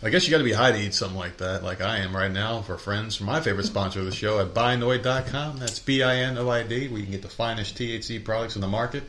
I 0.04 0.10
guess 0.10 0.26
you 0.26 0.32
got 0.32 0.40
to 0.40 0.44
be 0.44 0.52
high 0.52 0.72
to 0.72 0.80
eat 0.80 0.94
something 0.96 1.18
like 1.18 1.38
that, 1.38 1.64
like 1.64 1.80
I 1.80 1.98
am 2.00 2.16
right 2.16 2.32
now 2.32 2.62
for 2.64 2.78
friends. 2.78 3.22
My 3.22 3.40
favorite 3.40 3.68
sponsor 3.68 4.00
of 4.00 4.06
the 4.06 4.12
show 4.12 4.40
at 4.40 4.54
binoid.com. 4.54 5.58
That's 5.60 5.80
B 5.80 6.02
I 6.04 6.18
N 6.18 6.38
O 6.38 6.50
I 6.50 6.64
D, 6.64 6.88
We 6.88 7.04
can 7.04 7.12
get 7.12 7.22
the 7.22 7.30
finest 7.30 7.78
THC 7.78 8.24
products 8.24 8.56
in 8.56 8.62
the 8.62 8.68
market. 8.68 9.04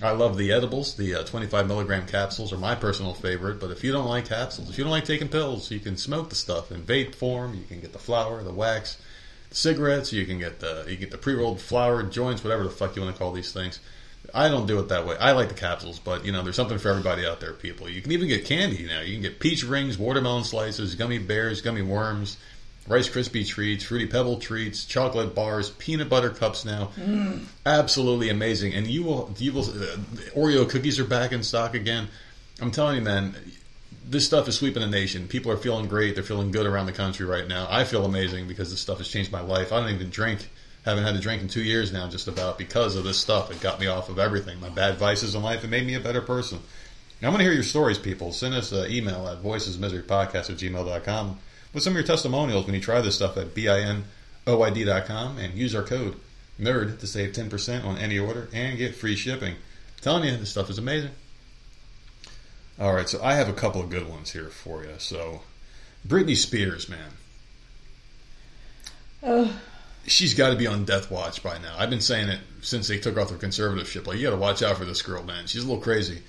I 0.00 0.12
love 0.12 0.36
the 0.36 0.52
edibles. 0.52 0.94
The 0.94 1.16
uh, 1.16 1.24
25 1.24 1.66
milligram 1.66 2.06
capsules 2.06 2.52
are 2.52 2.58
my 2.58 2.76
personal 2.76 3.14
favorite. 3.14 3.58
But 3.58 3.72
if 3.72 3.82
you 3.82 3.90
don't 3.90 4.06
like 4.06 4.28
capsules, 4.28 4.70
if 4.70 4.78
you 4.78 4.84
don't 4.84 4.92
like 4.92 5.04
taking 5.04 5.28
pills, 5.28 5.70
you 5.72 5.80
can 5.80 5.96
smoke 5.96 6.28
the 6.28 6.36
stuff 6.36 6.70
in 6.70 6.82
vape 6.82 7.16
form. 7.16 7.54
You 7.54 7.64
can 7.64 7.80
get 7.80 7.92
the 7.92 7.98
flower, 7.98 8.42
the 8.44 8.52
wax, 8.52 8.98
the 9.50 9.56
cigarettes. 9.56 10.12
You 10.12 10.24
can 10.24 10.38
get 10.38 10.60
the 10.60 10.86
you 10.88 10.96
get 10.96 11.10
the 11.10 11.18
pre-rolled 11.18 11.60
flower 11.60 12.04
joints, 12.04 12.44
whatever 12.44 12.62
the 12.62 12.70
fuck 12.70 12.94
you 12.94 13.02
want 13.02 13.14
to 13.14 13.18
call 13.18 13.32
these 13.32 13.52
things. 13.52 13.80
I 14.32 14.48
don't 14.48 14.66
do 14.66 14.78
it 14.78 14.88
that 14.88 15.06
way. 15.06 15.16
I 15.18 15.32
like 15.32 15.48
the 15.48 15.54
capsules, 15.54 15.98
but 15.98 16.24
you 16.24 16.30
know, 16.30 16.42
there's 16.42 16.56
something 16.56 16.78
for 16.78 16.90
everybody 16.90 17.26
out 17.26 17.40
there, 17.40 17.52
people. 17.54 17.88
You 17.88 18.00
can 18.00 18.12
even 18.12 18.28
get 18.28 18.44
candy 18.44 18.86
now. 18.86 19.00
You 19.00 19.14
can 19.14 19.22
get 19.22 19.40
peach 19.40 19.64
rings, 19.64 19.98
watermelon 19.98 20.44
slices, 20.44 20.94
gummy 20.94 21.18
bears, 21.18 21.60
gummy 21.60 21.82
worms, 21.82 22.36
Rice 22.88 23.08
Krispie 23.08 23.46
treats, 23.46 23.84
Fruity 23.84 24.06
Pebble 24.06 24.38
treats, 24.38 24.84
chocolate 24.86 25.34
bars, 25.34 25.70
peanut 25.70 26.08
butter 26.08 26.30
cups 26.30 26.64
now. 26.64 26.90
Absolutely 27.66 28.30
amazing. 28.30 28.72
And 28.72 28.86
you 28.86 29.04
will, 29.04 29.34
you 29.38 29.52
will, 29.52 29.64
uh, 29.64 29.96
Oreo 30.34 30.68
cookies 30.68 30.98
are 30.98 31.04
back 31.04 31.32
in 31.32 31.42
stock 31.42 31.74
again. 31.74 32.08
I'm 32.60 32.70
telling 32.70 32.96
you, 32.96 33.02
man, 33.02 33.36
this 34.08 34.24
stuff 34.24 34.48
is 34.48 34.56
sweeping 34.56 34.80
the 34.80 34.88
nation. 34.88 35.28
People 35.28 35.52
are 35.52 35.58
feeling 35.58 35.86
great. 35.86 36.14
They're 36.14 36.24
feeling 36.24 36.50
good 36.50 36.66
around 36.66 36.86
the 36.86 36.92
country 36.92 37.26
right 37.26 37.46
now. 37.46 37.66
I 37.70 37.84
feel 37.84 38.06
amazing 38.06 38.48
because 38.48 38.70
this 38.70 38.80
stuff 38.80 38.98
has 38.98 39.08
changed 39.08 39.30
my 39.30 39.42
life. 39.42 39.70
I 39.70 39.80
don't 39.80 39.94
even 39.94 40.08
drink. 40.08 40.48
Haven't 40.84 41.04
had 41.04 41.14
a 41.14 41.20
drink 41.20 41.42
in 41.42 41.48
two 41.48 41.62
years 41.62 41.92
now, 41.92 42.08
just 42.08 42.26
about 42.26 42.56
because 42.56 42.96
of 42.96 43.04
this 43.04 43.18
stuff. 43.18 43.50
It 43.50 43.60
got 43.60 43.78
me 43.78 43.86
off 43.86 44.08
of 44.08 44.18
everything. 44.18 44.58
My 44.60 44.70
bad 44.70 44.96
vices 44.96 45.34
in 45.34 45.42
life. 45.42 45.62
It 45.62 45.68
made 45.68 45.86
me 45.86 45.94
a 45.94 46.00
better 46.00 46.22
person. 46.22 46.60
Now, 47.20 47.28
I'm 47.28 47.34
going 47.34 47.40
to 47.40 47.44
hear 47.44 47.52
your 47.52 47.64
stories, 47.64 47.98
people. 47.98 48.32
Send 48.32 48.54
us 48.54 48.72
an 48.72 48.90
email 48.90 49.28
at 49.28 49.42
voicesmiserypodcast 49.42 50.50
at 50.50 50.56
gmail.com 50.56 51.38
with 51.78 51.84
some 51.84 51.92
of 51.92 51.96
your 51.98 52.06
testimonials 52.06 52.66
when 52.66 52.74
you 52.74 52.80
try 52.80 53.00
this 53.00 53.14
stuff 53.14 53.36
at 53.36 53.54
binoid.com 53.54 55.38
and 55.38 55.54
use 55.54 55.76
our 55.76 55.84
code 55.84 56.16
NERD 56.58 56.98
to 56.98 57.06
save 57.06 57.30
10% 57.34 57.84
on 57.84 57.96
any 57.98 58.18
order 58.18 58.48
and 58.52 58.76
get 58.76 58.96
free 58.96 59.14
shipping. 59.14 59.52
I'm 59.52 60.00
telling 60.00 60.24
you, 60.28 60.36
this 60.36 60.50
stuff 60.50 60.70
is 60.70 60.78
amazing. 60.78 61.12
All 62.80 62.92
right, 62.92 63.08
so 63.08 63.22
I 63.22 63.34
have 63.34 63.48
a 63.48 63.52
couple 63.52 63.80
of 63.80 63.90
good 63.90 64.08
ones 64.08 64.32
here 64.32 64.48
for 64.48 64.82
you. 64.82 64.94
So, 64.98 65.42
Britney 66.04 66.36
Spears, 66.36 66.88
man. 66.88 67.12
uh, 69.22 69.52
She's 70.08 70.34
got 70.34 70.50
to 70.50 70.56
be 70.56 70.66
on 70.66 70.84
death 70.84 71.12
watch 71.12 71.44
by 71.44 71.58
now. 71.58 71.76
I've 71.78 71.90
been 71.90 72.00
saying 72.00 72.28
it 72.28 72.40
since 72.60 72.88
they 72.88 72.98
took 72.98 73.16
off 73.16 73.28
their 73.28 73.38
conservatorship. 73.38 74.04
Like, 74.08 74.16
you 74.16 74.24
got 74.24 74.30
to 74.30 74.36
watch 74.36 74.64
out 74.64 74.78
for 74.78 74.84
this 74.84 75.02
girl, 75.02 75.22
man. 75.22 75.46
She's 75.46 75.62
a 75.62 75.66
little 75.68 75.80
crazy. 75.80 76.22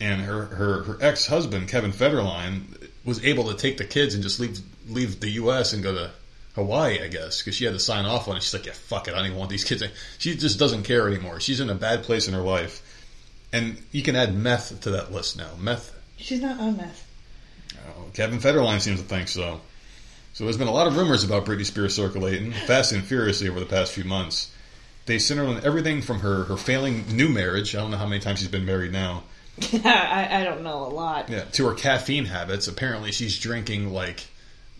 And 0.00 0.20
her, 0.20 0.44
her, 0.44 0.82
her 0.84 0.98
ex 1.00 1.26
husband, 1.26 1.68
Kevin 1.68 1.90
Federline, 1.90 2.85
was 3.06 3.24
able 3.24 3.44
to 3.44 3.54
take 3.54 3.78
the 3.78 3.84
kids 3.84 4.14
and 4.14 4.22
just 4.22 4.38
leave 4.38 4.60
leave 4.88 5.20
the 5.20 5.30
U.S. 5.30 5.72
and 5.72 5.82
go 5.82 5.94
to 5.94 6.10
Hawaii, 6.54 7.00
I 7.02 7.08
guess, 7.08 7.40
because 7.40 7.54
she 7.54 7.64
had 7.64 7.74
to 7.74 7.80
sign 7.80 8.04
off 8.04 8.28
on 8.28 8.36
it. 8.36 8.42
She's 8.42 8.52
like, 8.52 8.66
yeah, 8.66 8.72
fuck 8.72 9.08
it. 9.08 9.14
I 9.14 9.18
don't 9.18 9.26
even 9.26 9.38
want 9.38 9.50
these 9.50 9.64
kids. 9.64 9.82
She 10.18 10.36
just 10.36 10.58
doesn't 10.58 10.82
care 10.82 11.06
anymore. 11.06 11.40
She's 11.40 11.60
in 11.60 11.70
a 11.70 11.74
bad 11.74 12.02
place 12.02 12.28
in 12.28 12.34
her 12.34 12.40
life. 12.40 12.82
And 13.52 13.76
you 13.92 14.02
can 14.02 14.16
add 14.16 14.34
meth 14.34 14.80
to 14.82 14.90
that 14.90 15.12
list 15.12 15.38
now. 15.38 15.50
Meth 15.58 15.94
she's 16.16 16.40
not 16.40 16.58
on 16.58 16.76
meth. 16.76 17.06
Oh, 17.88 18.06
Kevin 18.14 18.38
Federline 18.38 18.80
seems 18.80 19.00
to 19.00 19.06
think 19.06 19.28
so. 19.28 19.60
So 20.32 20.44
there's 20.44 20.56
been 20.56 20.68
a 20.68 20.72
lot 20.72 20.86
of 20.86 20.96
rumors 20.96 21.24
about 21.24 21.46
Britney 21.46 21.64
Spears 21.64 21.94
circulating 21.94 22.52
fast 22.52 22.92
and 22.92 23.04
furiously 23.04 23.48
over 23.48 23.60
the 23.60 23.66
past 23.66 23.92
few 23.92 24.04
months. 24.04 24.52
They 25.06 25.18
center 25.18 25.46
on 25.46 25.64
everything 25.64 26.02
from 26.02 26.20
her, 26.20 26.44
her 26.44 26.56
failing 26.56 27.04
new 27.16 27.28
marriage. 27.28 27.74
I 27.74 27.80
don't 27.80 27.90
know 27.90 27.96
how 27.96 28.06
many 28.06 28.20
times 28.20 28.40
she's 28.40 28.48
been 28.48 28.66
married 28.66 28.92
now. 28.92 29.22
I, 29.84 30.40
I 30.40 30.44
don't 30.44 30.62
know 30.62 30.86
a 30.86 30.88
lot. 30.88 31.30
Yeah, 31.30 31.44
to 31.52 31.66
her 31.66 31.74
caffeine 31.74 32.26
habits. 32.26 32.68
Apparently, 32.68 33.12
she's 33.12 33.38
drinking 33.38 33.92
like 33.92 34.20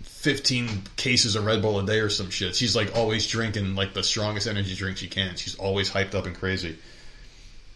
15 0.03 0.83
cases 0.97 1.37
of 1.37 1.45
Red 1.45 1.62
Bull 1.62 1.79
a 1.79 1.87
day 1.87 2.01
or 2.01 2.11
some 2.11 2.31
shit. 2.31 2.57
She's 2.57 2.77
like 2.77 2.95
always 2.97 3.27
drinking 3.27 3.74
like 3.74 3.95
the 3.95 4.03
strongest 4.03 4.47
energy 4.47 4.74
drink 4.74 4.99
she 4.99 5.09
can. 5.09 5.37
She's 5.37 5.55
always 5.55 5.91
hyped 5.91 6.14
up 6.14 6.27
and 6.27 6.37
crazy. 6.37 6.77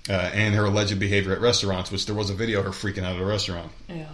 Uh, 0.09 0.13
and 0.13 0.55
her 0.55 0.65
alleged 0.65 0.99
behavior 0.99 1.33
at 1.33 1.41
restaurants, 1.41 1.91
which 1.91 2.07
there 2.07 2.15
was 2.15 2.31
a 2.31 2.35
video 2.35 2.59
of 2.59 2.65
her 2.65 2.71
freaking 2.73 3.05
out 3.05 3.17
at 3.17 3.23
a 3.23 3.25
restaurant. 3.25 3.71
Yeah. 3.89 4.07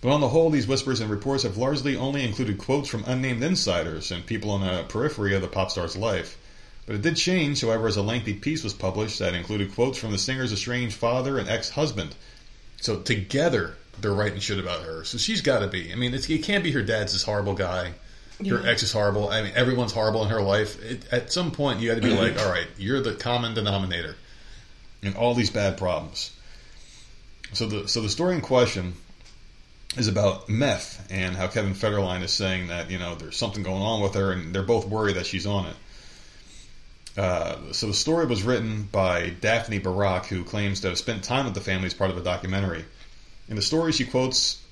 But 0.00 0.10
on 0.10 0.20
the 0.20 0.28
whole, 0.28 0.50
these 0.50 0.66
whispers 0.66 1.00
and 1.00 1.10
reports 1.10 1.44
have 1.44 1.56
largely 1.56 1.96
only 1.96 2.22
included 2.22 2.58
quotes 2.58 2.88
from 2.88 3.04
unnamed 3.06 3.42
insiders 3.42 4.12
and 4.12 4.26
people 4.26 4.50
on 4.50 4.60
the 4.60 4.84
periphery 4.84 5.34
of 5.34 5.42
the 5.42 5.48
pop 5.48 5.70
star's 5.70 5.96
life. 5.96 6.36
But 6.86 6.94
it 6.96 7.02
did 7.02 7.16
change, 7.16 7.60
however, 7.60 7.88
as 7.88 7.96
a 7.96 8.02
lengthy 8.02 8.34
piece 8.34 8.62
was 8.62 8.72
published 8.72 9.18
that 9.18 9.34
included 9.34 9.74
quotes 9.74 9.98
from 9.98 10.12
the 10.12 10.18
singer's 10.18 10.52
estranged 10.52 10.96
father 10.96 11.38
and 11.38 11.48
ex-husband. 11.48 12.14
So 12.80 13.00
together, 13.00 13.76
they're 14.00 14.12
writing 14.12 14.38
shit 14.38 14.58
about 14.58 14.82
her. 14.82 15.02
So 15.04 15.18
she's 15.18 15.40
got 15.40 15.60
to 15.60 15.66
be. 15.66 15.92
I 15.92 15.96
mean, 15.96 16.14
it's, 16.14 16.28
it 16.30 16.44
can't 16.44 16.62
be 16.62 16.70
her 16.72 16.82
dad's 16.82 17.12
this 17.12 17.24
horrible 17.24 17.54
guy. 17.54 17.94
Her 18.38 18.60
Yeah. 18.62 18.70
ex 18.70 18.82
is 18.82 18.92
horrible. 18.92 19.30
I 19.30 19.42
mean, 19.42 19.52
everyone's 19.56 19.92
horrible 19.92 20.22
in 20.22 20.28
her 20.28 20.42
life. 20.42 20.80
It, 20.82 21.06
at 21.10 21.32
some 21.32 21.50
point, 21.50 21.80
you 21.80 21.88
got 21.88 21.96
to 21.96 22.02
be 22.02 22.14
like, 22.14 22.38
all 22.38 22.50
right, 22.50 22.68
you're 22.78 23.00
the 23.00 23.14
common 23.14 23.54
denominator 23.54 24.14
in 25.02 25.14
all 25.14 25.34
these 25.34 25.50
bad 25.50 25.78
problems. 25.78 26.32
So 27.52 27.66
the 27.66 27.88
so 27.88 28.00
the 28.02 28.08
story 28.08 28.34
in 28.34 28.40
question 28.42 28.94
is 29.96 30.08
about 30.08 30.48
meth 30.48 31.06
and 31.10 31.34
how 31.36 31.46
Kevin 31.46 31.74
Federline 31.74 32.22
is 32.22 32.32
saying 32.32 32.66
that 32.68 32.90
you 32.90 32.98
know 32.98 33.14
there's 33.14 33.36
something 33.36 33.62
going 33.62 33.82
on 33.82 34.02
with 34.02 34.14
her, 34.14 34.32
and 34.32 34.54
they're 34.54 34.62
both 34.62 34.86
worried 34.86 35.16
that 35.16 35.26
she's 35.26 35.46
on 35.46 35.66
it. 35.66 35.76
Uh, 37.16 37.72
so 37.72 37.86
the 37.86 37.94
story 37.94 38.26
was 38.26 38.42
written 38.42 38.82
by 38.92 39.30
Daphne 39.30 39.78
Barak, 39.78 40.26
who 40.26 40.44
claims 40.44 40.80
to 40.80 40.88
have 40.88 40.98
spent 40.98 41.24
time 41.24 41.46
with 41.46 41.54
the 41.54 41.60
family 41.60 41.86
as 41.86 41.94
part 41.94 42.10
of 42.10 42.16
a 42.18 42.22
documentary. 42.22 42.84
In 43.48 43.56
the 43.56 43.62
story, 43.62 43.92
she 43.92 44.04
quotes 44.04 44.62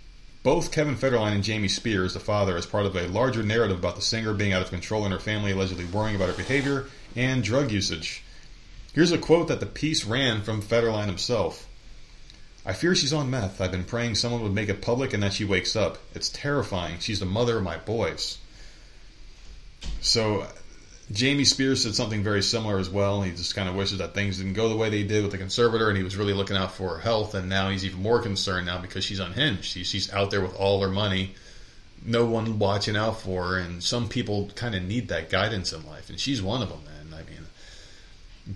both 0.42 0.70
Kevin 0.70 0.94
Federline 0.96 1.32
and 1.32 1.42
Jamie 1.42 1.68
Spears, 1.68 2.12
the 2.12 2.20
father, 2.20 2.56
as 2.56 2.66
part 2.66 2.84
of 2.84 2.94
a 2.96 3.08
larger 3.08 3.42
narrative 3.42 3.78
about 3.78 3.96
the 3.96 4.02
singer 4.02 4.34
being 4.34 4.52
out 4.52 4.60
of 4.60 4.68
control 4.68 5.04
and 5.04 5.12
her 5.12 5.18
family 5.18 5.52
allegedly 5.52 5.86
worrying 5.86 6.16
about 6.16 6.28
her 6.28 6.36
behavior 6.36 6.86
and 7.16 7.42
drug 7.42 7.72
usage. 7.72 8.22
Here's 8.92 9.10
a 9.10 9.18
quote 9.18 9.48
that 9.48 9.60
the 9.60 9.66
piece 9.66 10.04
ran 10.04 10.42
from 10.42 10.60
Federline 10.60 11.06
himself. 11.06 11.66
I 12.66 12.74
fear 12.74 12.94
she's 12.94 13.12
on 13.12 13.30
meth. 13.30 13.60
I've 13.60 13.72
been 13.72 13.84
praying 13.84 14.16
someone 14.16 14.42
would 14.42 14.54
make 14.54 14.68
it 14.68 14.82
public 14.82 15.14
and 15.14 15.22
that 15.22 15.32
she 15.32 15.44
wakes 15.44 15.76
up. 15.76 15.98
It's 16.14 16.28
terrifying. 16.28 16.98
She's 16.98 17.20
the 17.20 17.26
mother 17.26 17.56
of 17.56 17.62
my 17.62 17.78
boys. 17.78 18.38
So, 20.00 20.46
Jamie 21.12 21.44
Spears 21.44 21.82
said 21.82 21.94
something 21.94 22.22
very 22.22 22.42
similar 22.42 22.78
as 22.78 22.88
well. 22.88 23.20
He 23.22 23.30
just 23.30 23.54
kind 23.54 23.68
of 23.68 23.74
wishes 23.74 23.98
that 23.98 24.14
things 24.14 24.38
didn't 24.38 24.54
go 24.54 24.70
the 24.70 24.76
way 24.76 24.88
they 24.88 25.02
did 25.02 25.22
with 25.22 25.32
the 25.32 25.38
conservator, 25.38 25.88
and 25.88 25.98
he 25.98 26.02
was 26.02 26.16
really 26.16 26.32
looking 26.32 26.56
out 26.56 26.72
for 26.72 26.94
her 26.94 27.00
health. 27.00 27.34
And 27.34 27.48
now 27.48 27.68
he's 27.68 27.84
even 27.84 28.00
more 28.00 28.22
concerned 28.22 28.66
now 28.66 28.78
because 28.78 29.04
she's 29.04 29.20
unhinged. 29.20 29.64
She's, 29.64 29.86
she's 29.86 30.12
out 30.12 30.30
there 30.30 30.40
with 30.40 30.54
all 30.56 30.80
her 30.80 30.88
money, 30.88 31.34
no 32.04 32.24
one 32.24 32.58
watching 32.58 32.96
out 32.96 33.20
for 33.20 33.44
her, 33.44 33.58
and 33.58 33.82
some 33.82 34.08
people 34.08 34.50
kind 34.54 34.74
of 34.74 34.82
need 34.82 35.08
that 35.08 35.28
guidance 35.28 35.72
in 35.72 35.86
life, 35.86 36.08
and 36.08 36.18
she's 36.18 36.40
one 36.40 36.62
of 36.62 36.70
them. 36.70 36.80
Man, 36.84 37.20
I 37.20 37.30
mean, 37.30 37.46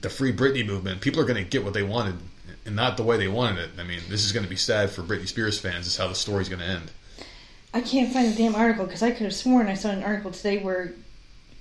the 0.01 0.11
Free 0.11 0.33
Britney 0.33 0.67
movement, 0.67 1.03
people 1.03 1.21
are 1.21 1.27
going 1.27 1.43
to 1.43 1.49
get 1.49 1.65
what 1.65 1.75
they 1.75 1.83
wanted, 1.83 2.17
and 2.65 2.75
not 2.75 2.97
the 2.97 3.03
way 3.03 3.19
they 3.19 3.29
wanted 3.29 3.59
it. 3.59 3.71
I 3.79 3.85
mean, 3.85 4.01
this 4.09 4.25
is 4.25 4.33
going 4.33 4.45
to 4.45 4.51
be 4.51 4.57
sad 4.57 4.89
for 4.89 5.03
Britney 5.03 5.29
Spears 5.29 5.59
fans. 5.59 5.87
Is 5.87 5.99
how 5.99 6.09
the 6.09 6.15
story's 6.15 6.49
going 6.49 6.61
to 6.61 6.67
end. 6.67 6.91
I 7.75 7.83
can't 7.83 8.11
find 8.11 8.33
the 8.33 8.37
damn 8.37 8.55
article 8.55 8.87
because 8.87 9.03
I 9.03 9.11
could 9.11 9.25
have 9.25 9.35
sworn 9.35 9.67
I 9.67 9.75
saw 9.75 9.91
an 9.91 10.03
article 10.03 10.31
today 10.31 10.59
where 10.59 10.95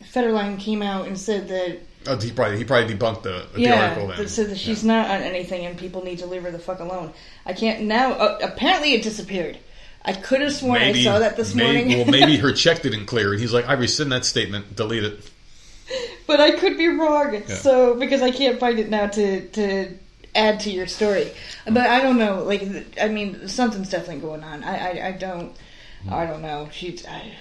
Federline 0.04 0.60
came 0.60 0.82
out 0.82 1.08
and 1.08 1.18
said 1.18 1.48
that 1.50 1.80
Oh, 2.10 2.18
he 2.18 2.32
probably 2.32 2.58
he 2.58 2.64
probably 2.64 2.96
debunked 2.96 3.24
the, 3.24 3.46
the 3.54 3.62
yeah, 3.62 3.90
article. 3.90 4.08
Then. 4.08 4.18
that 4.18 4.30
said 4.30 4.50
that 4.50 4.58
she's 4.58 4.84
Yeah. 4.84 4.94
not 5.02 5.10
on 5.10 5.22
anything 5.22 5.66
and 5.66 5.78
people 5.78 6.04
need 6.04 6.20
to 6.20 6.26
leave 6.26 6.44
her 6.44 6.52
the 6.52 6.60
fuck 6.60 6.80
alone. 6.80 7.12
I 7.46 7.54
can't 7.54 7.82
now. 7.84 8.14
Uh, 8.14 8.40
apparently, 8.42 8.94
it 8.94 9.04
disappeared. 9.04 9.58
I 10.06 10.14
could 10.14 10.40
have 10.40 10.54
sworn 10.54 10.82
I 10.82 10.94
saw 11.04 11.20
that 11.20 11.36
this 11.36 11.54
maybe, 11.54 11.96
morning. 11.96 11.98
well, 11.98 12.08
maybe 12.08 12.38
her 12.38 12.54
check 12.54 12.82
didn't 12.82 13.08
clear, 13.08 13.32
and 13.34 13.42
he's 13.42 13.52
like, 13.52 13.68
"I 13.68 13.74
rescind 13.74 14.12
that 14.14 14.24
statement. 14.24 14.76
Delete 14.76 15.04
it." 15.04 15.30
but 16.28 16.40
I 16.40 16.52
could 16.52 16.78
be 16.78 16.88
wrong. 16.88 17.46
So 17.48 17.96
because 17.96 18.22
I 18.22 18.32
can't 18.32 18.58
find 18.60 18.80
it 18.80 18.90
now 18.90 19.08
to 19.08 19.42
to 19.50 19.98
add 20.34 20.62
to 20.62 20.70
your 20.70 20.88
story. 20.88 21.30
But 21.66 21.88
I 21.88 22.02
don't 22.02 22.18
know. 22.18 22.44
Like 22.44 22.98
I 23.02 23.10
mean, 23.10 23.50
something's 23.50 23.90
definitely 23.90 24.22
going 24.22 24.44
on. 24.46 24.64
I 24.64 24.78
I, 25.02 25.08
I 25.08 25.12
don't 25.12 25.54
I 26.10 26.26
don't 26.26 26.42
know. 26.42 26.70
She's 26.72 27.06
I, 27.06 27.34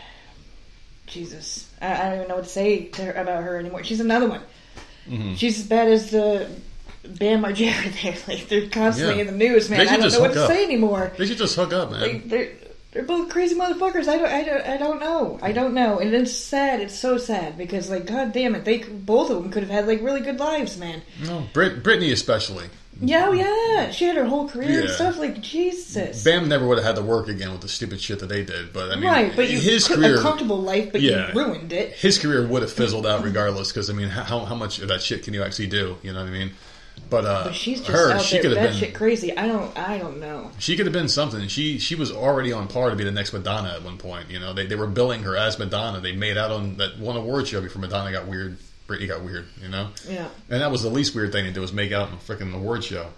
Jesus. 1.07 1.69
I, 1.81 1.93
I 1.95 2.03
don't 2.11 2.15
even 2.17 2.29
know 2.29 2.35
what 2.37 2.45
to 2.45 2.51
say 2.51 2.85
to 2.85 3.03
her, 3.05 3.13
about 3.13 3.43
her 3.45 3.59
anymore. 3.59 3.85
She's 3.85 4.01
another 4.01 4.29
one. 4.29 4.43
Mhm. 5.09 5.37
She's 5.37 5.61
as 5.61 5.67
bad 5.67 5.89
as 5.89 6.11
the 6.11 6.49
Bam 7.05 7.43
Margera. 7.43 7.93
They're 8.03 8.17
like 8.37 8.49
they're 8.49 8.69
constantly 8.69 9.17
Yeah. 9.17 9.21
in 9.23 9.27
the 9.27 9.33
news, 9.49 9.71
man. 9.71 9.81
I 9.87 9.97
don't 9.97 10.13
know 10.13 10.21
what 10.21 10.33
to 10.35 10.43
up. 10.45 10.49
say 10.51 10.65
anymore. 10.65 11.13
They 11.17 11.27
should 11.27 11.39
just 11.39 11.55
hook 11.57 11.73
up, 11.73 11.91
man. 11.93 12.01
Like 12.01 12.29
they're 12.29 12.49
they're 12.93 13.05
both 13.05 13.29
crazy 13.31 13.55
motherfuckers. 13.55 14.09
I 14.09 14.17
don't 14.17 14.33
I 14.33 14.43
don't 14.43 14.67
I 14.67 14.77
don't 14.79 14.99
know. 15.01 15.39
I 15.43 15.53
don't 15.53 15.75
know. 15.75 15.99
And 16.01 16.13
it's 16.15 16.33
sad. 16.33 16.81
It's 16.81 16.99
so 16.99 17.19
sad 17.19 17.57
because 17.57 17.89
like 17.91 18.07
god 18.07 18.33
damn 18.33 18.55
it, 18.57 18.65
they 18.65 18.79
both 18.79 19.31
of 19.31 19.41
them 19.43 19.53
could 19.53 19.63
have 19.63 19.71
had 19.71 19.87
like 19.87 20.03
really 20.03 20.21
good 20.23 20.41
lives, 20.41 20.77
man. 20.77 21.03
no, 21.23 21.45
Brit, 21.53 21.83
Britney 21.85 22.11
especially. 22.13 22.67
Yeah, 23.01 23.27
oh 23.29 23.33
yeah. 23.33 23.91
She 23.91 24.05
had 24.07 24.17
her 24.17 24.25
whole 24.25 24.49
career 24.49 24.81
and 24.81 24.89
Yeah. 24.89 24.95
stuff. 24.95 25.19
Like 25.19 25.41
Jesus. 25.43 26.25
Bam 26.25 26.49
never 26.49 26.67
would 26.67 26.79
have 26.79 26.87
had 26.87 26.97
to 26.97 27.03
work 27.03 27.29
again 27.29 27.53
with 27.53 27.61
the 27.61 27.69
stupid 27.69 28.01
shit 28.01 28.21
that 28.21 28.29
they 28.29 28.43
did. 28.45 28.73
But 28.73 28.91
I 28.91 28.95
mean, 28.97 29.05
right, 29.05 29.37
but 29.37 29.51
you 29.51 29.59
his 29.61 29.87
career, 29.87 30.17
a 30.19 30.23
comfortable 30.23 30.61
life, 30.63 30.93
but 30.93 31.01
Yeah. 31.03 31.29
you 31.29 31.35
ruined 31.35 31.73
it. 31.73 31.93
his 31.93 32.19
career 32.19 32.47
would 32.47 32.63
have 32.63 32.73
fizzled 32.73 33.07
out 33.07 33.23
regardless. 33.23 33.71
Because 33.71 33.91
I 33.91 33.93
mean, 33.93 34.09
how 34.09 34.45
how 34.47 34.55
much 34.55 34.79
of 34.79 34.89
that 34.89 35.03
shit 35.03 35.23
can 35.25 35.35
you 35.35 35.43
actually 35.43 35.67
do? 35.67 35.97
You 36.03 36.13
know 36.13 36.21
what 36.21 36.29
I 36.29 36.33
mean? 36.33 36.53
But, 37.11 37.27
uh, 37.27 37.45
But 37.45 37.55
she's 37.55 37.81
just 37.81 37.91
her, 37.91 38.13
out 38.13 38.23
she 38.23 38.37
there 38.37 38.43
could 38.51 38.57
have 38.57 38.81
been. 38.81 38.93
crazy. 38.93 39.37
I 39.37 39.47
don't 39.47 39.77
I 39.79 39.99
don't 39.99 40.19
know. 40.19 40.51
She 40.59 40.77
could 40.77 40.87
have 40.87 40.95
been 40.95 41.09
something. 41.11 41.47
She 41.49 41.79
she 41.79 41.95
was 41.95 42.11
already 42.11 42.53
on 42.53 42.67
par 42.69 42.89
to 42.89 42.97
be 42.97 43.05
the 43.05 43.11
next 43.13 43.35
Madonna 43.35 43.69
at 43.75 43.83
one 43.83 43.99
point. 43.99 44.31
You 44.31 44.41
know, 44.41 44.55
they 44.55 44.65
they 44.67 44.75
were 44.77 44.87
billing 44.87 45.23
her 45.25 45.37
as 45.37 45.59
Madonna. 45.59 46.01
They 46.01 46.13
made 46.13 46.39
out 46.39 46.51
on 46.51 46.79
that 46.79 46.99
one 46.99 47.17
award 47.19 47.47
show 47.49 47.61
before 47.61 47.83
Madonna 47.83 48.11
got 48.11 48.27
weird. 48.27 48.57
Britney 48.87 49.09
got 49.09 49.23
weird. 49.23 49.47
You 49.63 49.69
know, 49.69 49.89
Yeah. 50.09 50.29
and 50.51 50.61
that 50.61 50.71
was 50.71 50.83
the 50.83 50.91
least 50.91 51.15
weird 51.15 51.33
thing 51.33 51.45
to 51.45 51.53
do 51.53 51.61
was 51.61 51.73
make 51.73 51.93
out 51.93 52.09
in 52.09 52.15
a 52.15 52.19
freaking 52.19 52.55
award 52.55 52.85
show. 52.85 53.09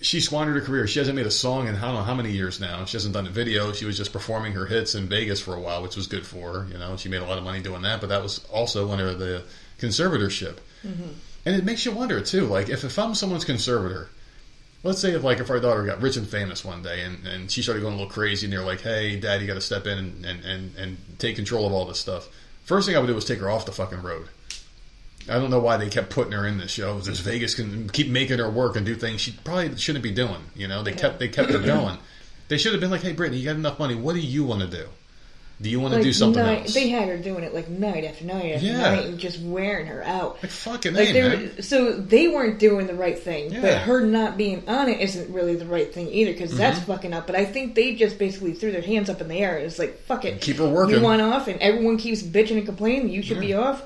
She 0.00 0.20
squandered 0.20 0.56
her 0.56 0.60
career. 0.60 0.86
She 0.86 0.98
hasn't 0.98 1.16
made 1.16 1.26
a 1.26 1.30
song 1.30 1.66
in 1.66 1.76
I 1.76 1.80
don't 1.80 1.94
know 1.94 2.02
how 2.02 2.14
many 2.14 2.30
years 2.30 2.60
now. 2.60 2.84
She 2.84 2.96
hasn't 2.96 3.14
done 3.14 3.26
a 3.26 3.30
video. 3.30 3.72
She 3.72 3.86
was 3.86 3.96
just 3.96 4.12
performing 4.12 4.52
her 4.52 4.66
hits 4.66 4.94
in 4.94 5.06
Vegas 5.06 5.40
for 5.40 5.54
a 5.54 5.60
while, 5.60 5.82
which 5.82 5.96
was 5.96 6.06
good 6.08 6.26
for 6.26 6.52
her. 6.60 6.68
You 6.70 6.78
know, 6.78 6.96
she 6.96 7.08
made 7.08 7.22
a 7.22 7.24
lot 7.24 7.38
of 7.38 7.44
money 7.44 7.60
doing 7.62 7.82
that, 7.82 8.00
but 8.00 8.10
that 8.10 8.22
was 8.22 8.44
also 8.52 8.90
under 8.90 9.14
the 9.14 9.44
conservatorship. 9.80 10.56
Mm-hmm. 10.86 11.08
And 11.46 11.56
it 11.56 11.64
makes 11.64 11.84
you 11.86 11.92
wonder 11.92 12.20
too, 12.20 12.46
like 12.46 12.68
if, 12.68 12.84
if 12.84 12.98
I'm 12.98 13.14
someone's 13.14 13.44
conservator, 13.44 14.08
let's 14.82 15.00
say 15.00 15.12
if 15.12 15.22
like 15.22 15.40
if 15.40 15.48
our 15.50 15.60
daughter 15.60 15.84
got 15.84 16.02
rich 16.02 16.16
and 16.16 16.26
famous 16.28 16.64
one 16.64 16.82
day 16.82 17.02
and, 17.02 17.26
and 17.26 17.50
she 17.50 17.62
started 17.62 17.80
going 17.80 17.94
a 17.94 17.96
little 17.96 18.10
crazy 18.12 18.46
and 18.46 18.52
they're 18.52 18.64
like, 18.64 18.80
Hey, 18.82 19.18
dad, 19.18 19.40
you 19.40 19.46
gotta 19.46 19.60
step 19.60 19.86
in 19.86 19.96
and, 19.98 20.24
and, 20.26 20.44
and, 20.44 20.76
and 20.76 20.98
take 21.18 21.36
control 21.36 21.66
of 21.66 21.72
all 21.72 21.84
this 21.86 21.98
stuff. 21.98 22.28
First 22.64 22.86
thing 22.86 22.96
I 22.96 22.98
would 22.98 23.06
do 23.06 23.14
was 23.14 23.24
take 23.24 23.40
her 23.40 23.50
off 23.50 23.64
the 23.66 23.72
fucking 23.72 24.02
road. 24.02 24.28
I 25.28 25.38
don't 25.38 25.50
know 25.50 25.60
why 25.60 25.76
they 25.76 25.88
kept 25.88 26.10
putting 26.10 26.32
her 26.32 26.46
in 26.46 26.58
this 26.58 26.70
show. 26.70 26.98
This 27.00 27.20
Vegas 27.20 27.54
can 27.54 27.88
keep 27.88 28.08
making 28.08 28.38
her 28.38 28.50
work 28.50 28.76
and 28.76 28.84
do 28.84 28.94
things 28.94 29.20
she 29.20 29.32
probably 29.44 29.76
shouldn't 29.76 30.02
be 30.02 30.10
doing. 30.12 30.50
You 30.54 30.68
know, 30.68 30.82
they 30.82 30.92
kept 30.92 31.18
they 31.18 31.28
kept 31.28 31.50
her 31.50 31.58
going. 31.58 31.98
They 32.48 32.58
should 32.58 32.72
have 32.72 32.80
been 32.80 32.90
like, 32.90 33.02
"Hey, 33.02 33.14
Britney, 33.14 33.38
you 33.38 33.44
got 33.46 33.56
enough 33.56 33.78
money. 33.78 33.94
What 33.94 34.14
do 34.14 34.20
you 34.20 34.44
want 34.44 34.60
to 34.60 34.66
do? 34.66 34.86
Do 35.62 35.70
you 35.70 35.78
want 35.80 35.92
to 35.92 35.98
Like 35.98 36.04
do 36.04 36.12
something 36.12 36.42
night, 36.42 36.62
else?" 36.62 36.74
They 36.74 36.88
had 36.90 37.08
her 37.08 37.16
doing 37.16 37.42
it 37.44 37.54
like 37.54 37.68
night 37.70 38.04
after 38.04 38.24
night 38.26 38.52
after 38.56 38.66
Yeah. 38.66 38.80
night 38.82 39.06
and 39.06 39.18
just 39.18 39.40
wearing 39.40 39.86
her 39.86 40.02
out. 40.04 40.42
like 40.42 40.50
fucking 40.52 40.92
Like 40.94 41.06
hey, 41.08 41.12
they 41.12 41.22
were, 41.56 41.62
so 41.62 41.92
they 41.92 42.28
weren't 42.28 42.58
doing 42.58 42.86
the 42.86 42.94
right 42.94 43.18
thing, 43.18 43.50
Yeah. 43.52 43.60
but 43.62 43.78
her 43.78 44.02
not 44.02 44.36
being 44.36 44.68
on 44.68 44.88
it 44.90 45.00
isn't 45.00 45.32
really 45.32 45.54
the 45.56 45.64
right 45.64 45.94
thing 45.94 46.08
either 46.12 46.32
because 46.32 46.54
that's 46.54 46.80
Mm-hmm. 46.80 46.92
fucking 46.92 47.12
up. 47.14 47.26
But 47.26 47.36
I 47.36 47.46
think 47.46 47.74
they 47.76 47.94
just 47.94 48.18
basically 48.18 48.52
threw 48.52 48.72
their 48.72 48.82
hands 48.82 49.08
up 49.08 49.20
in 49.22 49.28
the 49.28 49.38
air. 49.38 49.56
It's 49.56 49.78
like 49.78 50.00
fuck 50.02 50.24
it, 50.26 50.40
Keep 50.42 50.56
her 50.56 50.68
working. 50.68 50.96
You 50.96 51.00
want 51.02 51.22
off, 51.22 51.48
and 51.48 51.58
everyone 51.60 51.96
keeps 51.96 52.20
bitching 52.22 52.58
and 52.58 52.66
complaining. 52.66 53.08
You 53.08 53.22
should 53.22 53.40
be 53.40 53.54
off. 53.54 53.82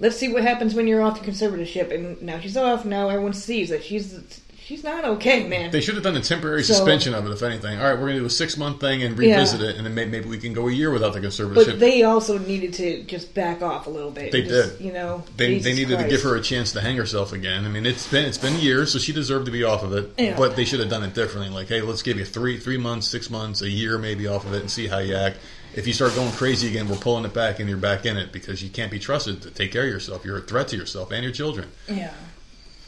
Let's 0.00 0.16
see 0.16 0.32
what 0.32 0.42
happens 0.42 0.74
when 0.74 0.86
you're 0.88 1.02
off 1.02 1.22
the 1.22 1.30
conservatorship. 1.30 1.94
And 1.94 2.20
now 2.22 2.40
she's 2.40 2.56
off. 2.56 2.84
Now 2.84 3.08
everyone 3.10 3.34
sees 3.34 3.68
that 3.68 3.84
she's 3.84 4.18
she's 4.62 4.82
not 4.84 5.04
okay, 5.04 5.46
man. 5.48 5.70
They 5.72 5.80
should 5.80 5.96
have 5.96 6.04
done 6.04 6.16
a 6.16 6.20
temporary 6.22 6.62
So- 6.62 6.74
suspension 6.74 7.12
of 7.12 7.26
it, 7.26 7.32
if 7.32 7.42
anything. 7.42 7.76
All 7.78 7.84
right, 7.84 7.94
we're 7.94 8.06
going 8.06 8.14
to 8.14 8.20
do 8.20 8.26
a 8.26 8.30
six 8.30 8.56
month 8.56 8.80
thing 8.80 9.02
and 9.02 9.18
Yeah. 9.18 9.34
revisit 9.34 9.60
it, 9.62 9.76
and 9.76 9.84
then 9.84 9.94
maybe, 9.96 10.10
maybe 10.12 10.28
we 10.28 10.38
can 10.38 10.52
go 10.52 10.68
a 10.68 10.72
year 10.72 10.90
without 10.90 11.12
the 11.12 11.20
conservatorship. 11.20 11.54
but 11.66 11.80
they 11.80 12.04
also 12.04 12.38
needed 12.38 12.72
to 12.74 13.02
just 13.02 13.34
back 13.34 13.62
off 13.62 13.88
a 13.88 13.90
little 13.90 14.12
bit. 14.12 14.30
They 14.32 14.42
Just, 14.42 14.78
did. 14.78 14.86
You 14.86 14.92
know, 14.92 15.24
They, 15.36 15.58
they 15.58 15.74
needed 15.74 15.98
to 15.98 16.08
give 16.08 16.22
her 16.22 16.36
a 16.36 16.40
chance 16.40 16.72
to 16.72 16.80
hang 16.80 16.96
herself 16.96 17.32
again. 17.32 17.66
I 17.66 17.68
mean, 17.68 17.84
it's 17.84 18.06
been 18.06 18.24
it's 18.24 18.38
been 18.38 18.58
years, 18.60 18.92
so 18.92 18.98
she 19.00 19.12
deserved 19.12 19.46
to 19.46 19.52
be 19.52 19.64
off 19.64 19.82
of 19.82 19.92
it. 19.92 20.12
Yeah. 20.16 20.36
But 20.36 20.54
they 20.56 20.64
should 20.64 20.80
have 20.80 20.88
done 20.88 21.02
it 21.02 21.14
differently. 21.14 21.52
Like, 21.52 21.68
hey, 21.68 21.80
let's 21.82 22.02
give 22.02 22.16
you 22.16 22.24
three 22.24 22.56
three 22.58 22.78
months, 22.78 23.06
six 23.08 23.28
months, 23.28 23.60
a 23.62 23.68
year 23.68 23.98
maybe 23.98 24.28
off 24.28 24.46
of 24.46 24.54
it, 24.54 24.60
and 24.60 24.70
see 24.70 24.86
how 24.86 24.98
you 24.98 25.14
act. 25.14 25.36
If 25.74 25.86
you 25.86 25.92
start 25.92 26.14
going 26.14 26.32
crazy 26.32 26.68
again, 26.68 26.88
we're 26.88 26.96
pulling 26.96 27.24
it 27.24 27.32
back, 27.32 27.60
and 27.60 27.68
you're 27.68 27.78
back 27.78 28.04
in 28.04 28.16
it 28.16 28.32
because 28.32 28.62
you 28.62 28.70
can't 28.70 28.90
be 28.90 28.98
trusted 28.98 29.42
to 29.42 29.50
take 29.50 29.72
care 29.72 29.84
of 29.84 29.88
yourself. 29.88 30.24
You're 30.24 30.38
a 30.38 30.42
threat 30.42 30.68
to 30.68 30.76
yourself 30.76 31.12
and 31.12 31.22
your 31.22 31.32
children. 31.32 31.70
Yeah. 31.88 32.12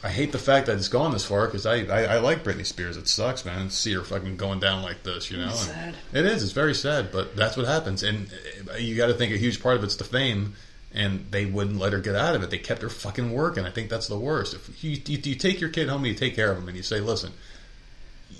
I 0.03 0.09
hate 0.09 0.33
the 0.33 0.39
fact 0.39 0.65
that 0.65 0.75
it's 0.75 0.89
gone 0.89 1.13
this 1.13 1.25
far 1.25 1.45
because 1.45 1.65
I, 1.65 1.85
I 1.85 2.15
I 2.15 2.19
like 2.19 2.43
Britney 2.43 2.65
Spears. 2.65 2.97
It 2.97 3.07
sucks, 3.07 3.45
man. 3.45 3.67
To 3.67 3.71
see 3.73 3.93
her 3.93 4.01
fucking 4.01 4.35
going 4.35 4.59
down 4.59 4.83
like 4.83 5.03
this, 5.03 5.31
you 5.31 5.37
know. 5.37 5.47
It's 5.47 5.61
sad. 5.61 5.95
It 6.11 6.25
is. 6.25 6.43
It's 6.43 6.51
very 6.51 6.75
sad, 6.75 7.09
but 7.09 7.37
that's 7.37 7.55
what 7.55 7.65
happens. 7.67 8.03
And 8.03 8.29
uh, 8.69 8.75
you 8.75 8.97
got 8.97 9.07
to 9.07 9.13
think 9.13 9.33
a 9.33 9.37
huge 9.37 9.63
part 9.63 9.77
of 9.77 9.83
it's 9.85 9.95
the 9.95 10.03
fame, 10.03 10.55
and 10.93 11.25
they 11.31 11.45
wouldn't 11.45 11.79
let 11.79 11.93
her 11.93 11.99
get 11.99 12.17
out 12.17 12.35
of 12.35 12.43
it. 12.43 12.49
They 12.49 12.57
kept 12.57 12.81
her 12.81 12.89
fucking 12.89 13.31
working. 13.31 13.63
I 13.63 13.69
think 13.69 13.89
that's 13.89 14.09
the 14.09 14.19
worst. 14.19 14.53
If 14.53 14.83
you, 14.83 14.91
you, 15.05 15.19
you 15.23 15.35
take 15.35 15.61
your 15.61 15.69
kid 15.69 15.87
home 15.87 15.99
and 15.99 16.07
you 16.07 16.15
take 16.15 16.35
care 16.35 16.51
of 16.51 16.57
him, 16.57 16.67
and 16.67 16.75
you 16.75 16.83
say, 16.83 16.99
"Listen, 16.99 17.31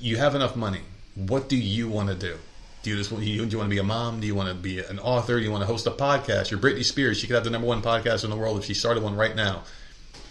you 0.02 0.18
have 0.18 0.36
enough 0.36 0.58
money. 0.58 0.82
What 1.16 1.48
do 1.48 1.56
you 1.56 1.88
want 1.88 2.10
to 2.10 2.16
do?" 2.16 2.40
Do 2.84 2.90
you 2.90 2.98
just 2.98 3.10
do 3.10 3.22
you, 3.22 3.46
do 3.46 3.52
you 3.52 3.58
want 3.58 3.70
to 3.70 3.74
be 3.76 3.80
a 3.80 3.84
mom? 3.84 4.20
Do 4.20 4.28
you 4.28 4.36
want 4.36 4.50
to 4.50 4.56
be 4.56 4.80
an 4.80 5.00
author? 5.00 5.40
Do 5.40 5.44
you 5.46 5.52
want 5.52 5.62
to 5.62 5.68
host 5.68 5.88
a 5.88 5.92
podcast? 5.92 6.52
You're 6.52 6.60
Britney 6.60 6.84
Spears. 6.84 7.18
She 7.18 7.28
could 7.28 7.36
have 7.36 7.46
the 7.46 7.50
number 7.50 7.68
one 7.68 7.82
podcast 7.82 8.26
in 8.26 8.30
the 8.30 8.36
world 8.36 8.60
if 8.60 8.66
she 8.66 8.74
started 8.74 9.02
one 9.02 9.16
right 9.16 9.36
now. 9.36 9.64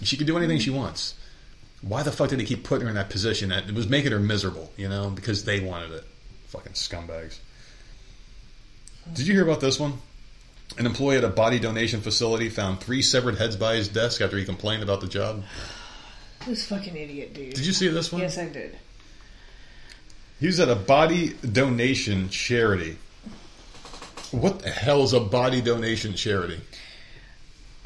She 0.02 0.18
could 0.18 0.26
do 0.26 0.36
anything 0.36 0.58
she 0.58 0.68
wants. 0.68 1.14
Why 1.80 2.02
the 2.02 2.12
fuck 2.12 2.28
did 2.28 2.38
they 2.38 2.44
keep 2.44 2.62
putting 2.62 2.84
her 2.84 2.90
in 2.90 2.96
that 2.96 3.08
position? 3.08 3.48
That 3.48 3.70
it 3.70 3.74
was 3.74 3.88
making 3.88 4.12
her 4.12 4.20
miserable, 4.20 4.70
you 4.76 4.86
know, 4.86 5.08
because 5.08 5.44
they 5.44 5.60
wanted 5.60 5.92
it. 5.92 6.04
Fucking 6.48 6.72
scumbags. 6.72 7.38
Did 9.14 9.26
you 9.26 9.32
hear 9.32 9.44
about 9.44 9.60
this 9.60 9.80
one? 9.80 9.94
An 10.76 10.84
employee 10.84 11.16
at 11.16 11.24
a 11.24 11.28
body 11.28 11.58
donation 11.58 12.02
facility 12.02 12.50
found 12.50 12.80
three 12.80 13.00
severed 13.00 13.36
heads 13.36 13.56
by 13.56 13.76
his 13.76 13.88
desk 13.88 14.20
after 14.20 14.36
he 14.36 14.44
complained 14.44 14.82
about 14.82 15.00
the 15.00 15.08
job. 15.08 15.42
This 16.44 16.64
fucking 16.66 16.96
idiot, 16.96 17.34
dude. 17.34 17.54
Did 17.54 17.64
you 17.64 17.72
see 17.72 17.86
this 17.86 18.10
one? 18.10 18.20
Yes, 18.20 18.36
I 18.36 18.48
did. 18.48 18.76
He 20.42 20.48
was 20.48 20.58
at 20.58 20.68
a 20.68 20.74
body 20.74 21.34
donation 21.52 22.28
charity. 22.28 22.96
What 24.32 24.58
the 24.58 24.70
hell 24.70 25.04
is 25.04 25.12
a 25.12 25.20
body 25.20 25.60
donation 25.60 26.14
charity? 26.14 26.60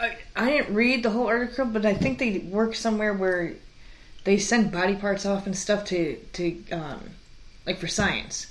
I, 0.01 0.17
I 0.35 0.49
didn't 0.49 0.75
read 0.75 1.03
the 1.03 1.11
whole 1.11 1.27
article, 1.27 1.67
but 1.67 1.85
I 1.85 1.93
think 1.93 2.19
they 2.19 2.39
work 2.39 2.75
somewhere 2.75 3.13
where 3.13 3.53
they 4.25 4.39
send 4.39 4.73
body 4.73 4.97
parts 4.97 5.27
off 5.27 5.45
and 5.45 5.55
stuff 5.55 5.85
to 5.89 6.17
to 6.33 6.65
um, 6.73 7.11
like 7.67 7.77
for 7.77 7.89
science. 7.89 8.47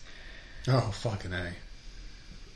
Oh, 0.67 0.91
fucking 1.01 1.33
a. 1.33 1.53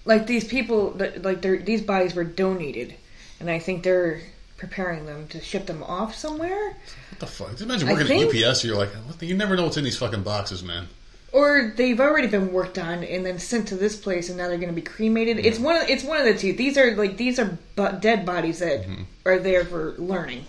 Like 0.05 0.27
these 0.27 0.43
people, 0.43 0.95
like 1.21 1.41
these 1.41 1.81
bodies 1.81 2.13
were 2.13 2.25
donated, 2.25 2.93
and 3.39 3.49
I 3.49 3.57
think 3.57 3.81
they're 3.81 4.21
preparing 4.57 5.07
them 5.07 5.27
to 5.29 5.41
ship 5.41 5.65
them 5.65 5.81
off 5.81 6.13
somewhere. 6.13 6.77
What 7.09 7.19
the 7.19 7.25
fuck? 7.25 7.49
Just 7.49 7.63
imagine 7.63 7.89
working 7.89 8.05
think- 8.05 8.35
at 8.35 8.49
UPS. 8.49 8.63
And 8.63 8.69
you're 8.69 8.77
like, 8.77 8.93
what 8.93 9.23
you 9.23 9.35
never 9.35 9.55
know 9.55 9.63
what's 9.63 9.77
in 9.77 9.83
these 9.83 9.97
fucking 9.97 10.21
boxes, 10.21 10.63
man. 10.63 10.87
Or 11.31 11.73
they've 11.75 11.99
already 11.99 12.27
been 12.27 12.51
worked 12.51 12.77
on 12.79 13.03
and 13.03 13.25
then 13.25 13.37
sent 13.37 13.67
to 13.69 13.75
this 13.75 13.95
place, 13.95 14.29
and 14.29 14.37
now 14.37 14.47
they're 14.47 14.57
going 14.57 14.69
to 14.69 14.75
be 14.75 14.81
cremated. 14.81 15.39
It's 15.45 15.59
one. 15.59 15.75
Of, 15.75 15.89
it's 15.89 16.03
one 16.03 16.19
of 16.19 16.25
the 16.25 16.35
two. 16.35 16.53
These 16.53 16.77
are 16.77 16.95
like 16.95 17.17
these 17.17 17.37
are 17.37 17.57
bu- 17.75 17.99
dead 17.99 18.25
bodies 18.25 18.59
that 18.59 18.85
are 19.25 19.37
there 19.37 19.63
for 19.63 19.93
learning. 19.97 20.45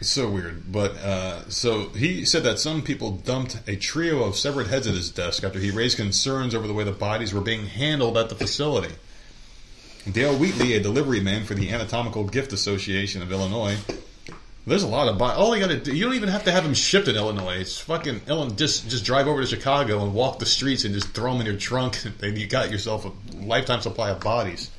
It's 0.00 0.08
so 0.08 0.30
weird. 0.30 0.70
But 0.70 0.92
uh, 0.96 1.48
so 1.50 1.88
he 1.90 2.24
said 2.24 2.44
that 2.44 2.58
some 2.58 2.82
people 2.82 3.10
dumped 3.10 3.58
a 3.66 3.76
trio 3.76 4.22
of 4.22 4.36
severed 4.36 4.68
heads 4.68 4.86
at 4.86 4.94
his 4.94 5.10
desk 5.10 5.42
after 5.44 5.58
he 5.58 5.70
raised 5.70 5.96
concerns 5.96 6.54
over 6.54 6.66
the 6.66 6.74
way 6.74 6.84
the 6.84 6.92
bodies 6.92 7.34
were 7.34 7.40
being 7.40 7.66
handled 7.66 8.16
at 8.16 8.28
the 8.28 8.34
facility. 8.34 8.94
Dale 10.10 10.36
Wheatley, 10.36 10.74
a 10.74 10.80
delivery 10.80 11.20
man 11.20 11.44
for 11.44 11.54
the 11.54 11.70
Anatomical 11.70 12.24
Gift 12.24 12.52
Association 12.52 13.20
of 13.20 13.30
Illinois. 13.32 13.76
There's 14.68 14.82
a 14.82 14.88
lot 14.88 15.08
of 15.08 15.16
bodies. 15.16 15.38
All 15.38 15.56
you 15.56 15.62
got 15.62 15.70
to 15.70 15.78
do, 15.78 15.96
you 15.96 16.04
don't 16.04 16.14
even 16.14 16.28
have 16.28 16.44
to 16.44 16.52
have 16.52 16.62
them 16.62 16.74
shipped 16.74 17.08
in 17.08 17.16
Illinois. 17.16 17.56
It's 17.56 17.80
fucking 17.80 18.20
Illinois. 18.28 18.54
Just 18.54 18.90
just 18.90 19.02
drive 19.02 19.26
over 19.26 19.40
to 19.40 19.46
Chicago 19.46 20.04
and 20.04 20.12
walk 20.12 20.40
the 20.40 20.46
streets 20.46 20.84
and 20.84 20.92
just 20.92 21.08
throw 21.08 21.32
them 21.32 21.40
in 21.40 21.46
your 21.46 21.56
trunk, 21.56 21.98
and 22.22 22.36
you 22.36 22.46
got 22.46 22.70
yourself 22.70 23.06
a 23.06 23.12
lifetime 23.36 23.80
supply 23.80 24.10
of 24.10 24.20
bodies. 24.20 24.70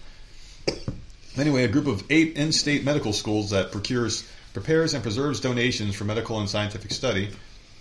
Anyway, 1.35 1.63
a 1.63 1.67
group 1.67 1.87
of 1.87 2.03
eight 2.11 2.35
in-state 2.37 2.83
medical 2.83 3.13
schools 3.13 3.49
that 3.49 3.71
procures, 3.71 4.29
prepares, 4.53 4.93
and 4.93 5.01
preserves 5.01 5.39
donations 5.39 5.95
for 5.95 6.03
medical 6.03 6.39
and 6.39 6.49
scientific 6.49 6.91
study, 6.91 7.29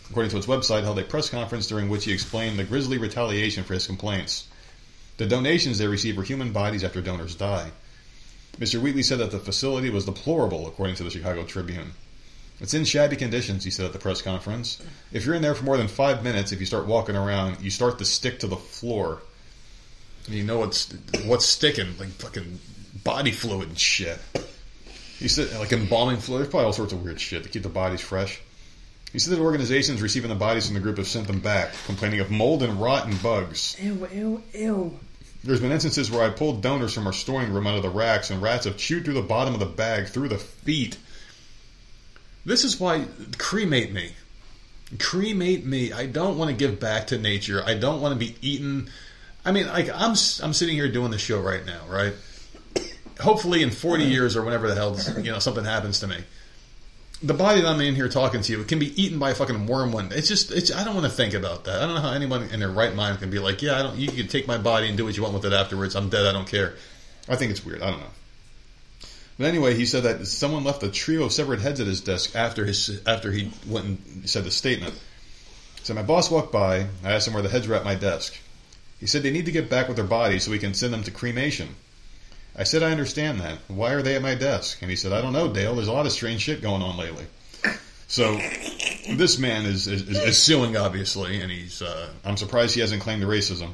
according 0.08 0.30
to 0.30 0.38
its 0.38 0.46
website, 0.46 0.84
held 0.84 0.98
a 0.98 1.02
press 1.02 1.28
conference 1.28 1.66
during 1.66 1.90
which 1.90 2.04
he 2.04 2.12
explained 2.12 2.58
the 2.58 2.64
grisly 2.64 2.96
retaliation 2.96 3.64
for 3.64 3.74
his 3.74 3.86
complaints. 3.86 4.46
The 5.18 5.26
donations 5.26 5.76
they 5.76 5.88
receive 5.88 6.18
are 6.18 6.22
human 6.22 6.52
bodies 6.52 6.84
after 6.84 7.02
donors 7.02 7.34
die. 7.34 7.70
Mr. 8.58 8.80
Wheatley 8.80 9.02
said 9.02 9.18
that 9.18 9.30
the 9.30 9.38
facility 9.38 9.90
was 9.90 10.04
deplorable, 10.04 10.66
according 10.66 10.96
to 10.96 11.04
the 11.04 11.10
Chicago 11.10 11.44
Tribune. 11.44 11.92
It's 12.60 12.74
in 12.74 12.84
shabby 12.84 13.14
conditions, 13.14 13.62
he 13.62 13.70
said 13.70 13.86
at 13.86 13.92
the 13.92 14.00
press 14.00 14.20
conference. 14.20 14.82
If 15.12 15.24
you're 15.24 15.36
in 15.36 15.42
there 15.42 15.54
for 15.54 15.64
more 15.64 15.76
than 15.76 15.86
five 15.86 16.24
minutes, 16.24 16.50
if 16.50 16.58
you 16.58 16.66
start 16.66 16.86
walking 16.86 17.14
around, 17.14 17.60
you 17.60 17.70
start 17.70 17.98
to 17.98 18.04
stick 18.04 18.40
to 18.40 18.48
the 18.48 18.56
floor. 18.56 19.22
And 20.26 20.34
you 20.34 20.42
know 20.42 20.58
what's 20.58 20.92
what's 21.24 21.46
sticking, 21.46 21.96
like 21.98 22.08
fucking 22.08 22.58
body 23.04 23.30
fluid 23.30 23.68
and 23.68 23.78
shit. 23.78 24.18
He 25.18 25.28
said, 25.28 25.52
like 25.58 25.72
embalming 25.72 26.18
fluid, 26.18 26.40
there's 26.40 26.50
probably 26.50 26.66
all 26.66 26.72
sorts 26.72 26.92
of 26.92 27.02
weird 27.02 27.20
shit 27.20 27.44
to 27.44 27.48
keep 27.48 27.62
the 27.62 27.68
bodies 27.68 28.00
fresh. 28.00 28.40
He 29.12 29.18
said 29.18 29.34
that 29.34 29.40
organizations 29.40 30.02
receiving 30.02 30.28
the 30.28 30.36
bodies 30.36 30.66
from 30.66 30.74
the 30.74 30.80
group 30.80 30.98
have 30.98 31.08
sent 31.08 31.28
them 31.28 31.40
back, 31.40 31.72
complaining 31.86 32.20
of 32.20 32.30
mold 32.30 32.62
and 32.62 32.80
rot 32.80 33.06
and 33.06 33.22
bugs. 33.22 33.76
Ew, 33.80 34.06
ew, 34.12 34.42
ew. 34.52 35.00
There's 35.44 35.60
been 35.60 35.72
instances 35.72 36.10
where 36.10 36.22
I 36.22 36.30
pulled 36.30 36.62
donors 36.62 36.92
from 36.92 37.06
our 37.06 37.12
storing 37.12 37.52
room 37.52 37.66
out 37.66 37.76
of 37.76 37.82
the 37.82 37.90
racks, 37.90 38.30
and 38.30 38.42
rats 38.42 38.64
have 38.64 38.76
chewed 38.76 39.04
through 39.04 39.14
the 39.14 39.22
bottom 39.22 39.54
of 39.54 39.60
the 39.60 39.66
bag 39.66 40.08
through 40.08 40.28
the 40.28 40.38
feet. 40.38 40.98
This 42.44 42.64
is 42.64 42.80
why 42.80 43.04
cremate 43.36 43.92
me. 43.92 44.12
Cremate 44.98 45.64
me. 45.64 45.92
I 45.92 46.06
don't 46.06 46.38
want 46.38 46.50
to 46.50 46.56
give 46.56 46.80
back 46.80 47.08
to 47.08 47.18
nature. 47.18 47.62
I 47.64 47.74
don't 47.74 48.00
want 48.00 48.18
to 48.18 48.18
be 48.18 48.36
eaten. 48.40 48.90
I 49.44 49.52
mean, 49.52 49.66
like 49.66 49.88
I'm 49.90 50.10
I'm 50.42 50.52
sitting 50.52 50.74
here 50.74 50.90
doing 50.90 51.10
the 51.10 51.18
show 51.18 51.40
right 51.40 51.64
now, 51.64 51.82
right? 51.88 52.14
Hopefully, 53.20 53.62
in 53.62 53.70
40 53.70 54.04
years 54.04 54.36
or 54.36 54.44
whenever 54.44 54.68
the 54.68 54.74
hell 54.74 54.98
you 55.20 55.30
know 55.30 55.40
something 55.40 55.64
happens 55.64 56.00
to 56.00 56.06
me, 56.06 56.16
the 57.22 57.34
body 57.34 57.60
that 57.60 57.68
I'm 57.68 57.80
in 57.80 57.96
here 57.96 58.08
talking 58.08 58.42
to 58.42 58.52
you 58.52 58.64
can 58.64 58.78
be 58.78 59.00
eaten 59.00 59.18
by 59.18 59.30
a 59.30 59.34
fucking 59.34 59.66
worm 59.66 59.92
one. 59.92 60.10
It's 60.12 60.28
just, 60.28 60.52
it's, 60.52 60.72
I 60.72 60.84
don't 60.84 60.94
want 60.94 61.06
to 61.06 61.12
think 61.12 61.34
about 61.34 61.64
that. 61.64 61.82
I 61.82 61.86
don't 61.86 61.96
know 61.96 62.00
how 62.00 62.12
anyone 62.12 62.44
in 62.44 62.60
their 62.60 62.70
right 62.70 62.94
mind 62.94 63.18
can 63.18 63.30
be 63.30 63.38
like, 63.38 63.60
yeah, 63.60 63.78
I 63.78 63.82
don't. 63.82 63.96
You 63.96 64.08
can 64.08 64.28
take 64.28 64.46
my 64.46 64.58
body 64.58 64.88
and 64.88 64.96
do 64.96 65.04
what 65.04 65.16
you 65.16 65.22
want 65.22 65.34
with 65.34 65.44
it 65.44 65.52
afterwards. 65.52 65.96
I'm 65.96 66.08
dead. 66.08 66.26
I 66.26 66.32
don't 66.32 66.46
care. 66.46 66.76
I 67.28 67.36
think 67.36 67.50
it's 67.50 67.64
weird. 67.64 67.82
I 67.82 67.90
don't 67.90 68.00
know. 68.00 68.06
But 69.36 69.46
anyway, 69.46 69.74
he 69.74 69.86
said 69.86 70.04
that 70.04 70.26
someone 70.26 70.64
left 70.64 70.82
a 70.82 70.90
trio 70.90 71.24
of 71.24 71.32
severed 71.32 71.60
heads 71.60 71.80
at 71.80 71.86
his 71.86 72.00
desk 72.00 72.34
after 72.34 72.64
his 72.64 73.02
after 73.06 73.30
he 73.32 73.52
went 73.66 73.86
and 73.86 74.28
said 74.28 74.44
the 74.44 74.50
statement. 74.50 74.98
So 75.82 75.94
my 75.94 76.02
boss 76.02 76.30
walked 76.30 76.52
by. 76.52 76.86
I 77.04 77.12
asked 77.12 77.28
him 77.28 77.34
where 77.34 77.42
the 77.42 77.48
heads 77.48 77.66
were 77.66 77.74
at 77.74 77.84
my 77.84 77.94
desk. 77.94 78.36
He 79.00 79.06
said 79.06 79.22
they 79.22 79.30
need 79.30 79.46
to 79.46 79.52
get 79.52 79.70
back 79.70 79.86
with 79.86 79.96
their 79.96 80.06
bodies 80.06 80.44
so 80.44 80.50
we 80.50 80.58
can 80.58 80.74
send 80.74 80.92
them 80.92 81.04
to 81.04 81.10
cremation. 81.10 81.76
I 82.58 82.64
said 82.64 82.82
I 82.82 82.90
understand 82.90 83.40
that. 83.40 83.58
Why 83.68 83.92
are 83.92 84.02
they 84.02 84.16
at 84.16 84.22
my 84.22 84.34
desk? 84.34 84.82
And 84.82 84.90
he 84.90 84.96
said 84.96 85.12
I 85.12 85.20
don't 85.22 85.32
know, 85.32 85.52
Dale. 85.52 85.74
There's 85.76 85.88
a 85.88 85.92
lot 85.92 86.06
of 86.06 86.12
strange 86.12 86.42
shit 86.42 86.60
going 86.60 86.82
on 86.82 86.96
lately. 86.96 87.24
So 88.08 88.38
this 89.16 89.38
man 89.38 89.66
is 89.66 89.86
is, 89.86 90.08
is, 90.08 90.38
suing 90.42 90.76
obviously, 90.76 91.40
and 91.40 91.52
he's. 91.52 91.82
Uh, 91.82 92.08
I'm 92.24 92.38
surprised 92.38 92.74
he 92.74 92.80
hasn't 92.80 93.02
claimed 93.02 93.22
the 93.22 93.26
racism, 93.26 93.72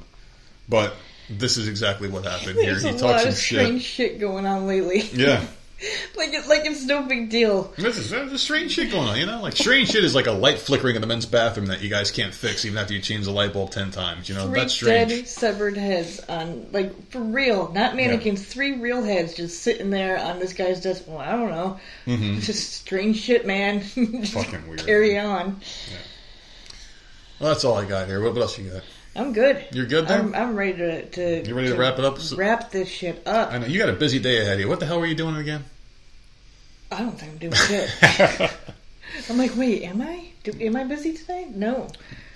but 0.68 0.94
this 1.30 1.56
is 1.56 1.68
exactly 1.68 2.08
what 2.08 2.24
happened 2.24 2.58
here. 2.58 2.72
There's 2.72 2.82
He 2.82 2.88
a 2.88 2.92
talks 2.92 3.02
lot 3.02 3.20
some 3.20 3.28
of 3.28 3.34
strange 3.36 3.82
shit 3.82 4.18
going 4.18 4.44
on 4.44 4.66
lately. 4.66 5.00
Yeah. 5.12 5.44
like 6.16 6.32
it, 6.32 6.46
like 6.46 6.64
it's 6.64 6.84
no 6.84 7.02
big 7.02 7.30
deal. 7.30 7.72
This 7.76 7.96
is 7.98 8.10
there's 8.10 8.40
strange 8.40 8.72
shit 8.72 8.90
going 8.92 9.08
on, 9.08 9.18
you 9.18 9.26
know? 9.26 9.42
Like 9.42 9.56
strange 9.56 9.90
shit 9.90 10.04
is 10.04 10.14
like 10.14 10.26
a 10.26 10.32
light 10.32 10.58
flickering 10.58 10.94
in 10.94 11.00
the 11.02 11.06
men's 11.08 11.26
bathroom 11.26 11.66
that 11.66 11.82
you 11.82 11.90
guys 11.90 12.10
can't 12.10 12.32
fix 12.32 12.64
even 12.64 12.78
after 12.78 12.94
you 12.94 13.00
change 13.00 13.24
the 13.24 13.32
light 13.32 13.52
bulb 13.52 13.70
ten 13.70 13.90
times. 13.90 14.28
You 14.28 14.34
know, 14.36 14.46
Three 14.46 14.60
that's 14.60 14.72
strange. 14.74 15.08
dead 15.10 15.28
severed 15.28 15.76
heads 15.76 16.20
on 16.28 16.68
like 16.72 17.10
for 17.10 17.20
real, 17.20 17.72
not 17.72 17.96
mannequins. 17.96 18.44
Three 18.44 18.72
real 18.78 19.02
heads 19.02 19.34
just 19.34 19.62
sitting 19.62 19.90
there 19.90 20.18
on 20.18 20.38
this 20.38 20.52
guy's 20.52 20.80
desk. 20.80 21.04
Well, 21.06 21.18
I 21.18 21.32
don't 21.32 21.50
know. 21.50 21.78
Mhm. 22.06 22.36
It's 22.38 22.46
just 22.46 22.72
strange 22.74 23.16
shit, 23.20 23.46
man. 23.46 23.80
Fucking 23.80 24.66
weird. 24.68 24.86
Carry 24.86 25.18
on. 25.18 25.60
Well, 27.40 27.52
that's 27.52 27.64
all 27.64 27.76
I 27.76 27.84
got 27.84 28.06
here. 28.06 28.22
What, 28.22 28.32
what 28.34 28.42
else 28.42 28.58
you 28.58 28.70
got? 28.70 28.82
I'm 29.16 29.32
good. 29.32 29.64
You're 29.70 29.86
good 29.86 30.08
there? 30.08 30.18
I'm, 30.18 30.34
I'm 30.34 30.56
ready 30.56 30.76
to, 30.78 31.06
to. 31.06 31.48
You 31.48 31.54
ready 31.54 31.68
to 31.68 31.76
wrap 31.76 31.98
it 31.98 32.04
up? 32.04 32.18
Wrap 32.36 32.70
this 32.70 32.88
shit 32.88 33.26
up. 33.26 33.52
I 33.52 33.58
know 33.58 33.66
you 33.66 33.78
got 33.78 33.88
a 33.88 33.94
busy 33.94 34.18
day 34.18 34.40
ahead 34.40 34.54
of 34.54 34.60
you. 34.60 34.68
What 34.68 34.80
the 34.80 34.86
hell 34.86 34.98
were 34.98 35.06
you 35.06 35.14
doing 35.14 35.36
again? 35.36 35.64
I 36.90 36.98
don't 36.98 37.18
think 37.18 37.32
I'm 37.32 37.38
doing 37.38 37.52
shit. 37.52 37.90
I'm 39.30 39.38
like, 39.38 39.56
wait, 39.56 39.82
am 39.82 40.00
I? 40.00 40.28
Do, 40.42 40.52
am 40.60 40.76
I 40.76 40.84
busy 40.84 41.12
today? 41.14 41.46
No. 41.54 41.88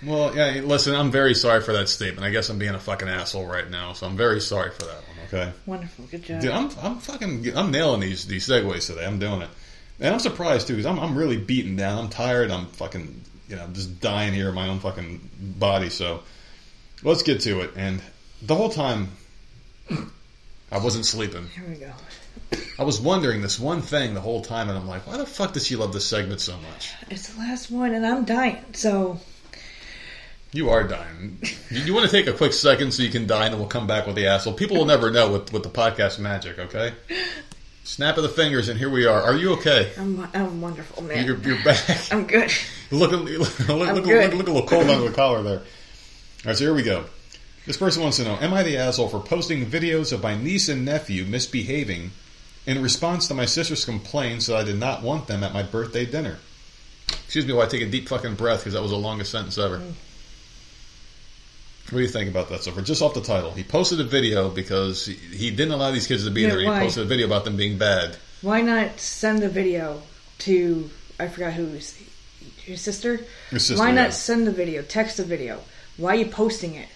Well, 0.04 0.34
yeah. 0.36 0.60
Listen, 0.62 0.94
I'm 0.94 1.10
very 1.10 1.34
sorry 1.34 1.60
for 1.60 1.72
that 1.72 1.88
statement. 1.88 2.24
I 2.24 2.30
guess 2.30 2.48
I'm 2.48 2.58
being 2.58 2.74
a 2.74 2.78
fucking 2.78 3.08
asshole 3.08 3.46
right 3.46 3.68
now, 3.68 3.92
so 3.92 4.06
I'm 4.06 4.16
very 4.16 4.40
sorry 4.40 4.70
for 4.70 4.82
that 4.82 4.94
one. 4.94 5.18
Okay. 5.26 5.52
Wonderful. 5.66 6.06
Good 6.06 6.22
job. 6.22 6.40
Dude, 6.40 6.50
I'm 6.52 6.70
I'm 6.80 6.98
fucking 6.98 7.56
I'm 7.56 7.70
nailing 7.70 8.00
these 8.00 8.26
these 8.26 8.48
segues 8.48 8.86
today. 8.86 9.04
I'm 9.04 9.18
doing 9.18 9.42
it, 9.42 9.50
and 10.00 10.14
I'm 10.14 10.20
surprised 10.20 10.68
too 10.68 10.74
because 10.74 10.86
I'm 10.86 10.98
I'm 10.98 11.16
really 11.16 11.36
beaten 11.36 11.76
down. 11.76 11.98
I'm 11.98 12.08
tired. 12.08 12.50
I'm 12.50 12.66
fucking 12.66 13.22
you 13.48 13.56
know 13.56 13.66
just 13.72 14.00
dying 14.00 14.32
here 14.32 14.48
in 14.48 14.54
my 14.54 14.68
own 14.68 14.78
fucking 14.78 15.28
body. 15.58 15.90
So 15.90 16.22
let's 17.02 17.22
get 17.22 17.40
to 17.42 17.60
it. 17.60 17.70
And 17.76 18.00
the 18.42 18.54
whole 18.54 18.70
time 18.70 19.08
I 20.70 20.78
wasn't 20.78 21.06
sleeping. 21.06 21.46
Here 21.48 21.64
we 21.68 21.76
go. 21.76 21.92
I 22.78 22.84
was 22.84 23.00
wondering 23.00 23.42
this 23.42 23.58
one 23.58 23.82
thing 23.82 24.14
the 24.14 24.20
whole 24.20 24.42
time, 24.42 24.68
and 24.68 24.78
I'm 24.78 24.86
like, 24.86 25.06
why 25.06 25.16
the 25.16 25.26
fuck 25.26 25.52
does 25.52 25.66
she 25.66 25.76
love 25.76 25.92
this 25.92 26.06
segment 26.06 26.40
so 26.40 26.56
much? 26.56 26.92
It's 27.10 27.28
the 27.30 27.38
last 27.40 27.70
one, 27.70 27.92
and 27.94 28.06
I'm 28.06 28.24
dying. 28.24 28.64
So 28.72 29.20
You 30.52 30.70
are 30.70 30.84
dying. 30.86 31.38
You, 31.70 31.80
you 31.82 31.94
want 31.94 32.06
to 32.06 32.12
take 32.12 32.26
a 32.26 32.32
quick 32.32 32.52
second 32.52 32.92
so 32.94 33.02
you 33.02 33.10
can 33.10 33.26
die, 33.26 33.44
and 33.44 33.52
then 33.52 33.60
we'll 33.60 33.68
come 33.68 33.86
back 33.86 34.06
with 34.06 34.16
the 34.16 34.26
asshole. 34.26 34.54
People 34.54 34.76
will 34.78 34.86
never 34.86 35.10
know 35.10 35.30
with 35.32 35.52
with 35.52 35.62
the 35.62 35.68
podcast 35.68 36.18
magic. 36.18 36.58
Okay. 36.58 36.92
Snap 37.84 38.16
of 38.18 38.22
the 38.22 38.28
fingers, 38.28 38.68
and 38.68 38.78
here 38.78 38.90
we 38.90 39.06
are. 39.06 39.20
Are 39.20 39.36
you 39.36 39.52
okay? 39.54 39.90
I'm 39.98 40.28
I'm 40.34 40.60
wonderful, 40.60 41.02
man. 41.02 41.26
You're, 41.26 41.38
you're 41.38 41.62
back. 41.64 42.12
I'm 42.12 42.26
good. 42.26 42.50
Look, 42.90 43.10
look, 43.10 43.22
look, 43.24 43.58
look, 43.68 43.68
look, 43.68 44.04
good. 44.04 44.34
look 44.34 44.46
a 44.46 44.52
little 44.52 44.66
cold 44.66 44.88
under 44.88 45.08
the 45.08 45.14
collar 45.14 45.42
there. 45.42 45.62
All 46.44 46.50
right, 46.50 46.56
so 46.56 46.64
here 46.64 46.74
we 46.74 46.84
go. 46.84 47.04
This 47.66 47.76
person 47.76 48.02
wants 48.02 48.18
to 48.18 48.24
know: 48.24 48.38
Am 48.40 48.54
I 48.54 48.62
the 48.62 48.76
asshole 48.76 49.08
for 49.08 49.18
posting 49.20 49.66
videos 49.66 50.12
of 50.12 50.22
my 50.22 50.36
niece 50.36 50.68
and 50.68 50.84
nephew 50.84 51.24
misbehaving 51.24 52.12
in 52.64 52.80
response 52.80 53.26
to 53.28 53.34
my 53.34 53.44
sister's 53.44 53.84
complaints 53.84 54.46
that 54.46 54.56
I 54.56 54.62
did 54.62 54.78
not 54.78 55.02
want 55.02 55.26
them 55.26 55.42
at 55.42 55.52
my 55.52 55.64
birthday 55.64 56.06
dinner? 56.06 56.38
Excuse 57.08 57.44
me 57.44 57.52
while 57.52 57.66
I 57.66 57.68
take 57.68 57.82
a 57.82 57.86
deep 57.90 58.08
fucking 58.08 58.36
breath 58.36 58.60
because 58.60 58.74
that 58.74 58.82
was 58.82 58.92
the 58.92 58.96
longest 58.96 59.32
sentence 59.32 59.58
ever. 59.58 59.78
Mm. 59.78 59.92
What 61.90 61.98
do 61.98 62.00
you 62.00 62.08
think 62.08 62.30
about 62.30 62.50
that 62.50 62.62
so 62.62 62.70
far? 62.70 62.82
Just 62.82 63.02
off 63.02 63.14
the 63.14 63.20
title, 63.20 63.50
he 63.50 63.64
posted 63.64 64.00
a 64.00 64.04
video 64.04 64.48
because 64.48 65.06
he, 65.06 65.14
he 65.14 65.50
didn't 65.50 65.72
allow 65.72 65.90
these 65.90 66.06
kids 66.06 66.24
to 66.24 66.30
be 66.30 66.42
Yeah, 66.42 66.50
there. 66.50 66.60
He 66.60 66.66
why? 66.66 66.80
posted 66.80 67.02
a 67.02 67.06
video 67.06 67.26
about 67.26 67.44
them 67.44 67.56
being 67.56 67.78
bad. 67.78 68.16
Why 68.42 68.60
not 68.60 69.00
send 69.00 69.40
the 69.40 69.48
video 69.48 70.02
to 70.40 70.88
I 71.18 71.28
forgot 71.28 71.54
who's 71.54 72.00
your 72.66 72.76
sister? 72.76 73.20
Your 73.50 73.58
sister, 73.58 73.82
Why 73.82 73.90
not 73.90 74.12
send 74.14 74.46
the 74.46 74.52
video? 74.52 74.82
Text 74.82 75.16
the 75.16 75.24
video. 75.24 75.60
Why 75.98 76.12
are 76.12 76.16
you 76.20 76.26
posting 76.26 76.74
it? 76.74 76.88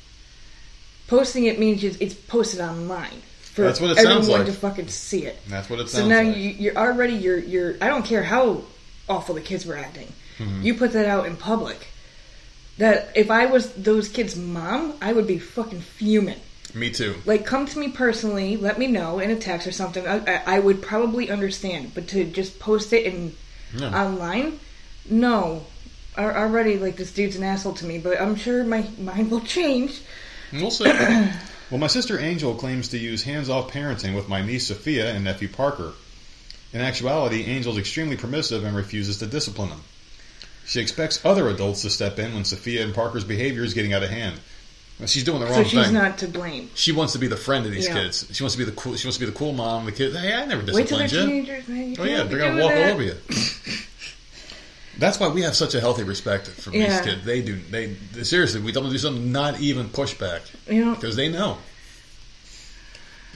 Posting 1.09 1.45
it 1.45 1.59
means 1.59 1.85
it's 1.85 2.15
posted 2.15 2.61
online 2.61 3.21
for 3.43 3.63
That's 3.63 3.81
what 3.81 3.91
it 3.91 3.99
everyone 3.99 4.23
sounds 4.23 4.29
like. 4.31 4.47
to 4.47 4.53
fucking 4.53 4.89
see 4.89 5.27
it. 5.27 5.37
That's 5.49 5.69
what 5.69 5.79
it 5.81 5.89
So 5.91 5.99
sounds 5.99 6.09
now 6.09 6.23
like. 6.23 6.37
you, 6.37 6.51
you're 6.51 6.77
already 6.77 7.15
you're 7.15 7.39
you're. 7.39 7.75
I 7.83 7.89
don't 7.89 8.05
care 8.05 8.23
how 8.23 8.63
awful 9.11 9.35
the 9.35 9.43
kids 9.43 9.67
were 9.67 9.77
acting. 9.77 10.11
Mm-hmm. 10.39 10.63
You 10.63 10.75
put 10.75 10.93
that 10.93 11.05
out 11.07 11.27
in 11.27 11.37
public. 11.37 11.89
That 12.79 13.11
if 13.15 13.31
I 13.31 13.47
was 13.47 13.71
those 13.75 14.09
kids' 14.09 14.35
mom, 14.37 14.95
I 15.03 15.13
would 15.13 15.27
be 15.27 15.39
fucking 15.39 15.83
fuming. 15.83 16.41
Me 16.75 16.91
too. 16.91 17.15
Like, 17.27 17.45
come 17.45 17.67
to 17.67 17.79
me 17.79 17.91
personally, 17.91 18.57
let 18.57 18.79
me 18.79 18.87
know 18.87 19.19
in 19.19 19.31
a 19.31 19.37
text 19.37 19.67
or 19.67 19.73
something. 19.73 20.07
I, 20.07 20.17
I, 20.37 20.43
I 20.57 20.59
would 20.59 20.81
probably 20.81 21.31
understand, 21.31 21.93
but 21.95 22.09
to 22.09 22.25
just 22.25 22.59
post 22.59 22.95
it 22.95 23.05
in 23.05 23.35
online, 23.83 24.59
no. 25.11 25.67
Al- 26.17 26.31
Already, 26.37 26.79
like 26.79 26.97
this 26.97 27.13
dude's 27.13 27.37
an 27.37 27.43
asshole 27.43 27.75
to 27.75 27.85
me, 27.87 27.99
but 27.99 28.21
I'm 28.21 28.37
sure 28.37 28.65
my 28.65 28.87
mind 28.99 29.31
will 29.31 29.41
change. 29.41 30.01
We'll 30.53 30.71
see. 30.71 30.85
well, 31.71 31.79
my 31.79 31.87
sister 31.87 32.19
Angel 32.21 32.55
claims 32.55 32.89
to 32.89 32.99
use 32.99 33.23
hands-off 33.23 33.73
parenting 33.73 34.15
with 34.15 34.29
my 34.29 34.43
niece 34.43 34.67
Sophia 34.67 35.13
and 35.15 35.25
nephew 35.25 35.49
Parker. 35.49 35.93
In 36.75 36.81
actuality, 36.81 37.45
Angel's 37.45 37.79
extremely 37.79 38.17
permissive 38.17 38.65
and 38.65 38.75
refuses 38.77 39.19
to 39.19 39.27
discipline 39.27 39.71
them. 39.71 39.83
She 40.67 40.81
expects 40.81 41.25
other 41.25 41.49
adults 41.49 41.83
to 41.83 41.91
step 41.91 42.19
in 42.19 42.35
when 42.35 42.45
Sophia 42.45 42.85
and 42.85 42.95
Parker's 42.95 43.25
behavior 43.25 43.63
is 43.65 43.75
getting 43.75 43.93
out 43.93 44.03
of 44.03 44.11
hand. 44.11 44.39
She's 45.07 45.25
doing 45.25 45.41
the 45.41 45.47
wrong 45.47 45.55
So 45.57 45.63
she's 45.65 45.73
thing. 45.73 45.83
She's 45.85 45.93
not 45.93 46.19
to 46.19 46.29
blame. 46.29 46.71
she 46.75 46.93
wants 46.93 47.15
to 47.15 47.19
be 47.19 47.27
the 47.27 47.37
friend 47.37 47.67
of 47.67 47.73
these 47.73 47.89
Yeah. 47.89 47.95
kids. 47.95 48.27
She 48.33 48.43
wants 48.45 48.55
to 48.55 48.59
be 48.59 48.65
the 48.65 48.71
cool. 48.73 48.95
She 48.95 49.07
wants 49.07 49.17
to 49.19 49.25
be 49.25 49.31
the 49.31 49.37
cool 49.37 49.53
mom. 49.53 49.87
The 49.87 49.93
kid. 49.93 50.15
Hey, 50.15 50.33
I 50.33 50.45
never 50.45 50.63
Wait 50.73 50.87
till 50.87 50.99
they're 50.99 51.09
you. 51.09 51.27
teenagers, 51.27 51.67
man. 51.67 51.91
You 51.91 51.97
Oh 51.99 52.05
yeah, 52.05 52.23
they're 52.23 52.39
gonna 52.39 52.63
walk 52.63 52.73
that. 52.73 52.85
all 52.89 52.93
over 52.95 53.03
you. 53.03 53.17
That's 55.03 55.19
why 55.19 55.27
we 55.31 55.43
have 55.43 55.57
such 55.57 55.75
a 55.75 55.81
healthy 55.81 56.05
respect 56.05 56.47
for 56.47 56.71
these 56.71 57.01
kids. 57.01 57.25
They 57.25 57.43
do. 57.43 57.57
They 57.57 57.95
seriously. 58.23 58.61
We 58.61 58.71
don't 58.71 58.89
do 58.89 58.97
something, 58.99 59.33
not 59.33 59.59
even 59.59 59.89
push 59.89 60.15
back 60.15 60.43
You 60.69 60.85
know, 60.85 60.95
because 60.95 61.17
they 61.17 61.29
know, 61.29 61.59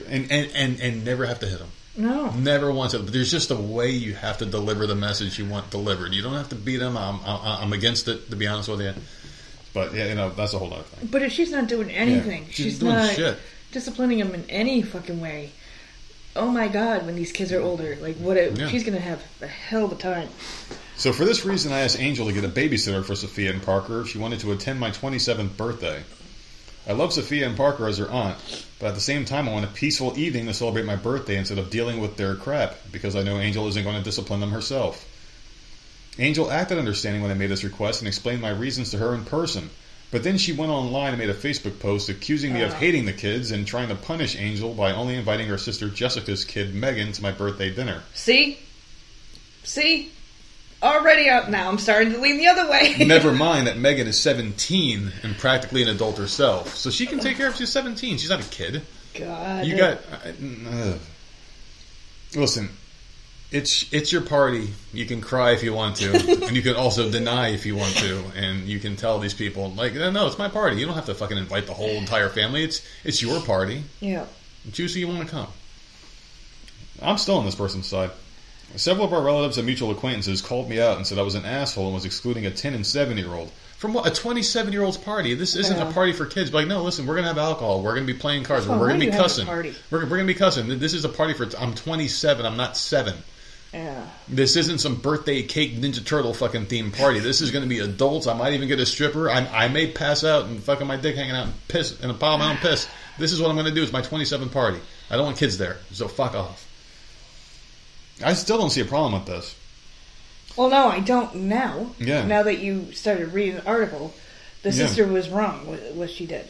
and 0.07 0.31
and 0.31 0.49
and 0.55 0.79
and 0.79 1.03
never 1.03 1.25
have 1.25 1.39
to 1.41 1.45
hit 1.45 1.59
them. 1.59 1.67
no. 1.97 2.29
Never 2.31 2.71
once. 2.71 2.93
But 2.93 3.11
there's 3.11 3.29
just 3.29 3.51
a 3.51 3.55
way 3.55 3.89
you 3.89 4.13
have 4.13 4.37
to 4.37 4.45
deliver 4.45 4.87
the 4.87 4.95
message 4.95 5.37
you 5.37 5.45
want 5.45 5.69
delivered. 5.69 6.13
You 6.13 6.21
don't 6.21 6.35
have 6.35 6.47
to 6.49 6.55
beat 6.55 6.77
them. 6.77 6.95
I'm 6.95 7.19
I'm, 7.25 7.39
I'm 7.43 7.73
against 7.73 8.07
it 8.07 8.29
to 8.29 8.37
be 8.37 8.47
honest 8.47 8.69
with 8.69 8.79
you. 8.79 8.93
But 9.73 9.93
yeah, 9.93 10.07
you 10.07 10.15
know 10.15 10.29
that's 10.29 10.53
a 10.53 10.59
whole 10.59 10.73
other 10.73 10.83
thing. 10.83 11.09
But 11.11 11.21
if 11.21 11.33
she's 11.33 11.51
not 11.51 11.67
doing 11.67 11.91
anything, 11.91 12.45
she's 12.45 12.55
she's, 12.55 12.79
doing 12.79 12.93
not 12.93 13.13
shit. 13.13 13.37
disciplining 13.73 14.19
them 14.19 14.33
in 14.33 14.49
any 14.49 14.83
fucking 14.83 15.19
way. 15.19 15.51
Oh 16.33 16.49
my 16.49 16.69
god, 16.69 17.05
when 17.05 17.17
these 17.17 17.33
kids 17.33 17.51
are 17.51 17.59
older, 17.59 17.97
like 17.97 18.15
what? 18.15 18.37
A, 18.37 18.53
Yeah. 18.53 18.69
She's 18.69 18.85
gonna 18.85 19.01
have 19.01 19.21
a 19.41 19.47
hell 19.47 19.83
of 19.83 19.91
a 19.91 19.95
time. 19.95 20.29
So 20.97 21.13
for 21.13 21.25
this 21.25 21.45
reason, 21.45 21.71
I 21.71 21.81
asked 21.81 21.99
Angel 21.99 22.25
to 22.25 22.33
get 22.33 22.43
a 22.43 22.49
babysitter 22.49 23.05
for 23.05 23.15
Sophia 23.15 23.51
and 23.51 23.61
Parker 23.61 24.01
if 24.01 24.09
she 24.09 24.17
wanted 24.17 24.39
to 24.39 24.51
attend 24.51 24.79
my 24.79 24.89
27th 24.89 25.55
birthday. 25.55 26.01
I 26.87 26.93
love 26.93 27.13
Sophia 27.13 27.47
and 27.47 27.55
Parker 27.55 27.87
as 27.87 27.99
her 27.99 28.09
aunt, 28.09 28.37
but 28.79 28.87
at 28.87 28.95
the 28.95 29.01
same 29.01 29.23
time, 29.25 29.47
I 29.47 29.51
want 29.51 29.65
a 29.65 29.69
peaceful 29.69 30.17
evening 30.17 30.47
to 30.47 30.53
celebrate 30.53 30.85
my 30.85 30.95
birthday 30.95 31.37
instead 31.37 31.59
of 31.59 31.69
dealing 31.69 31.99
with 31.99 32.17
their 32.17 32.33
crap 32.35 32.77
because 32.91 33.15
I 33.15 33.21
know 33.23 33.37
Angel 33.37 33.67
isn't 33.67 33.83
going 33.83 33.97
to 33.97 34.03
discipline 34.03 34.39
them 34.39 34.51
herself. 34.51 35.05
Angel 36.17 36.49
acted 36.49 36.79
understanding 36.79 37.21
when 37.21 37.29
I 37.29 37.35
made 37.35 37.51
this 37.51 37.63
request 37.63 38.01
and 38.01 38.07
explained 38.07 38.41
my 38.41 38.49
reasons 38.49 38.89
to 38.91 38.97
her 38.97 39.13
in 39.13 39.23
person. 39.25 39.69
But 40.09 40.23
then 40.23 40.37
she 40.37 40.53
went 40.53 40.71
online 40.71 41.09
and 41.09 41.19
made 41.19 41.29
a 41.29 41.33
Facebook 41.33 41.79
post 41.79 42.09
accusing 42.09 42.53
me 42.53 42.61
of 42.61 42.71
Oh. 42.71 42.75
hating 42.75 43.05
the 43.05 43.13
kids 43.13 43.51
and 43.51 43.67
trying 43.67 43.89
to 43.89 43.95
punish 43.95 44.35
Angel 44.37 44.73
by 44.73 44.93
only 44.93 45.15
inviting 45.15 45.47
her 45.47 45.57
sister 45.57 45.89
Jessica's 45.89 46.43
kid 46.45 46.73
Megan 46.73 47.11
to 47.11 47.21
my 47.21 47.31
birthday 47.31 47.69
dinner. 47.69 48.01
See, 48.13 48.57
see, 49.63 50.09
already 50.81 51.29
out 51.29 51.49
now. 51.49 51.69
I'm 51.69 51.77
starting 51.77 52.13
to 52.13 52.19
lean 52.19 52.37
the 52.37 52.47
other 52.47 52.69
way. 52.69 52.95
Never 53.05 53.31
mind 53.31 53.67
that 53.67 53.77
Megan 53.77 54.07
is 54.07 54.19
17 54.21 55.11
and 55.23 55.37
practically 55.37 55.81
an 55.83 55.89
adult 55.89 56.17
herself, 56.17 56.75
so 56.75 56.89
she 56.89 57.05
can 57.05 57.19
take 57.19 57.37
care 57.37 57.47
of. 57.49 57.55
She's 57.55 57.71
17. 57.71 58.17
She's 58.17 58.29
not 58.29 58.45
a 58.45 58.49
kid. 58.49 58.81
God, 59.15 59.65
You 59.65 59.77
got. 59.77 59.97
Uh, 60.11 60.69
uh, 60.69 60.97
listen, 62.35 62.69
it's 63.51 63.91
it's 63.93 64.11
your 64.11 64.21
party. 64.21 64.69
You 64.93 65.05
can 65.05 65.21
cry 65.21 65.51
if 65.51 65.63
you 65.63 65.73
want 65.73 65.95
to, 65.97 66.11
and 66.45 66.55
you 66.55 66.61
can 66.61 66.75
also 66.75 67.09
deny 67.09 67.49
if 67.49 67.65
you 67.65 67.75
want 67.75 67.95
to, 67.97 68.23
and 68.35 68.65
you 68.67 68.79
can 68.79 68.95
tell 68.95 69.19
these 69.19 69.33
people 69.33 69.71
like, 69.71 69.93
no, 69.95 70.11
no, 70.11 70.27
it's 70.27 70.37
my 70.37 70.49
party. 70.49 70.77
You 70.77 70.85
don't 70.85 70.95
have 70.95 71.05
to 71.05 71.15
fucking 71.15 71.37
invite 71.37 71.65
the 71.65 71.73
whole 71.73 71.89
entire 71.89 72.29
family. 72.29 72.63
It's 72.63 72.85
it's 73.03 73.21
your 73.21 73.39
party. 73.41 73.83
yeah. 73.99 74.25
Choose 74.73 74.93
who 74.93 74.99
you 74.99 75.07
want 75.07 75.21
to 75.25 75.31
come. 75.33 75.47
I'm 77.01 77.17
still 77.17 77.35
on 77.37 77.45
this 77.45 77.55
person's 77.55 77.85
side. 77.87 78.11
Several 78.75 79.05
of 79.05 79.13
our 79.13 79.21
relatives 79.21 79.57
and 79.57 79.65
mutual 79.65 79.91
acquaintances 79.91 80.41
called 80.41 80.69
me 80.69 80.79
out 80.79 80.97
and 80.97 81.07
said 81.07 81.17
I 81.17 81.23
was 81.23 81.35
an 81.35 81.45
asshole 81.45 81.85
and 81.85 81.95
was 81.95 82.05
excluding 82.05 82.45
a 82.45 82.51
10 82.51 82.73
and 82.73 82.85
7 82.85 83.17
year 83.17 83.33
old. 83.33 83.51
From 83.77 83.93
what? 83.93 84.07
A 84.07 84.11
27 84.13 84.73
year 84.73 84.81
old's 84.81 84.97
party. 84.97 85.35
This 85.35 85.55
isn't 85.55 85.79
a 85.79 85.91
party 85.91 86.11
for 86.11 86.25
kids. 86.25 86.49
But 86.49 86.59
like, 86.59 86.67
no, 86.67 86.83
listen, 86.83 87.05
we're 87.05 87.13
going 87.13 87.23
to 87.23 87.29
have 87.29 87.37
alcohol. 87.37 87.81
We're 87.81 87.93
going 87.93 88.07
to 88.07 88.13
be 88.13 88.17
playing 88.17 88.43
cards. 88.43 88.67
Oh, 88.67 88.71
we're 88.71 88.87
going 88.87 88.99
to 88.99 89.05
be 89.05 89.05
you 89.05 89.11
have 89.11 89.21
a 89.21 89.23
cussing. 89.23 89.47
We're, 89.47 89.73
we're 89.91 90.05
going 90.07 90.27
to 90.27 90.33
be 90.33 90.33
cussing. 90.33 90.79
This 90.79 90.93
is 90.93 91.05
a 91.05 91.09
party 91.09 91.33
for. 91.33 91.47
I'm 91.59 91.75
27. 91.75 92.45
I'm 92.45 92.57
not 92.57 92.75
7. 92.75 93.13
Yeah. 93.73 94.07
This 94.27 94.55
isn't 94.55 94.79
some 94.79 94.95
birthday 94.95 95.43
cake 95.43 95.75
Ninja 95.75 96.03
Turtle 96.03 96.33
fucking 96.33 96.65
themed 96.65 96.97
party. 96.97 97.19
This 97.19 97.41
is 97.41 97.51
going 97.51 97.63
to 97.63 97.69
be 97.69 97.79
adults. 97.79 98.25
I 98.25 98.33
might 98.33 98.53
even 98.53 98.67
get 98.67 98.79
a 98.79 98.85
stripper. 98.85 99.29
I, 99.29 99.45
I 99.45 99.67
may 99.67 99.91
pass 99.91 100.23
out 100.23 100.45
and 100.45 100.63
fucking 100.63 100.87
my 100.87 100.97
dick 100.97 101.15
hanging 101.15 101.35
out 101.35 101.45
and 101.45 101.67
piss 101.67 101.99
in 102.01 102.09
a 102.09 102.13
pile 102.13 102.35
of 102.35 102.39
my 102.39 102.51
own 102.51 102.57
piss. 102.57 102.87
This 103.19 103.31
is 103.31 103.39
what 103.41 103.49
I'm 103.49 103.55
going 103.55 103.67
to 103.67 103.73
do. 103.73 103.83
It's 103.83 103.93
my 103.93 104.01
27 104.01 104.49
party. 104.49 104.79
I 105.09 105.15
don't 105.17 105.25
want 105.25 105.37
kids 105.37 105.57
there, 105.57 105.77
so 105.91 106.07
fuck 106.07 106.33
off. 106.33 106.65
I 108.23 108.33
still 108.33 108.57
don't 108.57 108.69
see 108.69 108.81
a 108.81 108.85
problem 108.85 109.13
with 109.13 109.25
this. 109.25 109.55
Well, 110.55 110.69
no, 110.69 110.87
I 110.87 110.99
don't 110.99 111.35
now. 111.35 111.91
Yeah. 111.99 112.25
Now 112.25 112.43
that 112.43 112.59
you 112.59 112.91
started 112.93 113.33
reading 113.33 113.55
the 113.55 113.65
article, 113.65 114.13
the 114.63 114.71
Yeah. 114.71 114.87
sister 114.87 115.05
was 115.05 115.29
wrong 115.29 115.67
with 115.67 115.93
what 115.93 116.09
she 116.09 116.25
did. 116.25 116.47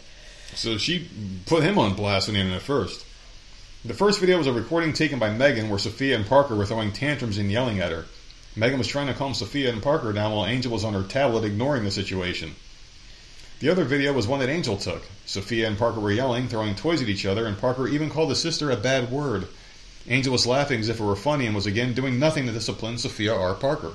So 0.55 0.77
she 0.77 1.09
put 1.45 1.63
him 1.63 1.77
on 1.77 1.93
blast 1.93 2.29
on 2.29 2.35
the 2.35 2.39
internet 2.39 2.61
first. 2.61 3.03
The 3.83 3.93
first 3.93 4.19
video 4.19 4.37
was 4.37 4.47
a 4.47 4.53
recording 4.53 4.93
taken 4.93 5.19
by 5.19 5.29
Megan 5.29 5.69
where 5.69 5.79
Sophia 5.79 6.15
and 6.15 6.25
Parker 6.25 6.55
were 6.55 6.65
throwing 6.65 6.91
tantrums 6.91 7.37
and 7.37 7.51
yelling 7.51 7.79
at 7.79 7.91
her. 7.91 8.05
Megan 8.55 8.79
was 8.79 8.87
trying 8.87 9.07
to 9.07 9.13
calm 9.13 9.33
Sophia 9.33 9.71
and 9.71 9.83
Parker 9.83 10.11
down 10.13 10.31
while 10.31 10.45
Angel 10.45 10.71
was 10.71 10.83
on 10.83 10.93
her 10.93 11.03
tablet 11.03 11.43
ignoring 11.43 11.83
the 11.83 11.91
situation. 11.91 12.55
The 13.59 13.69
other 13.69 13.83
video 13.83 14.13
was 14.13 14.25
one 14.27 14.39
that 14.39 14.49
Angel 14.49 14.77
took. 14.77 15.03
Sophia 15.25 15.67
and 15.67 15.77
Parker 15.77 15.99
were 15.99 16.11
yelling, 16.11 16.47
throwing 16.47 16.75
toys 16.75 17.01
at 17.01 17.09
each 17.09 17.25
other, 17.25 17.45
and 17.45 17.57
Parker 17.59 17.87
even 17.87 18.09
called 18.09 18.29
his 18.29 18.41
sister 18.41 18.71
a 18.71 18.77
bad 18.77 19.11
word. 19.11 19.47
Angel 20.09 20.31
was 20.31 20.47
laughing 20.47 20.79
as 20.79 20.89
if 20.89 20.99
it 20.99 21.03
were 21.03 21.15
funny 21.15 21.45
and 21.45 21.55
was 21.55 21.65
again 21.65 21.93
doing 21.93 22.17
nothing 22.17 22.45
to 22.45 22.53
discipline 22.53 22.97
Sophia 22.97 23.33
R. 23.33 23.53
Parker. 23.53 23.93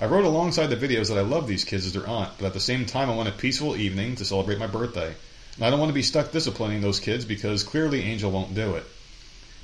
I 0.00 0.06
wrote 0.06 0.24
alongside 0.24 0.68
the 0.68 0.76
videos 0.76 1.08
that 1.08 1.18
I 1.18 1.22
love 1.22 1.46
these 1.46 1.64
kids 1.64 1.84
as 1.84 1.92
their 1.92 2.06
aunt, 2.06 2.32
but 2.38 2.46
at 2.46 2.54
the 2.54 2.60
same 2.60 2.86
time 2.86 3.10
I 3.10 3.14
want 3.14 3.28
a 3.28 3.32
peaceful 3.32 3.76
evening 3.76 4.16
to 4.16 4.24
celebrate 4.24 4.58
my 4.58 4.66
birthday. 4.66 5.14
And 5.56 5.64
I 5.64 5.70
don't 5.70 5.80
want 5.80 5.90
to 5.90 5.94
be 5.94 6.02
stuck 6.02 6.30
disciplining 6.30 6.80
those 6.80 7.00
kids 7.00 7.24
because 7.24 7.64
clearly 7.64 8.02
Angel 8.02 8.30
won't 8.30 8.54
do 8.54 8.76
it. 8.76 8.84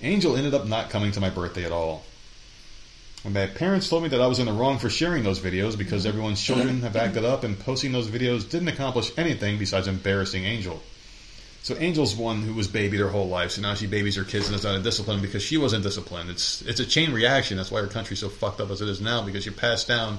Angel 0.03 0.37
ended 0.37 0.53
up 0.53 0.67
not 0.67 0.91
coming 0.91 1.13
to 1.13 1.21
my 1.21 1.31
birthday 1.31 1.65
at 1.65 1.73
all. 1.73 2.05
And 3.25 3.33
my 3.33 3.47
parents 3.47 3.89
told 3.89 4.03
me 4.03 4.11
that 4.11 4.21
I 4.21 4.27
was 4.27 4.39
in 4.39 4.47
the 4.47 4.53
wrong 4.53 4.79
for 4.79 4.91
sharing 4.91 5.23
those 5.23 5.41
videos 5.41 5.79
because 5.79 6.05
everyone's 6.05 6.43
children 6.43 6.83
have 6.83 6.97
acted 6.97 7.25
up 7.25 7.45
and 7.45 7.59
posting 7.59 7.93
those 7.93 8.09
videos 8.09 8.51
didn't 8.51 8.69
accomplish 8.69 9.11
anything 9.17 9.57
besides 9.57 9.89
embarrassing 9.89 10.45
Angel. 10.45 10.83
So 11.65 11.75
Angel's 11.77 12.15
one 12.15 12.43
who 12.43 12.53
was 12.53 12.69
babied 12.69 13.01
her 13.01 13.09
whole 13.09 13.27
life, 13.27 13.53
so 13.53 13.63
now 13.63 13.73
she 13.73 13.87
babies 13.87 14.17
her 14.17 14.25
kids 14.25 14.49
and 14.49 14.55
is 14.55 14.65
not 14.65 14.75
a 14.75 14.83
discipline 14.83 15.23
because 15.23 15.43
she 15.43 15.57
wasn't 15.57 15.83
disciplined. 15.83 16.29
It's 16.29 16.61
it's 16.61 16.79
a 16.79 16.85
chain 16.85 17.11
reaction. 17.11 17.57
That's 17.57 17.71
why 17.71 17.81
our 17.81 17.87
country's 17.87 18.19
so 18.19 18.29
fucked 18.29 18.61
up 18.61 18.69
as 18.69 18.83
it 18.83 18.89
is 18.91 19.01
now 19.01 19.25
because 19.25 19.47
you 19.47 19.53
pass 19.53 19.83
down 19.83 20.19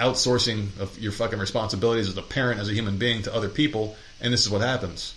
outsourcing 0.00 0.76
of 0.80 0.98
your 0.98 1.12
fucking 1.12 1.38
responsibilities 1.38 2.08
as 2.08 2.16
a 2.16 2.22
parent, 2.22 2.58
as 2.58 2.68
a 2.68 2.72
human 2.72 2.98
being 2.98 3.22
to 3.22 3.32
other 3.32 3.48
people, 3.48 3.96
and 4.20 4.32
this 4.32 4.40
is 4.40 4.50
what 4.50 4.62
happens. 4.62 5.14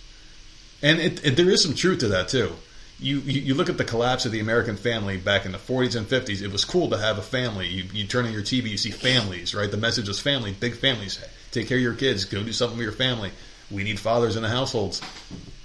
And 0.80 1.00
it, 1.00 1.26
it, 1.26 1.36
there 1.36 1.50
is 1.50 1.64
some 1.64 1.74
truth 1.74 1.98
to 2.00 2.08
that 2.08 2.28
too. 2.28 2.52
You, 3.00 3.18
you 3.18 3.40
you 3.40 3.54
look 3.54 3.68
at 3.68 3.76
the 3.76 3.84
collapse 3.84 4.26
of 4.26 4.30
the 4.30 4.38
American 4.38 4.76
family 4.76 5.16
back 5.16 5.44
in 5.44 5.50
the 5.50 5.58
40s 5.58 5.96
and 5.96 6.06
50s. 6.06 6.40
It 6.40 6.52
was 6.52 6.64
cool 6.64 6.88
to 6.90 6.98
have 6.98 7.18
a 7.18 7.22
family. 7.22 7.66
You, 7.66 7.82
you 7.92 8.06
turn 8.06 8.26
on 8.26 8.32
your 8.32 8.42
TV, 8.42 8.68
you 8.68 8.78
see 8.78 8.92
families, 8.92 9.56
right? 9.56 9.68
The 9.68 9.76
message 9.76 10.06
was 10.06 10.20
family, 10.20 10.52
big 10.52 10.76
families. 10.76 11.18
Take 11.50 11.66
care 11.66 11.78
of 11.78 11.82
your 11.82 11.94
kids. 11.94 12.26
Go 12.26 12.44
do 12.44 12.52
something 12.52 12.78
with 12.78 12.84
your 12.84 12.92
family. 12.92 13.32
We 13.72 13.82
need 13.82 13.98
fathers 13.98 14.36
in 14.36 14.44
the 14.44 14.48
households. 14.48 15.02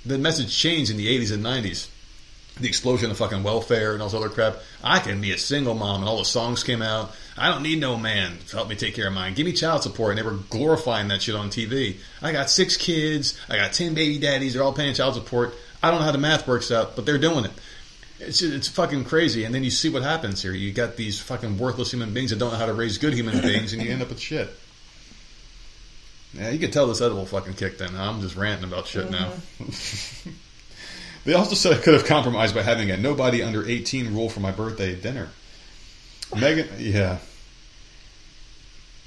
The 0.06 0.18
message 0.18 0.56
changed 0.56 0.92
in 0.92 0.98
the 0.98 1.08
80s 1.08 1.34
and 1.34 1.44
90s. 1.44 1.88
The 2.60 2.68
explosion 2.68 3.10
of 3.12 3.18
fucking 3.18 3.44
welfare 3.44 3.94
and 3.94 4.02
all 4.02 4.10
this 4.10 4.18
other 4.18 4.30
crap. 4.30 4.58
I 4.84 5.00
can 5.00 5.22
be 5.22 5.32
a 5.32 5.38
single 5.38 5.76
mom, 5.76 6.02
and 6.02 6.10
all 6.10 6.18
the 6.18 6.26
songs 6.26 6.64
came 6.64 6.82
out. 6.82 7.12
I 7.38 7.48
don't 7.50 7.64
need 7.64 7.80
no 7.80 7.96
man 7.96 8.38
to 8.48 8.58
help 8.58 8.68
me 8.68 8.76
take 8.76 8.96
care 8.96 9.08
of 9.08 9.14
mine. 9.14 9.34
Give 9.34 9.46
me 9.46 9.54
child 9.54 9.84
support, 9.84 10.12
and 10.12 10.20
they 10.20 10.30
were 10.30 10.40
glorifying 10.50 11.08
that 11.08 11.22
shit 11.22 11.36
on 11.36 11.50
TV. 11.50 11.98
I 12.22 12.34
got 12.34 12.50
six 12.50 12.76
kids. 12.76 13.40
I 13.50 13.56
got 13.56 13.72
ten 13.72 13.94
baby 13.94 14.20
daddies. 14.20 14.54
They're 14.54 14.64
all 14.64 14.74
paying 14.74 14.94
child 14.94 15.16
support. 15.16 15.54
I 15.82 15.90
don't 15.90 16.00
know 16.00 16.06
how 16.06 16.12
the 16.12 16.18
math 16.18 16.48
works 16.48 16.72
out, 16.72 16.96
but 16.98 17.06
they're 17.06 17.18
doing 17.18 17.46
it. 17.46 17.52
It's 18.20 18.42
it's 18.42 18.68
fucking 18.68 19.06
crazy. 19.06 19.46
And 19.46 19.56
then 19.56 19.64
you 19.64 19.72
see 19.72 19.90
what 19.90 20.04
happens 20.04 20.42
here. 20.42 20.52
You 20.52 20.74
got 20.74 20.98
these 20.98 21.20
fucking 21.20 21.58
worthless 21.58 21.92
human 21.94 22.14
beings 22.14 22.32
that 22.32 22.40
don't 22.40 22.52
know 22.52 22.58
how 22.58 22.66
to 22.66 22.74
raise 22.74 22.98
good 22.98 23.14
human 23.14 23.42
beings, 23.42 23.72
and 23.72 23.82
you 23.82 23.92
end 23.92 24.02
up 24.02 24.10
with 24.10 24.20
shit. 24.20 24.50
Yeah, 26.34 26.50
you 26.50 26.60
could 26.60 26.72
tell 26.72 26.88
this 26.88 27.02
edible 27.02 27.26
fucking 27.26 27.54
kicked 27.54 27.82
in. 27.82 27.96
I'm 27.96 28.22
just 28.22 28.36
ranting 28.36 28.70
about 28.70 28.88
shit 28.88 29.10
now. 29.10 29.32
Mm-hmm. 29.60 30.30
they 31.26 31.34
also 31.34 31.56
said 31.56 31.74
I 31.74 31.82
could 31.82 31.96
have 31.96 32.06
compromised 32.06 32.54
by 32.54 32.62
having 32.62 32.92
a 32.92 32.98
nobody 32.98 33.42
under 33.42 33.68
18 33.68 34.14
rule 34.14 34.30
for 34.30 34.40
my 34.40 34.52
birthday 34.52 34.96
dinner. 34.96 35.30
Megan, 36.36 36.68
yeah. 36.78 37.18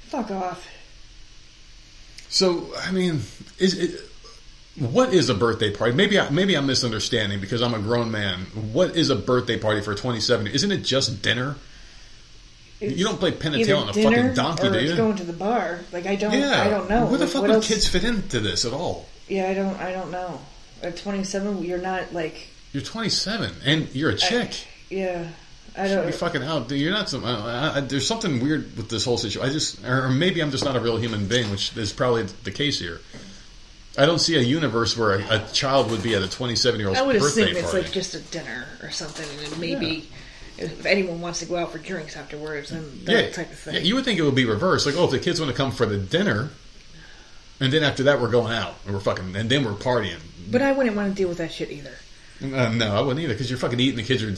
Fuck 0.07 0.31
off. 0.31 0.67
So 2.29 2.67
I 2.79 2.91
mean, 2.91 3.21
is 3.57 3.77
it? 3.77 4.01
What 4.75 5.13
is 5.13 5.29
a 5.29 5.35
birthday 5.35 5.71
party? 5.71 5.93
Maybe 5.93 6.19
I, 6.19 6.29
maybe 6.31 6.57
I'm 6.57 6.65
misunderstanding 6.65 7.39
because 7.39 7.61
I'm 7.61 7.75
a 7.75 7.79
grown 7.79 8.09
man. 8.09 8.39
What 8.73 8.95
is 8.95 9.11
a 9.11 9.15
birthday 9.15 9.59
party 9.59 9.81
for 9.81 9.93
27? 9.93 10.47
Isn't 10.47 10.71
it 10.71 10.77
just 10.79 11.21
dinner? 11.21 11.57
You 12.89 13.03
don't 13.05 13.19
play 13.19 13.31
pin 13.31 13.53
and 13.53 13.63
tail 13.65 13.79
on 13.79 13.89
a 13.89 13.93
fucking 13.93 14.33
donkey, 14.33 14.67
or 14.67 14.71
do 14.71 14.77
it's 14.77 14.91
you? 14.91 14.97
going 14.97 15.15
to 15.17 15.23
the 15.23 15.33
bar. 15.33 15.79
Like 15.91 16.05
I 16.05 16.15
don't. 16.15 16.33
yeah, 16.33 16.63
I 16.65 16.69
don't 16.69 16.89
know. 16.89 17.05
Where 17.05 17.17
the 17.17 17.25
Like, 17.25 17.33
fuck 17.33 17.41
would 17.43 17.51
else- 17.51 17.67
kids 17.67 17.87
fit 17.87 18.03
into 18.03 18.39
this 18.39 18.65
at 18.65 18.73
all? 18.73 19.07
Yeah, 19.27 19.49
I 19.49 19.53
don't. 19.53 19.79
I 19.79 19.91
don't 19.91 20.11
know. 20.11 20.39
At 20.81 20.97
27, 20.97 21.63
you're 21.63 21.77
not 21.77 22.13
like. 22.13 22.47
You're 22.73 22.83
27 22.83 23.51
and 23.65 23.87
you're 23.95 24.09
a 24.09 24.15
chick. 24.17 24.67
Yeah, 24.89 25.27
I 25.77 25.87
don't. 25.87 26.05
be 26.05 26.11
fucking 26.11 26.43
out. 26.43 26.67
Dude, 26.67 26.79
You're 26.79 26.91
not 26.91 27.07
some. 27.09 27.23
I, 27.23 27.77
I, 27.77 27.79
there's 27.81 28.07
something 28.07 28.41
weird 28.41 28.75
with 28.75 28.89
this 28.89 29.05
whole 29.05 29.17
situation. 29.17 29.47
I 29.49 29.53
just, 29.53 29.83
or 29.85 30.09
maybe 30.09 30.41
I'm 30.41 30.51
just 30.51 30.65
not 30.65 30.75
a 30.75 30.79
real 30.79 30.97
human 30.97 31.27
being, 31.27 31.49
which 31.51 31.75
is 31.77 31.93
probably 31.93 32.23
the 32.43 32.51
case 32.51 32.79
here. 32.79 32.99
I 33.97 34.07
don't 34.07 34.19
see 34.19 34.35
a 34.37 34.41
universe 34.41 34.97
where 34.97 35.19
a, 35.19 35.35
a 35.35 35.47
child 35.53 35.91
would 35.91 36.01
be 36.01 36.15
at 36.15 36.23
a 36.23 36.27
27 36.29 36.79
year 36.79 36.89
old's 36.89 36.99
I 36.99 37.03
would 37.03 37.19
birthday 37.19 37.51
assume 37.51 37.57
it's 37.63 37.73
like 37.73 37.91
just 37.91 38.15
a 38.15 38.19
dinner 38.19 38.65
or 38.81 38.89
something, 38.89 39.27
and 39.45 39.59
maybe 39.59 40.09
if 40.63 40.85
anyone 40.85 41.21
wants 41.21 41.39
to 41.39 41.45
go 41.45 41.55
out 41.57 41.71
for 41.71 41.77
drinks 41.77 42.15
afterwards, 42.17 42.71
and 42.71 43.05
that 43.05 43.11
yeah, 43.25 43.29
type 43.31 43.51
of 43.51 43.57
thing. 43.59 43.75
yeah, 43.75 43.81
you 43.81 43.95
would 43.95 44.05
think 44.05 44.17
it 44.19 44.23
would 44.23 44.35
be 44.35 44.45
reversed. 44.45 44.85
Like, 44.85 44.95
oh, 44.97 45.05
if 45.05 45.11
the 45.11 45.19
kids 45.19 45.39
want 45.39 45.51
to 45.51 45.57
come 45.57 45.71
for 45.71 45.85
the 45.85 45.97
dinner, 45.97 46.49
and 47.59 47.71
then 47.71 47.83
after 47.83 48.03
that 48.03 48.19
we're 48.21 48.31
going 48.31 48.53
out 48.53 48.75
and 48.85 48.93
we're 48.93 48.99
fucking, 48.99 49.35
and 49.35 49.49
then 49.49 49.63
we're 49.63 49.71
partying. 49.73 50.19
but 50.51 50.61
I 50.61 50.71
wouldn't 50.71 50.95
want 50.95 51.09
to 51.09 51.15
deal 51.15 51.29
with 51.29 51.37
that 51.37 51.51
shit 51.51 51.71
either. 51.71 51.93
Uh, 52.41 52.69
no, 52.69 52.95
I 52.95 53.01
wouldn't 53.01 53.19
either 53.23 53.33
because 53.33 53.49
you're 53.49 53.59
fucking 53.59 53.79
eating. 53.79 53.95
The 53.97 54.03
kids 54.03 54.23
are 54.23 54.33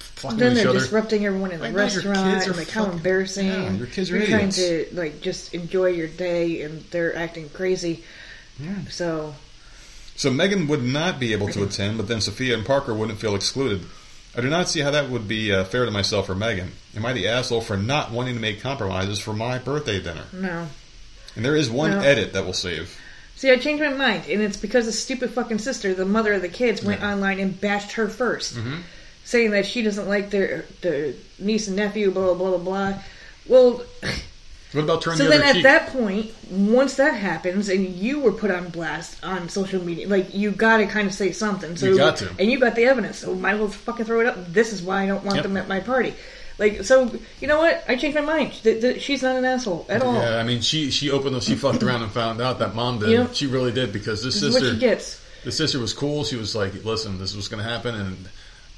fucking 0.00 0.38
Then 0.38 0.54
they're 0.54 0.68
other. 0.68 0.78
disrupting 0.78 1.24
everyone 1.26 1.50
in 1.52 1.60
the 1.60 1.66
I 1.66 1.70
know, 1.70 1.78
your 1.78 1.86
kids 1.88 2.04
restaurant, 2.06 2.42
are 2.42 2.48
and 2.50 2.56
like 2.56 2.68
how 2.70 2.84
fucking- 2.84 2.98
embarrassing. 2.98 3.46
yeah, 3.46 3.72
your 3.72 3.86
kids 3.86 4.10
are 4.10 4.18
You're 4.18 4.26
trying 4.26 4.50
to 4.50 4.86
like 4.92 5.20
just 5.20 5.54
enjoy 5.54 5.86
your 5.86 6.06
day, 6.08 6.62
and 6.62 6.82
they're 6.90 7.16
acting 7.16 7.48
crazy. 7.48 8.04
Yeah. 8.60 8.74
So 8.90 9.34
So 10.16 10.30
Megan 10.30 10.66
would 10.68 10.82
not 10.84 11.18
be 11.18 11.32
able 11.32 11.48
to 11.48 11.62
attend, 11.64 11.96
but 11.96 12.06
then 12.08 12.20
Sophia 12.20 12.54
and 12.54 12.64
Parker 12.66 12.92
wouldn't 12.94 13.18
feel 13.18 13.34
excluded. 13.34 13.84
I 14.38 14.40
do 14.40 14.48
not 14.48 14.68
see 14.68 14.80
how 14.80 14.92
that 14.92 15.10
would 15.10 15.26
be 15.26 15.52
uh, 15.52 15.64
fair 15.64 15.84
to 15.84 15.90
myself 15.90 16.28
or 16.30 16.34
Megan. 16.36 16.70
Am 16.96 17.04
I 17.04 17.12
the 17.12 17.26
asshole 17.26 17.60
for 17.60 17.76
not 17.76 18.12
wanting 18.12 18.34
to 18.34 18.40
make 18.40 18.60
compromises 18.60 19.18
for 19.18 19.32
my 19.32 19.58
birthday 19.58 20.00
dinner? 20.00 20.24
no. 20.32 20.68
And 21.36 21.44
there 21.44 21.56
is 21.56 21.68
one 21.70 21.90
No. 21.90 22.00
edit 22.00 22.32
that 22.32 22.44
will 22.46 22.52
save. 22.52 22.96
See, 23.36 23.50
I 23.50 23.56
changed 23.56 23.82
my 23.82 23.90
mind, 23.90 24.24
and 24.28 24.42
it's 24.42 24.56
because 24.56 24.86
the 24.86 24.92
stupid 24.92 25.30
fucking 25.30 25.58
sister, 25.58 25.94
the 25.94 26.04
mother 26.04 26.32
of 26.32 26.42
the 26.42 26.48
kids, 26.48 26.82
went 26.82 27.00
Yeah. 27.00 27.12
online 27.12 27.38
and 27.38 27.60
bashed 27.60 27.92
her 27.92 28.08
1st 28.08 28.54
Mm-hmm. 28.54 28.76
saying 29.24 29.50
that 29.52 29.66
she 29.66 29.82
doesn't 29.82 30.08
like 30.08 30.30
their 30.30 30.64
their 30.80 31.12
niece 31.38 31.66
and 31.68 31.76
nephew, 31.76 32.10
blah 32.10 32.34
blah 32.34 32.34
blah 32.34 32.58
blah 32.58 32.58
blah. 32.92 32.94
Well, 33.46 33.82
What 34.72 34.84
about 34.84 35.00
turning 35.02 35.18
so 35.18 35.24
the 35.24 35.30
then 35.30 35.42
at 35.42 35.54
cheek? 35.54 35.62
that 35.62 35.88
point, 35.88 36.30
once 36.50 36.96
that 36.96 37.14
happens, 37.14 37.68
and 37.70 37.86
you 37.86 38.20
were 38.20 38.32
put 38.32 38.50
on 38.50 38.68
blast 38.68 39.22
on 39.24 39.48
social 39.48 39.82
media, 39.82 40.06
like 40.08 40.34
you 40.34 40.50
got 40.50 40.76
to 40.78 40.86
kind 40.86 41.06
of 41.08 41.14
say 41.14 41.32
something. 41.32 41.74
So 41.76 41.86
You 41.86 41.96
got 41.96 42.16
to. 42.18 42.30
and 42.38 42.50
you 42.50 42.60
got 42.60 42.74
the 42.74 42.84
evidence, 42.84 43.18
so 43.18 43.34
might 43.34 43.54
as 43.54 43.60
well 43.60 43.68
fucking 43.70 44.04
throw 44.04 44.20
it 44.20 44.26
up. 44.26 44.52
This 44.52 44.72
is 44.74 44.82
why 44.82 45.04
I 45.04 45.06
don't 45.06 45.24
want 45.24 45.36
Yep. 45.36 45.42
them 45.44 45.56
at 45.56 45.68
my 45.68 45.80
party. 45.80 46.12
Like, 46.58 46.84
so 46.84 47.10
you 47.40 47.46
know 47.48 47.58
what? 47.58 47.82
I 47.88 47.96
changed 47.96 48.16
my 48.16 48.20
mind. 48.24 48.52
Th- 48.62 48.80
th- 48.80 49.00
she's 49.00 49.22
not 49.22 49.36
an 49.36 49.44
asshole 49.44 49.86
at 49.88 50.02
all. 50.02 50.14
yeah, 50.14 50.36
I 50.38 50.42
mean, 50.42 50.60
she 50.60 50.90
she 50.90 51.10
opened 51.10 51.36
up, 51.36 51.42
she 51.42 51.54
fucked 51.54 51.82
around 51.82 52.02
and 52.02 52.10
found 52.12 52.40
out 52.42 52.58
that 52.58 52.74
mom 52.74 52.98
did. 52.98 53.10
Yep. 53.10 53.30
She 53.34 53.46
really 53.46 53.72
did 53.72 53.92
because 53.92 54.22
this 54.24 54.34
This 54.34 54.42
is 54.42 54.52
what 54.54 54.60
sister, 54.62 54.74
she 54.74 54.80
gets. 54.80 55.20
the 55.44 55.52
sister 55.52 55.78
was 55.78 55.92
cool. 55.94 56.24
She 56.24 56.36
was 56.36 56.54
like, 56.56 56.84
"Listen, 56.84 57.18
this 57.18 57.30
is 57.30 57.36
what's 57.36 57.48
going 57.48 57.62
to 57.62 57.68
happen," 57.70 57.94
and 57.94 58.28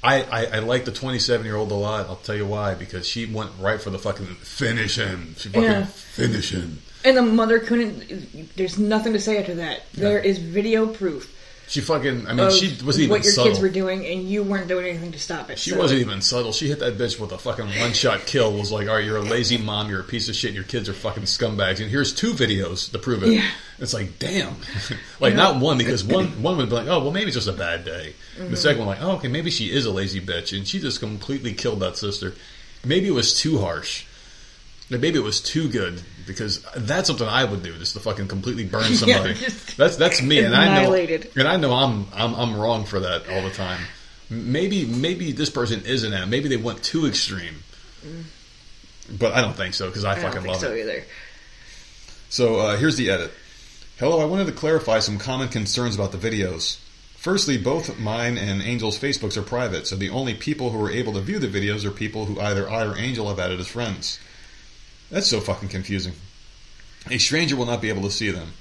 I, 0.03 0.23
I, 0.23 0.45
I 0.45 0.59
like 0.59 0.85
the 0.85 0.91
27 0.91 1.45
year 1.45 1.55
old 1.55 1.71
a 1.71 1.75
lot. 1.75 2.07
I'll 2.07 2.15
tell 2.15 2.35
you 2.35 2.45
why 2.47 2.73
because 2.73 3.07
she 3.07 3.25
went 3.25 3.51
right 3.59 3.79
for 3.79 3.89
the 3.91 3.99
fucking 3.99 4.25
finish 4.25 4.97
him. 4.97 5.35
She 5.37 5.49
fucking 5.49 5.63
Yeah. 5.63 5.85
finish 5.85 6.51
him. 6.51 6.79
And 7.03 7.17
the 7.17 7.21
mother 7.21 7.59
couldn't. 7.59 8.55
There's 8.55 8.77
nothing 8.77 9.13
to 9.13 9.19
say 9.19 9.37
after 9.39 9.55
that. 9.55 9.83
There 9.93 10.19
is 10.19 10.37
video 10.39 10.87
proof. 10.87 11.35
She 11.71 11.79
fucking. 11.79 12.27
I 12.27 12.33
mean, 12.33 12.47
of 12.47 12.53
she 12.53 12.67
wasn't 12.83 13.03
even 13.03 13.09
what 13.11 13.23
your 13.23 13.31
subtle. 13.31 13.49
kids 13.49 13.61
were 13.61 13.69
doing, 13.69 14.05
and 14.05 14.29
you 14.29 14.43
weren't 14.43 14.67
doing 14.67 14.85
anything 14.87 15.13
to 15.13 15.19
stop 15.19 15.49
it. 15.49 15.57
She 15.57 15.69
so- 15.69 15.77
wasn't 15.77 16.01
even 16.01 16.19
subtle. 16.19 16.51
She 16.51 16.67
hit 16.67 16.79
that 16.79 16.97
bitch 16.97 17.17
with 17.17 17.31
a 17.31 17.37
fucking 17.37 17.65
one 17.79 17.93
shot 17.93 18.25
kill. 18.25 18.51
Was 18.51 18.73
like, 18.73 18.89
all 18.89 18.95
right, 18.95 19.05
you're 19.05 19.15
a 19.15 19.21
lazy 19.21 19.57
mom. 19.57 19.89
You're 19.89 20.01
a 20.01 20.03
piece 20.03 20.27
of 20.27 20.35
shit. 20.35 20.53
Your 20.53 20.65
kids 20.65 20.89
are 20.89 20.93
fucking 20.93 21.23
scumbags. 21.23 21.79
And 21.79 21.89
here's 21.89 22.13
two 22.13 22.33
videos 22.33 22.91
to 22.91 22.99
prove 22.99 23.23
it. 23.23 23.29
Yeah. 23.29 23.49
It's 23.79 23.93
like, 23.93 24.19
damn. 24.19 24.57
like, 25.21 25.33
not 25.33 25.61
one 25.61 25.77
because 25.77 26.03
one 26.03 26.43
one 26.43 26.57
would 26.57 26.67
be 26.67 26.75
like, 26.75 26.87
oh, 26.87 26.99
well, 26.99 27.11
maybe 27.11 27.27
it's 27.27 27.35
just 27.35 27.47
a 27.47 27.53
bad 27.53 27.85
day. 27.85 28.15
Mm-hmm. 28.37 28.51
The 28.51 28.57
second 28.57 28.79
one, 28.79 28.89
like, 28.89 29.01
oh, 29.01 29.11
okay, 29.11 29.29
maybe 29.29 29.49
she 29.49 29.71
is 29.71 29.85
a 29.85 29.91
lazy 29.91 30.19
bitch, 30.19 30.55
and 30.55 30.67
she 30.67 30.81
just 30.81 30.99
completely 30.99 31.53
killed 31.53 31.79
that 31.79 31.95
sister. 31.95 32.33
Maybe 32.83 33.07
it 33.07 33.11
was 33.11 33.39
too 33.39 33.59
harsh. 33.59 34.05
Maybe 34.99 35.17
it 35.17 35.23
was 35.23 35.39
too 35.39 35.69
good 35.69 36.01
because 36.27 36.61
that's 36.75 37.07
something 37.07 37.27
I 37.27 37.45
would 37.45 37.63
do, 37.63 37.77
just 37.77 37.93
to 37.93 38.01
fucking 38.01 38.27
completely 38.27 38.65
burn 38.65 38.83
somebody. 38.93 39.35
just 39.35 39.77
that's 39.77 39.95
that's 39.95 40.21
me, 40.21 40.39
and 40.39 40.53
I 40.53 40.83
know, 40.83 40.93
and 40.93 41.47
I 41.47 41.57
know 41.57 41.73
I'm 41.73 42.07
I'm 42.13 42.35
I'm 42.35 42.55
wrong 42.57 42.83
for 42.85 42.99
that 42.99 43.29
all 43.29 43.41
the 43.41 43.51
time. 43.51 43.81
Maybe 44.29 44.85
maybe 44.85 45.31
this 45.31 45.49
person 45.49 45.83
isn't 45.85 46.11
that. 46.11 46.27
Maybe 46.27 46.49
they 46.49 46.57
went 46.57 46.83
too 46.83 47.05
extreme. 47.07 47.63
But 49.17 49.33
I 49.33 49.41
don't 49.41 49.55
think 49.55 49.73
so 49.73 49.87
because 49.87 50.05
I, 50.05 50.11
I 50.11 50.15
don't 50.15 50.23
fucking 50.23 50.41
think 50.41 50.53
love 50.53 50.61
so 50.61 50.71
it. 50.71 50.79
either. 50.81 51.03
So 52.29 52.59
uh, 52.59 52.77
here's 52.77 52.95
the 52.95 53.09
edit. 53.09 53.31
Hello, 53.97 54.19
I 54.19 54.25
wanted 54.25 54.47
to 54.47 54.53
clarify 54.53 54.99
some 54.99 55.19
common 55.19 55.49
concerns 55.49 55.95
about 55.95 56.11
the 56.11 56.17
videos. 56.17 56.79
Firstly, 57.15 57.57
both 57.57 57.99
mine 57.99 58.37
and 58.37 58.63
Angel's 58.63 58.97
Facebooks 58.97 59.37
are 59.37 59.43
private, 59.43 59.85
so 59.85 59.95
the 59.95 60.09
only 60.09 60.33
people 60.33 60.71
who 60.71 60.83
are 60.83 60.89
able 60.89 61.13
to 61.13 61.21
view 61.21 61.37
the 61.37 61.47
videos 61.47 61.85
are 61.85 61.91
people 61.91 62.25
who 62.25 62.39
either 62.41 62.67
I 62.69 62.83
or 62.83 62.97
Angel 62.97 63.29
have 63.29 63.37
added 63.37 63.59
as 63.59 63.67
friends. 63.67 64.17
That's 65.11 65.27
so 65.27 65.39
fucking 65.39 65.69
confusing. 65.69 66.13
A 67.09 67.17
stranger 67.17 67.55
will 67.55 67.65
not 67.65 67.81
be 67.81 67.89
able 67.89 68.03
to 68.03 68.11
see 68.11 68.31
them. 68.31 68.53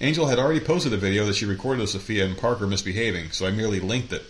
Angel 0.00 0.26
had 0.26 0.38
already 0.38 0.60
posted 0.60 0.92
a 0.92 0.96
video 0.96 1.26
that 1.26 1.34
she 1.34 1.44
recorded 1.44 1.82
of 1.82 1.90
Sophia 1.90 2.24
and 2.24 2.38
Parker 2.38 2.66
misbehaving, 2.66 3.32
so 3.32 3.46
I 3.46 3.50
merely 3.50 3.80
linked 3.80 4.12
it. 4.12 4.22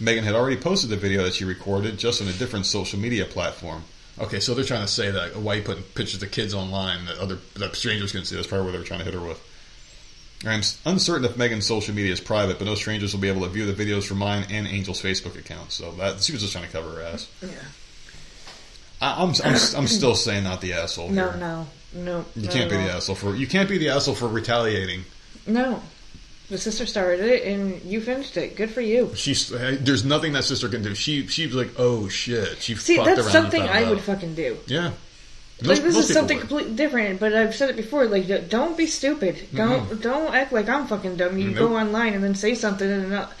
Megan 0.00 0.24
had 0.24 0.34
already 0.34 0.56
posted 0.56 0.90
the 0.90 0.96
video 0.96 1.22
that 1.24 1.34
she 1.34 1.44
recorded, 1.44 1.98
just 1.98 2.22
on 2.22 2.28
a 2.28 2.32
different 2.32 2.64
social 2.64 2.98
media 2.98 3.26
platform. 3.26 3.84
Okay, 4.18 4.40
so 4.40 4.54
they're 4.54 4.64
trying 4.64 4.82
to 4.82 4.92
say 4.92 5.10
that 5.10 5.36
why 5.36 5.54
you 5.54 5.62
putting 5.62 5.82
pictures 5.82 6.22
of 6.22 6.30
kids 6.30 6.54
online 6.54 7.06
that 7.06 7.18
other 7.18 7.38
that 7.54 7.74
strangers 7.74 8.12
can 8.12 8.24
see. 8.24 8.36
That's 8.36 8.46
probably 8.46 8.66
what 8.66 8.72
they 8.72 8.78
were 8.78 8.84
trying 8.84 9.00
to 9.00 9.04
hit 9.04 9.14
her 9.14 9.20
with. 9.20 9.40
I'm 10.44 10.62
uncertain 10.84 11.24
if 11.24 11.36
Megan's 11.36 11.66
social 11.66 11.94
media 11.94 12.12
is 12.12 12.20
private, 12.20 12.58
but 12.58 12.66
no 12.66 12.74
strangers 12.74 13.14
will 13.14 13.20
be 13.20 13.28
able 13.28 13.42
to 13.42 13.48
view 13.48 13.70
the 13.70 13.84
videos 13.84 14.04
from 14.04 14.18
mine 14.18 14.44
and 14.50 14.66
Angel's 14.66 15.00
Facebook 15.00 15.38
account. 15.38 15.72
So 15.72 15.92
that 15.92 16.22
she 16.22 16.32
was 16.32 16.42
just 16.42 16.52
trying 16.52 16.66
to 16.66 16.72
cover 16.72 16.90
her 16.96 17.02
ass. 17.02 17.28
Yeah. 17.40 17.48
I, 19.02 19.22
I'm, 19.22 19.30
I'm 19.44 19.54
I'm 19.76 19.86
still 19.88 20.14
saying 20.14 20.44
not 20.44 20.60
the 20.60 20.74
asshole. 20.74 21.10
No, 21.10 21.30
here. 21.30 21.40
no, 21.40 21.66
no. 21.92 22.24
You 22.36 22.48
can't 22.48 22.70
be 22.70 22.76
the 22.76 22.92
asshole 22.92 23.16
for 23.16 23.34
you 23.34 23.46
can't 23.46 23.68
be 23.68 23.76
the 23.78 23.88
asshole 23.90 24.14
for 24.14 24.28
retaliating. 24.28 25.04
No. 25.46 25.82
The 26.48 26.58
sister 26.58 26.84
started 26.86 27.20
it, 27.20 27.44
and 27.44 27.80
you 27.82 28.00
finished 28.00 28.36
it. 28.36 28.56
Good 28.56 28.70
for 28.70 28.82
you. 28.82 29.10
She's 29.14 29.48
there's 29.48 30.04
nothing 30.04 30.34
that 30.34 30.44
sister 30.44 30.68
can 30.68 30.82
do. 30.82 30.94
She 30.94 31.26
she's 31.26 31.54
like 31.54 31.70
oh 31.78 32.08
shit. 32.08 32.58
She 32.62 32.74
See, 32.76 32.96
fucked 32.96 33.16
that's 33.16 33.32
something 33.32 33.62
I 33.62 33.88
would 33.88 34.00
fucking 34.00 34.34
do. 34.34 34.58
Yeah. 34.66 34.92
Like 35.62 35.82
this 35.82 35.96
is 35.96 36.12
something 36.12 36.38
would. 36.38 36.48
completely 36.48 36.74
different, 36.74 37.20
but 37.20 37.34
I've 37.34 37.54
said 37.54 37.70
it 37.70 37.76
before. 37.76 38.06
Like, 38.06 38.48
don't 38.48 38.76
be 38.76 38.86
stupid. 38.86 39.48
Don't 39.54 40.00
don't 40.00 40.34
act 40.34 40.52
like 40.52 40.68
I'm 40.68 40.86
fucking 40.86 41.16
dumb. 41.16 41.38
You 41.38 41.50
Nope. 41.50 41.58
go 41.58 41.76
online 41.76 42.14
and 42.14 42.22
then 42.22 42.34
say 42.34 42.54
something 42.54 42.90
and 42.90 43.10
not. 43.10 43.32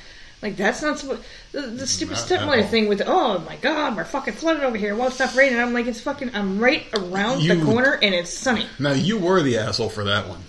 Like 0.42 0.56
that's 0.56 0.82
not 0.82 0.98
supposed. 0.98 1.22
The, 1.52 1.62
the 1.62 1.86
stupid 1.86 2.16
stepmother 2.16 2.64
thing 2.64 2.88
with 2.88 3.00
oh 3.06 3.38
my 3.48 3.56
god 3.56 3.96
we're 3.96 4.04
fucking 4.04 4.34
flooded 4.34 4.64
over 4.64 4.76
here. 4.76 4.94
Won't 4.96 5.14
stop 5.14 5.34
raining. 5.36 5.58
I'm 5.60 5.72
like 5.72 5.86
it's 5.86 6.00
fucking. 6.00 6.32
I'm 6.34 6.58
right 6.58 6.84
around 6.94 7.42
You- 7.42 7.54
the 7.54 7.64
corner 7.64 7.92
and 8.02 8.14
it's 8.14 8.30
sunny. 8.32 8.66
Now 8.78 8.92
you 8.92 9.18
were 9.18 9.40
the 9.42 9.58
asshole 9.58 9.88
for 9.88 10.04
that 10.04 10.28
one. 10.28 10.40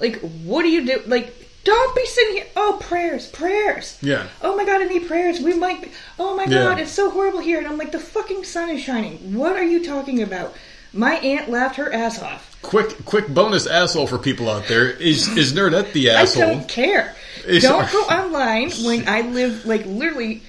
Like 0.00 0.20
what 0.20 0.62
do 0.62 0.68
you 0.68 0.84
do? 0.86 1.02
Like 1.06 1.34
don't 1.64 1.96
be 1.96 2.04
sitting 2.06 2.36
here. 2.36 2.46
Oh 2.56 2.78
prayers, 2.80 3.26
prayers. 3.28 3.98
Yeah. 4.02 4.26
Oh 4.42 4.56
my 4.56 4.64
god, 4.64 4.80
I 4.82 4.84
need 4.84 5.06
prayers. 5.08 5.40
We 5.40 5.54
might. 5.54 5.82
Be, 5.82 5.90
oh 6.18 6.36
my 6.36 6.44
Yeah. 6.44 6.64
god, 6.64 6.78
it's 6.78 6.92
so 6.92 7.10
horrible 7.10 7.40
here. 7.40 7.58
And 7.58 7.66
I'm 7.66 7.78
like 7.78 7.92
the 7.92 7.98
fucking 7.98 8.44
sun 8.44 8.68
is 8.70 8.82
shining. 8.82 9.34
What 9.34 9.52
are 9.54 9.64
you 9.64 9.84
talking 9.84 10.22
about? 10.22 10.54
My 10.92 11.16
aunt 11.16 11.50
laughed 11.50 11.76
her 11.76 11.92
ass 11.92 12.20
off. 12.22 12.56
Quick 12.62 13.04
quick 13.04 13.28
bonus 13.28 13.66
asshole 13.66 14.06
for 14.06 14.18
people 14.18 14.48
out 14.50 14.66
there 14.68 14.88
is 14.90 15.28
is 15.36 15.52
Nerdette 15.52 15.92
the 15.92 16.10
asshole? 16.10 16.42
I 16.42 16.54
don't 16.54 16.68
care. 16.68 17.14
It's- 17.46 17.62
don't 17.62 17.90
go 17.92 18.00
online 18.14 18.70
when 18.84 19.08
I 19.08 19.20
live 19.22 19.64
like 19.66 19.84
literally 19.86 20.42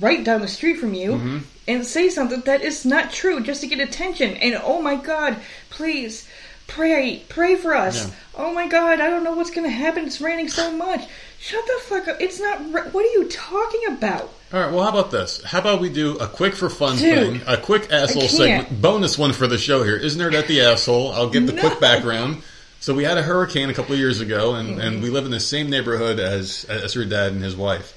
right 0.00 0.22
down 0.22 0.40
the 0.42 0.48
street 0.48 0.78
from 0.78 0.94
you 0.94 1.12
Mm-hmm. 1.12 1.38
and 1.68 1.86
say 1.86 2.08
something 2.08 2.40
that 2.42 2.62
is 2.62 2.84
not 2.84 3.10
true 3.12 3.40
just 3.40 3.60
to 3.62 3.66
get 3.66 3.80
attention. 3.80 4.36
And 4.36 4.60
oh 4.62 4.80
my 4.80 4.96
god, 4.96 5.36
please 5.70 6.28
pray, 6.66 7.22
pray 7.28 7.56
for 7.56 7.74
us. 7.74 8.06
Yeah. 8.08 8.14
Oh 8.36 8.52
my 8.52 8.68
god, 8.68 9.00
I 9.00 9.08
don't 9.10 9.24
know 9.24 9.34
what's 9.34 9.50
going 9.50 9.66
to 9.68 9.74
happen. 9.76 10.04
It's 10.06 10.20
raining 10.20 10.48
so 10.48 10.70
much. 10.70 11.06
Shut 11.40 11.64
the 11.66 11.80
fuck 11.84 12.08
up. 12.08 12.20
It's 12.20 12.40
not. 12.40 12.60
What 12.92 13.04
are 13.04 13.12
you 13.18 13.28
talking 13.28 13.86
about? 13.88 14.32
All 14.52 14.60
right. 14.60 14.72
Well, 14.72 14.84
how 14.84 14.90
about 14.90 15.10
this? 15.10 15.42
How 15.42 15.58
about 15.58 15.80
we 15.80 15.88
do 15.88 16.18
a 16.18 16.28
quick 16.28 16.54
for 16.54 16.70
fun 16.70 16.96
Dude, 16.96 17.42
thing, 17.42 17.48
a 17.48 17.56
quick 17.56 17.90
asshole 17.90 18.28
segment, 18.28 18.80
bonus 18.80 19.18
one 19.18 19.32
for 19.32 19.48
the 19.48 19.58
show 19.58 19.82
here. 19.82 19.96
Isn't 19.96 20.20
Nerdette 20.20 20.46
the 20.46 20.60
asshole? 20.60 21.12
I'll 21.12 21.28
give 21.28 21.46
the 21.48 21.52
No. 21.52 21.62
quick 21.62 21.80
background. 21.80 22.42
So 22.78 22.94
we 22.94 23.02
had 23.02 23.18
a 23.18 23.22
hurricane 23.22 23.70
a 23.70 23.74
couple 23.74 23.94
of 23.94 23.98
years 23.98 24.20
ago, 24.20 24.54
and, 24.54 24.80
and 24.80 24.80
mm-hmm. 24.94 25.02
we 25.02 25.10
live 25.10 25.24
in 25.24 25.32
the 25.32 25.40
same 25.40 25.68
neighborhood 25.68 26.20
as 26.20 26.64
as 26.68 26.94
her 26.94 27.04
dad 27.04 27.32
and 27.32 27.42
his 27.42 27.56
wife. 27.56 27.94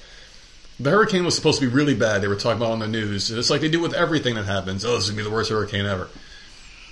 The 0.80 0.90
hurricane 0.90 1.24
was 1.24 1.36
supposed 1.36 1.60
to 1.60 1.68
be 1.68 1.72
really 1.72 1.94
bad. 1.94 2.22
They 2.22 2.28
were 2.28 2.34
talking 2.34 2.56
about 2.56 2.72
on 2.72 2.78
the 2.80 2.88
news. 2.88 3.30
It's 3.30 3.50
like 3.50 3.60
they 3.60 3.68
do 3.68 3.80
with 3.80 3.94
everything 3.94 4.34
that 4.34 4.46
happens. 4.46 4.84
Oh, 4.84 4.94
this 4.94 5.04
is 5.04 5.10
gonna 5.10 5.22
be 5.22 5.28
the 5.28 5.34
worst 5.34 5.50
hurricane 5.50 5.86
ever. 5.86 6.08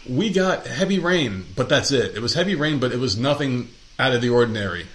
We 0.09 0.31
got 0.31 0.67
heavy 0.69 1.01
rain, 1.01 1.47
but 1.57 1.69
that's 1.69 1.91
it. 1.91 2.15
It 2.15 2.21
was 2.21 2.35
heavy 2.35 2.55
rain, 2.55 2.79
but 2.79 2.93
it 2.93 2.99
was 3.01 3.19
nothing 3.19 3.71
out 3.99 4.15
of 4.15 4.23
the 4.23 4.29
ordinary. 4.29 4.87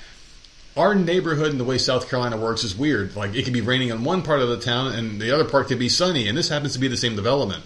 Our 0.75 0.95
neighborhood 0.95 1.51
and 1.51 1.59
the 1.59 1.63
way 1.63 1.77
South 1.77 2.09
Carolina 2.09 2.37
works 2.37 2.63
is 2.63 2.75
weird. 2.75 3.15
Like 3.15 3.35
it 3.35 3.43
could 3.43 3.53
be 3.53 3.61
raining 3.61 3.89
in 3.89 4.03
one 4.03 4.23
part 4.23 4.41
of 4.41 4.49
the 4.49 4.59
town, 4.59 4.93
and 4.93 5.21
the 5.21 5.31
other 5.31 5.45
part 5.45 5.67
could 5.67 5.79
be 5.79 5.89
sunny, 5.89 6.27
and 6.27 6.37
this 6.37 6.49
happens 6.49 6.73
to 6.73 6.79
be 6.79 6.87
the 6.87 6.97
same 6.97 7.15
development. 7.15 7.63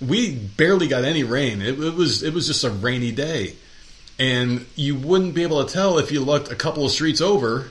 We 0.00 0.34
barely 0.34 0.88
got 0.88 1.04
any 1.04 1.24
rain. 1.24 1.60
It, 1.62 1.78
it 1.80 1.94
was 1.94 2.22
it 2.22 2.34
was 2.34 2.46
just 2.46 2.64
a 2.64 2.70
rainy 2.70 3.12
day 3.12 3.54
and 4.18 4.66
you 4.74 4.96
wouldn't 4.96 5.34
be 5.34 5.42
able 5.42 5.64
to 5.64 5.72
tell 5.72 5.98
if 5.98 6.10
you 6.10 6.20
looked 6.20 6.50
a 6.50 6.56
couple 6.56 6.84
of 6.84 6.90
streets 6.90 7.20
over 7.20 7.68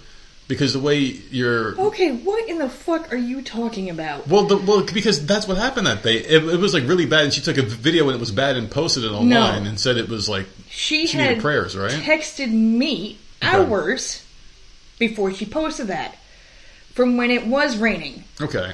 because 0.48 0.72
the 0.72 0.80
way 0.80 0.98
you're 0.98 1.78
Okay, 1.80 2.15
what 2.15 2.48
in 2.48 2.57
the 2.57 2.69
fuck 2.69 3.11
are 3.11 3.18
you 3.18 3.41
talking 3.41 3.90
about? 3.90 4.28
well, 4.28 4.44
the, 4.45 4.56
well, 4.56 4.82
because 4.84 5.26
that's 5.26 5.45
what 5.45 5.57
happened 5.57 5.88
that 5.88 6.03
day. 6.03 6.15
It, 6.19 6.44
it 6.45 6.60
was 6.60 6.74
like 6.74 6.88
really 6.88 7.06
bad, 7.06 7.26
and 7.26 7.34
she 7.34 7.41
took 7.41 7.57
a 7.57 7.64
video 7.64 8.06
when 8.06 8.15
it 8.15 8.19
was 8.19 8.32
bad 8.32 8.56
and 8.56 8.72
posted 8.72 9.03
it 9.03 9.11
online 9.11 9.68
and 9.68 9.78
said 9.78 9.98
it 9.98 10.07
was 10.07 10.30
like 10.30 10.45
She, 10.69 11.07
She 11.07 11.18
had 11.18 11.41
prayers, 11.41 11.76
right? 11.76 11.91
texted 11.91 12.52
me 12.52 13.18
hours 13.41 14.26
before 14.99 15.34
she 15.34 15.45
posted 15.45 15.88
that 15.88 16.15
from 16.94 17.18
when 17.18 17.32
it 17.32 17.45
was 17.45 17.78
raining. 17.78 18.24
okay, 18.41 18.74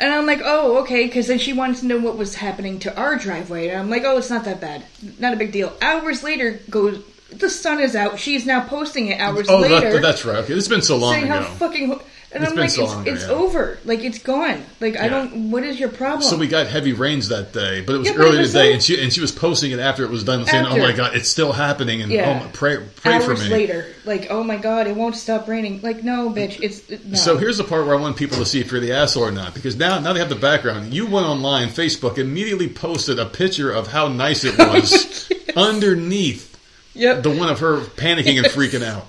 And 0.00 0.12
I'm 0.12 0.26
like, 0.26 0.40
oh, 0.44 0.78
okay, 0.82 1.06
because 1.06 1.26
then 1.26 1.38
she 1.38 1.52
wanted 1.52 1.78
to 1.78 1.86
know 1.86 1.98
what 1.98 2.16
was 2.16 2.36
happening 2.36 2.78
to 2.80 2.96
our 2.96 3.16
driveway. 3.16 3.68
And 3.68 3.80
I'm 3.80 3.90
like, 3.90 4.04
oh, 4.04 4.18
it's 4.18 4.30
not 4.30 4.44
that 4.44 4.60
bad. 4.60 4.84
Not 5.18 5.32
a 5.32 5.36
big 5.36 5.52
deal. 5.52 5.72
Hours 5.82 6.22
later, 6.22 6.60
goes, 6.70 7.02
the 7.30 7.50
sun 7.50 7.80
is 7.80 7.96
out. 7.96 8.18
She's 8.18 8.46
now 8.46 8.64
posting 8.64 9.08
it 9.08 9.20
hours 9.20 9.48
oh, 9.48 9.58
later. 9.58 9.92
that, 9.92 10.02
that's 10.02 10.24
right. 10.24 10.36
Okay, 10.36 10.54
it's 10.54 10.68
been 10.68 10.82
so 10.82 10.96
long 10.96 11.14
saying 11.14 11.24
ago. 11.24 11.40
how 11.40 11.42
fucking. 11.42 12.00
And 12.34 12.42
It's 12.42 12.50
I'm 12.50 12.56
been 12.56 12.62
like, 12.64 12.70
so 12.70 13.00
it's, 13.02 13.08
it's 13.22 13.22
yeah. 13.28 13.34
over. 13.34 13.78
Like, 13.84 14.00
it's 14.00 14.18
gone. 14.18 14.60
Like, 14.80 14.96
I 14.98 15.06
don't. 15.08 15.52
What 15.52 15.62
is 15.62 15.78
your 15.78 15.88
problem? 15.88 16.22
So 16.22 16.36
we 16.36 16.48
got 16.48 16.66
heavy 16.66 16.92
rains 16.92 17.28
that 17.28 17.52
day, 17.52 17.80
but 17.80 17.94
it 17.94 17.98
was 17.98 18.08
Yeah, 18.08 18.14
but 18.16 18.22
it 18.22 18.24
earlier 18.28 18.40
was 18.40 18.48
today, 18.52 18.68
so- 18.70 18.74
and 18.74 18.82
she 18.82 19.02
and 19.04 19.12
she 19.12 19.20
was 19.20 19.30
posting 19.30 19.70
it 19.70 19.78
after 19.78 20.02
it 20.04 20.10
was 20.10 20.24
done, 20.24 20.44
saying, 20.44 20.66
"Oh 20.66 20.76
my 20.76 20.90
god, 20.90 21.14
it's 21.14 21.28
still 21.28 21.52
happening!" 21.52 22.02
And 22.02 22.10
Yeah. 22.10 22.30
oh, 22.40 22.44
my, 22.44 22.50
pray 22.50 22.78
pray 22.96 23.20
for 23.20 23.30
hours 23.30 23.44
me. 23.44 23.50
later, 23.50 23.86
like, 24.04 24.26
oh 24.30 24.42
my 24.42 24.56
god, 24.56 24.88
it 24.88 24.96
won't 24.96 25.14
stop 25.14 25.46
raining. 25.46 25.80
Like, 25.80 26.02
no, 26.02 26.28
bitch, 26.30 26.58
it's 26.60 26.90
no. 27.06 27.16
So 27.16 27.38
here's 27.38 27.58
the 27.58 27.64
part 27.64 27.86
where 27.86 27.94
I 27.96 28.00
want 28.00 28.16
people 28.16 28.38
to 28.38 28.44
see 28.46 28.60
if 28.60 28.72
you're 28.72 28.80
the 28.80 28.92
asshole 28.92 29.22
or 29.24 29.30
not, 29.30 29.54
because 29.54 29.76
now 29.76 30.00
now 30.00 30.12
they 30.12 30.18
have 30.18 30.28
the 30.28 30.34
background. 30.34 30.92
You 30.92 31.06
went 31.06 31.26
online, 31.26 31.68
Facebook, 31.68 32.18
immediately 32.18 32.68
posted 32.68 33.20
a 33.20 33.26
picture 33.26 33.70
of 33.70 33.86
how 33.92 34.08
nice 34.08 34.42
it 34.42 34.58
was 34.58 35.30
underneath 35.56 36.58
yep. 36.94 37.22
the 37.22 37.30
one 37.30 37.48
of 37.48 37.60
her 37.60 37.78
panicking 37.78 38.38
and 38.38 38.46
freaking 38.46 38.82
out. 38.84 39.06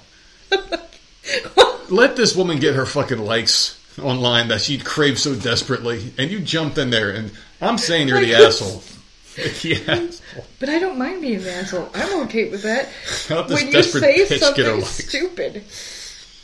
Let 1.90 2.16
this 2.16 2.36
woman 2.36 2.60
get 2.60 2.76
her 2.76 2.86
fucking 2.86 3.20
likes 3.20 3.80
online 4.02 4.50
that 4.50 4.62
she 4.62 4.78
craves 4.78 5.22
so 5.24 5.36
desperately, 5.36 6.14
and 6.18 6.30
you 6.32 6.40
jumped 6.40 6.78
in 6.78 6.90
there, 6.90 7.12
and 7.12 7.32
I'm 7.62 7.78
saying 7.78 8.08
you're 8.08 8.20
the 8.22 8.36
asshole. 8.36 8.84
the 9.36 9.76
asshole. 9.88 10.46
But 10.60 10.70
I 10.70 10.80
don't 10.80 10.98
mind 10.98 11.22
being 11.22 11.42
an 11.42 11.48
asshole. 11.48 11.90
I'm 11.94 12.24
okay 12.24 12.50
with 12.50 12.64
that. 12.64 12.88
When 13.50 13.68
you 13.72 13.84
say 13.84 14.28
get 14.28 14.40
something 14.42 14.82
stupid, 14.84 15.64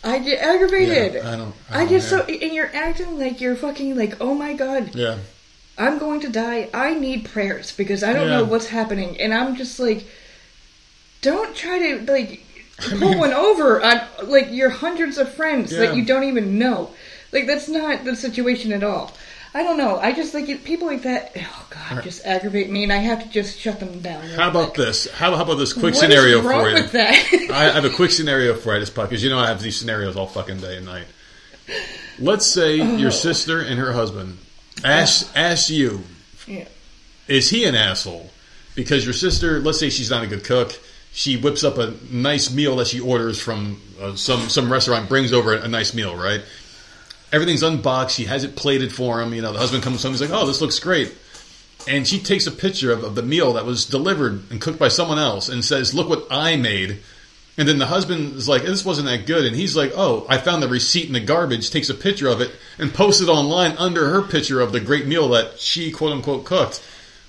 I 0.03 0.19
get 0.19 0.39
aggravated. 0.39 1.13
Yeah, 1.15 1.31
I 1.31 1.35
don't- 1.35 1.53
I 1.69 1.76
I, 1.76 1.77
don't 1.80 1.89
get 1.89 2.01
care. 2.01 2.09
so, 2.09 2.22
and 2.26 2.53
you're 2.53 2.73
acting 2.76 3.19
like 3.19 3.39
you're 3.41 3.55
fucking 3.55 3.95
like, 3.95 4.18
oh 4.22 4.34
my 4.34 4.53
god, 4.53 4.95
Yeah. 4.95 5.18
I'm 5.77 5.97
going 5.99 6.19
to 6.22 6.30
die. 6.30 6.69
I 6.73 6.93
need 6.93 7.26
prayers 7.26 7.72
because 7.76 8.03
I 8.03 8.13
don't 8.13 8.27
Yeah. 8.27 8.38
know 8.38 8.43
what's 8.45 8.68
happening, 8.68 9.19
and 9.19 9.34
I'm 9.34 9.55
just 9.55 9.80
like, 9.80 10.05
don't 11.22 11.55
try 11.55 11.80
to 11.80 12.11
like 12.11 12.43
pull 12.81 13.17
one 13.19 13.33
over 13.33 13.81
on 13.83 14.01
like 14.23 14.51
your 14.51 14.69
hundreds 14.69 15.17
of 15.17 15.33
friends 15.33 15.71
Yeah. 15.71 15.79
that 15.79 15.95
you 15.95 16.05
don't 16.05 16.23
even 16.23 16.57
know. 16.59 16.91
Like 17.31 17.47
that's 17.47 17.69
not 17.69 18.03
the 18.03 18.15
situation 18.15 18.71
at 18.73 18.83
all. 18.83 19.13
I 19.53 19.63
don't 19.63 19.77
know. 19.77 19.97
I 19.99 20.13
just 20.13 20.33
like 20.33 20.47
it, 20.47 20.63
people 20.63 20.87
like 20.87 21.03
that. 21.03 21.33
Oh 21.37 21.67
God, 21.69 22.03
just 22.03 22.25
aggravate 22.25 22.69
me, 22.69 22.83
and 22.83 22.93
I 22.93 22.97
have 22.97 23.21
to 23.21 23.29
just 23.29 23.59
shut 23.59 23.81
them 23.81 23.99
down. 23.99 24.23
How 24.29 24.49
about 24.49 24.75
this? 24.75 25.11
How, 25.11 25.35
how 25.35 25.43
about 25.43 25.55
this 25.55 25.73
quick 25.73 25.93
What 25.93 25.95
scenario 25.97 26.41
for 26.41 26.69
you? 26.69 26.75
with 26.75 26.91
that? 26.93 27.11
I 27.51 27.65
have 27.65 27.83
a 27.83 27.89
quick 27.89 28.11
scenario 28.11 28.55
for 28.55 28.73
you, 28.73 28.79
this 28.79 28.89
because 28.89 29.21
you 29.21 29.29
know 29.29 29.39
I 29.39 29.47
have 29.47 29.61
these 29.61 29.75
scenarios 29.77 30.15
all 30.15 30.27
fucking 30.27 30.61
day 30.61 30.77
and 30.77 30.85
night. 30.85 31.05
Let's 32.19 32.45
say 32.45 32.79
Oh. 32.79 32.95
your 32.95 33.11
sister 33.11 33.59
and 33.61 33.77
her 33.79 33.91
husband 33.93 34.37
ask 34.85 35.29
ask 35.35 35.69
you, 35.69 36.01
yeah. 36.47 36.65
is 37.27 37.49
he 37.49 37.65
an 37.65 37.75
asshole? 37.75 38.29
Because 38.73 39.03
your 39.03 39.13
sister, 39.13 39.59
let's 39.59 39.79
say 39.79 39.89
she's 39.89 40.09
not 40.09 40.23
a 40.23 40.27
good 40.27 40.43
cook, 40.45 40.79
she 41.13 41.38
whips 41.38 41.63
up 41.63 41.77
a 41.77 41.93
nice 42.09 42.53
meal 42.53 42.77
that 42.77 42.88
she 42.88 42.99
orders 42.99 43.41
from 43.41 43.81
uh, 43.99 44.15
some 44.15 44.49
some 44.49 44.71
restaurant, 44.71 45.09
brings 45.09 45.33
over 45.33 45.53
a 45.53 45.67
nice 45.67 45.93
meal, 45.93 46.15
right? 46.15 46.41
Everything's 47.31 47.63
unboxed. 47.63 48.15
She 48.15 48.25
has 48.25 48.43
it 48.43 48.55
plated 48.55 48.93
for 48.93 49.21
him. 49.21 49.33
You 49.33 49.41
know, 49.41 49.53
the 49.53 49.59
husband 49.59 49.83
comes 49.83 50.03
home. 50.03 50.11
He's 50.11 50.21
like, 50.21 50.31
"Oh, 50.31 50.47
this 50.47 50.61
looks 50.61 50.79
great." 50.79 51.13
And 51.88 52.07
she 52.07 52.19
takes 52.19 52.47
a 52.47 52.51
picture 52.51 52.91
of, 52.91 53.03
of 53.03 53.15
the 53.15 53.23
meal 53.23 53.53
that 53.53 53.65
was 53.65 53.85
delivered 53.85 54.43
and 54.51 54.61
cooked 54.61 54.79
by 54.79 54.88
someone 54.88 55.17
else 55.17 55.49
and 55.49 55.63
says, 55.63 55.93
Look 55.93 56.09
what 56.09 56.27
I 56.29 56.55
made. 56.55 56.99
And 57.57 57.67
then 57.67 57.79
the 57.79 57.88
husband 57.88 58.35
is 58.35 58.47
like, 58.47 58.63
This 58.63 58.85
wasn't 58.85 59.07
that 59.07 59.25
good. 59.25 59.45
And 59.45 59.55
he's 59.55 59.75
like, 59.75 59.91
Oh, 59.95 60.25
I 60.29 60.38
found 60.38 60.61
the 60.61 60.67
receipt 60.67 61.07
in 61.07 61.13
the 61.13 61.19
garbage, 61.19 61.69
takes 61.69 61.89
a 61.89 61.95
picture 61.95 62.27
of 62.27 62.41
it 62.41 62.51
and 62.77 62.93
posts 62.93 63.21
it 63.21 63.29
online 63.29 63.75
under 63.77 64.09
her 64.09 64.21
picture 64.21 64.61
of 64.61 64.71
the 64.71 64.79
great 64.79 65.07
meal 65.07 65.29
that 65.29 65.59
she 65.59 65.91
quote 65.91 66.11
unquote 66.11 66.45
cooked. 66.45 66.83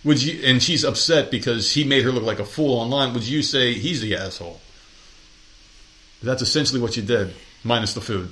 Would 0.05 0.23
you 0.23 0.43
and 0.45 0.63
she's 0.63 0.85
upset 0.85 1.31
because 1.31 1.73
he 1.73 1.85
made 1.85 2.03
her 2.05 2.11
look 2.11 2.25
like 2.25 2.41
a 2.41 2.45
fool 2.45 2.79
online, 2.81 3.13
would 3.15 3.27
you 3.27 3.43
say 3.43 3.73
he's 3.75 4.01
the 4.01 4.17
asshole? 4.17 4.61
That's 6.23 6.43
essentially 6.43 6.81
what 6.81 6.97
you 6.97 7.03
did, 7.03 7.35
minus 7.65 7.95
the 7.95 8.01
food. 8.01 8.31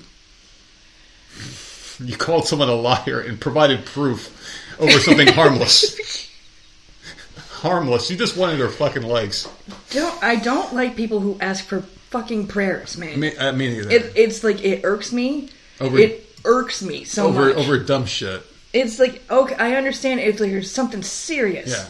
You 2.05 2.16
called 2.16 2.47
someone 2.47 2.68
a 2.68 2.74
liar 2.74 3.20
and 3.20 3.40
provided 3.40 3.84
proof 3.84 4.36
over 4.80 4.98
something 4.98 5.28
harmless. 5.28 6.28
harmless. 7.51 8.10
You 8.10 8.16
just 8.16 8.36
wanted 8.36 8.59
her 8.59 8.68
fucking 8.68 9.02
likes. 9.02 9.48
Don't 9.90 10.22
I 10.22 10.36
don't 10.36 10.74
like 10.74 10.97
people 10.97 11.20
who 11.20 11.36
ask 11.40 11.64
for 11.64 11.82
fucking 12.10 12.47
prayers, 12.48 12.97
man. 12.97 13.20
Me, 13.20 13.36
uh, 13.36 13.52
me 13.52 13.68
neither. 13.76 13.90
it, 13.90 14.12
it's 14.16 14.42
like 14.42 14.64
it 14.64 14.80
irks 14.84 15.12
me. 15.12 15.51
Over- 15.80 15.98
it 15.98 16.26
irks 16.44 16.82
me 16.82 17.05
so 17.05 17.28
over 17.28 17.48
much. 17.48 17.56
over 17.56 17.78
dumb 17.78 18.06
shit. 18.06 18.42
It's 18.72 18.98
like 18.98 19.22
okay, 19.30 19.55
I 19.56 19.74
understand 19.74 20.20
if 20.20 20.38
like 20.40 20.51
there's 20.51 20.70
something 20.70 21.02
serious. 21.02 21.70
Yeah, 21.70 21.86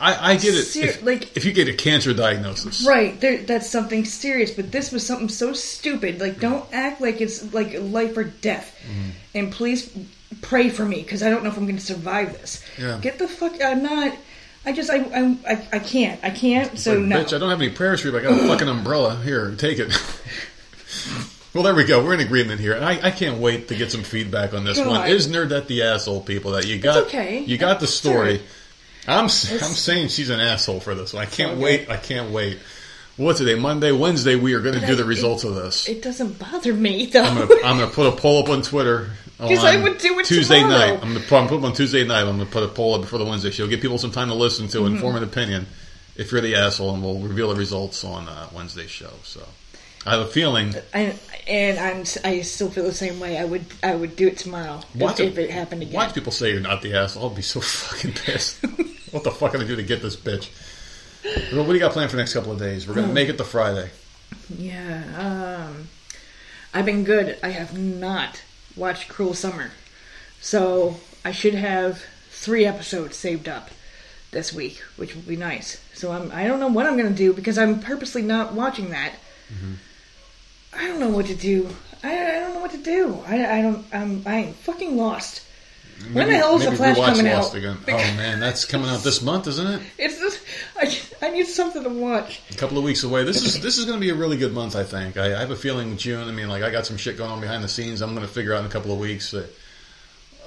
I, 0.00 0.32
I 0.32 0.36
get 0.36 0.54
it. 0.54 0.62
Ser- 0.62 0.84
if, 0.84 1.02
like- 1.04 1.36
if 1.36 1.44
you 1.44 1.52
get 1.52 1.68
a 1.68 1.74
cancer 1.74 2.12
diagnosis, 2.14 2.86
Right, 2.86 3.20
there, 3.20 3.38
that's 3.38 3.68
something 3.68 4.04
serious, 4.04 4.50
but 4.52 4.70
this 4.70 4.92
was 4.92 5.06
something 5.06 5.28
so 5.28 5.52
stupid. 5.52 6.20
Like, 6.20 6.38
don't 6.40 6.64
act 6.72 7.00
like 7.00 7.20
it's 7.20 7.52
like 7.52 7.74
life 7.78 8.16
or 8.16 8.24
death, 8.24 8.78
Mm-hmm. 8.82 9.10
and 9.38 9.52
please 9.52 9.90
pray 10.42 10.70
for 10.70 10.84
me 10.84 11.02
because 11.02 11.22
I 11.22 11.30
don't 11.30 11.42
know 11.44 11.50
if 11.50 11.56
I'm 11.56 11.66
going 11.66 11.76
to 11.76 11.84
survive 11.84 12.32
this. 12.32 12.64
Yeah. 12.78 12.98
Get 13.02 13.18
the 13.18 13.28
fuck. 13.28 13.54
I'm 13.62 13.82
not. 13.82 14.16
I 14.64 14.72
just. 14.72 14.90
I. 14.90 14.98
I. 14.98 15.36
I, 15.48 15.66
I 15.72 15.78
can't. 15.80 16.22
I 16.22 16.30
can't. 16.30 16.78
So 16.78 16.94
Like, 16.94 17.02
no. 17.06 17.24
bitch, 17.24 17.34
I 17.34 17.38
don't 17.38 17.50
have 17.50 17.60
any 17.60 17.70
prayers 17.70 18.00
for 18.00 18.06
you, 18.08 18.12
but 18.12 18.24
I 18.24 18.28
got 18.30 18.40
a 18.40 18.46
fucking 18.46 18.68
umbrella. 18.68 19.16
Here, 19.22 19.52
take 19.56 19.78
it. 19.80 19.92
well, 21.54 21.62
there 21.64 21.74
we 21.74 21.84
go. 21.84 22.04
We're 22.04 22.14
in 22.14 22.20
agreement 22.20 22.60
here, 22.60 22.72
and 22.74 22.84
I, 22.84 22.98
I 23.08 23.10
can't 23.10 23.38
wait 23.38 23.68
to 23.68 23.74
get 23.74 23.92
some 23.92 24.02
feedback 24.02 24.54
on 24.54 24.64
this 24.64 24.78
God. 24.78 24.86
one. 24.86 25.08
Is 25.10 25.28
Nerdette 25.28 25.66
the 25.66 25.82
asshole 25.82 26.20
people 26.22 26.52
that 26.52 26.66
you 26.66 26.78
got? 26.78 27.04
okay. 27.08 27.40
You 27.40 27.58
got 27.58 27.80
the 27.80 27.86
story. 27.86 28.40
I'm 29.06 29.24
s- 29.26 29.50
I'm 29.52 29.72
saying 29.72 30.08
she's 30.08 30.30
an 30.30 30.40
asshole 30.40 30.80
for 30.80 30.94
this 30.94 31.12
one. 31.12 31.22
I 31.22 31.26
can't 31.26 31.52
Okay. 31.52 31.60
wait. 31.62 31.90
I 31.90 31.96
can't 31.96 32.30
wait. 32.30 32.58
What's 33.16 33.40
today? 33.40 33.56
Monday, 33.56 33.92
Wednesday. 33.92 34.36
We 34.36 34.54
are 34.54 34.60
going 34.60 34.74
to 34.78 34.86
do 34.86 34.92
I- 34.92 34.96
the 34.96 35.04
results 35.04 35.44
of 35.44 35.54
this. 35.54 35.88
It 35.88 36.00
doesn't 36.02 36.38
bother 36.38 36.72
me 36.72 37.06
though. 37.06 37.22
I'm 37.22 37.34
gonna 37.48 37.60
I'm 37.64 37.78
gonna 37.78 37.88
put 37.90 38.06
a 38.06 38.12
poll 38.12 38.42
up 38.42 38.48
on 38.48 38.62
Twitter. 38.62 39.10
'Cause 39.38 39.64
I 39.64 39.76
would 39.76 39.98
do 39.98 40.18
it 40.20 40.26
Tuesday 40.26 40.60
tomorrow. 40.60 40.78
night. 40.78 41.00
I'm 41.02 41.12
gonna, 41.14 41.20
put- 41.20 41.36
I'm 41.36 41.48
gonna 41.48 41.60
put 41.60 41.66
on 41.66 41.72
Tuesday 41.74 42.04
night. 42.06 42.20
I'm 42.20 42.38
gonna 42.38 42.46
put 42.46 42.62
a 42.62 42.68
poll 42.68 42.94
up 42.94 43.00
before 43.00 43.18
the 43.18 43.24
Wednesday 43.24 43.50
show. 43.50 43.66
Give 43.66 43.80
people 43.80 43.98
some 43.98 44.12
time 44.12 44.28
to 44.28 44.34
listen 44.34 44.68
to, 44.68 44.78
Mm-hmm. 44.78 44.94
inform 44.94 45.16
an 45.16 45.24
opinion. 45.24 45.66
If 46.14 46.30
you're 46.30 46.40
the 46.42 46.54
asshole, 46.54 46.94
and 46.94 47.02
we'll 47.02 47.18
reveal 47.18 47.48
the 47.48 47.56
results 47.56 48.04
on 48.04 48.28
uh, 48.28 48.46
Wednesday's 48.54 48.90
show. 48.90 49.10
So 49.24 49.40
I 50.04 50.12
have 50.12 50.20
a 50.20 50.26
feeling. 50.26 50.74
I, 50.92 51.14
and 51.46 51.78
I'm. 51.78 52.04
I 52.24 52.40
still 52.42 52.70
feel 52.70 52.84
the 52.84 52.92
same 52.92 53.20
way. 53.20 53.38
I 53.38 53.44
would. 53.44 53.64
I 53.82 53.94
would 53.94 54.16
do 54.16 54.26
it 54.28 54.38
tomorrow 54.38 54.80
if, 54.94 55.00
Watch 55.00 55.20
if 55.20 55.38
it 55.38 55.50
happened 55.50 55.82
again. 55.82 55.94
Watch 55.94 56.14
people 56.14 56.32
say 56.32 56.50
you're 56.50 56.60
not 56.60 56.82
the 56.82 56.94
asshole. 56.94 57.24
I'll 57.24 57.30
be 57.30 57.42
so 57.42 57.60
fucking 57.62 58.12
pissed. 58.14 58.62
what 59.12 59.22
the 59.24 59.30
fuck 59.30 59.52
can 59.52 59.60
I 59.60 59.64
do 59.66 59.76
to 59.76 59.82
get 59.82 60.02
this 60.02 60.16
bitch? 60.16 60.48
Well, 61.52 61.60
what 61.62 61.68
do 61.68 61.74
you 61.74 61.78
got 61.78 61.92
planned 61.92 62.10
for 62.10 62.16
the 62.16 62.22
next 62.22 62.34
couple 62.34 62.50
of 62.52 62.58
days? 62.58 62.86
We're 62.88 62.94
Hmm. 62.94 63.00
gonna 63.02 63.12
make 63.12 63.28
it 63.28 63.38
to 63.38 63.44
Friday. 63.44 63.90
Yeah, 64.58 65.02
um, 65.68 65.88
I've 66.74 66.84
been 66.86 67.04
good. 67.04 67.38
I 67.42 67.50
have 67.50 67.78
not 67.78 68.42
watched 68.74 69.08
Cruel 69.08 69.34
Summer, 69.34 69.70
so 70.40 70.96
I 71.24 71.30
should 71.30 71.54
have 71.54 72.02
three 72.30 72.64
episodes 72.66 73.16
saved 73.16 73.48
up 73.48 73.70
this 74.32 74.52
week, 74.52 74.78
which 74.96 75.14
will 75.14 75.22
be 75.22 75.36
nice. 75.36 75.80
So 75.94 76.10
I'm. 76.10 76.32
I 76.32 76.48
don't 76.48 76.58
know 76.58 76.68
what 76.68 76.86
I'm 76.86 76.96
gonna 76.96 77.10
do 77.10 77.32
because 77.32 77.56
I'm 77.56 77.78
purposely 77.80 78.22
not 78.22 78.52
watching 78.54 78.90
that. 78.90 79.12
Mm-hmm. 79.52 79.74
I 80.74 80.86
don't 80.86 81.00
know 81.00 81.10
what 81.10 81.26
to 81.26 81.34
do. 81.34 81.68
I, 82.02 82.12
I 82.36 82.40
don't 82.40 82.54
know 82.54 82.60
what 82.60 82.72
to 82.72 82.78
do. 82.78 83.22
I, 83.26 83.58
I 83.58 83.62
don't. 83.62 83.84
I'm. 83.92 84.22
I'm 84.26 84.52
fucking 84.54 84.96
lost. 84.96 85.42
when 86.12 86.26
the 86.28 86.34
hell 86.36 86.56
is 86.56 86.64
the 86.64 86.70
maybe 86.70 86.76
Flash 86.78 86.96
coming 86.96 87.32
Lost 87.32 87.52
out? 87.52 87.58
again? 87.58 87.76
Oh 87.88 88.16
man, 88.16 88.40
that's 88.40 88.64
coming 88.64 88.88
out 88.88 89.02
this 89.02 89.22
month, 89.22 89.46
isn't 89.46 89.66
it? 89.66 89.82
It's 89.98 90.18
just, 90.18 90.40
I, 90.76 91.26
I 91.26 91.30
need 91.30 91.46
something 91.46 91.84
to 91.84 91.90
watch. 91.90 92.40
A 92.50 92.54
couple 92.56 92.76
of 92.78 92.82
weeks 92.84 93.04
away. 93.04 93.22
This 93.22 93.44
is 93.44 93.60
this 93.60 93.78
is 93.78 93.84
going 93.84 93.98
to 93.98 94.00
be 94.00 94.10
a 94.10 94.14
really 94.14 94.36
good 94.36 94.52
month, 94.52 94.74
I 94.74 94.82
think. 94.84 95.16
I, 95.16 95.26
I 95.36 95.38
have 95.40 95.50
a 95.52 95.56
feeling 95.56 95.96
June. 95.96 96.26
I 96.28 96.32
mean, 96.32 96.48
like 96.48 96.62
I 96.62 96.70
got 96.70 96.86
some 96.86 96.96
shit 96.96 97.16
going 97.16 97.30
on 97.30 97.40
behind 97.40 97.62
the 97.62 97.68
scenes. 97.68 98.00
I'm 98.00 98.14
going 98.14 98.26
to 98.26 98.32
figure 98.32 98.52
out 98.54 98.60
in 98.60 98.66
a 98.66 98.70
couple 98.70 98.92
of 98.92 98.98
weeks. 98.98 99.32
Uh, 99.32 99.46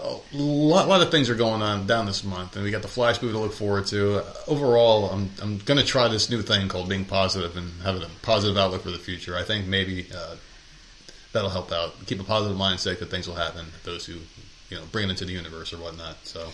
a 0.05 0.37
lot, 0.37 0.87
lot 0.87 1.01
of 1.01 1.11
things 1.11 1.29
are 1.29 1.35
going 1.35 1.61
on 1.61 1.87
down 1.87 2.05
this 2.05 2.23
month, 2.23 2.55
and 2.55 2.63
we 2.63 2.71
got 2.71 2.81
the 2.81 2.87
Flash 2.87 3.21
movie 3.21 3.33
to 3.33 3.39
look 3.39 3.53
forward 3.53 3.85
to. 3.87 4.23
Overall, 4.47 5.09
I'm 5.09 5.29
I'm 5.41 5.57
going 5.59 5.79
to 5.79 5.85
try 5.85 6.07
this 6.07 6.29
new 6.29 6.41
thing 6.41 6.67
called 6.67 6.89
being 6.89 7.05
positive 7.05 7.55
and 7.57 7.71
having 7.81 8.03
a 8.03 8.09
positive 8.21 8.57
outlook 8.57 8.83
for 8.83 8.91
the 8.91 8.97
future. 8.97 9.35
I 9.35 9.43
think 9.43 9.67
maybe 9.67 10.07
uh, 10.15 10.35
that'll 11.33 11.49
help 11.49 11.71
out. 11.71 11.93
Keep 12.05 12.21
a 12.21 12.23
positive 12.23 12.57
mindset 12.57 12.99
that 12.99 13.09
things 13.09 13.27
will 13.27 13.35
happen. 13.35 13.65
Those 13.83 14.05
who 14.05 14.15
you 14.69 14.77
know 14.77 14.83
bring 14.91 15.05
it 15.05 15.11
into 15.11 15.25
the 15.25 15.33
universe 15.33 15.73
or 15.73 15.77
whatnot. 15.77 16.25
So. 16.25 16.47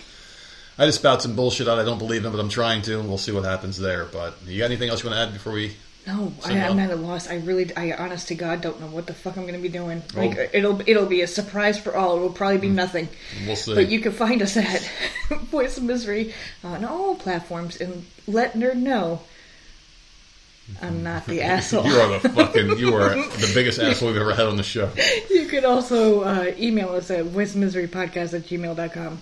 I 0.78 0.86
just 0.86 1.00
spout 1.00 1.22
some 1.22 1.36
bullshit 1.36 1.68
out. 1.68 1.80
I 1.80 1.84
don't 1.84 2.00
believe 2.00 2.24
in, 2.26 2.32
but 2.32 2.40
I'm 2.40 2.50
trying 2.50 2.82
to, 2.84 2.98
and 3.00 3.08
we'll 3.08 3.18
see 3.18 3.34
what 3.34 3.44
happens 3.44 3.78
there. 3.78 4.06
But 4.06 4.38
you 4.46 4.58
got 4.58 4.66
anything 4.66 4.90
else 4.90 5.04
you 5.04 5.10
want 5.10 5.20
to 5.20 5.28
add 5.28 5.34
before 5.34 5.52
we 5.54 5.76
No, 6.08 6.34
I, 6.44 6.48
Send 6.48 6.64
I'm 6.64 6.80
out. 6.80 6.84
at 6.86 6.92
a 6.92 6.96
loss. 6.96 7.30
I 7.30 7.36
really, 7.38 7.76
I 7.76 7.92
honest 7.92 8.28
to 8.30 8.36
God 8.36 8.62
don't 8.62 8.80
know 8.82 8.88
what 8.88 9.06
the 9.06 9.14
fuck 9.14 9.38
I'm 9.38 9.44
going 9.44 9.54
to 9.56 9.62
be 9.62 9.70
doing. 9.70 10.02
Like 10.16 10.50
it'll, 10.54 10.82
it'll 10.88 11.06
be 11.06 11.22
a 11.22 11.28
surprise 11.28 11.78
for 11.80 11.96
all. 11.96 12.18
It 12.18 12.22
will 12.22 12.32
probably 12.34 12.58
be 12.58 12.70
nothing. 12.70 13.08
we'll 13.46 13.56
see. 13.56 13.76
But 13.76 13.90
you 13.90 14.00
can 14.00 14.12
find 14.12 14.42
us 14.42 14.58
at 14.58 14.90
Voice 15.30 15.78
of 15.78 15.84
Misery 15.84 16.34
on 16.64 16.84
all 16.86 17.14
platforms 17.16 17.80
and 17.80 18.06
let 18.28 18.54
Nerd 18.54 18.78
know 18.78 19.22
I'm 20.82 21.04
not 21.04 21.26
the 21.26 21.42
asshole. 21.44 21.86
you 21.86 21.94
are 21.94 22.20
the 22.20 22.30
fucking 22.30 22.78
you 22.80 22.96
are 22.96 23.10
the 23.16 23.52
biggest 23.54 23.80
asshole 23.80 24.10
we've 24.10 24.18
ever 24.22 24.34
had 24.34 24.48
on 24.48 24.58
the 24.58 24.64
show. 24.64 24.90
You 25.30 25.46
could 25.48 25.66
also 25.66 26.22
uh, 26.22 26.52
email 26.58 26.90
us 26.90 27.12
at 27.12 27.26
voicemiserypodcast 27.26 28.34
at 28.34 28.42
gmail.com. 28.44 29.22